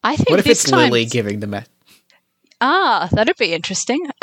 I 0.02 0.16
think 0.16 0.30
What 0.30 0.38
if 0.40 0.44
this 0.46 0.62
it's 0.62 0.70
time. 0.70 0.90
Lily 0.90 1.04
giving 1.04 1.40
the 1.40 1.46
mess? 1.46 1.66
Ah, 2.60 3.08
that'd 3.12 3.36
be 3.36 3.52
interesting. 3.52 4.00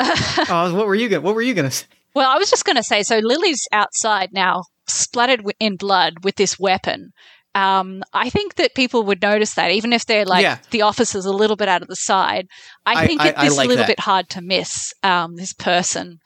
Oh, 0.50 0.72
what 0.74 0.86
were 0.86 0.94
you 0.94 1.08
gonna? 1.08 1.20
What 1.20 1.34
were 1.34 1.42
you 1.42 1.54
gonna 1.54 1.70
say? 1.70 1.86
Well, 2.14 2.30
I 2.30 2.38
was 2.38 2.48
just 2.50 2.64
going 2.64 2.76
to 2.76 2.82
say 2.82 3.02
so 3.02 3.18
Lily's 3.18 3.66
outside 3.70 4.30
now, 4.32 4.64
splattered 4.88 5.40
wi- 5.40 5.54
in 5.60 5.76
blood 5.76 6.24
with 6.24 6.36
this 6.36 6.58
weapon. 6.58 7.10
Um, 7.54 8.02
I 8.14 8.30
think 8.30 8.54
that 8.56 8.74
people 8.74 9.02
would 9.04 9.20
notice 9.20 9.54
that, 9.54 9.70
even 9.72 9.92
if 9.92 10.06
they're 10.06 10.24
like 10.24 10.42
Yeah. 10.42 10.58
the 10.70 10.82
officer's 10.82 11.26
a 11.26 11.32
little 11.32 11.54
bit 11.56 11.68
out 11.68 11.82
of 11.82 11.88
the 11.88 11.96
side. 11.96 12.46
I 12.86 13.02
I- 13.02 13.06
think 13.06 13.20
I- 13.20 13.24
that 13.32 13.40
this 13.40 13.52
is 13.52 13.56
like 13.58 13.66
a 13.66 13.68
little 13.68 13.82
that. 13.84 13.88
bit 13.96 14.00
hard 14.00 14.28
to 14.30 14.40
miss 14.40 14.92
um, 15.02 15.36
this 15.36 15.52
person. 15.52 16.18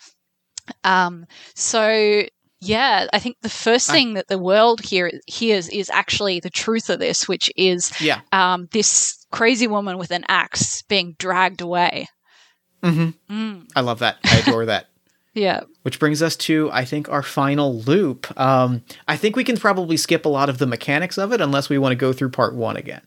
Um, 0.84 1.24
so 1.54 2.22
yeah, 2.64 3.08
I 3.12 3.18
think 3.18 3.36
the 3.42 3.48
first 3.48 3.90
thing 3.90 4.14
that 4.14 4.28
the 4.28 4.38
world 4.38 4.80
here 4.80 5.10
hears 5.26 5.68
is 5.68 5.90
actually 5.90 6.38
the 6.38 6.48
truth 6.50 6.88
of 6.90 7.00
this, 7.00 7.26
which 7.26 7.50
is 7.56 7.92
Yeah. 8.00 8.20
um, 8.30 8.68
this 8.70 9.26
crazy 9.32 9.66
woman 9.66 9.98
with 9.98 10.12
an 10.12 10.24
axe 10.28 10.82
being 10.82 11.16
dragged 11.18 11.60
away. 11.60 12.06
Mm-hmm. 12.82 13.10
Mm, 13.32 13.68
I 13.74 13.80
love 13.80 13.98
that. 13.98 14.18
I 14.24 14.38
adore 14.38 14.66
that. 14.66 14.88
yeah. 15.34 15.62
Which 15.82 15.98
brings 15.98 16.22
us 16.22 16.36
to, 16.36 16.70
I 16.72 16.84
think, 16.84 17.08
our 17.08 17.22
final 17.22 17.80
loop. 17.80 18.32
Um, 18.38 18.82
I 19.08 19.16
think 19.16 19.34
we 19.34 19.44
can 19.44 19.56
probably 19.56 19.96
skip 19.96 20.24
a 20.24 20.28
lot 20.28 20.48
of 20.48 20.58
the 20.58 20.66
mechanics 20.66 21.18
of 21.18 21.32
it 21.32 21.40
unless 21.40 21.68
we 21.68 21.78
want 21.78 21.92
to 21.92 21.96
go 21.96 22.12
through 22.12 22.30
part 22.30 22.54
one 22.54 22.76
again. 22.76 23.02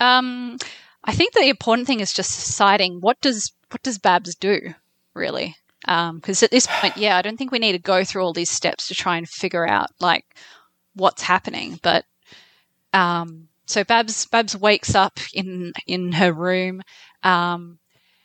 Um, 0.00 0.56
I 1.04 1.12
think 1.14 1.34
the 1.34 1.48
important 1.48 1.86
thing 1.86 2.00
is 2.00 2.12
just 2.12 2.38
deciding 2.38 3.00
what 3.00 3.20
does 3.20 3.52
what 3.70 3.82
does 3.82 3.98
Babs 3.98 4.34
do 4.34 4.74
really. 5.14 5.56
Because 5.88 6.42
at 6.42 6.50
this 6.50 6.66
point, 6.68 6.98
yeah, 6.98 7.16
I 7.16 7.22
don't 7.22 7.38
think 7.38 7.50
we 7.50 7.58
need 7.58 7.72
to 7.72 7.78
go 7.78 8.04
through 8.04 8.22
all 8.22 8.34
these 8.34 8.50
steps 8.50 8.88
to 8.88 8.94
try 8.94 9.16
and 9.16 9.26
figure 9.26 9.66
out 9.66 9.88
like 10.00 10.24
what's 10.94 11.22
happening. 11.22 11.80
But 11.82 12.04
um, 12.92 13.48
so 13.64 13.84
Babs 13.84 14.26
Babs 14.26 14.54
wakes 14.54 14.94
up 14.94 15.18
in 15.32 15.72
in 15.86 16.12
her 16.12 16.32
room, 16.32 16.82
um, 17.22 17.78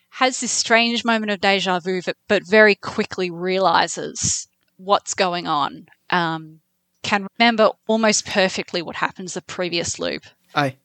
has 0.10 0.42
this 0.42 0.52
strange 0.52 1.06
moment 1.06 1.32
of 1.32 1.40
deja 1.40 1.80
vu, 1.80 2.02
but, 2.28 2.46
very 2.46 2.76
quickly 2.76 3.32
realizes 3.32 4.48
what's 4.78 5.14
going 5.14 5.48
on. 5.48 5.88
Um, 6.10 6.60
can 7.02 7.28
remember 7.38 7.72
almost 7.88 8.26
perfectly 8.26 8.82
what 8.82 8.98
happens 8.98 9.34
the 9.34 9.42
previous 9.42 10.00
loop. 10.00 10.24
I 10.54 10.76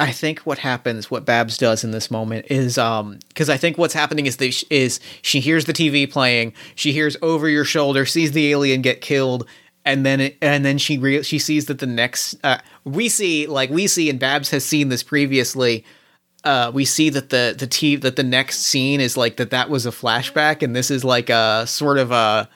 I 0.00 0.12
think 0.12 0.40
what 0.40 0.58
happens, 0.58 1.10
what 1.10 1.24
Babs 1.24 1.56
does 1.56 1.82
in 1.82 1.90
this 1.90 2.10
moment 2.10 2.46
is 2.50 2.78
um 2.78 3.18
because 3.28 3.50
I 3.50 3.56
think 3.56 3.78
what's 3.78 3.94
happening 3.94 4.26
is 4.26 4.36
sh- 4.40 4.64
is 4.70 5.00
she 5.22 5.40
hears 5.40 5.64
the 5.64 5.72
TV 5.72 6.10
playing, 6.10 6.52
she 6.74 6.92
hears 6.92 7.16
over 7.22 7.48
your 7.48 7.64
shoulder, 7.64 8.06
sees 8.06 8.32
the 8.32 8.50
alien 8.50 8.80
get 8.82 9.00
killed, 9.00 9.48
and 9.84 10.06
then 10.06 10.20
it, 10.20 10.36
and 10.40 10.64
then 10.64 10.78
she 10.78 10.98
re- 10.98 11.22
she 11.22 11.38
sees 11.38 11.66
that 11.66 11.80
the 11.80 11.86
next 11.86 12.36
uh, 12.44 12.58
we 12.84 13.08
see 13.08 13.46
like 13.46 13.70
we 13.70 13.86
see 13.86 14.08
and 14.08 14.20
Babs 14.20 14.50
has 14.50 14.64
seen 14.64 14.88
this 14.88 15.02
previously. 15.02 15.84
Uh, 16.44 16.70
we 16.72 16.84
see 16.84 17.10
that 17.10 17.30
the 17.30 17.54
the 17.58 17.66
t 17.66 17.96
that 17.96 18.14
the 18.14 18.22
next 18.22 18.60
scene 18.60 19.00
is 19.00 19.16
like 19.16 19.36
that 19.38 19.50
that 19.50 19.68
was 19.68 19.84
a 19.84 19.90
flashback 19.90 20.62
and 20.62 20.76
this 20.76 20.90
is 20.90 21.04
like 21.04 21.28
a 21.28 21.66
sort 21.66 21.98
of 21.98 22.12
a 22.12 22.48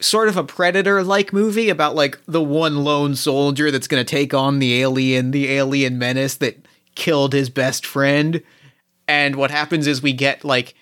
sort 0.00 0.28
of 0.28 0.36
a 0.36 0.44
predator 0.44 1.02
like 1.02 1.32
movie 1.32 1.70
about 1.70 1.94
like 1.94 2.20
the 2.26 2.42
one 2.42 2.84
lone 2.84 3.14
soldier 3.14 3.70
that's 3.70 3.88
going 3.88 4.04
to 4.04 4.08
take 4.08 4.34
on 4.34 4.58
the 4.58 4.82
alien 4.82 5.30
the 5.30 5.48
alien 5.48 5.96
menace 5.96 6.34
that 6.36 6.66
killed 6.94 7.32
his 7.32 7.50
best 7.50 7.84
friend 7.86 8.42
and 9.08 9.36
what 9.36 9.50
happens 9.50 9.86
is 9.86 10.02
we 10.02 10.12
get 10.12 10.44
like 10.44 10.74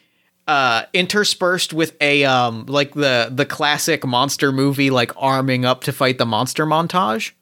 uh 0.46 0.82
interspersed 0.92 1.72
with 1.72 1.94
a 2.00 2.24
um 2.24 2.64
like 2.66 2.94
the 2.94 3.30
the 3.32 3.46
classic 3.46 4.04
monster 4.06 4.50
movie 4.52 4.90
like 4.90 5.12
arming 5.16 5.64
up 5.64 5.82
to 5.84 5.92
fight 5.92 6.18
the 6.18 6.26
monster 6.26 6.66
montage 6.66 7.32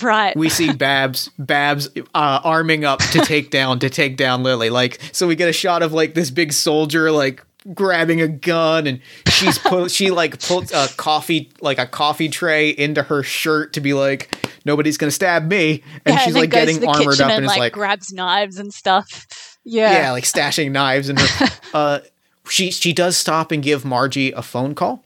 Right. 0.00 0.34
we 0.34 0.48
see 0.48 0.72
Babs 0.72 1.28
Babs 1.38 1.88
uh, 2.14 2.40
arming 2.42 2.86
up 2.86 3.00
to 3.00 3.20
take 3.20 3.50
down 3.50 3.78
to 3.80 3.90
take 3.90 4.16
down 4.16 4.42
Lily. 4.42 4.70
Like 4.70 4.98
so, 5.12 5.26
we 5.28 5.36
get 5.36 5.50
a 5.50 5.52
shot 5.52 5.82
of 5.82 5.92
like 5.92 6.14
this 6.14 6.30
big 6.30 6.54
soldier 6.54 7.10
like 7.10 7.44
grabbing 7.74 8.20
a 8.20 8.28
gun, 8.28 8.86
and 8.86 9.00
she's 9.28 9.58
put 9.58 9.90
she 9.90 10.10
like 10.10 10.40
puts 10.40 10.72
a 10.72 10.88
coffee 10.96 11.50
like 11.60 11.78
a 11.78 11.86
coffee 11.86 12.28
tray 12.28 12.70
into 12.70 13.02
her 13.02 13.22
shirt 13.22 13.72
to 13.74 13.80
be 13.80 13.94
like 13.94 14.34
nobody's 14.64 14.96
gonna 14.96 15.10
stab 15.12 15.48
me, 15.48 15.82
and 16.04 16.14
Yeah, 16.14 16.18
she's 16.18 16.34
then 16.34 16.42
like 16.42 16.50
getting 16.50 16.86
armored 16.86 17.20
up 17.20 17.30
and 17.30 17.32
and 17.32 17.44
is 17.44 17.48
like, 17.48 17.58
like 17.58 17.72
grabs 17.72 18.12
knives 18.12 18.58
and 18.58 18.72
stuff. 18.72 19.58
Yeah. 19.64 19.92
yeah, 19.92 20.10
like 20.12 20.24
stashing 20.24 20.72
knives 20.72 21.08
and 21.08 21.18
uh, 21.74 22.00
she 22.48 22.70
she 22.70 22.92
does 22.92 23.16
stop 23.16 23.52
and 23.52 23.62
give 23.62 23.84
Margie 23.84 24.32
a 24.32 24.42
phone 24.42 24.74
call 24.74 25.04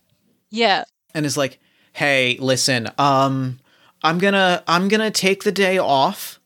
Yeah. 0.50 0.84
and 1.14 1.26
is 1.26 1.36
like, 1.36 1.58
"Hey, 1.92 2.38
listen, 2.40 2.88
um, 2.96 3.58
I'm 4.02 4.16
gonna 4.18 4.62
I'm 4.66 4.88
gonna 4.88 5.10
take 5.10 5.44
the 5.44 5.52
day 5.52 5.76
off. 5.78 6.40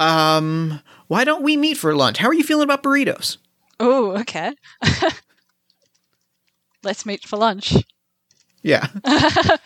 Um, 0.00 0.80
why 1.06 1.22
don't 1.22 1.42
we 1.42 1.56
meet 1.56 1.76
for 1.76 1.94
lunch? 1.94 2.18
How 2.18 2.26
are 2.28 2.34
you 2.34 2.42
feeling 2.42 2.64
about 2.64 2.82
burritos?" 2.82 3.36
Oh, 3.78 4.16
okay. 4.18 4.52
Let's 6.84 7.06
meet 7.06 7.24
for 7.24 7.36
lunch. 7.36 7.74
Yeah, 8.62 8.88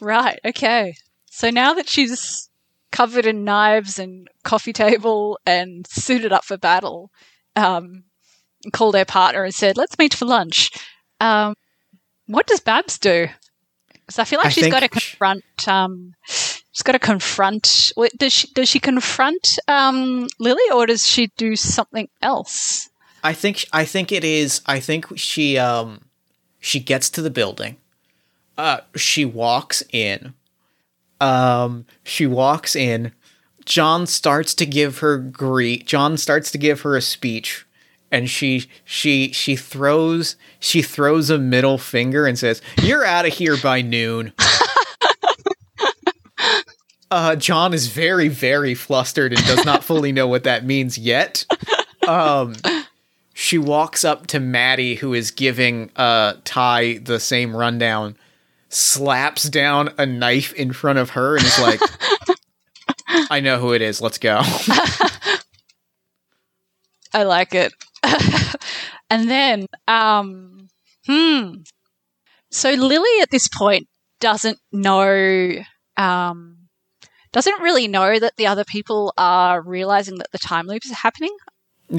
Right. 0.00 0.38
Okay. 0.44 0.94
So 1.30 1.50
now 1.50 1.74
that 1.74 1.88
she's 1.88 2.48
covered 2.92 3.26
in 3.26 3.44
knives 3.44 3.98
and 3.98 4.28
coffee 4.44 4.72
table 4.72 5.38
and 5.46 5.86
suited 5.86 6.32
up 6.32 6.44
for 6.44 6.56
battle, 6.56 7.10
um, 7.56 8.04
called 8.72 8.94
her 8.94 9.04
partner 9.04 9.44
and 9.44 9.54
said, 9.54 9.76
"Let's 9.76 9.98
meet 9.98 10.14
for 10.14 10.26
lunch." 10.26 10.70
Um, 11.18 11.54
what 12.26 12.46
does 12.46 12.60
Babs 12.60 12.98
do? 12.98 13.28
Because 13.92 14.18
I 14.18 14.24
feel 14.24 14.38
like 14.38 14.46
I 14.46 14.50
she's 14.50 14.68
got 14.68 14.80
to 14.80 14.88
confront. 14.88 15.44
Um, 15.66 16.14
she's 16.26 16.82
got 16.82 16.92
to 16.92 16.98
confront. 16.98 17.92
Does 18.18 18.32
she 18.32 18.48
does 18.52 18.68
she 18.68 18.80
confront 18.80 19.58
um, 19.66 20.26
Lily 20.38 20.62
or 20.72 20.86
does 20.86 21.06
she 21.06 21.28
do 21.36 21.56
something 21.56 22.08
else? 22.20 22.89
I 23.22 23.32
think 23.32 23.64
I 23.72 23.84
think 23.84 24.12
it 24.12 24.24
is. 24.24 24.60
I 24.66 24.80
think 24.80 25.18
she 25.18 25.58
um 25.58 26.00
she 26.58 26.80
gets 26.80 27.10
to 27.10 27.22
the 27.22 27.30
building. 27.30 27.76
Uh, 28.56 28.80
she 28.94 29.24
walks 29.24 29.82
in. 29.90 30.34
Um, 31.20 31.86
she 32.02 32.26
walks 32.26 32.76
in. 32.76 33.12
John 33.64 34.06
starts 34.06 34.54
to 34.54 34.66
give 34.66 34.98
her 34.98 35.16
greet. 35.18 35.86
John 35.86 36.16
starts 36.16 36.50
to 36.50 36.58
give 36.58 36.82
her 36.82 36.96
a 36.96 37.00
speech, 37.00 37.66
and 38.10 38.28
she 38.28 38.68
she 38.84 39.32
she 39.32 39.56
throws 39.56 40.36
she 40.58 40.82
throws 40.82 41.30
a 41.30 41.38
middle 41.38 41.78
finger 41.78 42.26
and 42.26 42.38
says, 42.38 42.60
"You're 42.82 43.04
out 43.04 43.26
of 43.26 43.34
here 43.34 43.56
by 43.56 43.80
noon." 43.82 44.32
uh, 47.10 47.36
John 47.36 47.72
is 47.72 47.86
very 47.86 48.28
very 48.28 48.74
flustered 48.74 49.32
and 49.32 49.44
does 49.46 49.64
not 49.64 49.84
fully 49.84 50.12
know 50.12 50.26
what 50.26 50.44
that 50.44 50.64
means 50.64 50.98
yet. 50.98 51.46
Um, 52.08 52.54
she 53.40 53.56
walks 53.56 54.04
up 54.04 54.26
to 54.26 54.38
Maddie, 54.38 54.96
who 54.96 55.14
is 55.14 55.30
giving 55.30 55.90
uh 55.96 56.34
Ty 56.44 56.98
the 56.98 57.18
same 57.18 57.56
rundown, 57.56 58.18
slaps 58.68 59.44
down 59.44 59.94
a 59.96 60.04
knife 60.04 60.52
in 60.52 60.74
front 60.74 60.98
of 60.98 61.08
her, 61.10 61.36
and 61.36 61.46
is 61.46 61.58
like, 61.58 61.80
"I 63.30 63.40
know 63.40 63.58
who 63.58 63.72
it 63.72 63.80
is. 63.80 64.02
Let's 64.02 64.18
go." 64.18 64.42
I 67.14 67.22
like 67.22 67.54
it. 67.54 67.72
and 69.10 69.30
then, 69.30 69.66
um, 69.88 70.68
hmm. 71.06 71.54
So 72.50 72.72
Lily 72.72 73.22
at 73.22 73.30
this 73.30 73.48
point 73.48 73.88
doesn't 74.20 74.58
know, 74.70 75.54
um, 75.96 76.58
doesn't 77.32 77.62
really 77.62 77.88
know 77.88 78.18
that 78.18 78.36
the 78.36 78.48
other 78.48 78.64
people 78.64 79.14
are 79.16 79.62
realizing 79.62 80.18
that 80.18 80.30
the 80.30 80.38
time 80.38 80.66
loop 80.66 80.84
is 80.84 80.92
happening. 80.92 81.34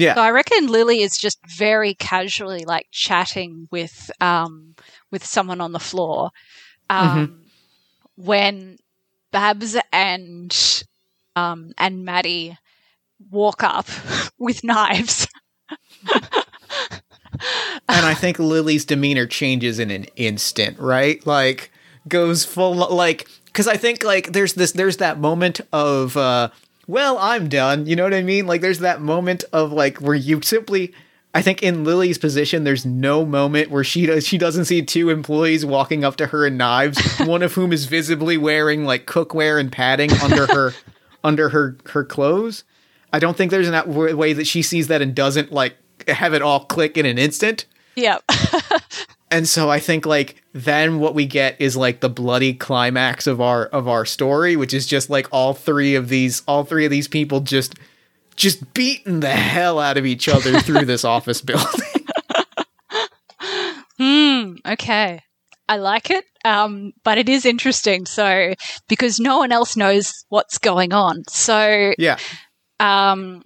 yeah, 0.00 0.14
I 0.20 0.30
reckon 0.30 0.66
Lily 0.68 1.02
is 1.02 1.16
just 1.16 1.38
very 1.46 1.94
casually 1.94 2.64
like 2.64 2.86
chatting 2.90 3.68
with 3.70 4.10
um 4.20 4.74
with 5.10 5.24
someone 5.24 5.60
on 5.60 5.72
the 5.72 5.78
floor. 5.80 6.30
Um 6.90 7.46
when 8.16 8.78
Babs 9.32 9.76
and 9.92 10.84
um 11.36 11.72
and 11.78 12.04
Maddie 12.04 12.56
walk 13.30 13.62
up 13.62 13.88
with 14.38 14.64
knives. 14.64 15.26
and 17.88 18.06
I 18.06 18.14
think 18.14 18.38
Lily's 18.38 18.84
demeanor 18.84 19.26
changes 19.26 19.78
in 19.78 19.90
an 19.90 20.04
instant, 20.16 20.78
right? 20.78 21.24
Like 21.26 21.70
goes 22.08 22.44
full 22.44 22.74
like 22.74 23.28
because 23.46 23.68
I 23.68 23.76
think 23.76 24.02
like 24.02 24.32
there's 24.32 24.54
this 24.54 24.72
there's 24.72 24.98
that 24.98 25.18
moment 25.18 25.60
of 25.72 26.16
uh 26.16 26.48
well 26.86 27.18
I'm 27.18 27.48
done, 27.48 27.86
you 27.86 27.96
know 27.96 28.04
what 28.04 28.14
I 28.14 28.22
mean? 28.22 28.46
Like 28.46 28.60
there's 28.60 28.80
that 28.80 29.00
moment 29.00 29.44
of 29.52 29.72
like 29.72 29.98
where 29.98 30.14
you 30.14 30.40
simply 30.42 30.92
I 31.34 31.40
think 31.40 31.62
in 31.62 31.84
Lily's 31.84 32.18
position 32.18 32.64
there's 32.64 32.84
no 32.84 33.24
moment 33.24 33.70
where 33.70 33.84
she 33.84 34.06
does 34.06 34.26
she 34.26 34.38
doesn't 34.38 34.66
see 34.66 34.82
two 34.82 35.10
employees 35.10 35.64
walking 35.64 36.04
up 36.04 36.16
to 36.16 36.26
her 36.28 36.46
in 36.46 36.56
knives, 36.56 37.00
one 37.20 37.42
of 37.42 37.54
whom 37.54 37.72
is 37.72 37.86
visibly 37.86 38.36
wearing 38.36 38.84
like 38.84 39.06
cookware 39.06 39.58
and 39.58 39.72
padding 39.72 40.12
under 40.14 40.46
her 40.46 40.72
under 41.24 41.48
her 41.50 41.76
her 41.86 42.04
clothes. 42.04 42.64
I 43.12 43.18
don't 43.18 43.36
think 43.36 43.50
there's 43.50 43.70
w- 43.70 44.16
way 44.16 44.32
that 44.32 44.46
she 44.46 44.62
sees 44.62 44.88
that 44.88 45.02
and 45.02 45.14
doesn't 45.14 45.52
like 45.52 45.76
have 46.08 46.34
it 46.34 46.42
all 46.42 46.64
click 46.64 46.96
in 46.96 47.06
an 47.06 47.18
instant. 47.18 47.66
Yep. 47.96 48.24
And 49.32 49.48
so 49.48 49.70
I 49.70 49.80
think 49.80 50.04
like 50.04 50.42
then 50.52 50.98
what 50.98 51.14
we 51.14 51.24
get 51.24 51.58
is 51.58 51.76
like 51.76 52.00
the 52.00 52.10
bloody 52.10 52.52
climax 52.52 53.26
of 53.26 53.40
our 53.40 53.64
of 53.66 53.88
our 53.88 54.04
story, 54.04 54.56
which 54.56 54.74
is 54.74 54.86
just 54.86 55.08
like 55.08 55.26
all 55.32 55.54
three 55.54 55.94
of 55.94 56.08
these 56.10 56.42
all 56.46 56.64
three 56.64 56.84
of 56.84 56.90
these 56.90 57.08
people 57.08 57.40
just 57.40 57.74
just 58.36 58.74
beating 58.74 59.20
the 59.20 59.30
hell 59.30 59.78
out 59.78 59.96
of 59.96 60.04
each 60.04 60.28
other 60.28 60.60
through 60.62 60.84
this 60.84 61.04
office 61.04 61.40
building. 61.40 61.66
Hmm. 63.98 64.54
Okay. 64.66 65.20
I 65.68 65.76
like 65.76 66.10
it. 66.10 66.24
Um, 66.44 66.92
but 67.04 67.18
it 67.18 67.28
is 67.28 67.46
interesting. 67.46 68.04
So 68.04 68.54
because 68.88 69.20
no 69.20 69.38
one 69.38 69.52
else 69.52 69.76
knows 69.76 70.12
what's 70.28 70.58
going 70.58 70.92
on. 70.92 71.22
So 71.28 71.92
yeah. 71.98 72.18
um, 72.80 73.42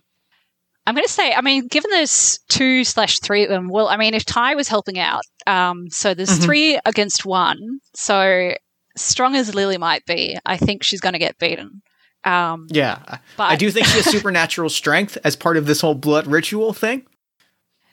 I'm 0.86 0.94
going 0.94 1.06
to 1.06 1.12
say, 1.12 1.32
I 1.34 1.40
mean, 1.40 1.66
given 1.66 1.90
there's 1.90 2.38
two 2.48 2.84
slash 2.84 3.18
three 3.20 3.42
of 3.42 3.48
them, 3.50 3.68
well, 3.68 3.88
I 3.88 3.96
mean, 3.96 4.14
if 4.14 4.24
Ty 4.24 4.54
was 4.54 4.68
helping 4.68 4.98
out, 4.98 5.22
um, 5.46 5.86
so 5.90 6.14
there's 6.14 6.38
Mhm. 6.38 6.44
three 6.44 6.80
against 6.84 7.24
one. 7.26 7.58
So 7.94 8.54
strong 8.96 9.34
as 9.34 9.54
Lily 9.54 9.78
might 9.78 10.04
be, 10.06 10.36
I 10.46 10.56
think 10.56 10.82
she's 10.84 11.00
going 11.00 11.14
to 11.14 11.18
get 11.18 11.38
beaten. 11.38 11.82
Um, 12.24 12.66
Yeah. 12.70 12.98
but 13.36 13.44
I 13.50 13.56
do 13.56 13.70
think 13.70 13.86
she 13.86 13.96
has 13.98 14.06
supernatural 14.10 14.70
strength 14.70 15.18
as 15.24 15.36
part 15.36 15.56
of 15.56 15.66
this 15.66 15.80
whole 15.80 15.94
blood 15.94 16.26
ritual 16.26 16.72
thing. 16.72 17.06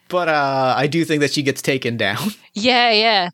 But 0.09 0.27
uh 0.27 0.73
I 0.77 0.87
do 0.87 1.05
think 1.05 1.21
that 1.21 1.33
she 1.33 1.41
gets 1.43 1.61
taken 1.61 1.97
down. 1.97 2.31
Yeah, 2.53 2.91
yeah. 2.91 3.29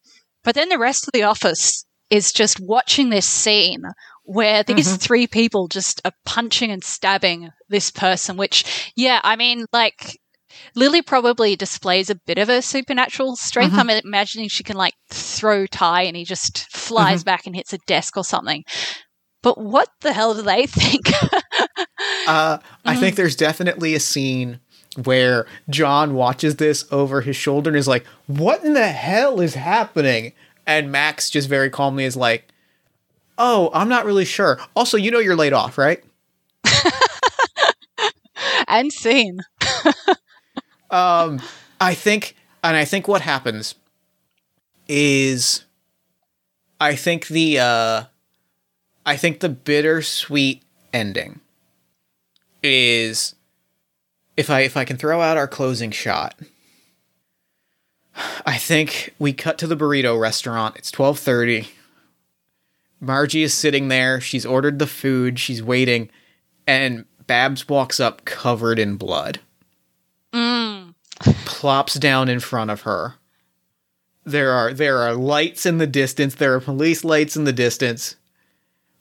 But 0.45 0.55
then 0.55 0.69
the 0.69 0.77
rest 0.77 1.05
of 1.07 1.11
the 1.13 1.23
office 1.23 1.85
is 2.09 2.31
just 2.31 2.59
watching 2.61 3.09
this 3.09 3.27
scene 3.27 3.83
where 4.29 4.61
these 4.61 4.87
mm-hmm. 4.87 4.97
three 4.97 5.25
people 5.25 5.67
just 5.67 6.01
are 6.05 6.11
punching 6.23 6.69
and 6.69 6.83
stabbing 6.83 7.49
this 7.67 7.89
person, 7.89 8.37
which, 8.37 8.91
yeah, 8.95 9.19
I 9.23 9.35
mean, 9.35 9.65
like, 9.73 10.19
Lily 10.75 11.01
probably 11.01 11.55
displays 11.55 12.11
a 12.11 12.19
bit 12.27 12.37
of 12.37 12.47
a 12.47 12.61
supernatural 12.61 13.35
strength. 13.37 13.71
Mm-hmm. 13.71 13.89
I'm 13.89 14.01
imagining 14.05 14.47
she 14.47 14.63
can, 14.63 14.77
like, 14.77 14.93
throw 15.09 15.65
Ty 15.65 16.03
and 16.03 16.15
he 16.15 16.25
just 16.25 16.71
flies 16.71 17.21
mm-hmm. 17.21 17.25
back 17.25 17.47
and 17.47 17.55
hits 17.55 17.73
a 17.73 17.79
desk 17.87 18.17
or 18.17 18.23
something. 18.23 18.63
But 19.41 19.59
what 19.59 19.89
the 20.01 20.13
hell 20.13 20.35
do 20.35 20.43
they 20.43 20.65
think? 20.67 21.11
Uh, 22.27 22.59
I 22.85 22.95
think 22.97 23.15
there's 23.15 23.35
definitely 23.35 23.95
a 23.95 23.99
scene 23.99 24.59
where 25.05 25.47
John 25.71 26.13
watches 26.13 26.57
this 26.57 26.85
over 26.91 27.21
his 27.21 27.35
shoulder 27.35 27.71
and 27.71 27.77
is 27.77 27.87
like, 27.87 28.05
"What 28.27 28.63
in 28.63 28.73
the 28.73 28.89
hell 28.89 29.39
is 29.39 29.55
happening?" 29.55 30.33
And 30.67 30.91
Max 30.91 31.31
just 31.31 31.49
very 31.49 31.71
calmly 31.71 32.03
is 32.03 32.15
like, 32.15 32.51
"Oh, 33.39 33.71
I'm 33.73 33.89
not 33.89 34.05
really 34.05 34.25
sure. 34.25 34.59
Also, 34.75 34.97
you 34.97 35.09
know 35.09 35.19
you're 35.19 35.35
laid 35.35 35.53
off, 35.53 35.77
right?" 35.79 36.03
and 38.67 38.91
scene. 38.93 39.39
Um, 40.91 41.39
I 41.79 41.93
think, 41.93 42.35
and 42.63 42.75
I 42.75 42.83
think 42.83 43.07
what 43.07 43.21
happens 43.21 43.75
is, 44.87 45.65
I 46.81 46.95
think 46.95 47.27
the, 47.27 47.59
uh, 47.59 48.03
I 49.05 49.17
think 49.17 49.39
the 49.39 49.49
bittersweet 49.49 50.63
ending 50.91 51.41
is, 52.63 53.35
if 54.35 54.49
I 54.49 54.61
if 54.61 54.75
I 54.77 54.85
can 54.85 54.97
throw 54.97 55.21
out 55.21 55.37
our 55.37 55.47
closing 55.47 55.91
shot, 55.91 56.33
I 58.45 58.57
think 58.57 59.13
we 59.19 59.31
cut 59.31 59.57
to 59.59 59.67
the 59.67 59.77
burrito 59.77 60.19
restaurant. 60.19 60.75
It's 60.77 60.91
twelve 60.91 61.19
thirty. 61.19 61.69
Margie 62.99 63.43
is 63.43 63.53
sitting 63.53 63.87
there. 63.87 64.19
She's 64.19 64.45
ordered 64.45 64.79
the 64.79 64.87
food. 64.87 65.39
She's 65.39 65.63
waiting, 65.63 66.09
and 66.67 67.05
Babs 67.27 67.67
walks 67.69 67.99
up 67.99 68.25
covered 68.25 68.79
in 68.79 68.95
blood 68.97 69.39
Mm. 70.33 70.93
plops 71.45 71.93
down 71.95 72.29
in 72.29 72.39
front 72.39 72.71
of 72.71 72.81
her. 72.81 73.15
There 74.25 74.51
are 74.51 74.73
there 74.73 74.97
are 74.99 75.13
lights 75.13 75.65
in 75.65 75.77
the 75.79 75.87
distance. 75.87 76.35
There 76.35 76.53
are 76.53 76.59
police 76.59 77.03
lights 77.03 77.35
in 77.35 77.45
the 77.45 77.53
distance. 77.53 78.15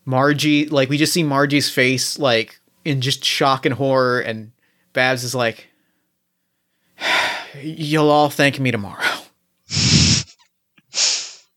Margie, 0.04 0.66
like 0.66 0.88
we 0.88 0.96
just 0.96 1.12
see 1.12 1.22
Margie's 1.22 1.68
face, 1.70 2.18
like 2.18 2.60
in 2.84 3.00
just 3.02 3.24
shock 3.24 3.66
and 3.66 3.74
horror, 3.74 4.20
and 4.20 4.52
Babs 4.94 5.22
is 5.24 5.34
like, 5.34 5.66
"You'll 7.62 8.08
all 8.10 8.30
thank 8.30 8.58
me 8.60 8.70
tomorrow." 8.70 9.04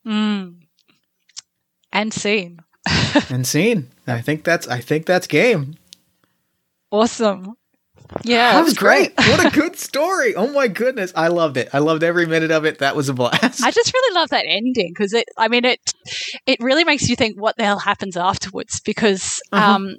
Mm. 0.06 0.61
And 1.94 2.14
scene. 2.14 2.60
and 3.30 3.46
scene. 3.46 3.90
I 4.08 4.22
think 4.22 4.44
that's 4.44 4.68
I 4.68 4.80
think 4.80 5.06
that's 5.06 5.28
game. 5.28 5.76
Awesome. 6.92 7.54
Yeah, 8.24 8.54
that 8.54 8.64
was 8.66 8.74
great. 8.74 9.14
what 9.16 9.46
a 9.46 9.50
good 9.58 9.78
story. 9.78 10.36
Oh 10.36 10.52
my 10.52 10.68
goodness, 10.68 11.14
I 11.16 11.30
loved 11.30 11.56
it. 11.56 11.70
I 11.72 11.80
loved 11.80 12.04
every 12.04 12.26
minute 12.26 12.52
of 12.52 12.66
it. 12.66 12.80
That 12.80 12.94
was 12.96 13.08
a 13.08 13.14
blast. 13.14 13.64
I 13.64 13.72
just 13.72 13.94
really 13.94 14.16
love 14.16 14.30
that 14.32 14.44
ending 14.46 14.92
because 14.94 15.14
it. 15.14 15.26
I 15.38 15.48
mean, 15.48 15.64
it. 15.64 15.80
It 16.46 16.60
really 16.60 16.84
makes 16.84 17.08
you 17.08 17.16
think 17.16 17.40
what 17.40 17.56
the 17.56 17.64
hell 17.64 17.80
happens 17.80 18.18
afterwards. 18.18 18.82
Because, 18.82 19.40
Uh-huh. 19.54 19.76
um, 19.76 19.96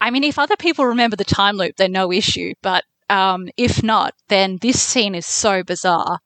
I 0.00 0.10
mean, 0.10 0.24
if 0.24 0.36
other 0.38 0.56
people 0.56 0.86
remember 0.86 1.14
the 1.16 1.24
time 1.24 1.56
loop, 1.56 1.76
they're 1.76 1.88
no 1.88 2.10
issue. 2.12 2.54
But 2.60 2.82
um, 3.08 3.48
if 3.56 3.84
not, 3.84 4.14
then 4.28 4.58
this 4.60 4.82
scene 4.82 5.14
is 5.14 5.26
so 5.26 5.62
bizarre. 5.62 6.18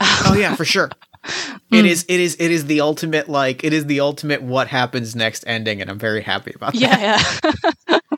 oh 0.00 0.36
yeah, 0.38 0.54
for 0.54 0.64
sure. 0.64 0.90
It 1.72 1.84
is 1.86 2.04
it 2.08 2.20
is 2.20 2.36
it 2.38 2.50
is 2.50 2.66
the 2.66 2.80
ultimate 2.80 3.28
like 3.28 3.64
it 3.64 3.72
is 3.72 3.86
the 3.86 4.00
ultimate 4.00 4.42
what 4.42 4.68
happens 4.68 5.14
next 5.16 5.44
ending 5.46 5.80
and 5.80 5.90
I'm 5.90 5.98
very 5.98 6.22
happy 6.22 6.52
about 6.54 6.72
that. 6.74 6.80
Yeah, 6.80 7.22
yeah. 7.88 7.98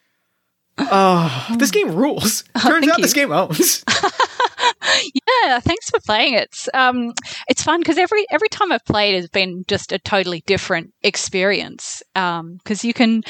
Oh, 0.81 1.57
this 1.59 1.73
game 1.73 1.93
rules. 1.95 2.43
Turns 2.63 2.81
thank 2.87 2.93
out 2.93 2.99
you. 2.99 3.03
this 3.03 3.13
game 3.13 3.33
owns. 3.33 3.83
yeah. 5.43 5.59
Thanks 5.59 5.91
for 5.91 5.99
playing 6.07 6.35
it. 6.35 6.45
It's, 6.45 6.69
um, 6.73 7.13
it's 7.49 7.65
fun 7.65 7.81
because 7.81 7.99
every 7.99 8.25
every 8.31 8.49
time 8.49 8.71
I've 8.71 8.85
played 8.85 9.17
has 9.17 9.29
been 9.29 9.65
just 9.67 9.91
a 9.93 9.99
totally 9.99 10.43
different 10.47 10.93
experience. 11.03 12.01
Um, 12.15 12.59
because 12.59 12.85
you 12.85 12.95
can, 12.95 13.25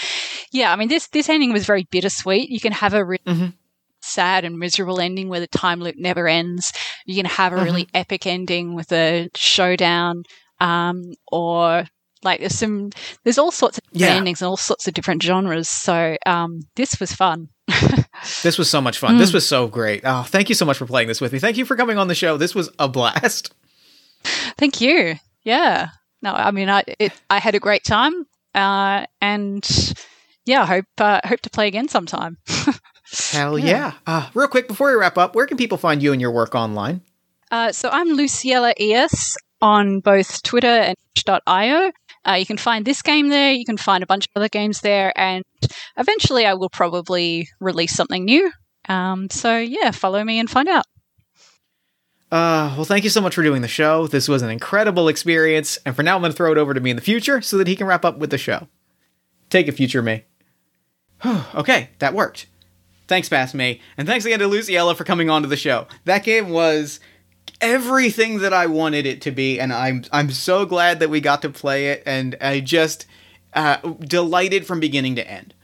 yeah. 0.53 0.73
I 0.73 0.77
mean, 0.77 0.89
this 0.89 1.09
this 1.09 1.31
ending 1.31 1.53
was 1.55 1.65
very 1.65 1.85
bittersweet. 1.91 2.51
You 2.51 2.61
can 2.61 2.73
have 2.73 2.93
a 2.93 3.03
real 3.03 3.19
Mhm. 3.27 3.55
Sad 4.09 4.45
and 4.45 4.59
miserable 4.59 5.01
ending 5.01 5.29
where 5.29 5.41
the 5.41 5.47
time 5.47 5.81
loop 5.81 5.97
never 5.99 6.27
ends. 6.27 6.73
You 7.07 7.15
can 7.17 7.27
have 7.27 7.53
a 7.53 7.63
really 7.63 7.89
epic 7.95 8.27
ending 8.27 8.75
with 8.75 8.91
a 8.93 9.29
showdown, 9.37 10.23
um, 10.61 11.13
or 11.31 11.85
like 12.23 12.41
there's 12.41 12.55
some 12.59 12.91
there's 13.25 13.39
all 13.39 13.51
sorts 13.53 13.79
of 13.79 13.85
Yeah. 13.93 14.09
endings 14.09 14.41
and 14.43 14.49
all 14.49 14.57
sorts 14.57 14.89
of 14.89 14.95
different 14.95 15.23
genres. 15.23 15.69
So 15.69 16.17
um, 16.27 16.61
this 16.77 16.99
was 17.01 17.13
fun. 17.13 17.49
This 18.43 18.59
was 18.59 18.69
so 18.69 18.81
much 18.81 18.99
fun. 18.99 19.17
This 19.17 19.33
was 19.33 19.47
so 19.47 19.69
great. 19.69 20.03
Oh, 20.05 20.25
thank 20.25 20.49
you 20.49 20.57
so 20.57 20.65
much 20.65 20.77
for 20.77 20.87
playing 20.87 21.07
this 21.07 21.21
with 21.21 21.33
me. 21.33 21.39
Thank 21.39 21.57
you 21.57 21.65
for 21.65 21.77
coming 21.77 21.99
on 21.99 22.09
the 22.09 22.17
show. 22.17 22.37
This 22.37 22.53
was 22.53 22.69
a 22.81 22.89
blast. 22.89 23.55
Thank 24.57 24.81
you. 24.81 25.15
Yeah. 25.45 25.91
No, 26.21 26.33
I 26.33 26.51
mean, 26.51 26.69
I 26.69 26.83
it, 26.99 27.13
I 27.31 27.39
had 27.39 27.55
a 27.55 27.61
great 27.61 27.85
time, 27.85 28.27
uh, 28.57 29.07
and 29.21 29.95
yeah, 30.47 30.63
I 30.63 30.67
hope 30.67 30.87
uh, 30.99 31.21
hope 31.25 31.41
to 31.43 31.51
play 31.51 31.69
again 31.69 31.87
sometime. 31.89 32.39
Hell 33.11 33.59
yeah. 33.59 33.95
Uh, 34.07 34.29
real 34.35 34.49
quick, 34.49 34.69
before 34.69 34.91
we 34.91 34.97
wrap 34.97 35.17
up, 35.17 35.35
where 35.35 35.47
can 35.47 35.57
people 35.57 35.79
find 35.79 36.03
you 36.03 36.13
and 36.13 36.21
your 36.21 36.31
work 36.31 36.55
online? 36.55 37.01
Uh, 37.51 37.73
so 37.73 37.89
I'm 37.91 38.17
Luciella 38.17 38.75
ES 38.79 39.37
on 39.61 40.01
both 40.01 40.43
Twitter 40.43 40.67
and 40.67 40.97
itch.io. 41.17 41.93
Uh, 42.27 42.35
you 42.35 42.47
can 42.47 42.59
find 42.59 42.85
this 42.85 43.01
game 43.01 43.29
there. 43.29 43.53
You 43.53 43.65
can 43.65 43.77
find 43.77 44.03
a 44.03 44.07
bunch 44.07 44.27
of 44.27 44.31
other 44.37 44.49
games 44.49 44.81
there, 44.81 45.13
and 45.19 45.45
eventually 45.97 46.45
I 46.45 46.55
will 46.55 46.69
probably 46.69 47.49
release 47.61 47.95
something 47.95 48.25
new. 48.25 48.53
Um, 48.89 49.31
so 49.31 49.57
yeah, 49.57 49.91
follow 49.91 50.23
me 50.23 50.39
and 50.39 50.51
find 50.51 50.69
out. 50.69 50.85
Uh, 52.31 52.75
well, 52.77 52.85
thank 52.85 53.05
you 53.05 53.11
so 53.11 53.23
much 53.23 53.35
for 53.35 53.43
doing 53.43 53.63
the 53.63 53.69
show. 53.69 54.07
This 54.07 54.29
was 54.29 54.43
an 54.43 54.51
incredible 54.51 55.09
experience, 55.09 55.79
and 55.87 55.97
for 55.97 56.03
now, 56.03 56.17
I'm 56.17 56.21
going 56.21 56.33
to 56.33 56.37
throw 56.37 56.53
it 56.53 56.59
over 56.59 56.75
to 56.75 56.81
me 56.81 56.91
in 56.91 56.97
the 56.97 57.03
future 57.03 57.41
so 57.41 57.57
that 57.57 57.67
he 57.67 57.77
can 57.77 57.87
wrap 57.87 58.05
up 58.05 58.19
with 58.19 58.31
the 58.31 58.37
show. 58.37 58.69
Take 59.49 59.67
it, 59.67 59.73
future 59.73 60.03
me. 60.03 60.25
okay, 61.55 61.91
that 62.01 62.13
worked. 62.13 62.47
Thanks, 63.09 63.29
past 63.29 63.55
me, 63.55 63.81
and 63.97 64.07
thanks 64.07 64.27
again 64.27 64.39
to 64.41 64.47
Luciella 64.47 64.95
for 64.95 65.05
coming 65.05 65.31
on 65.31 65.41
to 65.43 65.49
the 65.49 65.57
show. 65.57 65.87
That 66.05 66.25
game 66.25 66.51
was 66.51 67.01
everything 67.61 68.39
that 68.41 68.53
I 68.53 68.67
wanted 68.67 69.07
it 69.07 69.23
to 69.23 69.31
be, 69.31 69.59
and 69.59 69.73
I'm 69.73 70.05
I'm 70.13 70.31
so 70.31 70.67
glad 70.67 71.01
that 71.01 71.11
we 71.11 71.23
got 71.23 71.41
to 71.43 71.49
play 71.49 71.89
it, 71.89 72.03
and 72.05 72.37
I 72.41 72.61
just 72.61 73.07
uh, 73.55 73.79
delighted 74.01 74.67
from 74.67 74.79
beginning 74.79 75.17
to 75.17 75.29
end. 75.29 75.55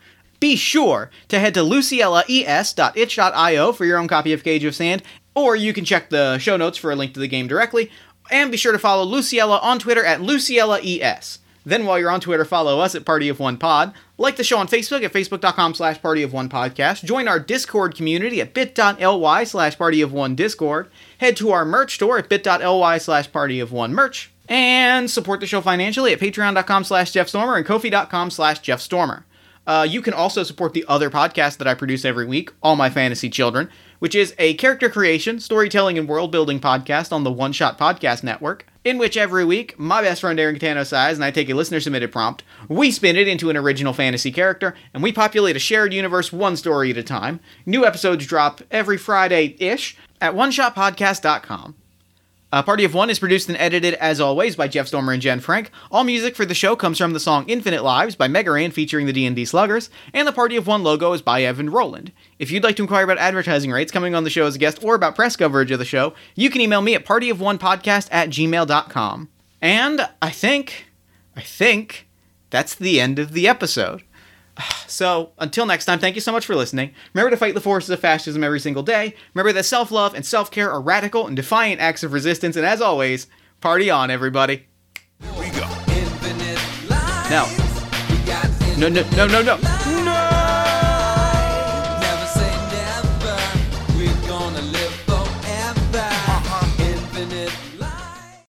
Be 0.41 0.57
sure 0.57 1.11
to 1.29 1.39
head 1.39 1.55
to 1.55 1.61
luciellaes.itch.io 1.61 3.73
for 3.73 3.85
your 3.85 3.99
own 3.99 4.09
copy 4.09 4.33
of 4.33 4.43
Cage 4.43 4.65
of 4.65 4.75
Sand, 4.75 5.05
or 5.35 5.55
you 5.55 5.73
can 5.73 5.85
check 5.85 6.11
the 6.11 6.39
show 6.39 6.57
notes 6.57 6.79
for 6.79 6.91
a 6.91 6.97
link 6.97 7.15
to 7.15 7.21
the 7.21 7.29
game 7.29 7.47
directly. 7.47 7.93
And 8.31 8.51
be 8.51 8.57
sure 8.57 8.73
to 8.73 8.79
follow 8.79 9.05
Luciella 9.05 9.63
on 9.63 9.79
Twitter 9.79 10.03
at 10.03 10.21
luciellaes. 10.21 11.39
Then 11.67 11.85
while 11.85 11.99
you're 11.99 12.11
on 12.11 12.21
Twitter, 12.21 12.47
follow 12.47 12.81
us 12.81 12.95
at 12.95 13.05
Party 13.05 13.29
of 13.29 13.39
One 13.39 13.59
Pod. 13.59 13.93
Like 14.17 14.37
the 14.37 14.45
show 14.45 14.59
on 14.59 14.69
Facebook 14.69 15.03
at 15.05 15.13
facebook.com 15.13 15.75
slash 15.75 16.01
Party 16.01 16.23
of 16.23 16.33
One 16.33 16.49
Podcast. 16.49 17.03
Join 17.05 17.27
our 17.27 17.41
Discord 17.41 17.97
community 17.97 18.41
at 18.41 18.55
bit.ly 18.55 19.45
slash 19.45 19.77
Party 19.77 20.01
of 20.03 20.13
One 20.13 20.37
Discord. 20.37 20.89
Head 21.19 21.37
to 21.39 21.51
our 21.51 21.65
merch 21.65 21.95
store 21.97 22.19
at 22.19 22.29
bit.ly 22.29 22.99
slash 22.99 23.33
Party 23.33 23.59
of 23.59 23.73
One 23.73 23.93
Merch. 23.93 24.31
And 24.49 25.11
support 25.11 25.41
the 25.41 25.47
show 25.47 25.61
financially 25.61 26.13
at 26.13 26.21
patreon.com 26.21 26.85
slash 26.85 27.11
Jeff 27.11 27.29
Stormer 27.29 27.57
and 27.57 27.67
kofi.com 27.67 28.31
slash 28.31 28.61
Jeff 28.61 28.81
Stormer. 28.81 29.25
Uh, 29.67 29.87
you 29.89 30.03
can 30.03 30.13
also 30.13 30.43
support 30.43 30.75
the 30.75 30.85
other 30.87 31.11
podcast 31.11 31.57
that 31.57 31.67
I 31.67 31.75
produce 31.75 32.05
every 32.05 32.27
week, 32.27 32.53
All 32.63 32.77
My 32.77 32.91
Fantasy 32.91 33.31
Children, 33.31 33.71
which 34.05 34.15
is 34.15 34.35
a 34.39 34.53
character 34.57 34.91
creation, 34.91 35.41
storytelling, 35.41 35.97
and 35.97 36.07
world 36.07 36.31
building 36.31 36.61
podcast 36.61 37.11
on 37.11 37.25
the 37.25 37.33
One 37.33 37.53
Shot 37.53 37.79
Podcast 37.79 38.23
Network, 38.23 38.67
in 38.85 38.99
which 38.99 39.17
every 39.17 39.47
week 39.47 39.79
my 39.79 40.03
best 40.03 40.21
friend 40.21 40.39
Aaron 40.39 40.59
Catano 40.59 40.85
sighs 40.85 41.17
and 41.17 41.25
I 41.25 41.31
take 41.31 41.49
a 41.49 41.55
listener 41.55 41.81
submitted 41.81 42.13
prompt, 42.13 42.43
we 42.69 42.91
spin 42.91 43.17
it 43.17 43.27
into 43.29 43.49
an 43.49 43.57
original 43.57 43.95
fantasy 43.95 44.31
character, 44.31 44.75
and 44.93 45.03
we 45.03 45.11
populate 45.11 45.57
a 45.57 45.59
shared 45.59 45.95
universe 45.95 46.35
one 46.35 46.55
story 46.59 46.91
at 46.91 46.99
a 46.99 47.03
time. 47.03 47.41
New 47.65 47.87
episodes 47.87 48.27
drop 48.27 48.61
every 48.71 48.99
Friday 48.99 49.57
ish 49.59 49.97
at 50.21 50.35
oneshotpodcast.com. 50.35 51.75
Uh, 52.55 52.63
Party 52.63 52.85
of 52.85 52.95
One 52.95 53.11
is 53.11 53.19
produced 53.19 53.49
and 53.49 53.59
edited, 53.59 53.95
as 53.95 54.21
always, 54.21 54.55
by 54.55 54.69
Jeff 54.69 54.87
Stormer 54.87 55.13
and 55.13 55.21
Jen 55.21 55.41
Frank. 55.41 55.73
All 55.91 56.05
music 56.05 56.37
for 56.37 56.45
the 56.45 56.55
show 56.55 56.77
comes 56.77 56.99
from 56.99 57.13
the 57.13 57.19
song 57.19 57.45
Infinite 57.49 57.83
Lives 57.83 58.15
by 58.15 58.29
Mega 58.29 58.53
Ran 58.53 58.71
featuring 58.71 59.07
the 59.07 59.13
D&D 59.13 59.45
Sluggers, 59.45 59.91
and 60.13 60.29
the 60.29 60.33
Party 60.33 60.55
of 60.55 60.69
One 60.69 60.85
logo 60.85 61.13
is 61.15 61.21
by 61.21 61.43
Evan 61.43 61.69
Rowland. 61.69 62.13
If 62.39 62.53
you'd 62.53 62.63
like 62.63 62.77
to 62.77 62.83
inquire 62.83 63.03
about 63.03 63.19
advertising 63.19 63.73
rates, 63.73 63.91
coming 63.91 64.15
on 64.15 64.23
the 64.23 64.31
show 64.31 64.47
as 64.47 64.55
a 64.55 64.61
guest, 64.61 64.85
or 64.85 64.95
about 64.95 65.17
press 65.17 65.35
coverage 65.35 65.73
of 65.73 65.81
the 65.81 65.85
show, 65.85 66.15
you 66.37 66.49
can 66.49 66.61
email 66.61 66.81
me 66.81 66.95
at 66.95 67.05
partyofonepodcast 67.05 68.07
at 68.13 68.29
gmail.com. 68.29 69.29
And 69.61 70.09
I 70.23 70.31
think, 70.31 70.93
I 71.35 71.41
think 71.41 72.07
that's 72.51 72.77
the 72.77 73.01
end 73.01 73.19
of 73.19 73.33
the 73.33 73.49
episode. 73.49 74.05
So, 74.87 75.33
until 75.39 75.67
next 75.67 75.87
time, 75.87 75.99
thank 75.99 76.15
you 76.15 76.21
so 76.21 76.31
much 76.31 76.47
for 76.47 76.55
listening. 76.55 76.95
Remember 77.15 77.31
to 77.31 77.37
fight 77.37 77.55
the 77.55 77.61
forces 77.61 77.91
of 77.91 77.99
fascism 77.99 78.45
every 78.45 78.61
single 78.61 78.85
day. 78.85 79.15
Remember 79.33 79.53
that 79.53 79.65
self 79.65 79.91
love 79.91 80.15
and 80.15 80.25
self 80.25 80.53
care 80.53 80.71
are 80.71 80.81
radical 80.81 81.27
and 81.27 81.35
defiant 81.35 81.81
acts 81.81 82.05
of 82.05 82.13
resistance. 82.13 82.55
And 82.55 82.65
as 82.65 82.81
always, 82.81 83.27
party 83.61 83.91
on, 83.91 84.11
everybody. 84.11 84.67
No. 87.31 87.47
We 88.09 88.19
got 88.27 88.79
No, 88.79 88.89
no, 88.89 89.03
no, 89.17 89.27
no, 89.27 89.43
no. 89.43 89.57
No! 89.57 90.04